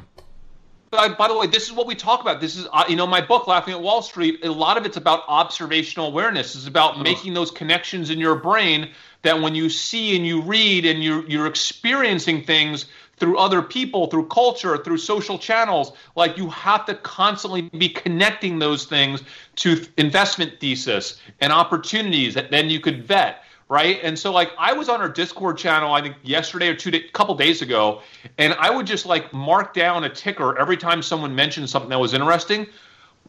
By, 0.92 1.10
by 1.10 1.28
the 1.28 1.38
way, 1.38 1.48
this 1.48 1.66
is 1.66 1.72
what 1.74 1.88
we 1.88 1.96
talk 1.96 2.22
about. 2.22 2.40
This 2.40 2.56
is, 2.56 2.68
uh, 2.72 2.84
you 2.88 2.96
know, 2.96 3.08
my 3.08 3.22
book, 3.22 3.48
Laughing 3.48 3.74
at 3.74 3.82
Wall 3.82 4.02
Street. 4.02 4.46
A 4.46 4.52
lot 4.52 4.78
of 4.78 4.86
it's 4.86 4.98
about 4.98 5.24
observational 5.28 6.08
awareness. 6.08 6.56
It's 6.56 6.68
about 6.68 7.02
making 7.02 7.34
those 7.34 7.50
connections 7.52 8.10
in 8.10 8.20
your 8.20 8.36
brain 8.36 8.92
that 9.24 9.42
when 9.42 9.56
you 9.56 9.70
see 9.70 10.16
and 10.16 10.26
you 10.26 10.42
read 10.42 10.86
and 10.86 11.04
you're 11.04 11.28
you're 11.28 11.48
experiencing 11.48 12.44
things 12.44 12.86
through 13.18 13.38
other 13.38 13.62
people, 13.62 14.08
through 14.08 14.28
culture, 14.28 14.78
through 14.78 14.98
social 14.98 15.38
channels, 15.38 15.94
like 16.16 16.38
you 16.38 16.50
have 16.50 16.86
to 16.86 16.96
constantly 16.96 17.64
be 17.64 17.90
connecting 17.90 18.60
those 18.60 18.86
things 18.86 19.24
to 19.58 19.86
investment 19.98 20.60
thesis 20.60 21.20
and 21.42 21.52
opportunities 21.52 22.34
that 22.36 22.52
then 22.52 22.70
you 22.70 22.80
could 22.80 23.04
vet 23.04 23.44
right? 23.70 24.00
And 24.02 24.18
so 24.18 24.32
like 24.32 24.52
I 24.58 24.74
was 24.74 24.90
on 24.90 25.02
our 25.02 25.10
Discord 25.10 25.58
channel 25.58 25.94
I 25.94 26.02
think 26.02 26.16
yesterday 26.24 26.70
or 26.70 26.76
two 26.76 26.92
couple 27.14 27.36
days 27.36 27.62
ago, 27.62 28.02
and 28.38 28.54
I 28.54 28.70
would 28.70 28.88
just 28.88 29.06
like 29.06 29.34
mark 29.34 29.74
down 29.74 30.04
a 30.06 30.10
ticker 30.10 30.58
every 30.58 30.78
time 30.78 31.02
someone 31.02 31.36
mentioned 31.36 31.70
something 31.70 31.90
that 31.90 32.00
was 32.00 32.14
interesting. 32.14 32.68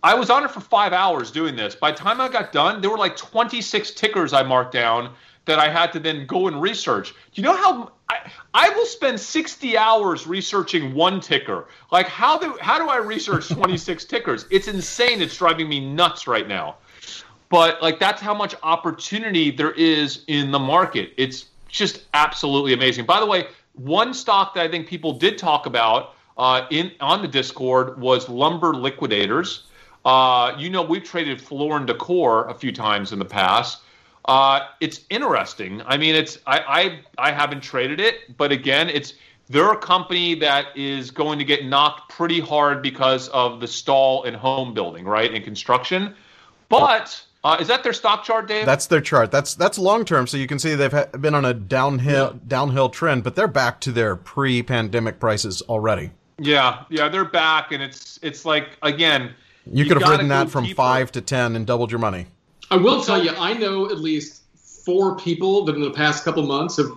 I 0.03 0.15
was 0.15 0.31
on 0.31 0.45
it 0.45 0.53
for 0.53 0.61
five 0.61 0.93
hours 0.93 1.33
doing 1.33 1.57
this. 1.57 1.75
By 1.75 1.91
the 1.91 1.97
time 1.97 2.21
I 2.21 2.29
got 2.29 2.53
done, 2.53 2.81
there 2.81 2.91
were 2.91 2.99
like 2.99 3.17
26 3.17 3.91
tickers 3.93 4.33
I 4.33 4.45
marked 4.45 4.73
down 4.73 5.13
that 5.49 5.59
I 5.59 5.69
had 5.69 5.93
to 5.95 5.99
then 5.99 6.27
go 6.27 6.47
and 6.47 6.63
research. 6.63 7.11
Do 7.33 7.41
you 7.41 7.43
know 7.43 7.57
how 7.57 7.93
I, 8.09 8.31
I 8.55 8.71
will 8.71 8.87
spend 8.87 9.19
60 9.19 9.77
hours 9.77 10.27
researching 10.27 10.95
one 10.95 11.21
ticker. 11.21 11.67
Like 11.91 12.07
how 12.07 12.39
do 12.39 12.57
how 12.61 12.79
do 12.79 12.89
I 12.89 12.99
research 12.99 13.49
26 13.51 14.05
tickers? 14.05 14.47
It's 14.51 14.69
insane. 14.69 15.21
It's 15.21 15.37
driving 15.37 15.69
me 15.69 15.81
nuts 15.81 16.29
right 16.29 16.47
now 16.47 16.77
but 17.49 17.81
like 17.83 17.99
that's 17.99 18.21
how 18.21 18.35
much 18.35 18.55
opportunity 18.63 19.51
there 19.51 19.73
is 19.73 20.25
in 20.27 20.51
the 20.51 20.59
market. 20.59 21.13
It's 21.17 21.47
just 21.69 22.05
absolutely 22.15 22.73
amazing. 22.73 23.07
By 23.07 23.21
the 23.21 23.27
way, 23.27 23.49
one 23.75 24.13
stock 24.13 24.55
that 24.55 24.63
I 24.65 24.69
think 24.71 24.87
people 24.87 25.13
did 25.13 25.39
talk 25.39 25.67
about 25.67 26.15
uh, 26.37 26.67
in 26.71 26.93
on 27.01 27.23
the 27.23 27.29
Discord 27.29 28.01
was 28.01 28.29
Lumber 28.29 28.75
Liquidators. 28.75 29.65
Uh, 30.05 30.55
you 30.59 30.71
know, 30.71 30.83
we've 30.83 31.05
traded 31.05 31.41
Floor 31.41 31.77
and 31.77 31.87
Decor 31.87 32.49
a 32.49 32.55
few 32.55 32.73
times 32.73 33.13
in 33.13 33.19
the 33.19 33.25
past. 33.25 33.83
Uh, 34.29 34.61
it's 34.81 35.01
interesting. 35.09 35.83
I 35.87 35.97
mean, 35.97 36.15
it's 36.15 36.39
I, 36.47 36.59
I 37.19 37.29
I 37.29 37.33
haven't 37.33 37.63
traded 37.63 37.99
it, 37.99 38.37
but 38.37 38.53
again, 38.53 38.89
it's 38.91 39.15
they're 39.49 39.73
a 39.73 39.79
company 39.79 40.35
that 40.37 40.67
is 40.77 41.11
going 41.11 41.39
to 41.39 41.45
get 41.47 41.65
knocked 41.65 42.11
pretty 42.13 42.39
hard 42.39 42.83
because 42.83 43.29
of 43.31 43.61
the 43.61 43.67
stall 43.67 44.25
in 44.25 44.35
home 44.35 44.75
building, 44.75 45.07
right, 45.07 45.33
in 45.33 45.43
construction. 45.43 46.15
But 46.69 47.25
uh, 47.43 47.57
is 47.59 47.69
that 47.69 47.83
their 47.83 47.95
stock 47.95 48.23
chart, 48.25 48.47
Dave? 48.47 48.67
That's 48.67 48.87
their 48.87 49.01
chart. 49.01 49.31
That's 49.31 49.55
that's 49.55 49.79
long 49.79 50.05
term, 50.05 50.27
so 50.27 50.37
you 50.37 50.47
can 50.47 50.59
see 50.59 50.75
they've 50.75 50.93
ha- 50.93 51.07
been 51.19 51.35
on 51.35 51.47
a 51.47 51.55
downhill 51.55 52.39
downhill 52.47 52.91
trend, 52.91 53.25
but 53.25 53.35
they're 53.35 53.49
back 53.49 53.81
to 53.81 53.93
their 53.93 54.15
pre-pandemic 54.15 55.19
prices 55.19 55.63
already. 55.63 56.11
Yeah, 56.39 56.85
yeah, 56.91 57.09
they're 57.09 57.25
back, 57.25 57.73
and 57.73 57.83
it's 57.83 58.19
it's 58.23 58.45
like 58.45 58.77
again, 58.83 59.35
You, 59.65 59.85
you 59.85 59.91
could 59.91 60.03
have 60.03 60.11
ridden 60.11 60.29
that 60.29 60.51
from 60.51 60.65
deeper. 60.65 60.77
five 60.77 61.11
to 61.13 61.23
ten 61.23 61.57
and 61.57 61.67
doubled 61.67 61.91
your 61.91 61.99
money. 62.01 62.27
I 62.71 62.77
will 62.77 63.03
tell 63.03 63.23
you, 63.23 63.31
I 63.37 63.55
know 63.55 63.87
at 63.87 63.99
least 63.99 64.43
four 64.57 65.17
people 65.17 65.65
that 65.65 65.75
in 65.75 65.83
the 65.83 65.91
past 65.91 66.25
couple 66.25 66.43
months 66.45 66.77
have 66.77 66.91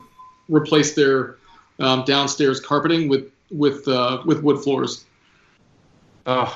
replaced 0.50 0.96
their 0.96 1.38
um, 1.80 2.04
downstairs 2.06 2.60
carpeting 2.60 3.10
with 3.10 3.32
with 3.50 3.88
uh, 3.88 4.22
with 4.26 4.44
wood 4.44 4.62
floors. 4.62 5.06
Uh, 6.26 6.54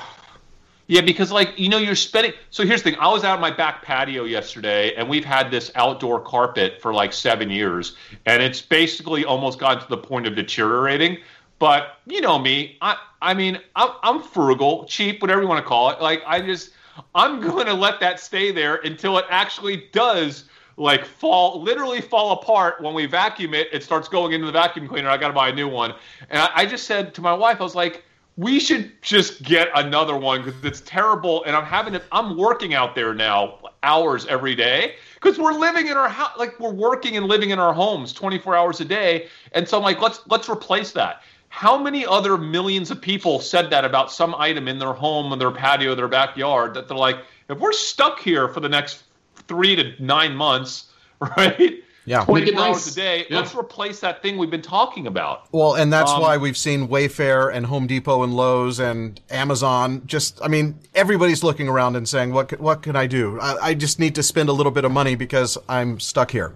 yeah, 0.86 1.00
because 1.00 1.32
like 1.32 1.58
you 1.58 1.68
know 1.68 1.78
you're 1.78 1.96
spending. 1.96 2.32
So 2.50 2.64
here's 2.64 2.82
the 2.82 2.90
thing: 2.90 3.00
I 3.00 3.08
was 3.08 3.24
out 3.24 3.34
on 3.34 3.40
my 3.40 3.50
back 3.50 3.82
patio 3.82 4.24
yesterday, 4.24 4.94
and 4.94 5.08
we've 5.08 5.24
had 5.24 5.50
this 5.50 5.72
outdoor 5.74 6.20
carpet 6.20 6.80
for 6.80 6.94
like 6.94 7.12
seven 7.12 7.50
years, 7.50 7.96
and 8.26 8.42
it's 8.42 8.62
basically 8.62 9.24
almost 9.24 9.58
gotten 9.58 9.82
to 9.82 9.88
the 9.88 9.98
point 9.98 10.26
of 10.26 10.36
deteriorating. 10.36 11.18
But 11.58 11.96
you 12.06 12.20
know 12.20 12.38
me, 12.38 12.76
I 12.80 12.96
I 13.20 13.34
mean 13.34 13.58
I'm, 13.74 13.90
I'm 14.02 14.22
frugal, 14.22 14.84
cheap, 14.84 15.22
whatever 15.22 15.42
you 15.42 15.48
want 15.48 15.64
to 15.64 15.68
call 15.68 15.90
it. 15.90 16.00
Like 16.00 16.22
I 16.26 16.40
just 16.40 16.70
I'm 17.14 17.40
going 17.40 17.66
to 17.66 17.74
let 17.74 18.00
that 18.00 18.20
stay 18.20 18.52
there 18.52 18.76
until 18.76 19.18
it 19.18 19.24
actually 19.28 19.88
does 19.92 20.44
like 20.76 21.04
fall 21.04 21.62
literally 21.62 22.00
fall 22.00 22.32
apart 22.32 22.82
when 22.82 22.94
we 22.94 23.06
vacuum 23.06 23.54
it. 23.54 23.68
It 23.72 23.82
starts 23.82 24.08
going 24.08 24.32
into 24.32 24.46
the 24.46 24.52
vacuum 24.52 24.86
cleaner. 24.88 25.08
I 25.08 25.16
got 25.16 25.28
to 25.28 25.34
buy 25.34 25.48
a 25.48 25.54
new 25.54 25.68
one, 25.68 25.94
and 26.30 26.40
I, 26.40 26.50
I 26.54 26.66
just 26.66 26.86
said 26.86 27.14
to 27.14 27.20
my 27.20 27.32
wife, 27.32 27.60
I 27.60 27.64
was 27.64 27.74
like 27.74 28.04
we 28.36 28.60
should 28.60 28.90
just 29.02 29.42
get 29.42 29.68
another 29.74 30.16
one 30.16 30.42
because 30.42 30.62
it's 30.64 30.82
terrible 30.82 31.42
and 31.44 31.56
i'm 31.56 31.64
having 31.64 31.92
to 31.92 32.02
i'm 32.12 32.36
working 32.36 32.74
out 32.74 32.94
there 32.94 33.14
now 33.14 33.58
hours 33.82 34.26
every 34.26 34.54
day 34.54 34.94
because 35.14 35.38
we're 35.38 35.52
living 35.52 35.86
in 35.86 35.96
our 35.96 36.08
house 36.08 36.32
like 36.38 36.58
we're 36.60 36.72
working 36.72 37.16
and 37.16 37.26
living 37.26 37.50
in 37.50 37.58
our 37.58 37.72
homes 37.72 38.12
24 38.12 38.54
hours 38.54 38.80
a 38.80 38.84
day 38.84 39.28
and 39.52 39.66
so 39.66 39.76
i'm 39.76 39.82
like 39.82 40.00
let's 40.00 40.20
let's 40.28 40.48
replace 40.48 40.92
that 40.92 41.22
how 41.56 41.78
many 41.78 42.04
other 42.04 42.36
millions 42.36 42.90
of 42.90 43.00
people 43.00 43.40
said 43.40 43.70
that 43.70 43.82
about 43.82 44.12
some 44.12 44.34
item 44.34 44.68
in 44.68 44.78
their 44.78 44.92
home, 44.92 45.32
in 45.32 45.38
their 45.38 45.50
patio, 45.50 45.94
their 45.94 46.06
backyard? 46.06 46.74
That 46.74 46.86
they're 46.86 46.98
like, 46.98 47.16
if 47.48 47.58
we're 47.58 47.72
stuck 47.72 48.20
here 48.20 48.46
for 48.46 48.60
the 48.60 48.68
next 48.68 49.04
three 49.48 49.74
to 49.74 49.94
nine 49.98 50.36
months, 50.36 50.92
right? 51.18 51.82
Yeah, 52.04 52.26
24 52.26 52.52
nice. 52.52 52.62
hours 52.62 52.86
a 52.88 52.94
day. 52.94 53.26
Yeah. 53.30 53.38
Let's 53.38 53.54
replace 53.54 54.00
that 54.00 54.20
thing 54.20 54.36
we've 54.36 54.50
been 54.50 54.60
talking 54.60 55.06
about. 55.06 55.48
Well, 55.50 55.76
and 55.76 55.90
that's 55.90 56.10
um, 56.10 56.20
why 56.20 56.36
we've 56.36 56.58
seen 56.58 56.88
Wayfair 56.88 57.50
and 57.50 57.64
Home 57.64 57.86
Depot 57.86 58.22
and 58.22 58.36
Lowe's 58.36 58.78
and 58.78 59.18
Amazon. 59.30 60.02
Just, 60.04 60.38
I 60.42 60.48
mean, 60.48 60.78
everybody's 60.94 61.42
looking 61.42 61.68
around 61.68 61.96
and 61.96 62.06
saying, 62.06 62.34
"What, 62.34 62.60
what 62.60 62.82
can 62.82 62.96
I 62.96 63.06
do? 63.06 63.40
I, 63.40 63.68
I 63.68 63.74
just 63.74 63.98
need 63.98 64.14
to 64.16 64.22
spend 64.22 64.50
a 64.50 64.52
little 64.52 64.72
bit 64.72 64.84
of 64.84 64.92
money 64.92 65.14
because 65.14 65.56
I'm 65.70 66.00
stuck 66.00 66.32
here." 66.32 66.54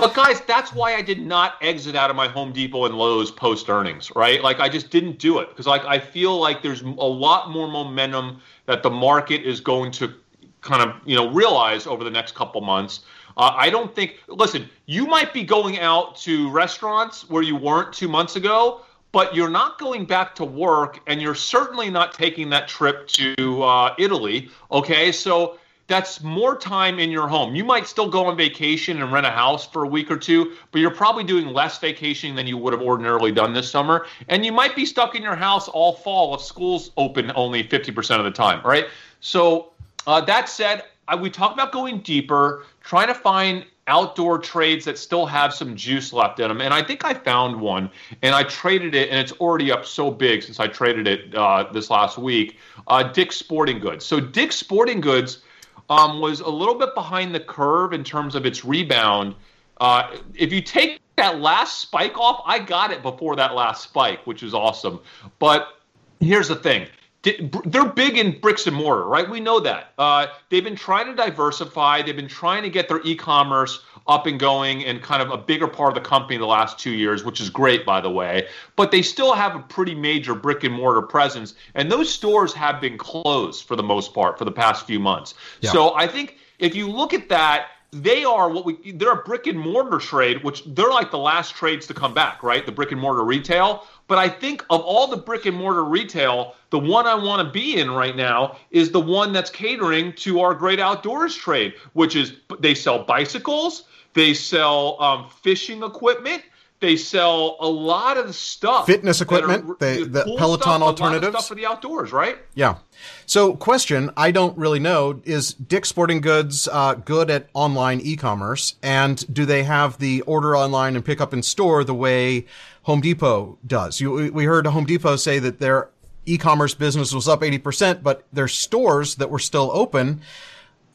But 0.00 0.14
guys, 0.14 0.40
that's 0.40 0.72
why 0.72 0.94
I 0.94 1.02
did 1.02 1.20
not 1.20 1.56
exit 1.60 1.94
out 1.94 2.08
of 2.08 2.16
my 2.16 2.26
Home 2.26 2.52
Depot 2.52 2.86
and 2.86 2.96
Lowe's 2.96 3.30
post 3.30 3.68
earnings, 3.68 4.10
right? 4.16 4.42
Like 4.42 4.58
I 4.58 4.66
just 4.66 4.88
didn't 4.88 5.18
do 5.18 5.40
it 5.40 5.50
because 5.50 5.66
like 5.66 5.84
I 5.84 5.98
feel 5.98 6.40
like 6.40 6.62
there's 6.62 6.80
a 6.80 6.86
lot 6.86 7.50
more 7.50 7.68
momentum 7.68 8.40
that 8.64 8.82
the 8.82 8.88
market 8.88 9.42
is 9.42 9.60
going 9.60 9.90
to 9.92 10.14
kind 10.62 10.82
of 10.82 10.96
you 11.04 11.16
know 11.16 11.30
realize 11.30 11.86
over 11.86 12.02
the 12.02 12.10
next 12.10 12.34
couple 12.34 12.62
months. 12.62 13.00
Uh, 13.36 13.52
I 13.54 13.68
don't 13.68 13.94
think. 13.94 14.16
Listen, 14.26 14.70
you 14.86 15.06
might 15.06 15.34
be 15.34 15.44
going 15.44 15.78
out 15.80 16.16
to 16.18 16.50
restaurants 16.50 17.28
where 17.28 17.42
you 17.42 17.54
weren't 17.54 17.92
two 17.92 18.08
months 18.08 18.36
ago, 18.36 18.80
but 19.12 19.34
you're 19.34 19.50
not 19.50 19.78
going 19.78 20.06
back 20.06 20.34
to 20.36 20.46
work, 20.46 21.00
and 21.08 21.20
you're 21.20 21.34
certainly 21.34 21.90
not 21.90 22.14
taking 22.14 22.48
that 22.50 22.68
trip 22.68 23.06
to 23.08 23.62
uh, 23.62 23.94
Italy. 23.98 24.48
Okay, 24.72 25.12
so 25.12 25.58
that's 25.90 26.22
more 26.22 26.56
time 26.56 27.00
in 27.00 27.10
your 27.10 27.26
home. 27.26 27.56
You 27.56 27.64
might 27.64 27.86
still 27.88 28.08
go 28.08 28.26
on 28.26 28.36
vacation 28.36 29.02
and 29.02 29.12
rent 29.12 29.26
a 29.26 29.30
house 29.30 29.66
for 29.66 29.82
a 29.82 29.88
week 29.88 30.08
or 30.08 30.16
two, 30.16 30.52
but 30.70 30.80
you're 30.80 30.92
probably 30.92 31.24
doing 31.24 31.48
less 31.48 31.78
vacationing 31.78 32.36
than 32.36 32.46
you 32.46 32.56
would 32.56 32.72
have 32.72 32.80
ordinarily 32.80 33.32
done 33.32 33.52
this 33.52 33.68
summer. 33.68 34.06
And 34.28 34.46
you 34.46 34.52
might 34.52 34.76
be 34.76 34.86
stuck 34.86 35.16
in 35.16 35.22
your 35.22 35.34
house 35.34 35.66
all 35.66 35.92
fall 35.92 36.32
if 36.36 36.42
school's 36.42 36.92
open 36.96 37.32
only 37.34 37.64
50% 37.64 38.18
of 38.18 38.24
the 38.24 38.30
time, 38.30 38.64
right? 38.64 38.86
So, 39.18 39.72
uh, 40.06 40.20
that 40.22 40.48
said, 40.48 40.84
I, 41.08 41.16
we 41.16 41.28
talk 41.28 41.52
about 41.52 41.72
going 41.72 42.00
deeper, 42.02 42.64
trying 42.84 43.08
to 43.08 43.14
find 43.14 43.66
outdoor 43.88 44.38
trades 44.38 44.84
that 44.84 44.96
still 44.96 45.26
have 45.26 45.52
some 45.52 45.74
juice 45.74 46.12
left 46.12 46.38
in 46.38 46.46
them. 46.46 46.60
And 46.60 46.72
I 46.72 46.84
think 46.84 47.04
I 47.04 47.14
found 47.14 47.60
one, 47.60 47.90
and 48.22 48.32
I 48.32 48.44
traded 48.44 48.94
it, 48.94 49.10
and 49.10 49.18
it's 49.18 49.32
already 49.32 49.72
up 49.72 49.84
so 49.84 50.12
big 50.12 50.44
since 50.44 50.60
I 50.60 50.68
traded 50.68 51.08
it 51.08 51.34
uh, 51.34 51.64
this 51.72 51.90
last 51.90 52.16
week. 52.16 52.58
Uh, 52.86 53.02
Dick's 53.02 53.36
Sporting 53.36 53.80
Goods. 53.80 54.06
So 54.06 54.20
Dick's 54.20 54.54
Sporting 54.54 55.00
Goods 55.00 55.42
um, 55.90 56.20
was 56.20 56.40
a 56.40 56.48
little 56.48 56.76
bit 56.76 56.94
behind 56.94 57.34
the 57.34 57.40
curve 57.40 57.92
in 57.92 58.02
terms 58.02 58.34
of 58.34 58.46
its 58.46 58.64
rebound. 58.64 59.34
Uh, 59.80 60.16
if 60.34 60.52
you 60.52 60.62
take 60.62 61.00
that 61.16 61.40
last 61.40 61.80
spike 61.80 62.16
off, 62.16 62.42
I 62.46 62.60
got 62.60 62.92
it 62.92 63.02
before 63.02 63.36
that 63.36 63.54
last 63.54 63.82
spike, 63.82 64.26
which 64.26 64.42
is 64.42 64.54
awesome. 64.54 65.00
But 65.38 65.80
here's 66.20 66.48
the 66.48 66.56
thing 66.56 66.86
they're 67.22 67.84
big 67.84 68.16
in 68.16 68.40
bricks 68.40 68.66
and 68.66 68.74
mortar, 68.74 69.04
right? 69.04 69.28
We 69.28 69.40
know 69.40 69.60
that. 69.60 69.92
Uh, 69.98 70.28
they've 70.48 70.64
been 70.64 70.76
trying 70.76 71.06
to 71.06 71.14
diversify. 71.14 72.00
They've 72.02 72.16
been 72.16 72.28
trying 72.28 72.62
to 72.62 72.70
get 72.70 72.88
their 72.88 73.00
e-commerce 73.02 73.82
up 74.08 74.26
and 74.26 74.40
going 74.40 74.84
and 74.86 75.02
kind 75.02 75.20
of 75.20 75.30
a 75.30 75.36
bigger 75.36 75.68
part 75.68 75.96
of 75.96 76.02
the 76.02 76.08
company 76.08 76.38
the 76.38 76.46
last 76.46 76.78
two 76.78 76.92
years, 76.92 77.22
which 77.22 77.40
is 77.40 77.50
great, 77.50 77.84
by 77.84 78.00
the 78.00 78.10
way. 78.10 78.48
But 78.74 78.90
they 78.90 79.02
still 79.02 79.34
have 79.34 79.54
a 79.54 79.58
pretty 79.58 79.94
major 79.94 80.34
brick 80.34 80.64
and 80.64 80.74
mortar 80.74 81.02
presence, 81.02 81.54
and 81.74 81.92
those 81.92 82.12
stores 82.12 82.54
have 82.54 82.80
been 82.80 82.96
closed 82.96 83.64
for 83.64 83.76
the 83.76 83.82
most 83.82 84.14
part 84.14 84.38
for 84.38 84.46
the 84.46 84.52
past 84.52 84.86
few 84.86 84.98
months. 84.98 85.34
Yeah. 85.60 85.72
So 85.72 85.94
I 85.94 86.06
think 86.06 86.38
if 86.58 86.74
you 86.74 86.90
look 86.90 87.12
at 87.12 87.28
that 87.28 87.68
they 87.92 88.24
are 88.24 88.48
what 88.48 88.64
we 88.64 88.92
they're 88.92 89.12
a 89.12 89.22
brick 89.24 89.48
and 89.48 89.58
mortar 89.58 89.98
trade 89.98 90.44
which 90.44 90.62
they're 90.64 90.90
like 90.90 91.10
the 91.10 91.18
last 91.18 91.56
trades 91.56 91.86
to 91.88 91.94
come 91.94 92.14
back 92.14 92.42
right 92.42 92.64
the 92.64 92.72
brick 92.72 92.92
and 92.92 93.00
mortar 93.00 93.24
retail 93.24 93.84
but 94.10 94.18
i 94.18 94.28
think 94.28 94.62
of 94.68 94.82
all 94.82 95.06
the 95.06 95.16
brick 95.16 95.46
and 95.46 95.56
mortar 95.56 95.84
retail 95.84 96.54
the 96.70 96.78
one 96.78 97.06
i 97.06 97.14
want 97.14 97.40
to 97.46 97.50
be 97.50 97.80
in 97.80 97.90
right 97.90 98.16
now 98.16 98.56
is 98.70 98.90
the 98.90 99.00
one 99.00 99.32
that's 99.32 99.50
catering 99.50 100.12
to 100.12 100.40
our 100.40 100.52
great 100.52 100.80
outdoors 100.80 101.34
trade 101.34 101.72
which 101.94 102.16
is 102.16 102.34
they 102.58 102.74
sell 102.74 103.04
bicycles 103.04 103.84
they 104.12 104.34
sell 104.34 105.00
um, 105.00 105.30
fishing 105.42 105.82
equipment 105.84 106.42
they 106.80 106.96
sell 106.96 107.58
a 107.60 107.68
lot 107.68 108.16
of 108.16 108.34
stuff, 108.34 108.86
fitness 108.86 109.20
equipment, 109.20 109.68
are, 109.68 109.76
they, 109.78 110.02
the 110.02 110.24
cool 110.24 110.38
Peloton 110.38 110.62
stuff, 110.62 110.82
alternatives, 110.82 111.36
stuff 111.36 111.48
for 111.48 111.54
the 111.54 111.66
outdoors, 111.66 112.10
right? 112.10 112.38
Yeah. 112.54 112.78
So, 113.26 113.54
question 113.54 114.10
I 114.16 114.30
don't 114.30 114.56
really 114.56 114.78
know 114.78 115.20
is 115.24 115.52
Dick's 115.52 115.90
Sporting 115.90 116.22
Goods 116.22 116.68
uh, 116.72 116.94
good 116.94 117.30
at 117.30 117.48
online 117.52 118.00
e-commerce, 118.00 118.76
and 118.82 119.22
do 119.32 119.44
they 119.44 119.62
have 119.64 119.98
the 119.98 120.22
order 120.22 120.56
online 120.56 120.96
and 120.96 121.04
pick 121.04 121.20
up 121.20 121.34
in 121.34 121.42
store 121.42 121.84
the 121.84 121.94
way 121.94 122.46
Home 122.82 123.00
Depot 123.00 123.58
does? 123.66 124.00
You, 124.00 124.32
we 124.32 124.44
heard 124.44 124.66
Home 124.66 124.84
Depot 124.84 125.16
say 125.16 125.38
that 125.38 125.60
their 125.60 125.90
e-commerce 126.26 126.74
business 126.74 127.12
was 127.12 127.28
up 127.28 127.42
eighty 127.42 127.58
percent, 127.58 128.02
but 128.02 128.26
their 128.32 128.48
stores 128.48 129.16
that 129.16 129.30
were 129.30 129.38
still 129.38 129.70
open 129.72 130.20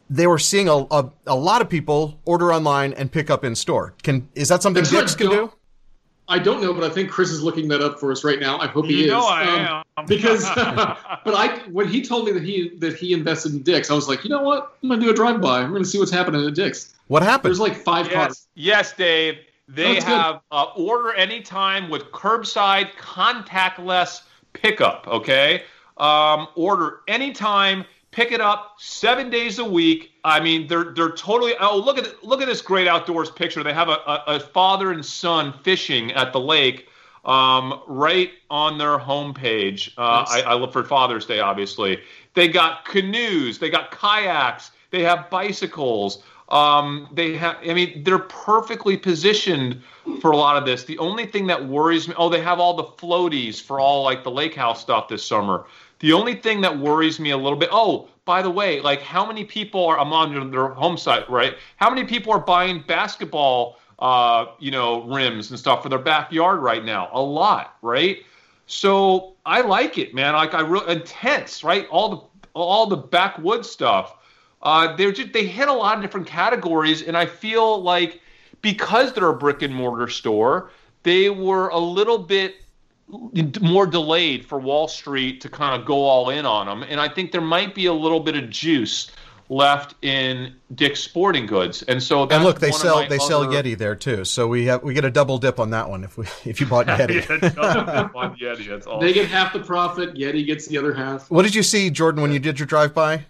they 0.10 0.28
were 0.28 0.40
seeing 0.40 0.68
a, 0.68 0.76
a, 0.92 1.10
a, 1.28 1.36
lot 1.36 1.62
of 1.62 1.70
people 1.70 2.20
order 2.26 2.54
online 2.54 2.94
and 2.94 3.12
pick 3.12 3.30
up 3.30 3.44
in 3.44 3.56
store. 3.56 3.94
Can 4.04 4.28
is 4.36 4.50
that 4.50 4.62
something 4.62 4.84
Dick's 4.84 5.16
can 5.16 5.30
do? 5.30 5.52
I 6.28 6.40
don't 6.40 6.62
know, 6.62 6.74
but 6.74 6.84
I 6.84 6.90
think 6.90 7.12
Chris 7.12 7.30
is 7.30 7.44
looking 7.44 7.68
that 7.68 7.82
up 7.82 8.00
for 8.00 8.12
us 8.12 8.24
right 8.24 8.40
now. 8.40 8.58
I 8.58 8.66
hope 8.66 8.86
he 8.86 8.98
you 8.98 9.06
is. 9.06 9.12
Know 9.12 9.28
I 9.28 9.44
um, 9.44 9.84
am. 9.98 10.06
because, 10.08 10.44
but 10.56 11.34
I 11.36 11.60
when 11.72 11.88
he 11.88 12.02
told 12.02 12.26
me 12.26 12.32
that 12.32 12.44
he 12.44 12.70
that 12.80 12.96
he 12.96 13.14
invested 13.14 13.54
in 13.54 13.62
Dick's, 13.62 13.92
I 13.92 13.94
was 13.94 14.08
like, 14.08 14.24
you 14.24 14.30
know 14.30 14.42
what? 14.42 14.76
I'm 14.82 14.90
gonna 14.90 15.02
do 15.02 15.10
a 15.10 15.14
drive 15.14 15.40
by. 15.42 15.62
We're 15.62 15.70
gonna 15.70 15.86
see 15.86 16.00
what's 16.00 16.12
happening 16.12 16.46
at 16.46 16.56
Dick's. 16.56 16.94
What 17.08 17.22
happened? 17.22 17.50
There's 17.50 17.60
like 17.60 17.76
five 17.76 18.08
yes, 18.08 18.16
cars. 18.16 18.48
Yes, 18.56 18.94
Dave. 18.94 19.38
They 19.68 20.00
have 20.02 20.42
uh, 20.52 20.66
order 20.76 21.14
anytime 21.14 21.90
with 21.90 22.12
curbside 22.12 22.92
contactless 22.94 24.22
pickup. 24.54 25.08
Okay, 25.08 25.64
um, 25.98 26.48
order 26.56 27.02
anytime 27.08 27.86
pick 28.16 28.32
it 28.32 28.40
up 28.40 28.76
seven 28.80 29.30
days 29.30 29.60
a 29.60 29.66
week. 29.66 30.12
I 30.24 30.40
mean, 30.40 30.68
they're 30.68 30.94
they're 30.94 31.12
totally. 31.12 31.54
Oh, 31.60 31.78
look 31.78 31.98
at 31.98 32.24
look 32.24 32.42
at 32.42 32.48
this 32.48 32.62
great 32.62 32.88
outdoors 32.88 33.30
picture. 33.30 33.64
They 33.64 33.74
have 33.74 33.90
a, 33.90 34.00
a, 34.08 34.24
a 34.28 34.40
father 34.40 34.92
and 34.92 35.06
son 35.06 35.54
fishing 35.64 36.12
at 36.14 36.32
the 36.32 36.40
lake, 36.40 36.88
um, 37.26 37.82
right 37.88 38.32
on 38.50 38.78
their 38.78 38.98
homepage. 38.98 39.92
Uh, 39.98 40.26
nice. 40.28 40.44
I, 40.44 40.52
I 40.52 40.54
look 40.56 40.72
for 40.74 40.84
Father's 40.84 41.26
Day, 41.26 41.40
obviously. 41.40 42.00
They 42.34 42.48
got 42.48 42.86
canoes, 42.86 43.60
they 43.60 43.70
got 43.70 43.92
kayaks, 43.92 44.72
they 44.92 45.04
have 45.04 45.30
bicycles. 45.30 46.24
Um, 46.50 47.10
they 47.12 47.36
have. 47.36 47.58
I 47.68 47.74
mean, 47.74 48.04
they're 48.04 48.20
perfectly 48.20 48.98
positioned 48.98 49.82
for 50.22 50.32
a 50.32 50.38
lot 50.38 50.58
of 50.58 50.66
this. 50.66 50.84
The 50.84 50.98
only 51.00 51.26
thing 51.26 51.48
that 51.48 51.68
worries 51.68 52.08
me. 52.08 52.14
Oh, 52.18 52.30
they 52.30 52.42
have 52.42 52.60
all 52.60 52.76
the 52.76 52.84
floaties 52.84 53.62
for 53.62 53.80
all 53.80 54.04
like 54.04 54.24
the 54.24 54.32
lake 54.32 54.54
house 54.54 54.82
stuff 54.82 55.08
this 55.08 55.24
summer. 55.26 55.66
The 56.00 56.14
only 56.14 56.36
thing 56.36 56.62
that 56.62 56.78
worries 56.78 57.20
me 57.20 57.32
a 57.32 57.38
little 57.38 57.58
bit. 57.58 57.70
Oh, 57.72 58.10
by 58.26 58.42
the 58.42 58.50
way, 58.50 58.80
like 58.82 59.02
how 59.02 59.26
many 59.26 59.44
people 59.44 59.86
are? 59.86 60.00
I'm 60.00 60.14
on 60.14 60.52
their 60.52 60.68
home 60.68 60.98
site, 60.98 61.28
right? 61.30 61.56
How 61.78 61.90
many 61.90 62.04
people 62.04 62.32
are 62.32 62.40
buying 62.40 62.84
basketball, 62.86 63.80
uh, 63.98 64.46
you 64.60 64.70
know, 64.72 65.04
rims 65.04 65.50
and 65.50 65.60
stuff 65.60 65.82
for 65.82 65.90
their 65.90 66.00
backyard 66.00 66.60
right 66.60 66.86
now? 66.86 67.10
A 67.12 67.22
lot, 67.22 67.78
right? 67.82 68.20
So 68.68 69.34
I 69.46 69.62
like 69.62 69.98
it, 69.98 70.14
man. 70.14 70.34
Like 70.34 70.54
I 70.54 70.62
really 70.62 70.94
intense, 70.94 71.64
right? 71.64 71.88
All 71.90 72.10
the 72.10 72.22
all 72.54 72.86
the 72.86 72.98
backwood 72.98 73.66
stuff. 73.66 74.18
Uh, 74.66 74.96
they're 74.96 75.12
just 75.12 75.32
they 75.32 75.46
hit 75.46 75.70
a 75.70 75.74
lot 75.74 75.96
of 75.96 76.02
different 76.02 76.26
categories, 76.26 77.04
and 77.04 77.16
I 77.16 77.28
feel 77.28 77.82
like 77.82 78.20
because 78.62 79.14
they're 79.14 79.30
a 79.30 79.38
brick 79.38 79.62
and 79.62 79.74
mortar 79.74 80.08
store, 80.08 80.72
they 81.04 81.30
were 81.30 81.70
a 81.70 81.78
little 81.78 82.18
bit 82.18 82.56
more 83.62 83.86
delayed 83.86 84.44
for 84.44 84.58
Wall 84.58 84.88
Street 84.88 85.40
to 85.42 85.50
kind 85.50 85.80
of 85.80 85.86
go 85.86 86.04
all 86.04 86.32
in 86.32 86.48
on 86.48 86.66
them. 86.66 86.82
And 86.90 87.00
I 87.00 87.08
think 87.08 87.32
there 87.32 87.42
might 87.42 87.76
be 87.76 87.86
a 87.86 87.94
little 87.94 88.20
bit 88.20 88.36
of 88.36 88.50
juice 88.50 89.12
left 89.50 89.94
in 90.04 90.56
Dick's 90.74 91.02
Sporting 91.02 91.46
Goods. 91.46 91.84
And 91.84 92.02
so 92.02 92.28
and 92.28 92.44
look, 92.44 92.60
they 92.60 92.72
sell 92.72 92.98
they 93.02 93.06
other... 93.06 93.20
sell 93.20 93.46
Yeti 93.46 93.78
there 93.78 93.96
too. 93.96 94.26
So 94.26 94.48
we 94.48 94.66
have 94.66 94.82
we 94.82 94.96
get 94.96 95.06
a 95.06 95.12
double 95.12 95.38
dip 95.38 95.60
on 95.60 95.70
that 95.70 95.88
one 95.88 96.04
if 96.04 96.18
we 96.18 96.26
if 96.46 96.60
you 96.60 96.66
bought 96.66 96.88
Yeti. 96.88 97.18
yeah, 97.56 98.10
on 98.16 98.36
Yeti. 98.36 98.68
That's 98.68 98.88
awesome. 98.88 99.06
They 99.06 99.14
get 99.14 99.28
half 99.28 99.54
the 99.54 99.60
profit. 99.60 100.16
Yeti 100.16 100.44
gets 100.44 100.66
the 100.66 100.80
other 100.80 100.96
half. 100.96 101.30
What 101.30 101.44
did 101.44 101.54
you 101.54 101.62
see, 101.62 101.92
Jordan, 101.92 102.24
when 102.24 102.32
you 102.32 102.40
did 102.40 102.58
your 102.58 102.66
drive 102.66 102.96
by? 102.96 103.26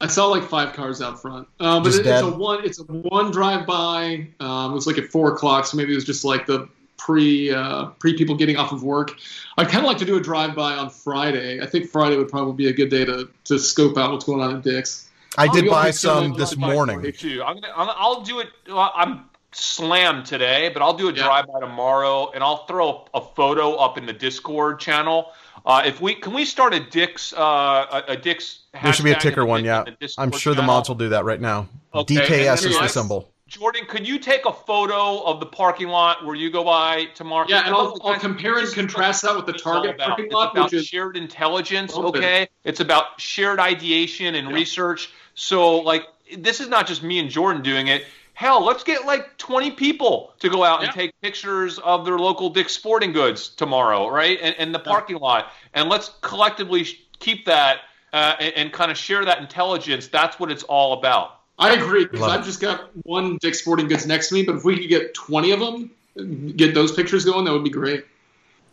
I 0.00 0.06
saw 0.06 0.26
like 0.26 0.44
five 0.44 0.74
cars 0.74 1.02
out 1.02 1.20
front, 1.20 1.48
um, 1.58 1.82
but 1.82 1.94
it, 1.94 2.06
it's 2.06 2.22
a 2.22 2.30
one. 2.30 2.64
It's 2.64 2.78
a 2.78 2.84
one 2.84 3.32
drive 3.32 3.66
by. 3.66 4.28
Um, 4.38 4.70
it 4.70 4.74
was 4.74 4.86
like 4.86 4.98
at 4.98 5.06
four 5.06 5.32
o'clock, 5.32 5.66
so 5.66 5.76
maybe 5.76 5.92
it 5.92 5.96
was 5.96 6.04
just 6.04 6.24
like 6.24 6.46
the 6.46 6.68
pre 6.98 7.52
uh, 7.52 7.86
pre 7.98 8.16
people 8.16 8.36
getting 8.36 8.56
off 8.56 8.70
of 8.70 8.84
work. 8.84 9.18
I'd 9.56 9.68
kind 9.68 9.78
of 9.78 9.84
like 9.84 9.98
to 9.98 10.04
do 10.04 10.16
a 10.16 10.20
drive 10.20 10.54
by 10.54 10.74
on 10.74 10.90
Friday. 10.90 11.60
I 11.60 11.66
think 11.66 11.90
Friday 11.90 12.16
would 12.16 12.28
probably 12.28 12.54
be 12.54 12.68
a 12.68 12.72
good 12.72 12.90
day 12.90 13.04
to 13.06 13.28
to 13.44 13.58
scope 13.58 13.98
out 13.98 14.12
what's 14.12 14.24
going 14.24 14.40
on 14.40 14.56
at 14.56 14.62
Dick's. 14.62 15.08
I 15.36 15.48
did 15.48 15.68
buy 15.68 15.90
some 15.90 16.34
this 16.34 16.56
morning. 16.56 17.12
Too. 17.12 17.42
I'm 17.44 17.60
gonna, 17.60 17.72
I'll 17.74 18.22
do 18.22 18.40
it. 18.40 18.48
I'm 18.70 19.28
slammed 19.52 20.26
today, 20.26 20.70
but 20.72 20.82
I'll 20.82 20.96
do 20.96 21.08
a 21.08 21.12
yeah. 21.12 21.24
drive 21.24 21.46
by 21.46 21.60
tomorrow, 21.60 22.30
and 22.32 22.44
I'll 22.44 22.66
throw 22.66 23.06
a 23.14 23.20
photo 23.20 23.74
up 23.74 23.98
in 23.98 24.06
the 24.06 24.12
Discord 24.12 24.78
channel. 24.78 25.32
Uh, 25.68 25.82
if 25.84 26.00
we 26.00 26.14
can 26.14 26.32
we 26.32 26.46
start 26.46 26.72
a 26.72 26.80
Dick's 26.80 27.34
uh, 27.34 28.02
a, 28.08 28.12
a 28.12 28.16
Dick's 28.16 28.60
there 28.82 28.90
should 28.92 29.04
be 29.04 29.12
a 29.12 29.20
ticker 29.20 29.44
one, 29.44 29.66
yeah. 29.66 29.84
I'm 30.16 30.30
sure 30.32 30.54
channel. 30.54 30.54
the 30.54 30.62
mods 30.62 30.88
will 30.88 30.96
do 30.96 31.10
that 31.10 31.26
right 31.26 31.40
now. 31.40 31.68
Okay. 31.94 32.16
DKS 32.16 32.66
is 32.66 32.78
the 32.78 32.88
symbol. 32.88 33.30
Jordan, 33.48 33.84
could 33.86 34.06
you 34.06 34.18
take 34.18 34.44
a 34.44 34.52
photo 34.52 35.22
of 35.24 35.40
the 35.40 35.46
parking 35.46 35.88
lot 35.88 36.24
where 36.24 36.34
you 36.34 36.50
go 36.50 36.64
by 36.64 37.06
tomorrow? 37.14 37.46
Yeah, 37.48 37.64
and 37.64 37.74
I'll, 37.74 37.98
I'll 38.04 38.18
compare 38.18 38.58
and 38.58 38.72
contrast 38.74 39.22
that 39.22 39.34
with 39.34 39.46
the 39.46 39.54
Target 39.54 39.96
parking 39.98 40.30
lot. 40.30 40.48
It's 40.48 40.58
about 40.58 40.72
is 40.74 40.86
shared 40.86 41.16
intelligence, 41.16 41.94
open. 41.94 42.22
okay? 42.22 42.48
It's 42.64 42.80
about 42.80 43.18
shared 43.18 43.58
ideation 43.58 44.34
and 44.34 44.50
yeah. 44.50 44.54
research. 44.54 45.10
So, 45.34 45.78
like, 45.78 46.04
this 46.36 46.60
is 46.60 46.68
not 46.68 46.86
just 46.86 47.02
me 47.02 47.18
and 47.20 47.30
Jordan 47.30 47.62
doing 47.62 47.88
it. 47.88 48.04
Hell, 48.38 48.64
let's 48.64 48.84
get 48.84 49.04
like 49.04 49.36
20 49.38 49.72
people 49.72 50.32
to 50.38 50.48
go 50.48 50.62
out 50.62 50.78
yeah. 50.78 50.86
and 50.86 50.94
take 50.94 51.20
pictures 51.22 51.80
of 51.80 52.04
their 52.04 52.20
local 52.20 52.50
Dick's 52.50 52.72
Sporting 52.72 53.10
Goods 53.10 53.48
tomorrow, 53.48 54.08
right? 54.08 54.38
And, 54.40 54.54
and 54.60 54.72
the 54.72 54.78
parking 54.78 55.16
yeah. 55.16 55.22
lot. 55.22 55.52
And 55.74 55.88
let's 55.88 56.12
collectively 56.20 56.86
keep 57.18 57.46
that 57.46 57.78
uh, 58.12 58.36
and, 58.38 58.54
and 58.54 58.72
kind 58.72 58.92
of 58.92 58.96
share 58.96 59.24
that 59.24 59.40
intelligence. 59.40 60.06
That's 60.06 60.38
what 60.38 60.52
it's 60.52 60.62
all 60.62 60.92
about. 60.92 61.40
I 61.58 61.74
agree 61.74 62.04
because 62.04 62.28
I've 62.30 62.44
just 62.44 62.60
got 62.60 62.90
one 63.02 63.38
Dick's 63.38 63.58
Sporting 63.58 63.88
Goods 63.88 64.06
next 64.06 64.28
to 64.28 64.34
me, 64.34 64.44
but 64.44 64.54
if 64.54 64.64
we 64.64 64.78
could 64.78 64.88
get 64.88 65.14
20 65.14 65.50
of 65.50 65.58
them, 65.58 66.54
get 66.54 66.74
those 66.74 66.92
pictures 66.92 67.24
going, 67.24 67.44
that 67.44 67.52
would 67.52 67.64
be 67.64 67.70
great. 67.70 68.06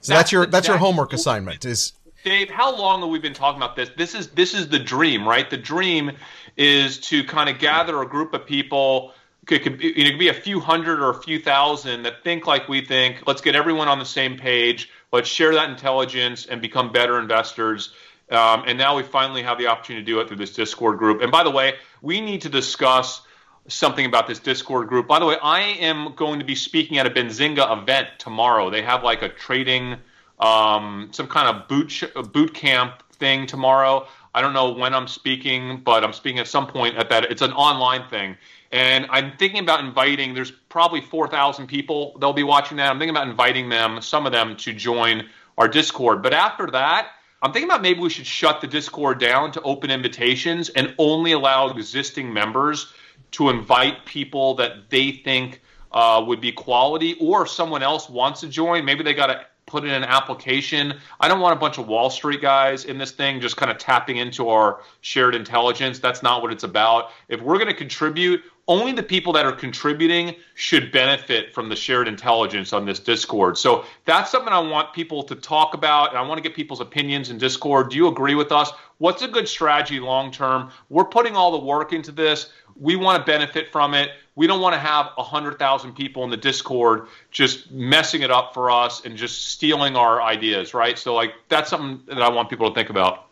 So 0.01 0.13
that's, 0.13 0.20
that's 0.20 0.32
your 0.32 0.45
that's 0.45 0.68
your 0.68 0.78
homework 0.78 1.11
assignment 1.11 1.66
is 1.66 1.93
Dave, 2.24 2.51
how 2.51 2.78
long 2.78 3.01
have 3.01 3.09
we 3.09 3.18
been 3.18 3.34
talking 3.34 3.59
about 3.59 3.76
this? 3.76 3.89
This 3.97 4.13
is 4.13 4.28
this 4.28 4.53
is 4.53 4.70
the 4.70 4.78
dream, 4.78 5.28
right? 5.28 5.49
The 5.49 5.57
dream 5.57 6.11
is 6.55 6.99
to 6.99 7.24
kind 7.24 7.49
of 7.49 7.57
gather 7.57 7.99
a 8.03 8.07
group 8.07 8.36
of 8.36 8.45
people. 8.45 9.13
It 9.50 9.64
could, 9.64 9.78
be, 9.78 9.89
it 9.89 10.10
could 10.10 10.20
be 10.20 10.30
a 10.30 10.34
few 10.34 10.60
hundred 10.60 11.00
or 11.00 11.12
a 11.12 11.22
few 11.22 11.39
thousand 11.39 12.04
that 12.04 12.24
think 12.24 12.48
like 12.48 12.68
we 12.68 12.82
think. 12.82 13.24
Let's 13.28 13.41
get 13.41 13.56
everyone 13.56 13.88
on 13.88 14.00
the 14.00 14.06
same 14.06 14.38
page. 14.38 14.89
Let's 15.12 15.30
share 15.30 15.54
that 15.54 15.70
intelligence 15.70 16.48
and 16.48 16.62
become 16.62 16.91
better 16.91 17.20
investors. 17.20 17.93
Um, 18.32 18.64
and 18.66 18.78
now 18.78 18.98
we 18.98 19.04
finally 19.04 19.43
have 19.43 19.60
the 19.60 19.68
opportunity 19.68 20.04
to 20.04 20.12
do 20.12 20.20
it 20.20 20.28
through 20.28 20.38
this 20.38 20.54
Discord 20.54 20.98
group. 20.98 21.22
And 21.22 21.32
by 21.32 21.43
the 21.43 21.52
way, 21.52 21.76
we 22.02 22.22
need 22.22 22.41
to 22.41 22.50
discuss 22.50 23.22
something 23.68 24.06
about 24.06 24.28
this 24.28 24.39
Discord 24.39 24.88
group. 24.88 25.08
By 25.08 25.20
the 25.20 25.26
way, 25.26 25.38
I 25.41 25.62
am 25.62 26.14
going 26.16 26.39
to 26.39 26.46
be 26.46 26.56
speaking 26.56 26.98
at 26.98 27.06
a 27.06 27.10
Benzinga 27.10 27.82
event 27.82 28.10
tomorrow. 28.18 28.70
They 28.70 28.82
have 28.82 29.04
like 29.04 29.22
a 29.22 29.30
trading, 29.30 29.98
um, 30.39 31.10
some 31.12 31.28
kind 31.28 31.56
of 31.56 31.68
boot 31.68 32.04
boot 32.32 32.54
camp 32.54 33.04
thing 33.14 33.46
tomorrow. 33.48 34.08
I 34.34 34.41
don't 34.41 34.54
know 34.54 34.72
when 34.72 34.93
I'm 34.93 35.08
speaking, 35.08 35.82
but 35.84 36.04
I'm 36.04 36.14
speaking 36.14 36.39
at 36.39 36.48
some 36.48 36.68
point 36.68 36.98
at 36.98 37.10
that. 37.10 37.32
It's 37.32 37.41
an 37.41 37.54
online 37.54 38.10
thing. 38.10 38.38
And 38.76 39.05
I'm 39.09 39.38
thinking 39.38 39.61
about 39.61 39.86
inviting, 39.86 40.34
there's 40.34 40.51
probably 40.51 40.99
4,000 40.99 41.65
people 41.65 42.17
they'll 42.19 42.34
be 42.34 42.43
watching 42.43 42.76
that. 42.76 42.91
I'm 42.91 42.99
thinking 42.99 43.15
about 43.15 43.30
inviting 43.30 43.69
them, 43.69 44.01
some 44.01 44.26
of 44.26 44.34
them, 44.34 44.57
to 44.57 44.73
join 44.73 45.30
our 45.57 45.69
Discord. 45.69 46.21
But 46.21 46.34
after 46.34 46.67
that, 46.71 47.11
I'm 47.41 47.53
thinking 47.53 47.69
about 47.69 47.82
maybe 47.82 48.01
we 48.01 48.09
should 48.09 48.28
shut 48.28 48.59
the 48.59 48.67
Discord 48.67 49.17
down 49.17 49.53
to 49.53 49.61
open 49.61 49.91
invitations 49.91 50.67
and 50.67 50.93
only 50.97 51.32
allow 51.32 51.69
existing 51.69 52.34
members 52.34 52.91
to 53.32 53.49
invite 53.49 54.05
people 54.05 54.55
that 54.55 54.89
they 54.89 55.11
think 55.23 55.61
uh, 55.93 56.21
would 56.28 56.41
be 56.41 56.51
quality, 56.51 57.15
or 57.21 57.43
if 57.43 57.49
someone 57.49 57.82
else 57.82 58.09
wants 58.09 58.41
to 58.41 58.49
join, 58.49 58.84
maybe 58.84 59.05
they 59.05 59.13
got 59.13 59.28
to 59.28 59.45
put 59.65 59.84
in 59.84 59.91
an 59.91 60.03
application. 60.03 60.99
I 61.19 61.28
don't 61.28 61.39
want 61.39 61.55
a 61.55 61.59
bunch 61.59 61.78
of 61.78 61.88
Wall 61.88 62.09
Street 62.09 62.41
guys 62.41 62.86
in 62.86 62.97
this 62.97 63.11
thing 63.11 63.39
just 63.39 63.57
kind 63.57 63.71
of 63.71 63.78
tapping 63.78 64.17
into 64.17 64.49
our 64.49 64.82
shared 65.01 65.34
intelligence. 65.34 65.99
That's 65.99 66.21
not 66.21 66.41
what 66.41 66.51
it's 66.51 66.63
about. 66.63 67.11
If 67.30 67.41
we're 67.41 67.57
going 67.57 67.67
to 67.69 67.73
contribute, 67.73 68.43
only 68.68 68.91
the 68.91 69.03
people 69.03 69.32
that 69.34 69.45
are 69.45 69.51
contributing 69.51 70.36
should 70.55 70.91
benefit 70.91 71.53
from 71.53 71.70
the 71.70 71.76
shared 71.76 72.07
intelligence 72.07 72.74
on 72.74 72.86
this 72.86 72.99
Discord. 72.99 73.57
So 73.57 73.86
that's 74.05 74.32
something 74.32 74.51
I 74.51 74.59
want 74.59 74.93
people 74.93 75.22
to 75.24 75.36
talk 75.36 75.76
about, 75.76 76.09
and 76.09 76.18
I 76.18 76.22
want 76.22 76.39
to 76.39 76.41
get 76.41 76.55
people's 76.55 76.82
opinions 76.82 77.30
in 77.30 77.38
Discord. 77.38 77.91
Do 77.91 77.95
you 77.95 78.07
agree 78.07 78.34
with 78.34 78.51
us? 78.51 78.72
What's 78.97 79.22
a 79.22 79.28
good 79.28 79.47
strategy 79.47 79.99
long 79.99 80.32
term? 80.32 80.72
We're 80.89 81.05
putting 81.05 81.36
all 81.36 81.51
the 81.51 81.63
work 81.63 81.93
into 81.93 82.11
this. 82.11 82.49
We 82.76 82.95
want 82.95 83.24
to 83.24 83.32
benefit 83.32 83.72
from 83.72 83.93
it. 83.93 84.09
We 84.36 84.47
don't 84.47 84.61
want 84.61 84.74
to 84.74 84.80
have 84.80 85.11
100,000 85.16 85.93
people 85.93 86.24
in 86.24 86.30
the 86.30 86.38
Discord 86.38 87.07
just 87.32 87.72
messing 87.72 88.22
it 88.22 88.32
up 88.32 88.53
for 88.53 88.72
us 88.72 89.05
and 89.05 89.16
just 89.16 89.49
stealing 89.49 89.95
our 89.95 90.22
ideas, 90.22 90.74
right? 90.74 90.97
So, 90.97 91.13
like, 91.13 91.34
that's 91.49 91.70
something 91.70 92.03
that 92.07 92.22
I 92.22 92.30
want 92.30 92.49
people 92.49 92.68
to 92.70 92.76
think 92.76 92.89
about. 92.89 93.28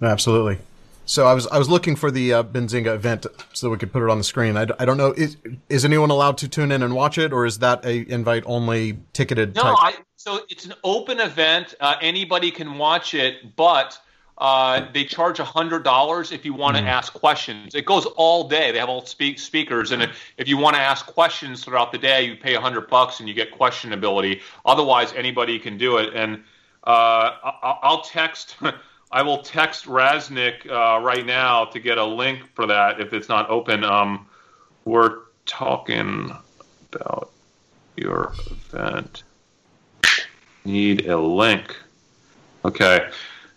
Absolutely. 0.00 0.58
So 1.10 1.26
I 1.26 1.34
was 1.34 1.48
I 1.48 1.58
was 1.58 1.68
looking 1.68 1.96
for 1.96 2.12
the 2.12 2.34
uh, 2.34 2.42
Benzinga 2.44 2.94
event 2.94 3.26
so 3.52 3.68
we 3.68 3.78
could 3.78 3.92
put 3.92 4.04
it 4.04 4.08
on 4.08 4.18
the 4.18 4.22
screen. 4.22 4.56
I, 4.56 4.68
I 4.78 4.84
don't 4.84 4.96
know 4.96 5.10
is 5.10 5.36
is 5.68 5.84
anyone 5.84 6.08
allowed 6.08 6.38
to 6.38 6.48
tune 6.48 6.70
in 6.70 6.84
and 6.84 6.94
watch 6.94 7.18
it, 7.18 7.32
or 7.32 7.46
is 7.46 7.58
that 7.58 7.84
a 7.84 8.08
invite 8.08 8.44
only 8.46 8.96
ticketed? 9.12 9.56
No, 9.56 9.74
I, 9.76 9.96
so 10.14 10.42
it's 10.48 10.66
an 10.66 10.74
open 10.84 11.18
event. 11.18 11.74
Uh, 11.80 11.96
anybody 12.00 12.52
can 12.52 12.78
watch 12.78 13.14
it, 13.14 13.56
but 13.56 13.98
uh, 14.38 14.86
they 14.94 15.02
charge 15.02 15.38
hundred 15.38 15.82
dollars 15.82 16.30
if 16.30 16.44
you 16.44 16.54
want 16.54 16.76
to 16.76 16.82
mm. 16.84 16.86
ask 16.86 17.12
questions. 17.12 17.74
It 17.74 17.86
goes 17.86 18.06
all 18.06 18.46
day. 18.48 18.70
They 18.70 18.78
have 18.78 18.88
all 18.88 19.04
speak 19.04 19.40
speakers, 19.40 19.90
and 19.90 20.04
if, 20.04 20.32
if 20.36 20.46
you 20.46 20.58
want 20.58 20.76
to 20.76 20.80
ask 20.80 21.06
questions 21.06 21.64
throughout 21.64 21.90
the 21.90 21.98
day, 21.98 22.22
you 22.22 22.36
pay 22.36 22.54
hundred 22.54 22.88
bucks 22.88 23.18
and 23.18 23.28
you 23.28 23.34
get 23.34 23.50
question 23.50 23.92
ability. 23.92 24.42
Otherwise, 24.64 25.12
anybody 25.14 25.58
can 25.58 25.76
do 25.76 25.96
it. 25.96 26.14
And 26.14 26.44
uh, 26.84 27.32
I'll 27.82 28.02
text. 28.02 28.54
I 29.12 29.22
will 29.22 29.42
text 29.42 29.86
Raznick 29.86 30.70
uh, 30.70 31.00
right 31.00 31.26
now 31.26 31.64
to 31.66 31.80
get 31.80 31.98
a 31.98 32.04
link 32.04 32.40
for 32.54 32.66
that 32.66 33.00
if 33.00 33.12
it's 33.12 33.28
not 33.28 33.50
open. 33.50 33.82
Um, 33.82 34.26
we're 34.84 35.18
talking 35.46 36.32
about 36.92 37.30
your 37.96 38.32
event. 38.50 39.24
Need 40.64 41.06
a 41.06 41.18
link. 41.18 41.76
Okay, 42.64 43.08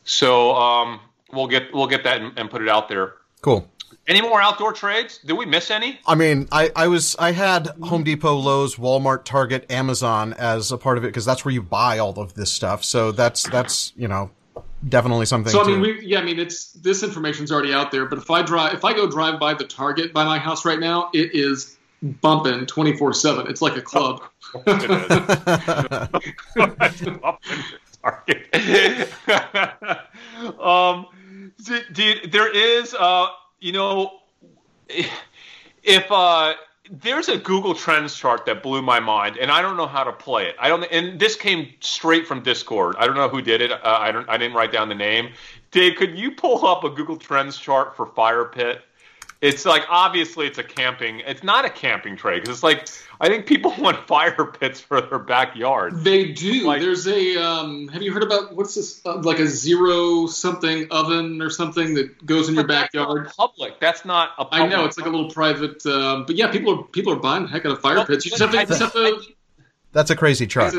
so 0.05 0.55
um, 0.55 0.99
we'll 1.31 1.47
get 1.47 1.73
we'll 1.73 1.87
get 1.87 2.03
that 2.05 2.21
and, 2.21 2.37
and 2.39 2.49
put 2.49 2.61
it 2.61 2.69
out 2.69 2.89
there. 2.89 3.15
Cool. 3.41 3.69
Any 4.07 4.21
more 4.21 4.41
outdoor 4.41 4.73
trades? 4.73 5.19
Did 5.19 5.37
we 5.37 5.45
miss 5.45 5.71
any? 5.71 5.99
I 6.07 6.15
mean, 6.15 6.47
I, 6.51 6.71
I 6.75 6.87
was 6.87 7.15
I 7.19 7.31
had 7.31 7.67
Home 7.83 8.03
Depot, 8.03 8.35
Lowe's, 8.35 8.75
Walmart, 8.75 9.23
Target, 9.23 9.69
Amazon 9.71 10.33
as 10.33 10.71
a 10.71 10.77
part 10.77 10.97
of 10.97 11.03
it 11.03 11.07
because 11.07 11.25
that's 11.25 11.45
where 11.45 11.53
you 11.53 11.61
buy 11.61 11.99
all 11.99 12.19
of 12.19 12.33
this 12.33 12.51
stuff. 12.51 12.83
So 12.83 13.11
that's 13.11 13.43
that's 13.49 13.93
you 13.95 14.07
know 14.07 14.31
definitely 14.89 15.25
something. 15.25 15.51
So 15.51 15.63
I 15.63 15.67
mean, 15.67 15.81
we 15.81 16.05
yeah, 16.05 16.19
I 16.19 16.23
mean, 16.23 16.39
it's 16.39 16.71
this 16.73 17.03
information's 17.03 17.51
already 17.51 17.73
out 17.73 17.91
there. 17.91 18.05
But 18.05 18.19
if 18.19 18.29
I 18.29 18.41
drive, 18.41 18.73
if 18.73 18.85
I 18.85 18.93
go 18.93 19.09
drive 19.09 19.39
by 19.39 19.53
the 19.53 19.65
Target 19.65 20.13
by 20.13 20.23
my 20.23 20.39
house 20.39 20.65
right 20.65 20.79
now, 20.79 21.09
it 21.13 21.31
is 21.33 21.77
bumping 22.01 22.65
twenty 22.65 22.97
four 22.97 23.13
seven. 23.13 23.47
It's 23.47 23.61
like 23.61 23.77
a 23.77 23.81
club. 23.81 24.23
um, 30.59 31.07
dude, 31.93 32.31
there 32.31 32.51
is, 32.51 32.93
uh, 32.93 33.27
you 33.59 33.71
know, 33.71 34.19
if 35.83 36.11
uh 36.11 36.53
there's 36.91 37.29
a 37.29 37.37
Google 37.37 37.73
Trends 37.73 38.15
chart 38.15 38.45
that 38.45 38.61
blew 38.61 38.81
my 38.81 38.99
mind, 38.99 39.37
and 39.37 39.49
I 39.49 39.61
don't 39.61 39.77
know 39.77 39.87
how 39.87 40.03
to 40.03 40.11
play 40.11 40.47
it. 40.47 40.55
I 40.59 40.67
don't, 40.67 40.83
and 40.91 41.19
this 41.19 41.35
came 41.35 41.69
straight 41.79 42.27
from 42.27 42.43
Discord. 42.43 42.95
I 42.99 43.05
don't 43.05 43.15
know 43.15 43.29
who 43.29 43.41
did 43.41 43.61
it. 43.61 43.71
Uh, 43.71 43.77
I 43.83 44.11
don't. 44.11 44.27
I 44.29 44.37
didn't 44.37 44.55
write 44.55 44.71
down 44.71 44.89
the 44.89 44.95
name. 44.95 45.31
Dave, 45.71 45.95
could 45.95 46.17
you 46.17 46.31
pull 46.31 46.65
up 46.65 46.83
a 46.83 46.89
Google 46.89 47.17
Trends 47.17 47.57
chart 47.57 47.95
for 47.95 48.07
Fire 48.07 48.45
Pit? 48.45 48.81
It's 49.43 49.65
like 49.65 49.83
obviously 49.89 50.47
it's 50.47 50.57
a 50.57 50.63
camping. 50.63 51.19
It's 51.19 51.43
not 51.43 51.65
a 51.65 51.69
camping 51.69 52.15
trade 52.15 52.41
because 52.41 52.55
it's 52.55 52.63
like 52.63 52.87
I 53.19 53.27
think 53.27 53.45
people 53.45 53.73
want 53.79 54.07
fire 54.07 54.45
pits 54.45 54.79
for 54.79 55.01
their 55.01 55.19
backyard. 55.19 56.01
They 56.01 56.31
do. 56.31 56.65
Like, 56.65 56.81
There's 56.81 57.05
a. 57.07 57.35
Um, 57.35 57.89
have 57.89 58.01
you 58.01 58.13
heard 58.13 58.23
about 58.23 58.55
what's 58.55 58.75
this? 58.75 59.01
Uh, 59.05 59.17
like 59.17 59.39
a 59.39 59.47
zero 59.47 60.27
something 60.27 60.87
oven 60.91 61.41
or 61.41 61.49
something 61.49 61.93
that 61.95 62.25
goes 62.25 62.47
in 62.47 62.55
your 62.55 62.65
backyard. 62.65 63.31
public. 63.35 63.81
That's 63.81 64.05
not 64.05 64.29
a. 64.39 64.47
I 64.49 64.65
know 64.65 64.85
it's 64.85 64.97
like 64.97 65.07
a 65.07 65.09
little 65.09 65.29
private. 65.29 65.85
Um, 65.85 66.25
but 66.25 66.37
yeah, 66.37 66.49
people 66.49 66.79
are 66.79 66.83
people 66.83 67.11
are 67.11 67.19
buying 67.19 67.45
heck 67.45 67.65
out 67.65 67.73
of 67.73 67.81
fire 67.81 68.05
pits. 68.05 68.23
You 68.23 68.31
just 68.31 68.41
have 68.41 68.51
to. 68.51 68.65
Just 68.65 68.81
have 68.81 68.93
to 68.93 69.21
that's 69.91 70.09
a 70.09 70.15
crazy 70.15 70.47
chart. 70.47 70.73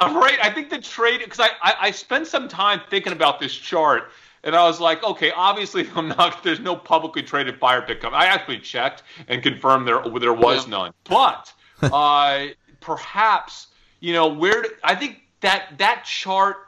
I'm 0.00 0.16
right. 0.16 0.38
I 0.42 0.50
think 0.50 0.70
the 0.70 0.80
trade 0.80 1.20
because 1.22 1.40
I, 1.40 1.48
I 1.62 1.74
I 1.80 1.90
spent 1.90 2.26
some 2.26 2.48
time 2.48 2.80
thinking 2.88 3.12
about 3.12 3.40
this 3.40 3.54
chart. 3.54 4.10
And 4.44 4.54
I 4.54 4.64
was 4.64 4.78
like, 4.78 5.02
okay, 5.02 5.32
obviously 5.32 5.88
I'm 5.96 6.08
not. 6.08 6.44
There's 6.44 6.60
no 6.60 6.76
publicly 6.76 7.22
traded 7.22 7.58
fire 7.58 7.82
pit 7.82 8.00
company. 8.00 8.22
I 8.22 8.26
actually 8.26 8.60
checked 8.60 9.02
and 9.26 9.42
confirmed 9.42 9.88
there 9.88 10.02
there 10.20 10.32
was 10.32 10.64
yeah. 10.64 10.70
none. 10.70 10.92
But 11.04 11.52
uh, 11.82 12.46
perhaps 12.80 13.68
you 14.00 14.12
know 14.12 14.28
where 14.28 14.64
I 14.84 14.94
think 14.94 15.22
that 15.40 15.78
that 15.78 16.04
chart 16.04 16.58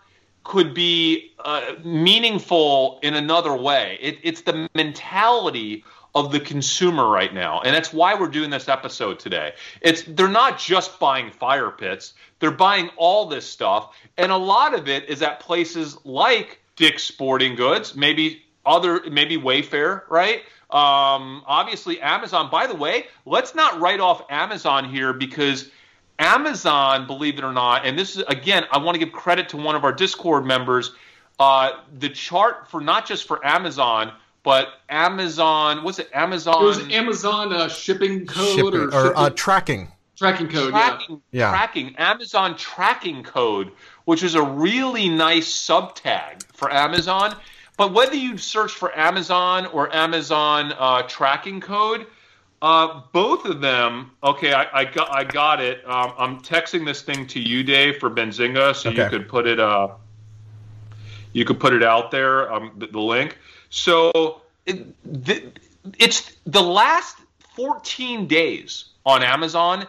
could 0.42 0.74
be 0.74 1.32
uh, 1.44 1.74
meaningful 1.84 3.00
in 3.02 3.14
another 3.14 3.54
way. 3.54 3.98
It, 4.00 4.18
it's 4.22 4.42
the 4.42 4.68
mentality 4.74 5.84
of 6.14 6.32
the 6.32 6.40
consumer 6.40 7.08
right 7.08 7.34
now, 7.34 7.60
and 7.60 7.74
that's 7.74 7.92
why 7.92 8.14
we're 8.14 8.28
doing 8.28 8.48
this 8.48 8.68
episode 8.68 9.18
today. 9.18 9.52
It's 9.82 10.02
they're 10.02 10.28
not 10.28 10.58
just 10.58 10.98
buying 10.98 11.30
fire 11.30 11.70
pits; 11.70 12.14
they're 12.38 12.50
buying 12.50 12.90
all 12.96 13.26
this 13.26 13.46
stuff, 13.46 13.94
and 14.16 14.32
a 14.32 14.36
lot 14.36 14.72
of 14.72 14.88
it 14.88 15.10
is 15.10 15.20
at 15.20 15.40
places 15.40 15.98
like 16.04 16.62
Dick's 16.76 17.02
Sporting 17.02 17.56
Goods, 17.56 17.96
maybe 17.96 18.42
other, 18.64 19.02
maybe 19.10 19.36
Wayfair, 19.36 20.02
right? 20.08 20.42
Um, 20.70 21.42
obviously, 21.46 22.00
Amazon. 22.00 22.50
By 22.50 22.66
the 22.66 22.74
way, 22.74 23.06
let's 23.24 23.54
not 23.54 23.80
write 23.80 24.00
off 24.00 24.22
Amazon 24.28 24.88
here 24.88 25.12
because 25.12 25.70
Amazon, 26.18 27.06
believe 27.06 27.38
it 27.38 27.44
or 27.44 27.52
not, 27.52 27.86
and 27.86 27.98
this 27.98 28.16
is 28.16 28.24
again, 28.28 28.64
I 28.72 28.78
want 28.78 28.94
to 28.94 29.04
give 29.04 29.12
credit 29.12 29.48
to 29.50 29.56
one 29.56 29.76
of 29.76 29.84
our 29.84 29.92
Discord 29.92 30.44
members. 30.44 30.92
Uh, 31.38 31.72
the 31.98 32.08
chart 32.08 32.68
for 32.68 32.80
not 32.80 33.06
just 33.06 33.28
for 33.28 33.44
Amazon, 33.46 34.12
but 34.42 34.68
Amazon, 34.88 35.84
what's 35.84 35.98
it? 35.98 36.08
Amazon. 36.12 36.62
It 36.62 36.64
was 36.64 36.78
Amazon 36.88 37.52
uh, 37.52 37.68
shipping 37.68 38.26
code 38.26 38.56
shipping, 38.56 38.74
or, 38.74 39.08
or 39.08 39.16
uh, 39.16 39.30
tracking. 39.30 39.88
Tracking 40.16 40.48
code, 40.48 40.70
tracking, 40.70 41.20
yeah. 41.30 41.50
Tracking. 41.50 41.94
Amazon 41.96 42.56
tracking 42.56 43.22
code, 43.22 43.70
which 44.06 44.22
is 44.22 44.34
a 44.34 44.42
really 44.42 45.10
nice 45.10 45.52
sub 45.52 45.94
tag 45.94 46.42
for 46.54 46.72
Amazon. 46.72 47.36
But 47.76 47.92
whether 47.92 48.14
you 48.16 48.38
search 48.38 48.72
for 48.72 48.96
Amazon 48.98 49.66
or 49.66 49.94
Amazon 49.94 50.72
uh, 50.78 51.02
tracking 51.02 51.60
code, 51.60 52.06
uh, 52.62 53.02
both 53.12 53.44
of 53.44 53.60
them. 53.60 54.12
Okay, 54.24 54.52
I, 54.52 54.80
I 54.80 54.84
got 54.86 55.14
I 55.14 55.24
got 55.24 55.60
it. 55.60 55.86
Um, 55.86 56.14
I'm 56.16 56.40
texting 56.40 56.86
this 56.86 57.02
thing 57.02 57.26
to 57.28 57.40
you, 57.40 57.62
Dave, 57.62 57.98
for 57.98 58.08
Benzinga, 58.08 58.74
so 58.74 58.88
okay. 58.90 59.04
you 59.04 59.10
could 59.10 59.28
put 59.28 59.46
it. 59.46 59.60
Uh, 59.60 59.88
you 61.32 61.44
could 61.44 61.60
put 61.60 61.74
it 61.74 61.82
out 61.82 62.10
there. 62.10 62.50
Um, 62.50 62.72
the, 62.78 62.86
the 62.86 63.00
link. 63.00 63.36
So 63.68 64.40
it, 64.64 64.86
the, 65.04 65.52
it's 65.98 66.32
the 66.46 66.62
last 66.62 67.18
14 67.56 68.26
days 68.26 68.86
on 69.04 69.22
Amazon 69.22 69.86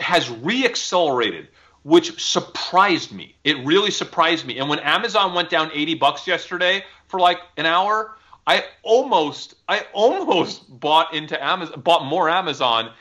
has 0.00 0.28
reaccelerated, 0.28 1.46
which 1.84 2.22
surprised 2.22 3.12
me. 3.12 3.34
It 3.44 3.64
really 3.64 3.90
surprised 3.90 4.46
me. 4.46 4.58
And 4.58 4.68
when 4.68 4.78
Amazon 4.80 5.34
went 5.34 5.50
down 5.50 5.70
80 5.72 5.94
bucks 5.94 6.26
yesterday 6.26 6.84
for 7.08 7.18
like 7.18 7.38
an 7.56 7.66
hour, 7.66 8.16
I 8.46 8.64
almost 8.82 9.54
I 9.68 9.86
almost 9.92 10.64
bought 10.80 11.14
into 11.14 11.42
Amazon 11.42 11.80
bought 11.80 12.04
more 12.04 12.28
Amazon 12.28 12.92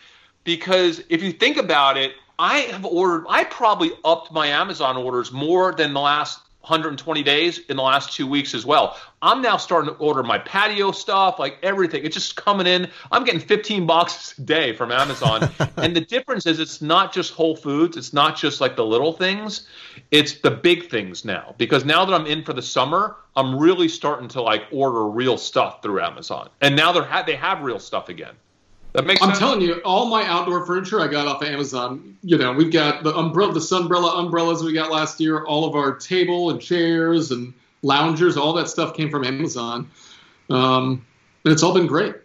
because 0.43 1.03
if 1.09 1.21
you 1.21 1.31
think 1.31 1.57
about 1.57 1.97
it, 1.97 2.13
I 2.39 2.59
have 2.59 2.85
ordered 2.85 3.25
I 3.29 3.43
probably 3.45 3.91
upped 4.03 4.31
my 4.31 4.47
Amazon 4.47 4.97
orders 4.97 5.31
more 5.31 5.73
than 5.73 5.93
the 5.93 5.99
last 5.99 6.39
120 6.61 7.23
days 7.23 7.59
in 7.69 7.75
the 7.75 7.83
last 7.83 8.13
two 8.13 8.27
weeks 8.27 8.53
as 8.53 8.65
well. 8.65 8.97
I'm 9.21 9.41
now 9.41 9.57
starting 9.57 9.93
to 9.93 9.99
order 9.99 10.21
my 10.21 10.37
patio 10.37 10.91
stuff, 10.91 11.39
like 11.39 11.57
everything. 11.63 12.05
It's 12.05 12.15
just 12.15 12.35
coming 12.35 12.67
in. 12.67 12.89
I'm 13.11 13.23
getting 13.23 13.41
15 13.41 13.85
boxes 13.87 14.37
a 14.37 14.41
day 14.41 14.73
from 14.73 14.91
Amazon. 14.91 15.49
and 15.77 15.95
the 15.95 16.01
difference 16.01 16.45
is 16.45 16.59
it's 16.59 16.81
not 16.81 17.13
just 17.13 17.33
Whole 17.33 17.55
Foods, 17.55 17.97
it's 17.97 18.13
not 18.13 18.37
just 18.37 18.61
like 18.61 18.75
the 18.75 18.85
little 18.85 19.13
things, 19.13 19.67
it's 20.11 20.33
the 20.39 20.51
big 20.51 20.89
things 20.89 21.25
now. 21.25 21.55
Because 21.57 21.83
now 21.83 22.05
that 22.05 22.13
I'm 22.13 22.27
in 22.27 22.43
for 22.43 22.53
the 22.53 22.61
summer, 22.61 23.17
I'm 23.35 23.57
really 23.57 23.87
starting 23.87 24.27
to 24.29 24.41
like 24.41 24.63
order 24.71 25.07
real 25.07 25.37
stuff 25.37 25.81
through 25.81 26.01
Amazon. 26.01 26.49
And 26.61 26.75
now 26.75 26.91
they're 26.91 27.03
ha- 27.03 27.23
they 27.23 27.35
have 27.35 27.61
real 27.61 27.79
stuff 27.79 28.09
again. 28.09 28.35
That 28.93 29.05
makes 29.05 29.21
I'm 29.21 29.29
sense. 29.29 29.39
telling 29.39 29.61
you, 29.61 29.75
all 29.85 30.07
my 30.07 30.25
outdoor 30.25 30.65
furniture 30.65 30.99
I 30.99 31.07
got 31.07 31.27
off 31.27 31.41
of 31.41 31.47
Amazon. 31.47 32.17
You 32.23 32.37
know, 32.37 32.51
we've 32.51 32.71
got 32.71 33.03
the 33.03 33.15
umbrella, 33.15 33.53
the 33.53 33.59
sunbrella 33.59 34.19
umbrellas 34.19 34.63
we 34.63 34.73
got 34.73 34.91
last 34.91 35.19
year. 35.19 35.45
All 35.45 35.65
of 35.65 35.75
our 35.75 35.95
table 35.95 36.49
and 36.49 36.59
chairs 36.59 37.31
and 37.31 37.53
loungers, 37.83 38.35
all 38.35 38.53
that 38.53 38.67
stuff 38.67 38.95
came 38.95 39.09
from 39.09 39.23
Amazon, 39.23 39.89
um, 40.49 41.05
and 41.45 41.53
it's 41.53 41.63
all 41.63 41.73
been 41.73 41.87
great. 41.87 42.15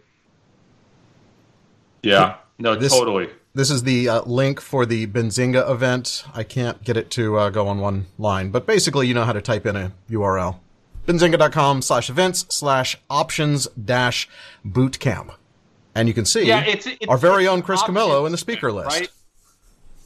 Yeah, 2.03 2.37
no, 2.59 2.75
this, 2.75 2.91
totally. 2.91 3.29
This 3.53 3.71
is 3.71 3.83
the 3.83 4.09
uh, 4.09 4.21
link 4.23 4.59
for 4.59 4.85
the 4.85 5.07
Benzinga 5.07 5.69
event. 5.69 6.25
I 6.33 6.43
can't 6.43 6.83
get 6.83 6.97
it 6.97 7.09
to 7.11 7.37
uh, 7.37 7.49
go 7.49 7.67
on 7.69 7.79
one 7.79 8.07
line, 8.17 8.51
but 8.51 8.67
basically, 8.67 9.07
you 9.07 9.13
know 9.13 9.23
how 9.23 9.33
to 9.33 9.41
type 9.41 9.65
in 9.65 9.77
a 9.77 9.93
URL. 10.09 10.59
Benzinga.com 11.07 11.81
slash 11.81 12.09
events 12.09 12.45
slash 12.49 12.97
options 13.09 13.67
dash 13.67 14.27
bootcamp. 14.65 15.33
And 15.97 16.07
you 16.07 16.13
can 16.13 16.25
see 16.25 16.45
yeah, 16.45 16.63
it's, 16.63 16.85
it's, 16.85 17.07
our 17.07 17.17
very 17.17 17.47
own 17.47 17.63
Chris 17.63 17.81
Camillo 17.81 18.27
in 18.27 18.31
the 18.31 18.37
speaker 18.37 18.71
list. 18.71 18.87
Right? 18.87 19.09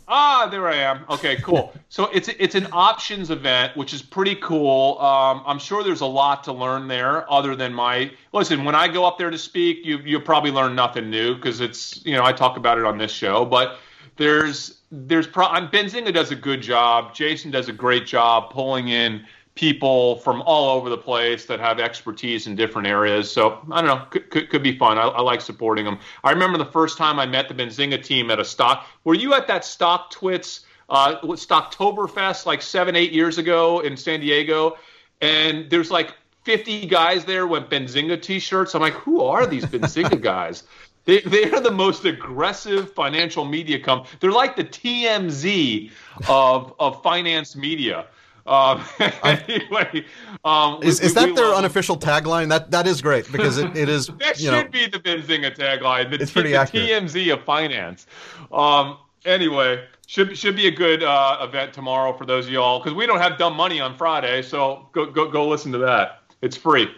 Ah, 0.07 0.47
there 0.49 0.65
I 0.65 0.75
am. 0.75 1.03
Okay, 1.09 1.35
cool. 1.37 1.73
so 1.89 2.05
it's 2.07 2.29
it's 2.29 2.55
an 2.55 2.67
options 2.71 3.29
event, 3.29 3.75
which 3.75 3.93
is 3.93 4.01
pretty 4.01 4.35
cool. 4.35 4.97
Um, 4.99 5.43
I'm 5.45 5.59
sure 5.59 5.83
there's 5.83 5.99
a 5.99 6.05
lot 6.05 6.45
to 6.45 6.53
learn 6.53 6.87
there, 6.87 7.29
other 7.29 7.57
than 7.57 7.73
my 7.73 8.09
listen. 8.31 8.63
When 8.63 8.73
I 8.73 8.87
go 8.87 9.03
up 9.03 9.17
there 9.17 9.29
to 9.29 9.37
speak, 9.37 9.79
you 9.83 9.99
you'll 9.99 10.21
probably 10.21 10.51
learn 10.51 10.75
nothing 10.75 11.09
new 11.09 11.35
because 11.35 11.59
it's 11.59 12.05
you 12.05 12.15
know 12.15 12.23
I 12.23 12.31
talk 12.31 12.55
about 12.55 12.77
it 12.77 12.85
on 12.85 12.97
this 12.97 13.11
show, 13.11 13.43
but 13.43 13.77
there's 14.15 14.79
there's 14.91 15.27
pro- 15.27 15.47
I'm 15.47 15.67
Benzinga 15.67 16.13
does 16.13 16.31
a 16.31 16.37
good 16.37 16.61
job. 16.61 17.13
Jason 17.13 17.51
does 17.51 17.67
a 17.67 17.73
great 17.73 18.05
job 18.05 18.49
pulling 18.51 18.87
in 18.87 19.25
people 19.55 20.17
from 20.17 20.41
all 20.43 20.77
over 20.77 20.89
the 20.89 20.97
place 20.97 21.45
that 21.45 21.59
have 21.59 21.79
expertise 21.79 22.47
in 22.47 22.55
different 22.55 22.87
areas. 22.87 23.31
So 23.31 23.59
I 23.71 23.81
don't 23.81 23.87
know, 23.87 24.05
could, 24.09 24.29
could, 24.29 24.49
could 24.49 24.63
be 24.63 24.77
fun. 24.77 24.97
I, 24.97 25.03
I, 25.03 25.21
like 25.21 25.41
supporting 25.41 25.85
them. 25.85 25.99
I 26.23 26.31
remember 26.31 26.57
the 26.57 26.65
first 26.65 26.97
time 26.97 27.19
I 27.19 27.25
met 27.25 27.49
the 27.49 27.53
Benzinga 27.53 28.03
team 28.03 28.31
at 28.31 28.39
a 28.39 28.45
stock. 28.45 28.87
Were 29.03 29.13
you 29.13 29.33
at 29.33 29.47
that 29.47 29.63
StockTwits, 29.63 30.61
uh, 30.89 31.19
Stocktoberfest 31.21 32.45
like 32.45 32.61
seven, 32.61 32.95
eight 32.95 33.11
years 33.11 33.37
ago 33.37 33.81
in 33.81 33.97
San 33.97 34.21
Diego? 34.21 34.77
And 35.19 35.69
there's 35.69 35.91
like 35.91 36.15
50 36.43 36.87
guys 36.87 37.25
there 37.25 37.45
with 37.45 37.63
Benzinga 37.69 38.21
t-shirts. 38.21 38.73
I'm 38.73 38.81
like, 38.81 38.93
who 38.93 39.21
are 39.21 39.45
these 39.45 39.65
Benzinga 39.65 40.21
guys? 40.21 40.63
They, 41.05 41.21
they 41.21 41.51
are 41.51 41.59
the 41.59 41.71
most 41.71 42.05
aggressive 42.05 42.93
financial 42.93 43.43
media 43.43 43.79
company. 43.79 44.15
They're 44.19 44.31
like 44.31 44.55
the 44.55 44.63
TMZ 44.63 45.91
of, 46.29 46.73
of 46.79 47.01
finance 47.01 47.55
media. 47.55 48.05
Um, 48.45 48.83
anyway, 49.23 50.05
um, 50.43 50.81
is, 50.83 50.99
we, 50.99 51.07
is 51.07 51.13
that 51.13 51.35
their 51.35 51.53
unofficial 51.53 51.97
tagline? 51.97 52.49
That 52.49 52.71
that 52.71 52.87
is 52.87 53.01
great 53.01 53.31
because 53.31 53.57
it, 53.57 53.75
it 53.75 53.89
is. 53.89 54.07
that 54.19 54.37
should 54.37 54.51
know, 54.51 54.67
be 54.67 54.87
the 54.87 54.99
Benzinga 54.99 55.55
tagline. 55.55 56.09
The, 56.09 56.21
it's 56.21 56.31
pretty 56.31 56.51
the 56.51 56.55
accurate. 56.55 56.89
TMZ 56.89 57.33
of 57.33 57.43
finance. 57.43 58.07
Um, 58.51 58.97
anyway, 59.25 59.85
should 60.07 60.37
should 60.37 60.55
be 60.55 60.67
a 60.67 60.71
good 60.71 61.03
uh, 61.03 61.37
event 61.41 61.73
tomorrow 61.73 62.13
for 62.17 62.25
those 62.25 62.45
of 62.47 62.51
y'all 62.51 62.79
because 62.79 62.93
we 62.93 63.05
don't 63.05 63.19
have 63.19 63.37
dumb 63.37 63.55
money 63.55 63.79
on 63.79 63.95
Friday, 63.95 64.41
so 64.41 64.89
go 64.91 65.05
go 65.05 65.29
go 65.29 65.47
listen 65.47 65.71
to 65.71 65.77
that. 65.79 66.23
It's 66.41 66.57
free. 66.57 66.89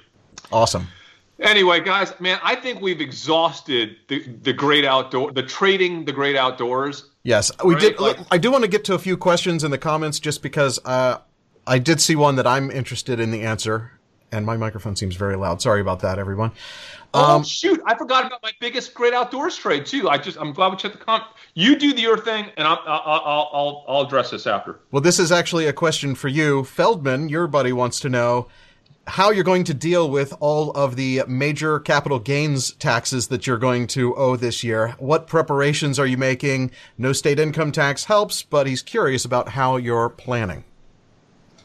Awesome. 0.51 0.87
Anyway, 1.39 1.81
guys, 1.81 2.13
man, 2.19 2.39
I 2.43 2.55
think 2.55 2.81
we've 2.81 3.01
exhausted 3.01 3.97
the 4.07 4.27
the 4.43 4.53
great 4.53 4.85
outdoor, 4.85 5.31
the 5.31 5.43
trading, 5.43 6.05
the 6.05 6.11
great 6.11 6.35
outdoors. 6.35 7.09
Yes, 7.23 7.51
we 7.63 7.73
right? 7.73 7.81
did. 7.81 7.99
Like, 7.99 8.17
I 8.31 8.37
do 8.37 8.51
want 8.51 8.63
to 8.63 8.69
get 8.69 8.83
to 8.85 8.93
a 8.93 8.99
few 8.99 9.17
questions 9.17 9.63
in 9.63 9.71
the 9.71 9.77
comments 9.77 10.19
just 10.19 10.41
because 10.41 10.79
uh, 10.85 11.19
I 11.65 11.79
did 11.79 12.01
see 12.01 12.15
one 12.15 12.35
that 12.35 12.47
I'm 12.47 12.69
interested 12.71 13.19
in 13.19 13.31
the 13.31 13.41
answer, 13.43 13.91
and 14.31 14.45
my 14.45 14.57
microphone 14.57 14.95
seems 14.95 15.15
very 15.15 15.35
loud. 15.35 15.61
Sorry 15.61 15.79
about 15.79 16.01
that, 16.01 16.19
everyone. 16.19 16.51
Oh 17.13 17.35
um, 17.35 17.43
shoot! 17.43 17.81
I 17.85 17.95
forgot 17.95 18.25
about 18.25 18.41
my 18.41 18.51
biggest 18.59 18.93
great 18.93 19.13
outdoors 19.13 19.55
trade 19.55 19.85
too. 19.85 20.09
I 20.09 20.17
just 20.17 20.37
I'm 20.39 20.51
glad 20.51 20.71
we 20.71 20.77
checked 20.77 20.97
the 20.97 21.03
comp. 21.03 21.25
You 21.53 21.77
do 21.77 21.93
the 21.93 22.01
your 22.01 22.17
thing, 22.17 22.47
and 22.57 22.67
I'll, 22.67 22.81
I'll 22.85 23.21
I'll 23.53 23.85
I'll 23.87 24.01
address 24.01 24.31
this 24.31 24.47
after. 24.47 24.79
Well, 24.91 25.01
this 25.01 25.19
is 25.19 25.31
actually 25.31 25.67
a 25.67 25.73
question 25.73 26.15
for 26.15 26.27
you, 26.27 26.63
Feldman. 26.63 27.29
Your 27.29 27.47
buddy 27.47 27.71
wants 27.71 27.99
to 28.01 28.09
know 28.09 28.47
how 29.05 29.31
you're 29.31 29.43
going 29.43 29.65
to 29.65 29.73
deal 29.73 30.09
with 30.09 30.33
all 30.39 30.71
of 30.71 30.95
the 30.95 31.23
major 31.27 31.79
capital 31.79 32.19
gains 32.19 32.71
taxes 32.73 33.27
that 33.27 33.45
you're 33.45 33.57
going 33.57 33.85
to 33.85 34.15
owe 34.15 34.35
this 34.35 34.63
year. 34.63 34.95
What 34.97 35.27
preparations 35.27 35.99
are 35.99 36.07
you 36.07 36.17
making? 36.17 36.71
No 36.97 37.13
state 37.13 37.37
income 37.37 37.71
tax 37.71 38.05
helps, 38.05 38.43
but 38.43 38.65
he's 38.65 38.81
curious 38.81 39.25
about 39.25 39.49
how 39.49 39.75
you're 39.75 40.09
planning. 40.09 40.63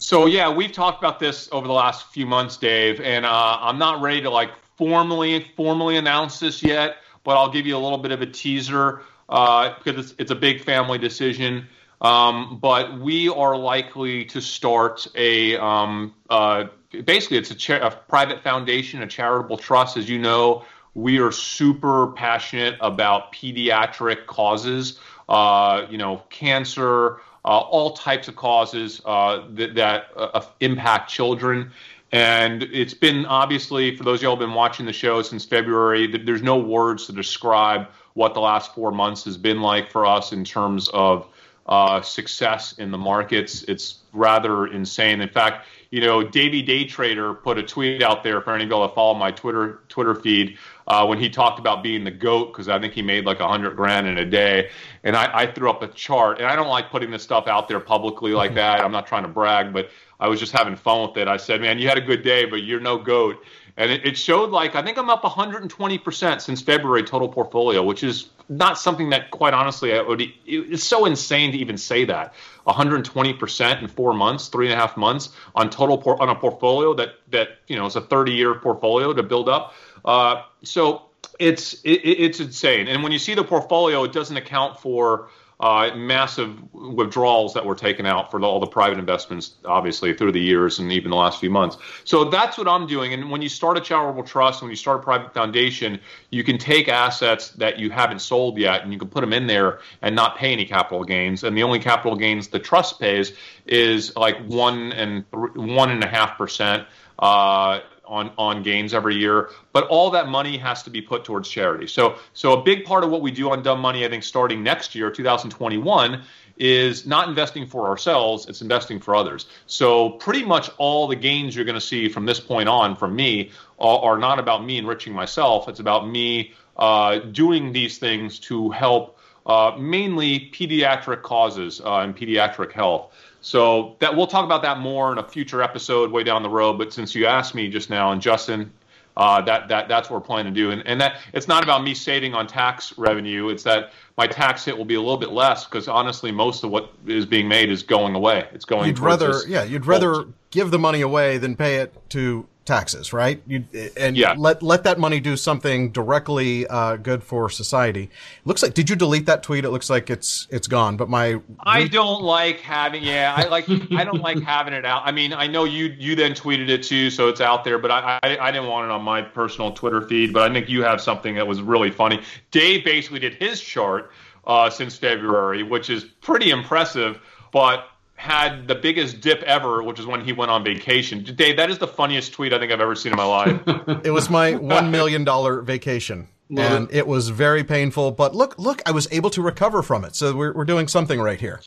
So 0.09 0.25
yeah, 0.25 0.51
we've 0.51 0.73
talked 0.73 1.03
about 1.03 1.21
this 1.21 1.51
over 1.53 1.67
the 1.67 1.75
last 1.75 2.07
few 2.07 2.25
months, 2.25 2.57
Dave, 2.57 2.99
and 2.99 3.27
uh, 3.27 3.59
I'm 3.61 3.77
not 3.77 4.01
ready 4.01 4.23
to 4.23 4.31
like 4.31 4.49
formally 4.79 5.53
formally 5.55 5.99
announce 5.99 6.41
this 6.41 6.63
yet, 6.63 6.97
but 7.25 7.37
I'll 7.37 7.51
give 7.51 7.67
you 7.67 7.77
a 7.77 7.79
little 7.79 7.99
bit 7.99 8.11
of 8.11 8.23
a 8.23 8.27
teaser 8.27 9.03
uh, 9.29 9.75
because 9.77 10.07
it's, 10.07 10.19
it's 10.19 10.31
a 10.31 10.35
big 10.35 10.65
family 10.65 10.97
decision. 10.97 11.67
Um, 12.01 12.59
but 12.59 12.99
we 12.99 13.29
are 13.29 13.55
likely 13.55 14.25
to 14.25 14.41
start 14.41 15.07
a 15.15 15.59
um, 15.59 16.15
uh, 16.31 16.69
basically 17.05 17.37
it's 17.37 17.51
a, 17.51 17.55
cha- 17.55 17.87
a 17.87 17.91
private 17.91 18.43
foundation, 18.43 19.03
a 19.03 19.07
charitable 19.07 19.59
trust. 19.59 19.99
As 19.99 20.09
you 20.09 20.19
know, 20.19 20.65
we 20.95 21.19
are 21.19 21.31
super 21.31 22.13
passionate 22.13 22.77
about 22.81 23.35
pediatric 23.35 24.25
causes. 24.25 24.99
Uh, 25.29 25.87
you 25.91 25.99
know, 25.99 26.23
cancer, 26.31 27.21
Uh, 27.49 27.61
all 27.61 27.93
types 27.93 28.29
of 28.29 28.37
causes 28.37 29.01
uh, 29.07 29.43
that, 29.53 29.75
that 29.75 30.09
uh, 30.19 30.43
impact 30.61 31.09
children. 31.09 31.71
And 32.13 32.63
it's 32.65 32.93
been 32.93 33.25
obviously, 33.25 33.97
for 33.97 34.05
those 34.05 34.19
of 34.19 34.25
y'all 34.25 34.37
who 34.37 34.43
have 34.43 34.49
been 34.51 34.55
watching 34.55 34.85
the 34.85 34.93
show 34.93 35.23
since 35.23 35.47
February, 35.47 36.07
there's 36.07 36.43
no 36.43 36.59
words 36.59 37.07
to 37.07 37.13
describe 37.13 37.89
what 38.13 38.35
the 38.35 38.41
last 38.41 38.75
four 38.75 38.93
months 38.93 39.25
has 39.25 39.39
been 39.39 39.63
like 39.63 39.91
for 39.91 40.05
us 40.05 40.31
in 40.33 40.45
terms 40.45 40.91
of 40.93 41.27
uh, 41.69 42.03
success 42.03 42.75
in 42.79 42.91
the 42.91 42.99
markets. 42.99 43.63
It's 43.63 44.01
rather 44.13 44.67
insane. 44.67 45.23
In 45.23 45.29
fact, 45.31 45.67
you 45.91 46.03
know, 46.03 46.23
Davey 46.23 46.61
Day 46.61 46.85
Trader 46.85 47.33
put 47.33 47.57
a 47.57 47.63
tweet 47.63 48.03
out 48.03 48.23
there 48.25 48.43
for 48.43 48.55
anybody 48.55 48.87
that 48.87 48.95
follow 48.95 49.15
my 49.15 49.31
Twitter 49.31 49.81
Twitter 49.89 50.15
feed 50.15 50.59
uh, 50.89 51.07
when 51.07 51.19
he 51.19 51.29
talked 51.29 51.59
about 51.59 51.83
being 51.83 52.03
the 52.03 52.11
goat 52.11 52.53
because 52.53 52.69
I 52.69 52.79
think 52.81 52.95
he 52.95 53.03
made 53.03 53.27
like 53.27 53.41
a 53.41 53.47
hundred 53.47 53.77
grand 53.77 54.07
in 54.07 54.19
a 54.19 54.25
day, 54.25 54.71
and 55.05 55.15
I, 55.15 55.43
I, 55.43 55.47
threw 55.47 55.69
up 55.69 55.83
a 55.83 55.89
chart. 55.89 56.39
And 56.39 56.47
I 56.47 56.57
don't 56.57 56.69
like 56.69 56.91
putting 56.91 57.11
this 57.11 57.23
stuff 57.23 57.47
out 57.47 57.69
there 57.69 57.79
publicly 57.79 58.33
like 58.33 58.55
that. 58.55 58.81
I'm 58.81 58.91
not 58.91 59.07
trying 59.07 59.23
to 59.23 59.29
brag, 59.29 59.73
but 59.73 59.91
I 60.19 60.29
was 60.29 60.41
just 60.41 60.53
having 60.53 60.77
fun 60.77 61.07
with 61.07 61.19
it. 61.19 61.29
I 61.29 61.37
said, 61.37 61.61
"Man, 61.61 61.79
you 61.79 61.89
had 61.89 61.99
a 61.99 62.03
good 62.03 62.23
day, 62.23 62.47
but 62.47 62.63
you're 62.63 62.81
no 62.81 62.97
goat." 62.97 63.45
And 63.77 63.93
it, 63.93 64.05
it 64.05 64.17
showed 64.17 64.51
like 64.51 64.75
I 64.75 64.83
think 64.83 64.97
I'm 64.97 65.11
up 65.11 65.23
120 65.25 65.99
percent 65.99 66.41
since 66.41 66.63
February 66.63 67.03
total 67.03 67.29
portfolio, 67.29 67.83
which 67.83 68.03
is 68.03 68.31
not 68.49 68.79
something 68.79 69.11
that, 69.11 69.31
quite 69.31 69.53
honestly, 69.53 69.93
I 69.93 70.01
would, 70.01 70.23
it's 70.47 70.83
so 70.83 71.05
insane 71.05 71.53
to 71.53 71.59
even 71.59 71.77
say 71.77 72.07
that 72.07 72.33
120 72.65 73.35
percent 73.35 73.83
in 73.83 73.89
four 73.89 74.15
months, 74.15 74.49
three 74.49 74.67
and 74.67 74.75
a 74.75 74.77
half 74.77 74.97
months 74.97 75.31
on 75.55 75.69
total 75.69 75.99
por- 75.99 76.21
on 76.21 76.31
a 76.31 76.35
portfolio 76.35 76.95
that 76.95 77.11
that 77.31 77.59
you 77.67 77.77
know 77.77 77.87
is 77.87 77.97
a 77.97 78.01
30 78.01 78.33
year 78.33 78.55
portfolio 78.55 79.13
to 79.13 79.23
build 79.23 79.49
up. 79.49 79.75
Uh, 80.09 80.43
so 80.65 81.03
it's 81.39 81.75
it, 81.85 82.01
it's 82.01 82.41
insane. 82.41 82.89
And 82.89 83.03
when 83.03 83.13
you 83.13 83.19
see 83.19 83.35
the 83.35 83.45
portfolio, 83.45 84.05
it 84.05 84.13
doesn't 84.13 84.37
account 84.37 84.81
for 84.81 85.29
uh, 85.61 85.91
massive 85.97 86.73
withdrawals 86.73 87.53
that 87.53 87.67
were 87.67 87.75
taken 87.75 88.07
out 88.07 88.31
for 88.31 88.41
the, 88.41 88.47
all 88.47 88.61
the 88.61 88.67
private 88.67 88.97
investments, 88.97 89.57
obviously 89.65 90.15
through 90.15 90.33
the 90.33 90.41
years 90.41 90.79
and 90.79 90.91
even 90.93 91.11
the 91.11 91.17
last 91.17 91.41
few 91.41 91.51
months. 91.51 91.77
So 92.05 92.25
that's 92.25 92.57
what 92.57 92.69
I'm 92.69 92.87
doing. 92.87 93.13
And 93.13 93.31
when 93.31 93.43
you 93.43 93.49
start 93.49 93.77
a 93.77 93.81
charitable 93.81 94.23
trust, 94.23 94.63
when 94.63 94.71
you 94.71 94.77
start 94.77 95.01
a 95.01 95.03
private 95.03 95.35
foundation, 95.35 96.01
you 96.31 96.43
can 96.43 96.59
take 96.59 96.89
assets 96.89 97.51
that 97.51 97.79
you 97.79 97.91
haven't 97.91 98.21
sold 98.21 98.57
yet 98.57 98.83
and 98.83 98.93
you 98.93 98.99
can 98.99 99.09
put 99.09 99.21
them 99.21 99.33
in 99.33 99.47
there 99.47 99.81
and 100.01 100.15
not 100.15 100.37
pay 100.37 100.53
any 100.53 100.65
capital 100.65 101.05
gains. 101.05 101.43
And 101.43 101.57
the 101.57 101.65
only 101.65 101.81
capital 101.81 102.17
gains 102.17 102.49
the 102.49 102.61
trust 102.61 102.99
pays 103.01 103.33
is 103.67 104.17
like 104.17 104.39
one 104.47 104.93
and 104.93 105.25
th- 105.33 105.55
one 105.55 105.91
and 105.91 106.03
a 106.03 106.09
half 106.09 106.39
percent. 106.39 106.87
Uh, 107.19 107.81
on 108.09 108.33
on 108.39 108.63
gains 108.63 108.95
every 108.95 109.17
year, 109.17 109.51
but 109.73 109.87
all 109.89 110.11
that 110.11 110.29
money 110.29 110.57
has 110.57 110.83
to 110.83 110.91
be 110.91 111.01
put 111.01 111.25
towards 111.25 111.49
charity. 111.49 111.87
So 111.87 112.17
so 112.33 112.53
a 112.59 112.63
big 112.63 112.85
part 112.85 113.05
of 113.05 113.11
what 113.11 113.21
we 113.21 113.31
do 113.31 113.51
on 113.51 113.63
Dumb 113.63 113.81
Money, 113.81 114.05
I 114.05 114.09
think, 114.09 114.25
starting 114.25 114.63
next 114.63 114.95
year, 114.95 115.11
2021, 115.11 116.23
is 116.57 117.07
not 117.07 117.29
investing 117.29 117.67
for 117.67 117.87
ourselves; 117.87 118.47
it's 118.47 118.63
investing 118.63 118.99
for 118.99 119.15
others. 119.15 119.47
So 119.67 120.11
pretty 120.11 120.45
much 120.45 120.71
all 120.79 121.07
the 121.07 121.17
gains 121.17 121.55
you're 121.55 121.65
going 121.65 121.75
to 121.75 121.81
see 121.81 122.09
from 122.09 122.27
this 122.27 122.41
point 122.41 122.69
on 122.69 122.97
from 122.97 123.15
me 123.15 123.51
are, 123.79 123.99
are 124.01 124.19
not 124.19 124.39
about 124.39 124.65
me 124.65 124.79
enriching 124.79 125.13
myself. 125.13 125.69
It's 125.69 125.81
about 125.81 126.09
me 126.09 126.55
uh, 126.77 127.19
doing 127.19 127.73
these 127.73 127.99
things 127.99 128.39
to 128.41 128.71
help. 128.71 129.17
Uh, 129.47 129.75
mainly 129.79 130.51
pediatric 130.53 131.23
causes 131.23 131.81
uh, 131.81 132.01
and 132.01 132.15
pediatric 132.15 132.71
health. 132.71 133.15
So 133.41 133.97
that 134.01 134.15
we'll 134.17 134.27
talk 134.27 134.45
about 134.45 134.63
that 134.63 134.79
more 134.79 135.13
in 135.13 135.19
a 135.19 135.23
future 135.23 135.63
episode 135.63 136.11
way 136.11 136.25
down 136.25 136.43
the 136.43 136.49
road. 136.49 136.75
But 136.75 136.93
since 136.93 137.15
you 137.15 137.27
asked 137.27 137.55
me 137.55 137.69
just 137.69 137.89
now, 137.89 138.13
and 138.13 138.21
Justin, 138.21 138.73
uh, 139.17 139.41
that 139.43 139.69
that 139.69 139.89
that's 139.89 140.11
what 140.11 140.21
we're 140.21 140.27
planning 140.27 140.53
to 140.53 140.61
do. 140.61 140.71
And 140.71 140.87
and 140.87 141.01
that 141.01 141.19
it's 141.33 141.49
not 141.49 141.63
about 141.63 141.83
me 141.83 141.95
saving 141.95 142.35
on 142.35 142.47
tax 142.47 142.97
revenue. 142.99 143.49
It's 143.49 143.63
that 143.65 143.93
my 144.17 144.27
tax 144.27 144.65
hit 144.65 144.77
will 144.77 144.85
be 144.85 144.95
a 144.95 145.01
little 145.01 145.17
bit 145.17 145.31
less 145.31 145.65
because 145.65 145.89
honestly, 145.89 146.33
most 146.33 146.65
of 146.65 146.71
what 146.71 146.93
is 147.07 147.27
being 147.27 147.49
made 147.49 147.71
is 147.71 147.83
going 147.83 148.15
away. 148.15 148.49
It's 148.53 148.65
going. 148.65 148.87
You'd 148.87 148.99
rather, 148.99 149.41
yeah, 149.47 149.65
you'd 149.65 149.87
rather 149.87 150.25
give 150.51 150.71
the 150.71 150.79
money 150.79 151.01
away 151.01 151.39
than 151.39 151.57
pay 151.57 151.77
it 151.77 151.95
to 152.11 152.47
taxes, 152.69 153.13
right? 153.13 153.43
You, 153.47 153.65
and 153.97 154.17
yeah. 154.17 154.35
let 154.37 154.63
let 154.63 154.85
that 154.85 154.99
money 154.99 155.19
do 155.19 155.37
something 155.37 155.91
directly 155.91 156.67
uh, 156.69 156.97
good 156.97 157.25
for 157.25 157.49
society. 157.49 158.11
Looks 158.45 158.63
like 158.63 158.75
did 158.75 158.89
you 158.89 158.95
delete 158.95 159.27
that 159.27 159.43
tweet? 159.43 159.65
It 159.65 159.71
looks 159.71 159.91
like 159.91 160.11
it's 160.11 160.47
it's 160.51 160.69
gone. 160.69 160.97
But 160.97 161.09
my 161.09 161.41
I 161.61 161.89
don't 161.89 162.23
like 162.23 162.61
having 162.61 163.03
yeah 163.03 163.35
I 163.37 163.49
like 163.49 163.69
I 163.69 164.05
don't 164.05 164.21
like 164.21 164.41
having 164.43 164.75
it 164.75 164.85
out. 164.85 165.03
I 165.05 165.11
mean 165.11 165.33
I 165.33 165.47
know 165.47 165.65
you 165.65 165.87
you 165.99 166.15
then 166.15 166.33
tweeted 166.35 166.69
it 166.69 166.83
too, 166.83 167.11
so 167.11 167.29
it's 167.29 167.41
out 167.41 167.65
there. 167.65 167.79
But 167.79 167.91
I, 167.91 168.21
I 168.23 168.39
I 168.49 168.53
didn't 168.53 168.69
want 168.69 168.85
it 168.85 168.91
on 168.91 169.03
my 169.03 169.23
personal 169.23 169.73
Twitter 169.73 170.03
feed. 170.03 170.33
But 170.33 170.49
I 170.49 170.53
think 170.53 170.69
you 170.69 170.83
have 170.83 171.01
something 171.01 171.35
that 171.35 171.47
was 171.47 171.63
really 171.63 171.91
funny. 171.91 172.23
Dave 172.51 172.85
basically 172.85 173.19
did 173.19 173.35
his 173.35 173.61
chart 173.61 174.13
uh, 174.47 174.69
since 174.69 174.97
February, 174.97 175.63
which 175.63 175.89
is 175.89 176.05
pretty 176.05 176.51
impressive. 176.51 177.19
But 177.51 177.89
had 178.19 178.67
the 178.67 178.75
biggest 178.75 179.21
dip 179.21 179.45
ever, 179.45 179.81
which 179.81 180.01
is 180.01 180.05
when 180.05 180.21
he 180.25 180.33
went 180.33 180.51
on 180.51 180.65
vacation. 180.65 181.23
Dave, 181.23 181.57
that 181.57 181.71
is 181.71 181.79
the 181.79 181.87
funniest 181.87 182.33
tweet 182.33 182.53
I 182.53 182.59
think 182.59 182.73
I've 182.73 182.81
ever 182.81 182.97
seen 182.97 183.13
in 183.13 183.17
my 183.17 183.25
life. 183.25 183.61
it 184.05 184.11
was 184.11 184.29
my 184.29 184.57
one 184.57 184.91
million 184.91 185.23
dollar 185.23 185.63
vacation. 185.63 186.27
Love 186.51 186.73
and 186.73 186.91
it. 186.91 186.97
it. 186.97 187.07
was 187.07 187.29
very 187.29 187.63
painful, 187.63 188.11
but 188.11 188.35
look, 188.35 188.59
look, 188.59 188.83
I 188.87 188.91
was 188.91 189.07
able 189.13 189.31
to 189.31 189.41
recover 189.41 189.85
from 189.85 190.05
it. 190.05 190.17
So 190.17 190.35
we're, 190.35 190.53
we're 190.53 190.65
doing 190.65 190.89
something 190.89 191.21
right 191.21 191.39
here. 191.41 191.61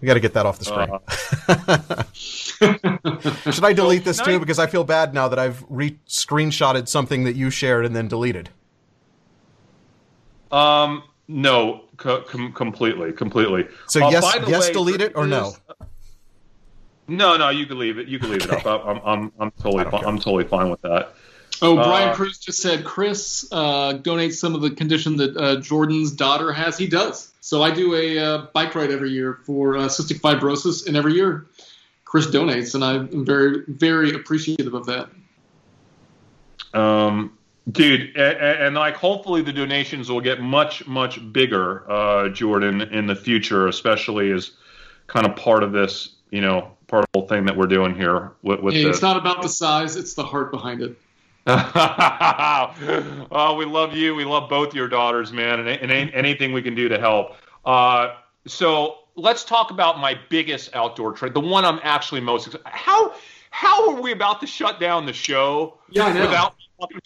We 0.00 0.06
got 0.06 0.14
to 0.14 0.20
get 0.20 0.34
that 0.34 0.46
off 0.46 0.58
the 0.58 0.64
screen. 0.64 0.90
Uh. 1.46 2.02
Should 3.52 3.64
I 3.64 3.72
delete 3.72 4.04
this 4.04 4.20
too? 4.20 4.40
Because 4.40 4.58
I 4.58 4.66
feel 4.66 4.82
bad 4.82 5.14
now 5.14 5.28
that 5.28 5.38
I've 5.38 5.64
re- 5.68 5.98
screenshotted 6.08 6.88
something 6.88 7.22
that 7.22 7.36
you 7.36 7.50
shared 7.50 7.86
and 7.86 7.94
then 7.94 8.08
deleted. 8.08 8.50
Um, 10.50 11.04
no, 11.28 11.84
co- 11.96 12.22
com- 12.22 12.52
completely, 12.52 13.12
completely. 13.12 13.68
So 13.88 14.04
uh, 14.04 14.10
yes, 14.10 14.24
yes, 14.46 14.66
way, 14.68 14.72
delete 14.72 15.00
it 15.00 15.12
or 15.14 15.26
no? 15.26 15.54
No, 17.08 17.36
no, 17.36 17.50
you 17.50 17.66
can 17.66 17.78
leave 17.78 17.98
it. 17.98 18.08
You 18.08 18.18
can 18.18 18.30
leave 18.30 18.42
it 18.42 18.66
up. 18.66 18.84
I'm, 18.84 19.00
I'm, 19.04 19.32
I'm 19.38 19.50
totally, 19.52 19.84
fine. 19.84 20.04
I'm 20.04 20.18
totally 20.18 20.44
fine 20.44 20.70
with 20.70 20.82
that. 20.82 21.14
Oh, 21.62 21.74
Brian 21.76 22.10
uh, 22.10 22.14
Cruz 22.14 22.38
just 22.38 22.60
said 22.60 22.84
Chris 22.84 23.48
uh, 23.50 23.94
donates 23.94 24.34
some 24.34 24.54
of 24.54 24.60
the 24.60 24.70
condition 24.70 25.16
that 25.16 25.36
uh, 25.36 25.56
Jordan's 25.60 26.12
daughter 26.12 26.52
has. 26.52 26.76
He 26.76 26.86
does. 26.86 27.32
So 27.40 27.62
I 27.62 27.70
do 27.70 27.94
a 27.94 28.18
uh, 28.18 28.46
bike 28.52 28.74
ride 28.74 28.90
every 28.90 29.10
year 29.10 29.38
for 29.44 29.76
uh, 29.76 29.82
cystic 29.82 30.20
fibrosis, 30.20 30.86
and 30.86 30.96
every 30.96 31.14
year 31.14 31.46
Chris 32.04 32.26
donates, 32.26 32.74
and 32.74 32.84
I'm 32.84 33.24
very, 33.24 33.62
very 33.68 34.14
appreciative 34.14 34.74
of 34.74 34.86
that. 34.86 35.08
Um, 36.74 37.38
Dude, 37.70 38.16
and, 38.16 38.38
and, 38.38 38.74
like 38.76 38.94
hopefully 38.94 39.42
the 39.42 39.52
donations 39.52 40.08
will 40.08 40.20
get 40.20 40.40
much 40.40 40.86
much 40.86 41.32
bigger, 41.32 41.90
uh, 41.90 42.28
Jordan, 42.28 42.80
in 42.80 43.08
the 43.08 43.16
future, 43.16 43.66
especially 43.66 44.30
as 44.30 44.52
kind 45.08 45.26
of 45.26 45.34
part 45.34 45.64
of 45.64 45.72
this, 45.72 46.10
you 46.30 46.40
know, 46.40 46.70
part 46.86 47.02
of 47.02 47.08
the 47.12 47.18
whole 47.18 47.28
thing 47.28 47.44
that 47.46 47.56
we're 47.56 47.66
doing 47.66 47.96
here. 47.96 48.32
With, 48.42 48.60
with 48.60 48.74
hey, 48.74 48.84
it's 48.84 49.02
not 49.02 49.16
about 49.16 49.42
the 49.42 49.48
size; 49.48 49.96
it's 49.96 50.14
the 50.14 50.22
heart 50.22 50.52
behind 50.52 50.80
it. 50.80 50.96
oh, 51.48 53.56
we 53.58 53.64
love 53.64 53.94
you. 53.94 54.14
We 54.14 54.24
love 54.24 54.48
both 54.48 54.72
your 54.72 54.86
daughters, 54.86 55.32
man, 55.32 55.60
and, 55.60 55.68
and 55.68 56.12
anything 56.12 56.52
we 56.52 56.62
can 56.62 56.76
do 56.76 56.88
to 56.88 57.00
help. 57.00 57.34
Uh, 57.64 58.14
so 58.46 58.98
let's 59.16 59.44
talk 59.44 59.72
about 59.72 59.98
my 59.98 60.18
biggest 60.28 60.74
outdoor 60.74 61.12
trade, 61.12 61.34
the 61.34 61.40
one 61.40 61.64
I'm 61.64 61.80
actually 61.82 62.20
most 62.20 62.46
excited. 62.46 62.66
How 62.66 63.12
how 63.50 63.90
are 63.90 64.00
we 64.00 64.12
about 64.12 64.40
to 64.40 64.46
shut 64.46 64.78
down 64.78 65.06
the 65.06 65.12
show 65.12 65.78
yeah, 65.90 66.20
without 66.20 66.54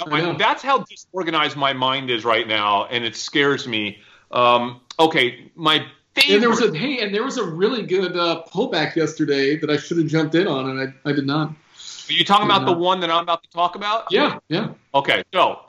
my, 0.06 0.32
that's 0.36 0.62
how 0.62 0.78
disorganized 0.84 1.56
my 1.56 1.72
mind 1.72 2.10
is 2.10 2.24
right 2.24 2.46
now, 2.46 2.86
and 2.86 3.04
it 3.04 3.16
scares 3.16 3.66
me. 3.66 3.98
Um, 4.30 4.80
okay, 4.98 5.50
my 5.54 5.86
favorite. 6.14 6.34
And 6.34 6.42
there 6.42 6.50
was 6.50 6.62
a 6.62 6.76
hey, 6.76 7.00
and 7.00 7.14
there 7.14 7.24
was 7.24 7.38
a 7.38 7.44
really 7.44 7.82
good 7.82 8.16
uh, 8.16 8.42
pullback 8.52 8.96
yesterday 8.96 9.56
that 9.56 9.70
I 9.70 9.76
should 9.76 9.98
have 9.98 10.06
jumped 10.06 10.34
in 10.34 10.46
on, 10.46 10.70
and 10.70 10.94
I, 11.04 11.08
I 11.08 11.12
did 11.12 11.26
not. 11.26 11.50
Are 11.50 12.12
you 12.12 12.24
talking 12.24 12.46
about 12.46 12.62
not. 12.62 12.72
the 12.72 12.78
one 12.78 13.00
that 13.00 13.10
I'm 13.10 13.22
about 13.22 13.42
to 13.44 13.50
talk 13.50 13.76
about? 13.76 14.06
Yeah, 14.10 14.38
yeah. 14.48 14.74
Okay, 14.94 15.22
so 15.32 15.60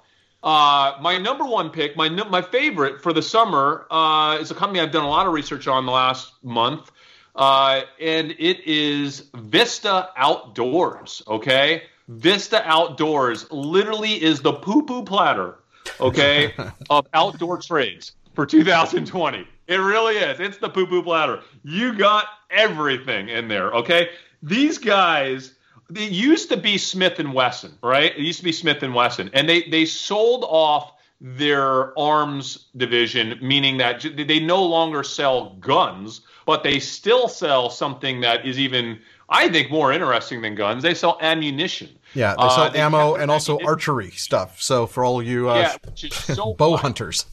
uh, 0.43 0.97
my 1.01 1.17
number 1.17 1.45
one 1.45 1.69
pick, 1.69 1.95
my 1.95 2.09
my 2.09 2.41
favorite 2.41 3.01
for 3.01 3.13
the 3.13 3.21
summer, 3.21 3.85
uh, 3.91 4.37
is 4.41 4.51
a 4.51 4.55
company 4.55 4.79
I've 4.79 4.91
done 4.91 5.05
a 5.05 5.09
lot 5.09 5.27
of 5.27 5.33
research 5.33 5.67
on 5.67 5.85
the 5.85 5.91
last 5.91 6.31
month, 6.43 6.91
uh, 7.35 7.81
and 7.99 8.31
it 8.31 8.67
is 8.67 9.29
Vista 9.35 10.09
Outdoors. 10.17 11.21
Okay, 11.27 11.83
Vista 12.07 12.61
Outdoors 12.67 13.49
literally 13.51 14.21
is 14.21 14.41
the 14.41 14.53
poo 14.53 14.83
poo 14.83 15.03
platter, 15.03 15.59
okay, 15.99 16.53
of 16.89 17.07
outdoor 17.13 17.57
trades 17.57 18.13
for 18.33 18.45
2020. 18.45 19.47
It 19.67 19.75
really 19.75 20.17
is. 20.17 20.39
It's 20.39 20.57
the 20.57 20.69
poo 20.69 20.87
poo 20.87 21.03
platter. 21.03 21.41
You 21.63 21.93
got 21.93 22.25
everything 22.49 23.29
in 23.29 23.47
there, 23.47 23.71
okay? 23.71 24.09
These 24.43 24.77
guys, 24.77 25.53
it 25.95 26.11
used 26.11 26.49
to 26.49 26.57
be 26.57 26.77
Smith 26.77 27.19
and 27.19 27.33
Wesson, 27.33 27.77
right? 27.81 28.11
It 28.15 28.21
used 28.21 28.39
to 28.39 28.45
be 28.45 28.51
Smith 28.51 28.83
and 28.83 28.93
Wesson, 28.93 29.29
and 29.33 29.47
they 29.47 29.63
they 29.63 29.85
sold 29.85 30.43
off 30.47 30.93
their 31.21 31.97
arms 31.97 32.65
division, 32.75 33.37
meaning 33.41 33.77
that 33.77 34.03
they 34.17 34.39
no 34.39 34.63
longer 34.63 35.03
sell 35.03 35.51
guns, 35.59 36.21
but 36.47 36.63
they 36.63 36.79
still 36.79 37.27
sell 37.27 37.69
something 37.69 38.21
that 38.21 38.43
is 38.43 38.57
even, 38.57 38.99
I 39.31 39.47
think, 39.47 39.71
more 39.71 39.93
interesting 39.93 40.41
than 40.41 40.55
guns. 40.55 40.83
They 40.83 40.93
sell 40.93 41.17
ammunition. 41.21 41.89
Yeah, 42.13 42.35
they 42.37 42.49
sell 42.49 42.63
uh, 42.63 42.71
ammo 42.75 43.15
and 43.15 43.31
also 43.31 43.57
archery 43.65 44.11
stuff. 44.11 44.61
So 44.61 44.85
for 44.85 45.05
all 45.05 45.23
you 45.23 45.49
uh, 45.49 45.75
yeah, 45.95 46.09
so 46.09 46.53
bow 46.57 46.75
hunters. 46.75 47.25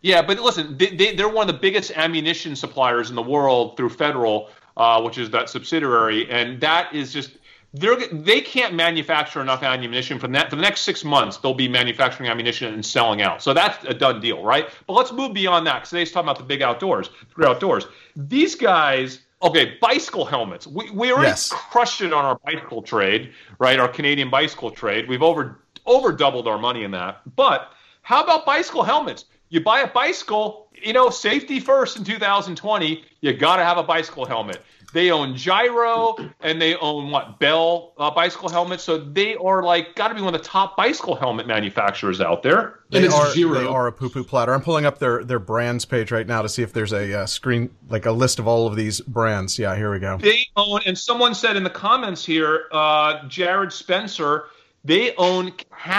Yeah, 0.00 0.22
but 0.22 0.38
listen, 0.40 0.76
they, 0.76 0.94
they, 0.94 1.14
they're 1.14 1.28
one 1.28 1.48
of 1.48 1.54
the 1.54 1.60
biggest 1.60 1.90
ammunition 1.94 2.56
suppliers 2.56 3.10
in 3.10 3.16
the 3.16 3.22
world 3.22 3.76
through 3.76 3.90
Federal, 3.90 4.50
uh, 4.76 5.00
which 5.02 5.18
is 5.18 5.30
that 5.30 5.48
subsidiary, 5.50 6.30
and 6.30 6.60
that 6.60 6.94
is 6.94 7.12
just 7.12 7.32
they're 7.74 7.96
they 8.08 8.40
can't 8.40 8.72
manufacture 8.72 9.42
enough 9.42 9.62
ammunition 9.62 10.18
for 10.18 10.28
that 10.28 10.48
for 10.48 10.56
the 10.56 10.62
next 10.62 10.82
six 10.82 11.04
months. 11.04 11.36
They'll 11.36 11.52
be 11.52 11.68
manufacturing 11.68 12.30
ammunition 12.30 12.72
and 12.72 12.84
selling 12.84 13.20
out, 13.20 13.42
so 13.42 13.52
that's 13.52 13.84
a 13.84 13.92
done 13.92 14.20
deal, 14.20 14.42
right? 14.42 14.68
But 14.86 14.94
let's 14.94 15.12
move 15.12 15.34
beyond 15.34 15.66
that 15.66 15.74
because 15.76 15.90
today's 15.90 16.12
talking 16.12 16.28
about 16.28 16.38
the 16.38 16.44
big 16.44 16.62
outdoors, 16.62 17.10
the 17.36 17.48
outdoors. 17.48 17.86
These 18.16 18.54
guys. 18.54 19.20
Okay, 19.44 19.76
bicycle 19.78 20.24
helmets. 20.24 20.66
We, 20.66 20.90
we 20.90 21.12
already 21.12 21.28
Yes. 21.28 21.50
crushed 21.50 22.00
it 22.00 22.14
on 22.14 22.24
our 22.24 22.38
bicycle 22.38 22.80
trade, 22.80 23.32
right? 23.58 23.78
Our 23.78 23.88
Canadian 23.88 24.30
bicycle 24.30 24.70
trade. 24.70 25.06
We've 25.06 25.22
over 25.22 25.60
over 25.84 26.12
doubled 26.12 26.48
our 26.48 26.56
money 26.58 26.82
in 26.82 26.90
that. 26.92 27.20
But 27.36 27.72
how 28.00 28.24
about 28.24 28.46
bicycle 28.46 28.82
helmets? 28.82 29.26
You 29.50 29.60
buy 29.60 29.80
a 29.80 29.86
bicycle, 29.86 30.68
you 30.72 30.94
know, 30.94 31.10
safety 31.10 31.60
first 31.60 31.98
in 31.98 32.04
2020. 32.04 33.04
You 33.20 33.32
got 33.34 33.56
to 33.56 33.64
have 33.64 33.76
a 33.76 33.82
bicycle 33.82 34.24
helmet. 34.24 34.62
They 34.94 35.10
own 35.10 35.34
Giro 35.34 36.16
and 36.40 36.62
they 36.62 36.76
own 36.76 37.10
what 37.10 37.40
Bell 37.40 37.92
uh, 37.98 38.12
bicycle 38.12 38.48
helmets. 38.48 38.84
So 38.84 38.96
they 38.96 39.34
are 39.34 39.62
like 39.64 39.96
got 39.96 40.08
to 40.08 40.14
be 40.14 40.22
one 40.22 40.34
of 40.34 40.40
the 40.40 40.48
top 40.48 40.76
bicycle 40.76 41.16
helmet 41.16 41.48
manufacturers 41.48 42.20
out 42.20 42.44
there. 42.44 42.78
They 42.90 42.98
And 42.98 43.06
it's 43.06 43.14
are 43.14 43.34
Giro. 43.34 43.58
they 43.58 43.66
are 43.66 43.88
a 43.88 43.92
poo 43.92 44.08
poo 44.08 44.22
platter. 44.22 44.54
I'm 44.54 44.60
pulling 44.62 44.86
up 44.86 45.00
their 45.00 45.24
their 45.24 45.40
brands 45.40 45.84
page 45.84 46.12
right 46.12 46.26
now 46.26 46.42
to 46.42 46.48
see 46.48 46.62
if 46.62 46.72
there's 46.72 46.92
a 46.92 47.22
uh, 47.22 47.26
screen 47.26 47.70
like 47.88 48.06
a 48.06 48.12
list 48.12 48.38
of 48.38 48.46
all 48.46 48.68
of 48.68 48.76
these 48.76 49.00
brands. 49.00 49.58
Yeah, 49.58 49.74
here 49.74 49.90
we 49.90 49.98
go. 49.98 50.16
They 50.16 50.46
own, 50.56 50.80
and 50.86 50.96
someone 50.96 51.34
said 51.34 51.56
in 51.56 51.64
the 51.64 51.70
comments 51.70 52.24
here, 52.24 52.66
uh, 52.70 53.26
Jared 53.26 53.72
Spencer, 53.72 54.44
they 54.84 55.12
own 55.16 55.50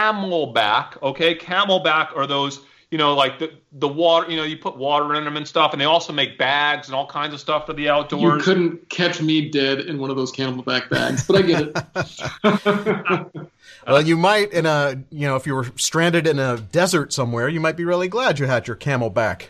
CamelBak. 0.09 1.01
Okay, 1.03 1.35
CamelBak 1.35 2.15
are 2.15 2.27
those, 2.27 2.61
you 2.95 2.99
know, 2.99 3.13
like 3.13 3.39
the 3.39 3.51
the 3.73 3.89
water, 3.89 4.31
you 4.31 4.37
know, 4.37 4.45
you 4.45 4.55
put 4.55 4.77
water 4.77 5.15
in 5.15 5.25
them 5.25 5.35
and 5.35 5.45
stuff, 5.45 5.73
and 5.73 5.81
they 5.81 5.85
also 5.85 6.13
make 6.13 6.37
bags 6.37 6.87
and 6.87 6.95
all 6.95 7.05
kinds 7.05 7.33
of 7.33 7.41
stuff 7.41 7.65
for 7.65 7.73
the 7.73 7.89
outdoors. 7.89 8.21
You 8.21 8.41
couldn't 8.41 8.89
catch 8.89 9.21
me 9.21 9.49
dead 9.49 9.81
in 9.81 9.99
one 9.99 10.09
of 10.09 10.15
those 10.15 10.31
CamelBak 10.31 10.89
bags, 10.89 11.27
but 11.27 11.35
I 11.35 11.41
get 11.41 11.71
it. 13.33 13.47
Well, 13.85 14.01
you 14.01 14.15
might 14.17 14.51
in 14.51 14.65
a 14.65 15.03
you 15.11 15.27
know 15.27 15.35
if 15.35 15.45
you 15.45 15.53
were 15.53 15.67
stranded 15.75 16.25
in 16.25 16.39
a 16.39 16.57
desert 16.57 17.11
somewhere, 17.11 17.49
you 17.49 17.59
might 17.59 17.75
be 17.75 17.83
really 17.83 18.07
glad 18.07 18.39
you 18.39 18.47
had 18.47 18.65
your 18.65 18.77
CamelBak. 18.77 19.47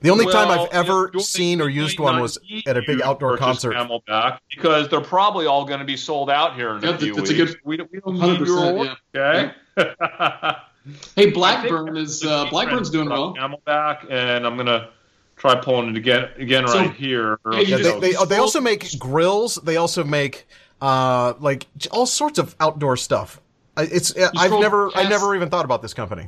The 0.00 0.10
only 0.10 0.26
time 0.26 0.48
I've 0.48 0.68
ever 0.72 1.10
you 1.12 1.18
know, 1.18 1.20
seen 1.20 1.60
or 1.60 1.68
used 1.68 2.00
one 2.00 2.20
was 2.20 2.38
at 2.66 2.78
a 2.78 2.82
big 2.84 3.02
outdoor 3.02 3.36
purchase 3.36 3.62
concert. 3.62 3.74
CamelBak 3.74 4.38
because 4.50 4.88
they're 4.88 5.00
probably 5.02 5.46
all 5.46 5.66
going 5.66 5.78
to 5.78 5.84
be 5.84 5.98
sold 5.98 6.30
out 6.30 6.56
here 6.56 6.70
in 6.70 6.84
a 6.84 6.98
few 6.98 7.14
that's 7.14 7.30
a 7.30 7.34
weeks. 7.34 7.52
good- 7.52 7.60
we 7.64 7.76
don't, 7.76 7.92
we 7.92 8.00
don't 8.00 8.18
need 8.18 8.40
100%, 8.40 8.46
your 8.46 8.96
yeah. 9.14 9.52
okay. 9.76 10.54
Hey, 11.16 11.30
Blackburn 11.30 11.96
is 11.96 12.20
The 12.20 12.30
uh, 12.30 12.44
key 12.44 12.50
Blackburn's 12.50 12.90
trend 12.90 13.08
doing 13.08 13.18
well. 13.18 13.34
CamelBak, 13.34 14.10
and 14.10 14.46
I'm 14.46 14.56
gonna 14.56 14.90
try 15.36 15.54
pulling 15.56 15.90
it 15.90 15.96
again 15.96 16.28
again 16.36 16.66
So, 16.68 16.78
right 16.78 16.92
here. 16.94 17.38
yeah, 17.52 17.60
Yeah, 17.60 17.76
they, 17.76 18.00
they, 18.12 18.24
they 18.28 18.36
also 18.36 18.60
make 18.60 18.98
grills. 18.98 19.56
They 19.56 19.76
also 19.76 20.04
make 20.04 20.46
uh 20.80 21.34
like 21.38 21.66
all 21.90 22.06
sorts 22.06 22.38
of 22.38 22.56
outdoor 22.60 22.96
stuff. 22.96 23.40
I- 23.76 23.82
It's 23.84 24.16
I've 24.16 24.30
scroll 24.46 24.60
never 24.60 24.90
I 24.96 25.08
never 25.08 25.34
even 25.34 25.48
thought 25.50 25.64
about 25.64 25.82
this 25.82 25.94
company. 25.94 26.26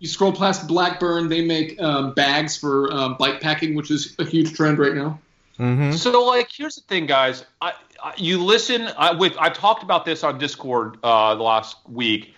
You 0.00 0.08
scroll 0.08 0.32
past 0.32 0.66
Blackburn, 0.66 1.28
they 1.28 1.42
make 1.44 1.80
um, 1.80 2.12
bags 2.12 2.56
for 2.58 2.92
um, 2.92 3.16
bike 3.18 3.40
packing, 3.40 3.74
which 3.74 3.90
is 3.90 4.14
a 4.18 4.24
huge 4.24 4.52
trend 4.52 4.78
right 4.78 4.94
now. 4.94 5.18
Mm-hmm. 5.58 5.92
So, 5.92 6.24
like, 6.24 6.50
here's 6.52 6.74
the 6.74 6.82
thing, 6.82 7.06
guys. 7.06 7.46
I, 7.62 7.72
I 8.02 8.12
you 8.18 8.42
listen 8.42 8.88
I, 8.98 9.12
with. 9.12 9.34
I 9.38 9.48
talked 9.48 9.82
about 9.82 10.04
this 10.04 10.22
on 10.24 10.36
Discord 10.36 10.98
uh, 11.02 11.36
the 11.36 11.42
last 11.42 11.76
week. 11.88 12.34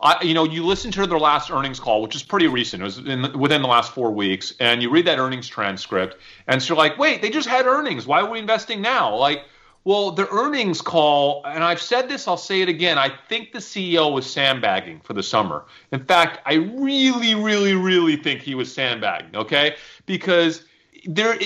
I, 0.00 0.22
you 0.22 0.34
know, 0.34 0.44
you 0.44 0.64
listen 0.64 0.90
to 0.92 1.06
their 1.06 1.18
last 1.18 1.50
earnings 1.50 1.80
call, 1.80 2.02
which 2.02 2.14
is 2.14 2.22
pretty 2.22 2.46
recent. 2.46 2.82
It 2.82 2.84
was 2.84 2.98
in, 2.98 3.38
within 3.38 3.62
the 3.62 3.68
last 3.68 3.92
four 3.92 4.10
weeks, 4.10 4.54
and 4.60 4.82
you 4.82 4.90
read 4.90 5.06
that 5.06 5.18
earnings 5.18 5.48
transcript, 5.48 6.16
and 6.46 6.62
so 6.62 6.74
you're 6.74 6.78
like, 6.78 6.98
wait, 6.98 7.22
they 7.22 7.30
just 7.30 7.48
had 7.48 7.66
earnings. 7.66 8.06
Why 8.06 8.20
are 8.20 8.30
we 8.30 8.38
investing 8.38 8.80
now? 8.80 9.14
Like, 9.14 9.44
well, 9.84 10.10
the 10.10 10.28
earnings 10.30 10.80
call, 10.80 11.44
and 11.44 11.62
I've 11.62 11.80
said 11.80 12.08
this, 12.08 12.26
I'll 12.26 12.36
say 12.36 12.60
it 12.60 12.68
again. 12.68 12.98
I 12.98 13.08
think 13.28 13.52
the 13.52 13.60
CEO 13.60 14.12
was 14.12 14.28
sandbagging 14.28 15.00
for 15.00 15.12
the 15.12 15.22
summer. 15.22 15.64
In 15.92 16.04
fact, 16.04 16.40
I 16.44 16.54
really, 16.54 17.36
really, 17.36 17.74
really 17.74 18.16
think 18.16 18.40
he 18.40 18.56
was 18.56 18.72
sandbagging. 18.72 19.36
Okay, 19.36 19.76
because 20.04 20.64
there 21.04 21.38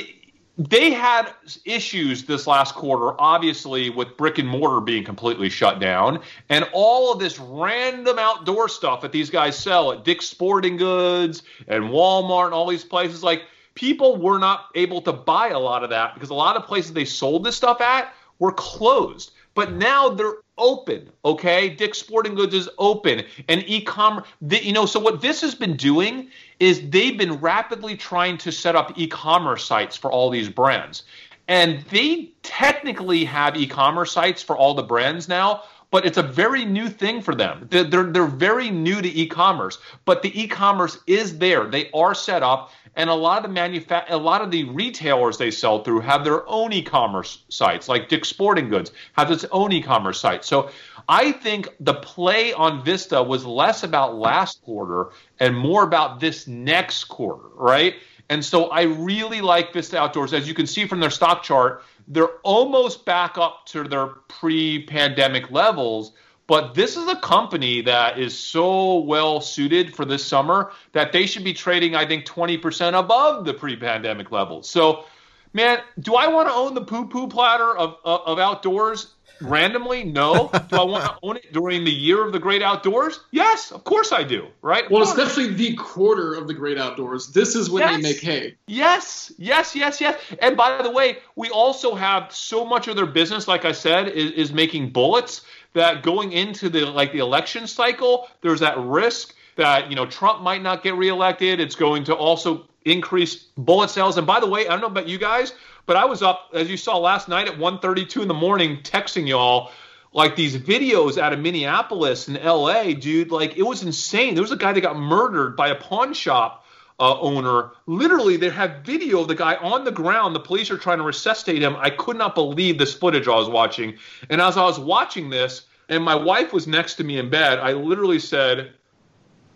they 0.69 0.91
had 0.91 1.33
issues 1.65 2.25
this 2.25 2.47
last 2.47 2.75
quarter, 2.75 3.19
obviously, 3.19 3.89
with 3.89 4.15
brick 4.19 4.37
and 4.37 4.47
mortar 4.47 4.81
being 4.81 5.05
completely 5.05 5.49
shut 5.49 5.81
down, 5.81 6.21
and 6.51 6.69
all 6.75 7.11
of 7.11 7.19
this 7.19 7.39
random 7.39 8.19
outdoor 8.19 8.69
stuff 8.69 9.01
that 9.01 9.11
these 9.11 9.31
guys 9.31 9.59
sell 9.59 9.91
at 9.91 10.05
Dick's 10.05 10.27
Sporting 10.27 10.77
Goods 10.77 11.45
and 11.67 11.85
Walmart 11.85 12.47
and 12.47 12.55
all 12.55 12.67
these 12.67 12.85
places. 12.85 13.23
Like, 13.23 13.45
people 13.75 14.19
were 14.19 14.39
not 14.39 14.67
able 14.75 15.01
to 15.01 15.13
buy 15.15 15.49
a 15.49 15.59
lot 15.59 15.83
of 15.83 15.89
that 15.91 16.13
because 16.13 16.29
a 16.29 16.35
lot 16.35 16.57
of 16.57 16.67
places 16.67 16.93
they 16.93 17.07
sold 17.07 17.43
this 17.43 17.57
stuff 17.57 17.81
at 17.81 18.13
were 18.39 18.53
closed. 18.53 19.33
But 19.55 19.73
now 19.73 20.09
they're 20.09 20.37
open, 20.59 21.11
okay? 21.25 21.69
Dick's 21.69 21.99
Sporting 21.99 22.35
Goods 22.35 22.55
is 22.55 22.69
open, 22.79 23.25
and 23.49 23.65
e-commerce. 23.67 24.27
You 24.49 24.73
know, 24.73 24.87
so 24.87 25.01
what 25.01 25.21
this 25.21 25.41
has 25.41 25.55
been 25.55 25.77
doing 25.77 26.29
is 26.61 26.89
they've 26.91 27.19
been 27.19 27.35
rapidly 27.41 27.97
trying 27.97 28.39
to 28.39 28.53
set 28.53 28.77
up 28.77 28.97
e-commerce 28.97 29.65
sites 29.65 29.97
for 29.97 30.13
all 30.13 30.31
these 30.31 30.49
brands, 30.49 31.03
and 31.49 31.83
they 31.91 32.33
technically 32.43 33.25
have 33.25 33.57
e-commerce 33.57 34.13
sites 34.13 34.43
for 34.43 34.57
all 34.57 34.75
the 34.75 34.83
brands 34.83 35.29
now. 35.29 35.63
But 35.93 36.07
it's 36.07 36.19
a 36.19 36.23
very 36.23 36.65
new 36.65 36.89
thing 36.89 37.21
for 37.21 37.35
them. 37.35 37.67
They're, 37.69 37.83
they're, 37.83 38.05
they're 38.05 38.25
very 38.25 38.71
new 38.71 39.03
to 39.03 39.09
e-commerce, 39.09 39.79
but 40.05 40.23
the 40.23 40.41
e-commerce 40.41 40.99
is 41.09 41.39
there. 41.39 41.65
They 41.67 41.91
are 41.91 42.15
set 42.15 42.45
up, 42.45 42.71
and 42.97 43.09
a 43.09 43.15
lot 43.15 43.39
of 43.39 43.43
the 43.43 43.61
manufa- 43.61 44.05
a 44.09 44.17
lot 44.17 44.43
of 44.43 44.51
the 44.51 44.65
retailers 44.65 45.39
they 45.39 45.51
sell 45.51 45.83
through 45.83 46.01
have 46.01 46.25
their 46.25 46.49
own 46.49 46.73
e-commerce 46.73 47.45
sites, 47.49 47.89
like 47.89 48.09
Dick's 48.09 48.29
Sporting 48.29 48.69
Goods 48.69 48.93
has 49.13 49.31
its 49.31 49.45
own 49.53 49.73
e-commerce 49.73 50.21
site. 50.21 50.45
So 50.45 50.71
I 51.09 51.33
think 51.33 51.69
the 51.81 51.95
play 51.95 52.53
on 52.53 52.85
Vista 52.85 53.23
was 53.23 53.45
less 53.45 53.83
about 53.83 54.17
last 54.17 54.63
quarter 54.63 55.11
and 55.39 55.57
more 55.57 55.85
about 55.85 56.21
this 56.21 56.47
next 56.47 57.05
quarter, 57.05 57.49
right? 57.55 57.95
And 58.29 58.45
so 58.45 58.67
I 58.67 58.83
really 58.83 59.41
like 59.41 59.73
Vista 59.73 59.99
Outdoors. 59.99 60.33
As 60.33 60.47
you 60.47 60.55
can 60.55 60.67
see 60.67 60.87
from 60.87 61.01
their 61.01 61.11
stock 61.11 61.43
chart, 61.43 61.83
they're 62.07 62.39
almost 62.43 63.05
back 63.05 63.39
up 63.39 63.67
to 63.67 63.83
their 63.85 64.07
pre-pandemic 64.29 65.51
levels. 65.51 66.13
But 66.51 66.75
this 66.75 66.97
is 66.97 67.07
a 67.07 67.15
company 67.15 67.81
that 67.83 68.19
is 68.19 68.37
so 68.37 68.99
well 68.99 69.41
suited 69.41 69.95
for 69.95 70.05
this 70.05 70.27
summer 70.27 70.73
that 70.91 71.13
they 71.13 71.25
should 71.25 71.45
be 71.45 71.53
trading, 71.53 71.95
I 71.95 72.05
think, 72.05 72.27
20% 72.27 72.99
above 72.99 73.45
the 73.45 73.55
pre 73.55 73.77
pandemic 73.77 74.33
levels. 74.33 74.69
So, 74.69 75.05
man, 75.53 75.79
do 76.01 76.17
I 76.17 76.27
want 76.27 76.49
to 76.49 76.53
own 76.53 76.75
the 76.75 76.81
poo 76.81 77.07
poo 77.07 77.29
platter 77.29 77.77
of, 77.77 77.99
of, 78.05 78.23
of 78.27 78.39
outdoors 78.41 79.15
randomly? 79.41 80.03
No. 80.03 80.51
do 80.69 80.77
I 80.77 80.83
want 80.83 81.05
to 81.05 81.17
own 81.23 81.37
it 81.37 81.53
during 81.53 81.85
the 81.85 81.93
year 81.93 82.27
of 82.27 82.33
the 82.33 82.41
great 82.41 82.63
outdoors? 82.63 83.21
Yes, 83.31 83.71
of 83.71 83.85
course 83.85 84.11
I 84.11 84.25
do, 84.25 84.49
right? 84.61 84.91
Well, 84.91 85.03
especially 85.03 85.53
the 85.53 85.77
quarter 85.77 86.35
of 86.35 86.49
the 86.49 86.55
great 86.55 86.79
outdoors. 86.79 87.29
This 87.29 87.55
is 87.55 87.71
when 87.71 87.83
Yes. 87.83 87.97
they 87.97 88.03
make 88.03 88.21
hay. 88.21 88.57
Yes, 88.67 89.33
yes, 89.39 89.77
yes, 89.77 90.01
yes. 90.01 90.21
And 90.41 90.57
by 90.57 90.83
the 90.83 90.91
way, 90.91 91.19
we 91.37 91.49
also 91.51 91.95
have 91.95 92.33
so 92.35 92.65
much 92.65 92.89
of 92.89 92.97
their 92.97 93.07
business, 93.07 93.47
like 93.47 93.65
I 93.65 93.73
said, 93.73 94.09
is, 94.09 94.33
is 94.33 94.53
making 94.53 94.91
bullets 94.91 95.43
that 95.73 96.03
going 96.03 96.33
into 96.33 96.69
the 96.69 96.87
like 96.87 97.13
the 97.13 97.19
election 97.19 97.67
cycle, 97.67 98.29
there's 98.41 98.61
that 98.61 98.79
risk 98.79 99.35
that 99.57 99.91
you 99.91 99.97
know 99.97 100.07
Trump 100.07 100.43
might 100.43 100.63
not 100.63 100.83
get 100.83 100.97
reelected. 100.97 101.61
It's 101.61 101.77
going 101.77 102.05
to 102.05 102.15
also 102.15 102.67
increase 102.85 103.37
bullet 103.57 103.91
sales. 103.91 104.17
And 104.17 104.27
by 104.27 104.41
the 104.41 104.47
way, 104.47 104.67
I 104.67 104.71
don't 104.71 104.81
know 104.81 104.87
about 104.87 105.09
you 105.09 105.19
guys, 105.19 105.53
but 105.87 105.97
I 105.97 106.05
was 106.05 106.23
up 106.23 106.51
as 106.55 106.71
you 106.71 106.77
saw 106.77 106.99
last 106.99 107.29
night 107.29 107.49
at 107.49 107.59
1:32 107.59 108.23
in 108.23 108.29
the 108.29 108.35
morning 108.35 108.79
texting 108.83 109.29
y'all 109.29 109.71
like 110.13 110.35
these 110.35 110.57
videos 110.57 111.19
out 111.19 111.33
of 111.33 111.39
Minneapolis 111.39 112.29
and 112.29 112.37
LA, 112.43 112.93
dude. 112.95 113.31
Like 113.31 113.57
it 113.57 113.63
was 113.63 113.83
insane. 113.83 114.35
There 114.35 114.43
was 114.43 114.53
a 114.53 114.57
guy 114.57 114.73
that 114.73 114.81
got 114.81 114.97
murdered 114.97 115.57
by 115.57 115.69
a 115.69 115.75
pawn 115.75 116.15
shop 116.15 116.60
uh, 117.01 117.19
owner. 117.21 117.71
Literally, 117.87 118.37
they 118.37 118.51
have 118.51 118.83
video 118.85 119.23
of 119.23 119.29
the 119.29 119.35
guy 119.35 119.57
on 119.57 119.85
the 119.85 119.91
ground. 119.91 120.37
The 120.37 120.41
police 120.41 120.71
are 120.71 120.77
trying 120.77 120.99
to 120.99 121.05
resuscitate 121.05 121.63
him. 121.63 121.75
I 121.79 121.91
could 121.91 122.17
not 122.17 122.35
believe 122.35 122.79
this 122.79 122.95
footage 122.95 123.27
I 123.27 123.35
was 123.35 123.49
watching. 123.49 123.97
And 124.29 124.41
as 124.41 124.57
I 124.59 124.65
was 124.65 124.79
watching 124.79 125.31
this, 125.31 125.63
and 125.89 126.05
my 126.05 126.15
wife 126.15 126.53
was 126.53 126.67
next 126.67 126.97
to 126.97 127.05
me 127.05 127.19
in 127.19 127.31
bed, 127.31 127.59
I 127.59 127.73
literally 127.73 128.19
said, 128.19 128.75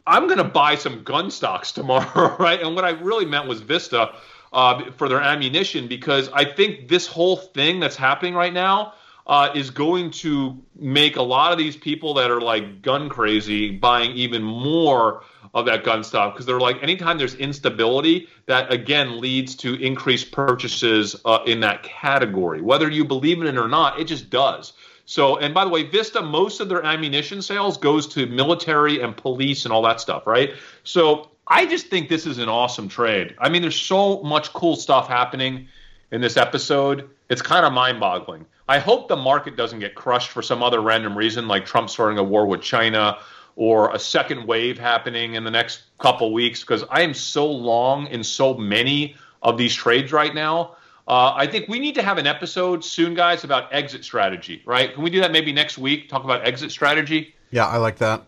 I'm 0.07 0.25
going 0.27 0.39
to 0.39 0.45
buy 0.45 0.75
some 0.75 1.05
gun 1.05 1.31
stocks 1.31 1.71
tomorrow, 1.71 2.37
right? 2.41 2.61
And 2.61 2.75
what 2.75 2.85
I 2.85 2.91
really 2.91 3.27
meant 3.27 3.47
was 3.47 3.61
Vista 3.61 4.15
uh, 4.53 4.91
for 4.93 5.09
their 5.09 5.21
ammunition 5.21 5.87
because 5.87 6.31
I 6.33 6.45
think 6.47 6.89
this 6.89 7.07
whole 7.07 7.37
thing 7.37 7.79
that's 7.79 7.97
happening 7.97 8.35
right 8.35 8.53
now 8.53 8.95
uh, 9.27 9.51
is 9.55 9.71
going 9.71 10.11
to 10.11 10.62
make 10.77 11.16
a 11.16 11.23
lot 11.23 11.53
of 11.53 11.59
these 11.59 11.77
people 11.77 12.15
that 12.15 12.31
are 12.31 12.41
like 12.41 12.83
gun 12.83 13.09
crazy 13.09 13.71
buying 13.71 14.12
even 14.12 14.43
more 14.43 15.25
of 15.55 15.64
that 15.66 15.85
gun 15.85 16.02
stock 16.02 16.35
because 16.35 16.44
they're 16.44 16.60
like 16.60 16.82
anytime 16.82 17.16
there's 17.16 17.35
instability 17.36 18.28
that 18.47 18.70
again 18.72 19.20
leads 19.20 19.55
to 19.55 19.74
increased 19.74 20.32
purchases 20.32 21.16
uh, 21.24 21.39
in 21.47 21.60
that 21.60 21.82
category 21.82 22.60
whether 22.60 22.90
you 22.90 23.05
believe 23.05 23.40
in 23.40 23.47
it 23.47 23.56
or 23.56 23.68
not 23.68 23.98
it 23.98 24.05
just 24.05 24.28
does 24.31 24.72
so 25.06 25.36
and 25.39 25.55
by 25.55 25.64
the 25.64 25.70
way 25.70 25.85
vista 25.85 26.20
most 26.20 26.60
of 26.60 26.68
their 26.68 26.85
ammunition 26.85 27.40
sales 27.40 27.76
goes 27.76 28.06
to 28.06 28.26
military 28.26 29.01
and 29.01 29.16
police 29.16 29.64
and 29.64 29.72
all 29.72 29.82
that 29.82 30.01
stuff 30.01 30.26
right 30.26 30.55
so 30.82 31.31
I 31.47 31.66
just 31.66 31.89
think 31.89 32.09
this 32.09 32.26
is 32.26 32.39
an 32.39 32.48
awesome 32.48 32.89
trade. 32.89 33.35
I 33.39 33.48
mean, 33.48 33.62
there's 33.62 33.81
so 33.81 34.22
much 34.22 34.52
cool 34.52 34.76
stuff 34.76 35.09
happening 35.09 35.68
in 36.10 36.20
this 36.20 36.36
episode. 36.36 37.09
It's 37.28 37.43
kind 37.43 37.66
of 37.66 37.72
mind 37.72 38.01
boggling. 38.01 38.47
I 38.66 38.78
hope 38.78 39.09
the 39.09 39.16
market 39.16 39.56
doesn't 39.56 39.81
get 39.81 39.94
crushed 39.94 40.31
for 40.31 40.40
some 40.40 40.62
other 40.62 40.81
random 40.81 41.16
reason, 41.16 41.47
like 41.47 41.66
Trump 41.66 41.90
starting 41.90 42.18
a 42.18 42.24
war 42.24 42.47
with 42.47 42.62
China 42.62 43.18
or 43.56 43.94
a 43.94 43.98
second 43.98 44.47
wave 44.47 44.78
happening 44.78 45.35
in 45.35 45.44
the 45.44 45.51
next 45.51 45.82
couple 45.98 46.32
weeks, 46.32 46.60
because 46.60 46.85
I 46.90 47.02
am 47.02 47.14
so 47.14 47.47
long 47.47 48.06
in 48.09 48.24
so 48.24 48.55
many 48.55 49.16
of 49.43 49.59
these 49.59 49.74
trades 49.74 50.12
right 50.12 50.35
now. 50.35 50.76
Uh, 51.06 51.32
I 51.35 51.47
think 51.47 51.68
we 51.68 51.78
need 51.78 51.94
to 51.97 52.02
have 52.02 52.16
an 52.16 52.26
episode 52.26 52.82
soon, 52.82 53.14
guys, 53.14 53.44
about 53.44 53.72
exit 53.72 54.05
strategy, 54.05 54.62
right? 54.64 54.93
Can 54.93 55.02
we 55.02 55.10
do 55.10 55.20
that 55.20 55.32
maybe 55.32 55.52
next 55.52 55.76
week? 55.76 56.09
Talk 56.09 56.24
about 56.24 56.47
exit 56.47 56.70
strategy? 56.70 57.35
Yeah, 57.51 57.66
I 57.66 57.76
like 57.76 57.98
that. 57.98 58.24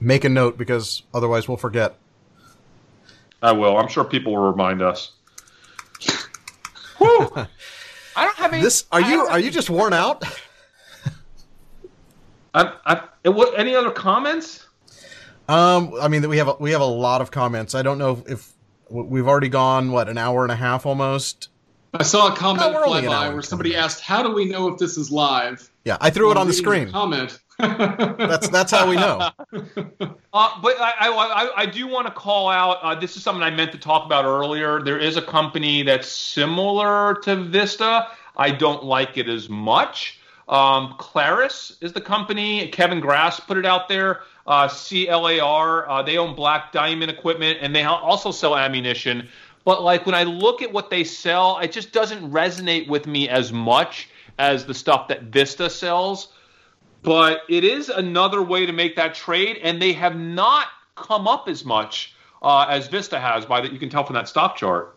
Make 0.00 0.24
a 0.24 0.28
note 0.28 0.58
because 0.58 1.04
otherwise 1.14 1.48
we'll 1.48 1.56
forget. 1.56 1.96
I 3.42 3.52
will. 3.52 3.78
I'm 3.78 3.88
sure 3.88 4.04
people 4.04 4.34
will 4.34 4.50
remind 4.50 4.82
us. 4.82 5.12
Whew. 6.98 7.30
I 8.16 8.24
don't 8.24 8.36
have 8.36 8.52
any. 8.52 8.62
This 8.62 8.86
are 8.90 9.00
you 9.00 9.20
are 9.20 9.38
you 9.38 9.50
just 9.50 9.70
worn 9.70 9.92
out? 9.92 10.24
I, 12.56 12.72
I, 13.24 13.28
what, 13.28 13.58
any 13.58 13.76
other 13.76 13.90
comments? 13.90 14.66
Um, 15.48 15.92
I 16.00 16.08
mean, 16.08 16.26
we 16.28 16.38
have 16.38 16.48
a, 16.48 16.56
we 16.58 16.72
have 16.72 16.80
a 16.80 16.86
lot 16.86 17.20
of 17.20 17.30
comments. 17.30 17.74
I 17.74 17.82
don't 17.82 17.98
know 17.98 18.24
if 18.26 18.52
we've 18.88 19.28
already 19.28 19.50
gone 19.50 19.92
what 19.92 20.08
an 20.08 20.16
hour 20.16 20.42
and 20.42 20.50
a 20.50 20.56
half 20.56 20.86
almost. 20.86 21.50
I 21.92 22.02
saw 22.02 22.32
a 22.32 22.36
comment 22.36 22.72
no, 22.72 22.82
fly 22.82 23.06
by 23.06 23.28
where 23.28 23.42
somebody 23.42 23.76
asked, 23.76 24.00
"How 24.00 24.22
do 24.22 24.32
we 24.32 24.46
know 24.46 24.68
if 24.68 24.78
this 24.78 24.96
is 24.96 25.10
live?" 25.10 25.70
Yeah, 25.84 25.98
I 26.00 26.10
threw 26.10 26.30
it 26.30 26.36
on 26.36 26.46
the 26.46 26.52
screen. 26.52 26.86
The 26.86 26.92
comment. 26.92 27.38
that's 27.58 28.48
that's 28.48 28.72
how 28.72 28.88
we 28.88 28.96
know. 28.96 29.30
Uh, 30.38 30.60
but 30.60 30.78
I, 30.78 31.08
I, 31.08 31.62
I 31.62 31.64
do 31.64 31.86
want 31.86 32.06
to 32.08 32.12
call 32.12 32.50
out. 32.50 32.76
Uh, 32.82 32.94
this 32.94 33.16
is 33.16 33.22
something 33.22 33.42
I 33.42 33.50
meant 33.50 33.72
to 33.72 33.78
talk 33.78 34.04
about 34.04 34.26
earlier. 34.26 34.82
There 34.82 34.98
is 34.98 35.16
a 35.16 35.22
company 35.22 35.82
that's 35.82 36.08
similar 36.08 37.14
to 37.22 37.36
Vista. 37.36 38.08
I 38.36 38.50
don't 38.50 38.84
like 38.84 39.16
it 39.16 39.30
as 39.30 39.48
much. 39.48 40.20
Um, 40.48 40.94
Clarus 40.98 41.76
is 41.80 41.92
the 41.92 42.00
company. 42.00 42.68
Kevin 42.68 43.00
Grass 43.00 43.40
put 43.40 43.58
it 43.58 43.66
out 43.66 43.88
there. 43.88 44.20
Uh, 44.46 44.68
CLAR. 44.68 45.88
Uh, 45.88 46.02
they 46.02 46.18
own 46.18 46.36
Black 46.36 46.72
Diamond 46.72 47.10
Equipment, 47.10 47.58
and 47.60 47.74
they 47.74 47.82
also 47.82 48.30
sell 48.30 48.56
ammunition. 48.56 49.28
But 49.64 49.82
like 49.82 50.06
when 50.06 50.14
I 50.14 50.22
look 50.22 50.62
at 50.62 50.72
what 50.72 50.90
they 50.90 51.02
sell, 51.02 51.58
it 51.58 51.72
just 51.72 51.92
doesn't 51.92 52.30
resonate 52.30 52.88
with 52.88 53.06
me 53.06 53.28
as 53.28 53.52
much 53.52 54.08
as 54.38 54.64
the 54.64 54.74
stuff 54.74 55.08
that 55.08 55.24
Vista 55.24 55.68
sells 55.68 56.28
but 57.06 57.42
it 57.48 57.62
is 57.62 57.88
another 57.88 58.42
way 58.42 58.66
to 58.66 58.72
make 58.72 58.96
that 58.96 59.14
trade, 59.14 59.58
and 59.62 59.80
they 59.80 59.92
have 59.92 60.16
not 60.16 60.66
come 60.96 61.28
up 61.28 61.48
as 61.48 61.64
much 61.64 62.16
uh, 62.42 62.66
as 62.68 62.88
Vista 62.88 63.20
has. 63.20 63.46
By 63.46 63.60
that, 63.60 63.72
you 63.72 63.78
can 63.78 63.88
tell 63.88 64.02
from 64.02 64.14
that 64.14 64.28
stock 64.28 64.56
chart. 64.56 64.96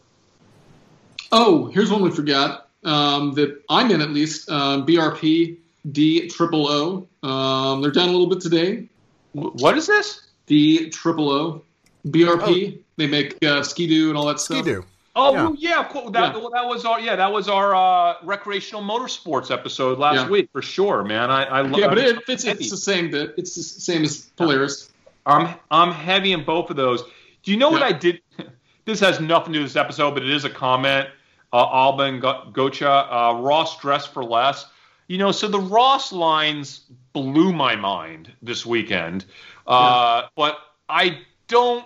Oh, 1.32 1.68
here's 1.68 1.92
one 1.92 2.02
we 2.02 2.10
forgot 2.10 2.69
um, 2.84 3.34
that 3.34 3.62
I'm 3.70 3.92
in 3.92 4.02
at 4.02 4.10
least. 4.12 4.50
Um, 4.50 4.86
BRP 4.86 5.58
D 5.92 6.28
triple 6.28 6.68
O. 6.68 7.28
Um, 7.28 7.82
they're 7.82 7.92
down 7.92 8.10
a 8.10 8.12
little 8.12 8.28
bit 8.28 8.42
today. 8.42 8.88
What 9.34 9.78
is 9.78 9.88
this? 9.88 10.28
D 10.46 10.90
triple 10.90 11.30
O. 11.30 11.62
BRP. 12.08 12.78
Oh. 12.78 12.84
They 12.98 13.08
make 13.08 13.44
uh, 13.46 13.64
Ski-Doo 13.64 14.10
and 14.10 14.18
all 14.18 14.26
that 14.26 14.40
stuff. 14.40 14.60
Ski-Doo. 14.60 14.86
Oh 15.16 15.54
yeah, 15.54 15.78
yeah 15.78 15.84
course. 15.84 16.12
That, 16.12 16.36
yeah. 16.36 16.50
that 16.54 16.66
was 16.66 16.86
our 16.86 17.00
yeah 17.00 17.16
that 17.16 17.32
was 17.32 17.50
our 17.50 17.76
uh, 17.76 18.16
recreational 18.24 18.82
motorsports 18.82 19.52
episode 19.52 19.98
last 20.00 20.16
yeah. 20.16 20.30
week 20.30 20.50
for 20.52 20.62
sure, 20.62 21.04
man. 21.04 21.30
I, 21.30 21.44
I 21.44 21.62
love. 21.62 21.80
Yeah, 21.80 21.88
but 21.88 21.98
it, 21.98 22.20
it's 22.28 22.46
it's 22.46 22.70
the 22.70 22.78
same. 22.78 23.14
It's 23.14 23.56
the 23.56 23.64
same 23.64 24.04
as 24.04 24.30
Polaris. 24.38 24.92
I'm 25.26 25.56
I'm 25.72 25.92
heavy 25.92 26.32
in 26.32 26.46
both 26.46 26.70
of 26.70 26.76
those. 26.76 27.04
Do 27.44 27.52
you 27.52 27.58
know 27.58 27.70
what 27.70 27.84
I 27.84 27.92
did? 27.92 28.22
this 28.86 29.00
has 29.02 29.20
nothing 29.20 29.54
to 29.54 29.60
do 29.60 29.64
with 29.64 29.74
this 29.74 29.82
episode, 29.82 30.14
but 30.14 30.24
it 30.24 30.30
is 30.30 30.46
a 30.46 30.50
comment. 30.50 31.10
Uh, 31.52 31.66
Alban 31.66 32.20
Gocha, 32.22 33.08
uh, 33.12 33.42
Ross 33.42 33.80
dress 33.80 34.06
for 34.06 34.24
less. 34.24 34.68
You 35.08 35.18
know, 35.18 35.32
so 35.32 35.48
the 35.48 35.60
Ross 35.60 36.12
lines 36.12 36.82
blew 37.14 37.52
my 37.52 37.76
mind 37.76 38.32
this 38.44 38.66
weekend, 38.66 39.26
uh, 39.66 40.28
but 40.36 40.60
I 40.88 41.22
don't 41.48 41.86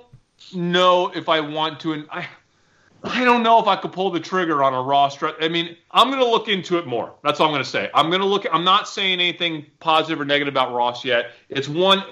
know 0.54 1.10
if 1.16 1.30
I 1.30 1.40
want 1.40 1.80
to. 1.82 1.94
And 1.94 2.06
I 2.12 2.28
I 3.04 3.26
don't 3.26 3.44
know 3.44 3.60
if 3.60 3.68
I 3.68 3.76
could 3.76 3.92
pull 3.92 4.12
the 4.12 4.20
trigger 4.20 4.64
on 4.64 4.74
a 4.74 4.82
roster. 4.82 5.34
I 5.42 5.50
mean, 5.50 5.76
I'm 5.92 6.08
going 6.08 6.24
to 6.24 6.30
look 6.30 6.48
into 6.48 6.78
it 6.78 6.88
more. 6.88 7.14
That's 7.24 7.40
all 7.40 7.48
I'm 7.48 7.54
going 7.54 7.64
to 7.64 7.70
say. 7.70 7.90
I'm 7.94 8.10
going 8.10 8.22
to 8.22 8.28
look. 8.28 8.46
I'm 8.52 8.64
not 8.64 8.88
saying 8.88 9.20
anything 9.20 9.66
positive 9.80 10.22
or 10.22 10.26
negative 10.26 10.54
about 10.54 10.74
Ross 10.74 11.04
yet. 11.04 11.32
It's 11.50 11.68
one, 11.68 12.04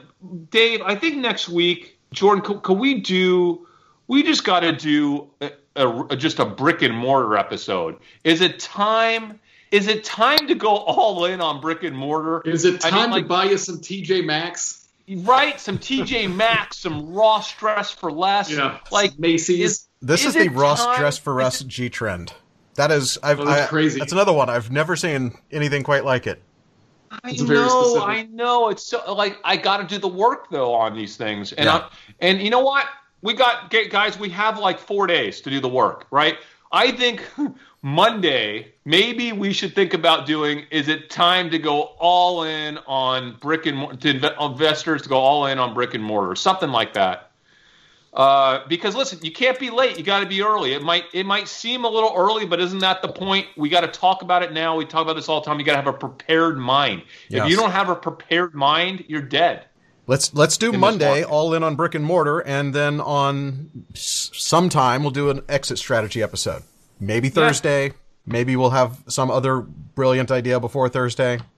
Dave. 0.50 0.82
I 0.82 0.96
think 0.96 1.18
next 1.18 1.48
week, 1.48 1.98
Jordan, 2.12 2.44
could, 2.44 2.64
could 2.64 2.78
we 2.78 3.00
do? 3.00 3.68
We 4.12 4.24
just 4.24 4.44
got 4.44 4.60
to 4.60 4.74
do 4.74 5.30
a, 5.40 5.54
a, 5.78 6.18
just 6.18 6.40
a 6.40 6.46
brick 6.46 6.82
and 6.82 6.94
mortar 6.94 7.38
episode. 7.38 7.98
Is 8.26 8.42
it 8.42 8.60
time? 8.60 9.40
Is 9.72 9.88
it 9.88 10.04
time 10.04 10.48
to 10.48 10.54
go 10.54 10.68
all 10.68 11.24
in 11.24 11.40
on 11.40 11.62
brick 11.62 11.84
and 11.84 11.96
mortar? 11.96 12.42
Is 12.42 12.66
it 12.66 12.82
time 12.82 12.94
I 12.94 13.02
mean, 13.04 13.12
like, 13.12 13.24
to 13.24 13.30
buy 13.30 13.46
you 13.46 13.58
some 13.58 13.78
TJ 13.78 14.26
Maxx? 14.26 14.90
Right, 15.08 15.58
some 15.62 15.78
TJ 15.78 16.36
Maxx, 16.36 16.80
some 16.80 17.14
Ross 17.14 17.56
dress 17.56 17.90
for 17.90 18.12
less. 18.12 18.52
Yeah, 18.52 18.80
like 18.92 19.18
Macy's. 19.18 19.60
Is, 19.62 19.88
this 20.02 20.26
is, 20.26 20.36
is 20.36 20.44
the 20.44 20.50
Ross 20.50 20.84
time? 20.84 21.00
dress 21.00 21.18
for 21.18 21.36
less 21.36 21.64
G 21.64 21.90
trend. 21.90 22.34
That 22.76 22.92
is, 22.92 23.18
I've, 23.24 23.40
oh, 23.40 23.46
that's 23.46 23.62
I, 23.62 23.68
crazy. 23.68 24.00
That's 24.00 24.12
another 24.12 24.34
one. 24.34 24.50
I've 24.50 24.72
never 24.72 24.98
seen 24.98 25.38
anything 25.54 25.84
quite 25.84 26.04
like 26.04 26.28
it. 26.28 26.42
I 27.24 27.32
know, 27.32 28.04
I 28.04 28.24
know. 28.24 28.68
It's 28.68 28.84
so 28.84 29.14
like 29.14 29.38
I 29.46 29.56
got 29.56 29.78
to 29.78 29.84
do 29.86 30.00
the 30.00 30.10
work 30.10 30.50
though 30.50 30.74
on 30.74 30.98
these 30.98 31.16
things, 31.16 31.54
and 31.54 31.68
yeah. 31.68 31.88
and 32.20 32.42
you 32.42 32.50
know 32.50 32.60
what? 32.60 32.88
We 33.22 33.34
got 33.34 33.74
guys. 33.90 34.18
We 34.18 34.30
have 34.30 34.60
like 34.60 34.80
four 34.80 35.08
days 35.08 35.42
to 35.42 35.50
do 35.50 35.60
the 35.60 35.70
work, 35.70 36.08
right? 36.12 36.38
I 36.72 36.92
think 36.92 37.24
Monday, 37.82 38.74
maybe 38.86 39.32
we 39.32 39.54
should 39.54 39.76
think 39.76 39.94
about 39.94 40.26
doing. 40.26 40.66
Is 40.72 40.88
it 40.88 41.10
time 41.10 41.50
to 41.52 41.60
go 41.60 41.82
all 42.00 42.44
in 42.44 42.78
on 42.80 43.38
brick 43.40 43.66
and 43.66 44.00
to 44.02 44.44
investors 44.44 45.02
to 45.04 45.10
go 45.10 45.18
all 45.18 45.46
in 45.48 45.60
on 45.60 45.74
brick 45.74 45.94
and 45.94 46.04
mortar, 46.04 46.36
something 46.36 46.70
like 46.70 46.94
that? 46.94 47.32
Uh, 48.14 48.68
because 48.68 48.94
listen, 48.94 49.20
you 49.22 49.32
can't 49.32 49.58
be 49.58 49.70
late. 49.70 49.98
You 49.98 50.04
got 50.04 50.20
to 50.20 50.26
be 50.26 50.42
early. 50.42 50.74
It 50.74 50.84
might 50.84 51.06
it 51.14 51.26
might 51.26 51.48
seem 51.48 51.86
a 51.86 51.90
little 51.90 52.14
early, 52.16 52.46
but 52.46 52.60
isn't 52.60 52.80
that 52.80 53.02
the 53.02 53.08
point? 53.08 53.48
We 53.56 53.70
got 53.70 53.82
to 53.82 53.88
talk 53.88 54.22
about 54.22 54.44
it 54.44 54.52
now. 54.52 54.76
We 54.76 54.86
talk 54.86 55.04
about 55.04 55.16
this 55.16 55.30
all 55.30 55.40
the 55.40 55.46
time. 55.46 55.60
You 55.60 55.66
got 55.66 55.74
to 55.74 55.78
have 55.78 55.88
a 55.88 55.98
prepared 55.98 56.58
mind. 56.58 57.04
Yes. 57.30 57.46
If 57.46 57.52
you 57.52 57.56
don't 57.56 57.72
have 57.72 57.90
a 57.90 57.96
prepared 57.96 58.54
mind, 58.54 59.06
you're 59.08 59.22
dead. 59.22 59.66
Let's 60.12 60.34
let's 60.34 60.58
do 60.58 60.74
Monday 60.74 61.24
all 61.24 61.54
in 61.54 61.64
on 61.64 61.78
brick 61.78 61.96
and 61.96 62.04
mortar, 62.04 62.42
and 62.42 62.76
then 62.76 63.00
on 63.00 63.86
sometime 63.94 65.04
we'll 65.04 65.12
do 65.12 65.30
an 65.30 65.42
exit 65.48 65.78
strategy 65.78 66.22
episode. 66.22 66.64
Maybe 67.00 67.30
Thursday. 67.30 67.86
Yeah. 67.86 67.94
Maybe 68.26 68.58
we'll 68.58 68.72
have 68.72 69.02
some 69.08 69.32
other 69.32 69.62
brilliant 69.62 70.30
idea 70.30 70.60
before 70.60 70.90
Thursday. 70.90 71.40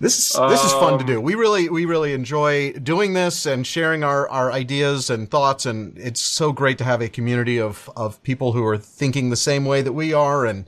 This 0.00 0.18
is 0.18 0.32
this 0.48 0.64
is 0.64 0.72
fun 0.72 0.98
to 0.98 1.04
do. 1.04 1.18
Um, 1.18 1.22
we 1.22 1.36
really 1.36 1.68
we 1.68 1.84
really 1.84 2.12
enjoy 2.12 2.72
doing 2.72 3.12
this 3.12 3.46
and 3.46 3.64
sharing 3.64 4.02
our, 4.02 4.28
our 4.30 4.50
ideas 4.50 5.10
and 5.10 5.30
thoughts 5.30 5.64
and 5.64 5.96
it's 5.96 6.20
so 6.20 6.50
great 6.50 6.76
to 6.78 6.84
have 6.84 7.00
a 7.00 7.08
community 7.08 7.60
of 7.60 7.88
of 7.94 8.20
people 8.24 8.50
who 8.50 8.66
are 8.66 8.76
thinking 8.76 9.30
the 9.30 9.36
same 9.36 9.64
way 9.64 9.80
that 9.80 9.92
we 9.92 10.12
are 10.12 10.44
and 10.44 10.66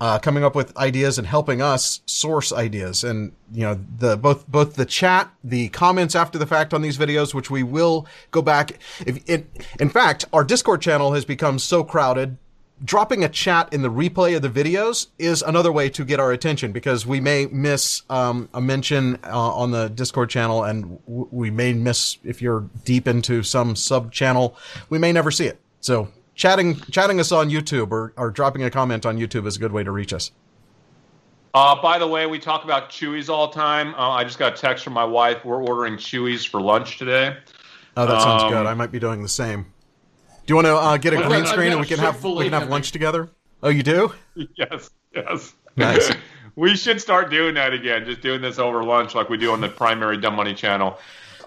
uh, 0.00 0.18
coming 0.18 0.42
up 0.42 0.54
with 0.54 0.76
ideas 0.76 1.18
and 1.18 1.26
helping 1.26 1.60
us 1.60 2.00
source 2.06 2.52
ideas. 2.52 3.04
And 3.04 3.32
you 3.52 3.62
know 3.62 3.78
the 3.98 4.16
both 4.16 4.48
both 4.48 4.74
the 4.74 4.86
chat 4.86 5.30
the 5.44 5.68
comments 5.68 6.14
after 6.14 6.38
the 6.38 6.46
fact 6.46 6.72
on 6.72 6.82
these 6.82 6.96
videos 6.96 7.34
which 7.34 7.50
we 7.50 7.62
will 7.62 8.06
go 8.30 8.42
back. 8.42 8.78
If 9.06 9.22
it, 9.28 9.46
in 9.78 9.90
fact 9.90 10.24
our 10.32 10.44
discord 10.44 10.80
channel 10.80 11.12
has 11.12 11.24
become 11.24 11.58
so 11.58 11.84
crowded. 11.84 12.38
Dropping 12.82 13.22
a 13.22 13.28
chat 13.28 13.70
in 13.74 13.82
the 13.82 13.90
replay 13.90 14.34
of 14.34 14.40
the 14.40 14.48
videos 14.48 15.08
is 15.18 15.42
another 15.42 15.70
way 15.70 15.90
to 15.90 16.02
get 16.02 16.18
our 16.18 16.32
attention 16.32 16.72
because 16.72 17.04
we 17.04 17.20
may 17.20 17.44
miss 17.44 18.00
um, 18.08 18.48
a 18.54 18.60
mention 18.62 19.18
uh, 19.22 19.52
on 19.52 19.70
the 19.70 19.88
Discord 19.88 20.30
channel, 20.30 20.64
and 20.64 20.98
w- 21.04 21.28
we 21.30 21.50
may 21.50 21.74
miss 21.74 22.16
if 22.24 22.40
you're 22.40 22.70
deep 22.86 23.06
into 23.06 23.42
some 23.42 23.76
sub 23.76 24.12
channel, 24.12 24.56
we 24.88 24.96
may 24.96 25.12
never 25.12 25.30
see 25.30 25.44
it. 25.44 25.60
So 25.80 26.08
chatting 26.40 26.80
chatting 26.90 27.20
us 27.20 27.30
on 27.30 27.50
YouTube 27.50 27.92
or, 27.92 28.12
or 28.16 28.30
dropping 28.30 28.64
a 28.64 28.70
comment 28.70 29.04
on 29.04 29.18
YouTube 29.18 29.46
is 29.46 29.56
a 29.56 29.58
good 29.60 29.72
way 29.72 29.84
to 29.84 29.92
reach 29.92 30.12
us. 30.12 30.32
Uh, 31.52 31.80
by 31.80 31.98
the 31.98 32.06
way, 32.06 32.26
we 32.26 32.38
talk 32.38 32.64
about 32.64 32.90
Chuy's 32.90 33.28
all 33.28 33.48
the 33.48 33.54
time. 33.54 33.94
Uh, 33.94 34.10
I 34.10 34.24
just 34.24 34.38
got 34.38 34.54
a 34.54 34.56
text 34.56 34.84
from 34.84 34.92
my 34.92 35.04
wife. 35.04 35.44
We're 35.44 35.62
ordering 35.62 35.96
Chuy's 35.96 36.44
for 36.44 36.60
lunch 36.60 36.96
today. 36.96 37.36
Oh, 37.96 38.06
that 38.06 38.22
sounds 38.22 38.44
um, 38.44 38.50
good. 38.50 38.66
I 38.66 38.74
might 38.74 38.92
be 38.92 39.00
doing 39.00 39.22
the 39.22 39.28
same. 39.28 39.62
Do 39.64 40.52
you 40.52 40.54
want 40.54 40.66
to 40.66 40.76
uh, 40.76 40.96
get 40.96 41.12
a 41.12 41.16
green 41.16 41.44
screen 41.46 41.72
and 41.72 41.80
we 41.80 41.86
can 41.86 41.98
have 41.98 42.24
we 42.24 42.44
can 42.44 42.52
have 42.52 42.68
lunch 42.68 42.92
together? 42.92 43.28
Oh, 43.62 43.68
you 43.68 43.82
do? 43.82 44.12
Yes, 44.56 44.90
yes. 45.14 45.52
Nice. 45.76 46.10
we 46.56 46.74
should 46.76 47.00
start 47.00 47.30
doing 47.30 47.54
that 47.54 47.74
again. 47.74 48.06
Just 48.06 48.22
doing 48.22 48.40
this 48.40 48.58
over 48.58 48.82
lunch 48.82 49.14
like 49.14 49.28
we 49.28 49.36
do 49.36 49.52
on 49.52 49.60
the 49.60 49.68
primary 49.68 50.16
Dumb 50.16 50.36
Money 50.36 50.54
channel. 50.54 50.98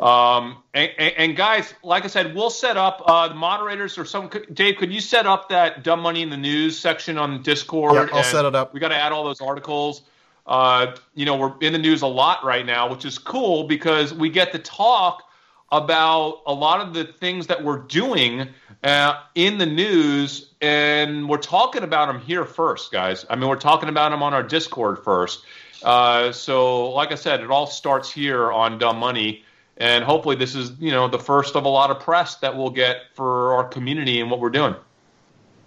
Um, 0.04 0.58
and, 0.74 0.92
and, 0.98 1.14
and, 1.18 1.36
guys, 1.38 1.74
like 1.82 2.04
I 2.04 2.08
said, 2.08 2.36
we'll 2.36 2.50
set 2.50 2.76
up 2.76 3.02
uh, 3.06 3.30
the 3.30 3.36
moderators 3.36 3.98
or 3.98 4.04
some. 4.04 4.30
Dave, 4.52 4.76
could 4.76 4.92
you 4.92 5.00
set 5.00 5.26
up 5.26 5.48
that 5.48 5.82
Dumb 5.82 6.02
Money 6.02 6.22
in 6.22 6.30
the 6.30 6.36
News 6.36 6.78
section 6.78 7.18
on 7.18 7.42
Discord? 7.42 8.10
Yeah, 8.10 8.18
I'll 8.18 8.24
set 8.24 8.44
it 8.44 8.54
up. 8.54 8.74
We 8.74 8.82
got 8.82 8.90
to 8.90 8.98
add 8.98 9.14
all 9.14 9.24
those 9.24 9.40
articles. 9.40 10.02
Uh, 10.46 10.98
you 11.16 11.26
know, 11.26 11.38
we're 11.38 11.54
in 11.62 11.72
the 11.72 11.80
news 11.80 12.02
a 12.02 12.08
lot 12.08 12.44
right 12.44 12.66
now, 12.66 12.90
which 12.90 13.06
is 13.06 13.18
cool 13.18 13.64
because 13.64 14.14
we 14.14 14.30
get 14.30 14.52
to 14.52 14.60
talk 14.60 15.24
about 15.72 16.42
a 16.46 16.54
lot 16.54 16.86
of 16.86 16.94
the 16.94 17.06
things 17.06 17.48
that 17.48 17.64
we're 17.64 17.80
doing 17.80 18.50
uh, 18.84 19.22
in 19.36 19.58
the 19.58 19.66
news, 19.66 20.52
and 20.60 21.30
we're 21.30 21.38
talking 21.38 21.84
about 21.84 22.08
them 22.08 22.20
here 22.20 22.44
first, 22.44 22.92
guys. 22.92 23.26
I 23.30 23.38
mean, 23.38 23.48
we're 23.48 23.56
talking 23.56 23.88
about 23.88 24.10
them 24.10 24.22
on 24.22 24.34
our 24.34 24.44
Discord 24.44 25.02
first. 25.06 25.46
Uh, 25.82 26.34
so, 26.34 26.90
like 26.90 27.14
I 27.14 27.16
said, 27.16 27.40
it 27.40 27.50
all 27.50 27.68
starts 27.68 28.12
here 28.12 28.52
on 28.52 28.78
Dumb 28.78 28.98
Money, 29.00 29.46
and 29.78 30.04
hopefully, 30.04 30.36
this 30.36 30.56
is 30.56 30.72
you 30.80 30.92
know 30.92 31.08
the 31.08 31.20
first 31.20 31.56
of 31.56 31.66
a 31.66 31.70
lot 31.70 31.90
of 31.90 32.00
press 32.00 32.36
that 32.38 32.56
we'll 32.56 32.70
get 32.70 32.98
for 33.14 33.54
our 33.54 33.64
community 33.64 34.20
and 34.22 34.30
what 34.30 34.40
we're 34.40 34.50
doing. 34.50 34.76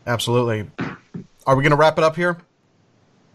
Absolutely. 0.07 0.70
Are 1.47 1.57
we 1.57 1.62
going 1.62 1.70
to 1.70 1.77
wrap 1.77 1.99
it 1.99 2.05
up 2.05 2.16
here? 2.16 2.39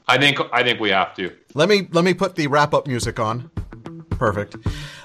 I 0.08 0.18
think 0.18 0.40
I 0.52 0.64
think 0.64 0.80
we 0.80 0.90
have 0.90 1.16
to. 1.16 1.36
Let 1.54 1.70
me 1.70 1.88
let 1.92 2.04
me 2.04 2.14
put 2.14 2.36
the 2.36 2.48
wrap 2.48 2.74
up 2.74 2.88
music 2.88 3.20
on. 3.20 3.50
Perfect. 4.12 4.56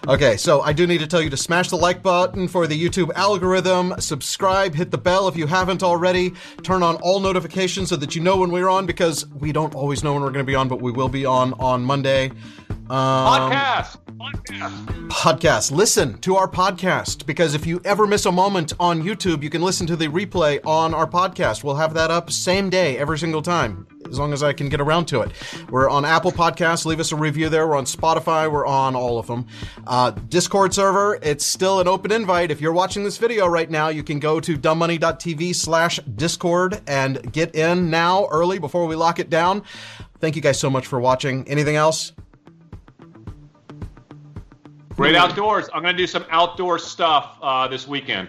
Okay, 0.06 0.36
so 0.36 0.60
I 0.60 0.72
do 0.74 0.86
need 0.86 0.98
to 0.98 1.06
tell 1.06 1.22
you 1.22 1.30
to 1.30 1.36
smash 1.38 1.70
the 1.70 1.76
like 1.76 2.02
button 2.02 2.48
for 2.48 2.66
the 2.66 2.80
YouTube 2.80 3.10
algorithm, 3.14 3.94
subscribe, 3.98 4.74
hit 4.74 4.90
the 4.90 4.98
bell 4.98 5.26
if 5.26 5.36
you 5.36 5.46
haven't 5.46 5.82
already, 5.82 6.34
turn 6.62 6.82
on 6.82 6.96
all 6.96 7.18
notifications 7.18 7.88
so 7.88 7.96
that 7.96 8.14
you 8.14 8.20
know 8.20 8.36
when 8.36 8.50
we're 8.50 8.68
on 8.68 8.84
because 8.84 9.26
we 9.28 9.52
don't 9.52 9.74
always 9.74 10.04
know 10.04 10.12
when 10.12 10.22
we're 10.22 10.30
going 10.30 10.44
to 10.44 10.50
be 10.50 10.54
on, 10.54 10.68
but 10.68 10.82
we 10.82 10.92
will 10.92 11.08
be 11.08 11.24
on 11.24 11.54
on 11.54 11.82
Monday. 11.82 12.30
Um, 12.70 13.50
podcast. 13.50 13.98
Podcast. 14.16 15.08
Podcast. 15.08 15.70
Listen 15.72 16.18
to 16.20 16.36
our 16.36 16.46
podcast 16.46 17.26
because 17.26 17.54
if 17.54 17.66
you 17.66 17.80
ever 17.84 18.06
miss 18.06 18.26
a 18.26 18.32
moment 18.32 18.72
on 18.78 19.02
YouTube, 19.02 19.42
you 19.42 19.50
can 19.50 19.60
listen 19.60 19.86
to 19.88 19.96
the 19.96 20.06
replay 20.06 20.64
on 20.64 20.94
our 20.94 21.06
podcast. 21.06 21.64
We'll 21.64 21.74
have 21.76 21.94
that 21.94 22.12
up 22.12 22.30
same 22.30 22.70
day 22.70 22.96
every 22.96 23.18
single 23.18 23.42
time, 23.42 23.88
as 24.08 24.20
long 24.20 24.32
as 24.32 24.44
I 24.44 24.52
can 24.52 24.68
get 24.68 24.80
around 24.80 25.06
to 25.06 25.22
it. 25.22 25.32
We're 25.68 25.90
on 25.90 26.04
Apple 26.04 26.30
Podcasts. 26.30 26.86
Leave 26.86 27.00
us 27.00 27.10
a 27.10 27.16
review 27.16 27.48
there. 27.48 27.66
We're 27.66 27.76
on 27.76 27.86
Spotify. 27.86 28.50
We're 28.50 28.66
on 28.66 28.94
all 28.94 29.18
of 29.18 29.26
them. 29.26 29.46
Uh, 29.84 30.12
Discord 30.12 30.72
server. 30.72 31.18
It's 31.22 31.44
still 31.44 31.80
an 31.80 31.88
open 31.88 32.12
invite. 32.12 32.52
If 32.52 32.60
you're 32.60 32.72
watching 32.72 33.02
this 33.02 33.18
video 33.18 33.48
right 33.48 33.70
now, 33.70 33.88
you 33.88 34.04
can 34.04 34.20
go 34.20 34.38
to 34.38 34.56
dumbmoney.tv 34.56 35.56
slash 35.56 35.98
Discord 36.14 36.80
and 36.86 37.32
get 37.32 37.56
in 37.56 37.90
now 37.90 38.28
early 38.30 38.60
before 38.60 38.86
we 38.86 38.94
lock 38.94 39.18
it 39.18 39.28
down. 39.28 39.64
Thank 40.20 40.36
you 40.36 40.42
guys 40.42 40.58
so 40.58 40.70
much 40.70 40.86
for 40.86 41.00
watching. 41.00 41.46
Anything 41.48 41.76
else? 41.76 42.12
Great 44.96 45.14
outdoors. 45.14 45.68
I'm 45.74 45.82
going 45.82 45.94
to 45.94 46.02
do 46.02 46.06
some 46.06 46.24
outdoor 46.30 46.78
stuff 46.78 47.38
uh, 47.42 47.68
this 47.68 47.86
weekend. 47.86 48.28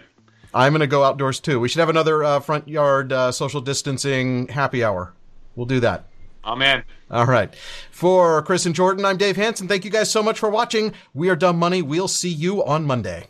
I'm 0.54 0.74
going 0.74 0.82
to 0.82 0.88
go 0.88 1.04
outdoors 1.04 1.40
too. 1.40 1.60
We 1.60 1.70
should 1.70 1.80
have 1.80 1.90
another 1.90 2.24
uh, 2.24 2.40
front 2.40 2.68
yard 2.68 3.14
uh, 3.14 3.32
social 3.32 3.62
distancing 3.62 4.48
happy 4.48 4.84
hour. 4.84 5.14
We'll 5.56 5.66
do 5.66 5.80
that. 5.80 6.06
Amen. 6.44 6.84
All 7.10 7.26
right. 7.26 7.54
For 7.92 8.42
Chris 8.44 8.66
and 8.66 8.76
Jordan, 8.76 9.06
I'm 9.06 9.18
Dave 9.18 9.36
Hanson. 9.38 9.68
Thank 9.68 9.86
you 9.86 9.92
guys 9.92 10.12
so 10.12 10.22
much 10.22 10.40
for 10.40 10.50
watching. 10.50 10.94
We 11.14 11.30
are 11.30 11.36
Dumb 11.36 11.58
Money. 11.58 11.82
We'll 11.82 12.08
see 12.08 12.30
you 12.30 12.64
on 12.64 12.86
Monday. 12.86 13.28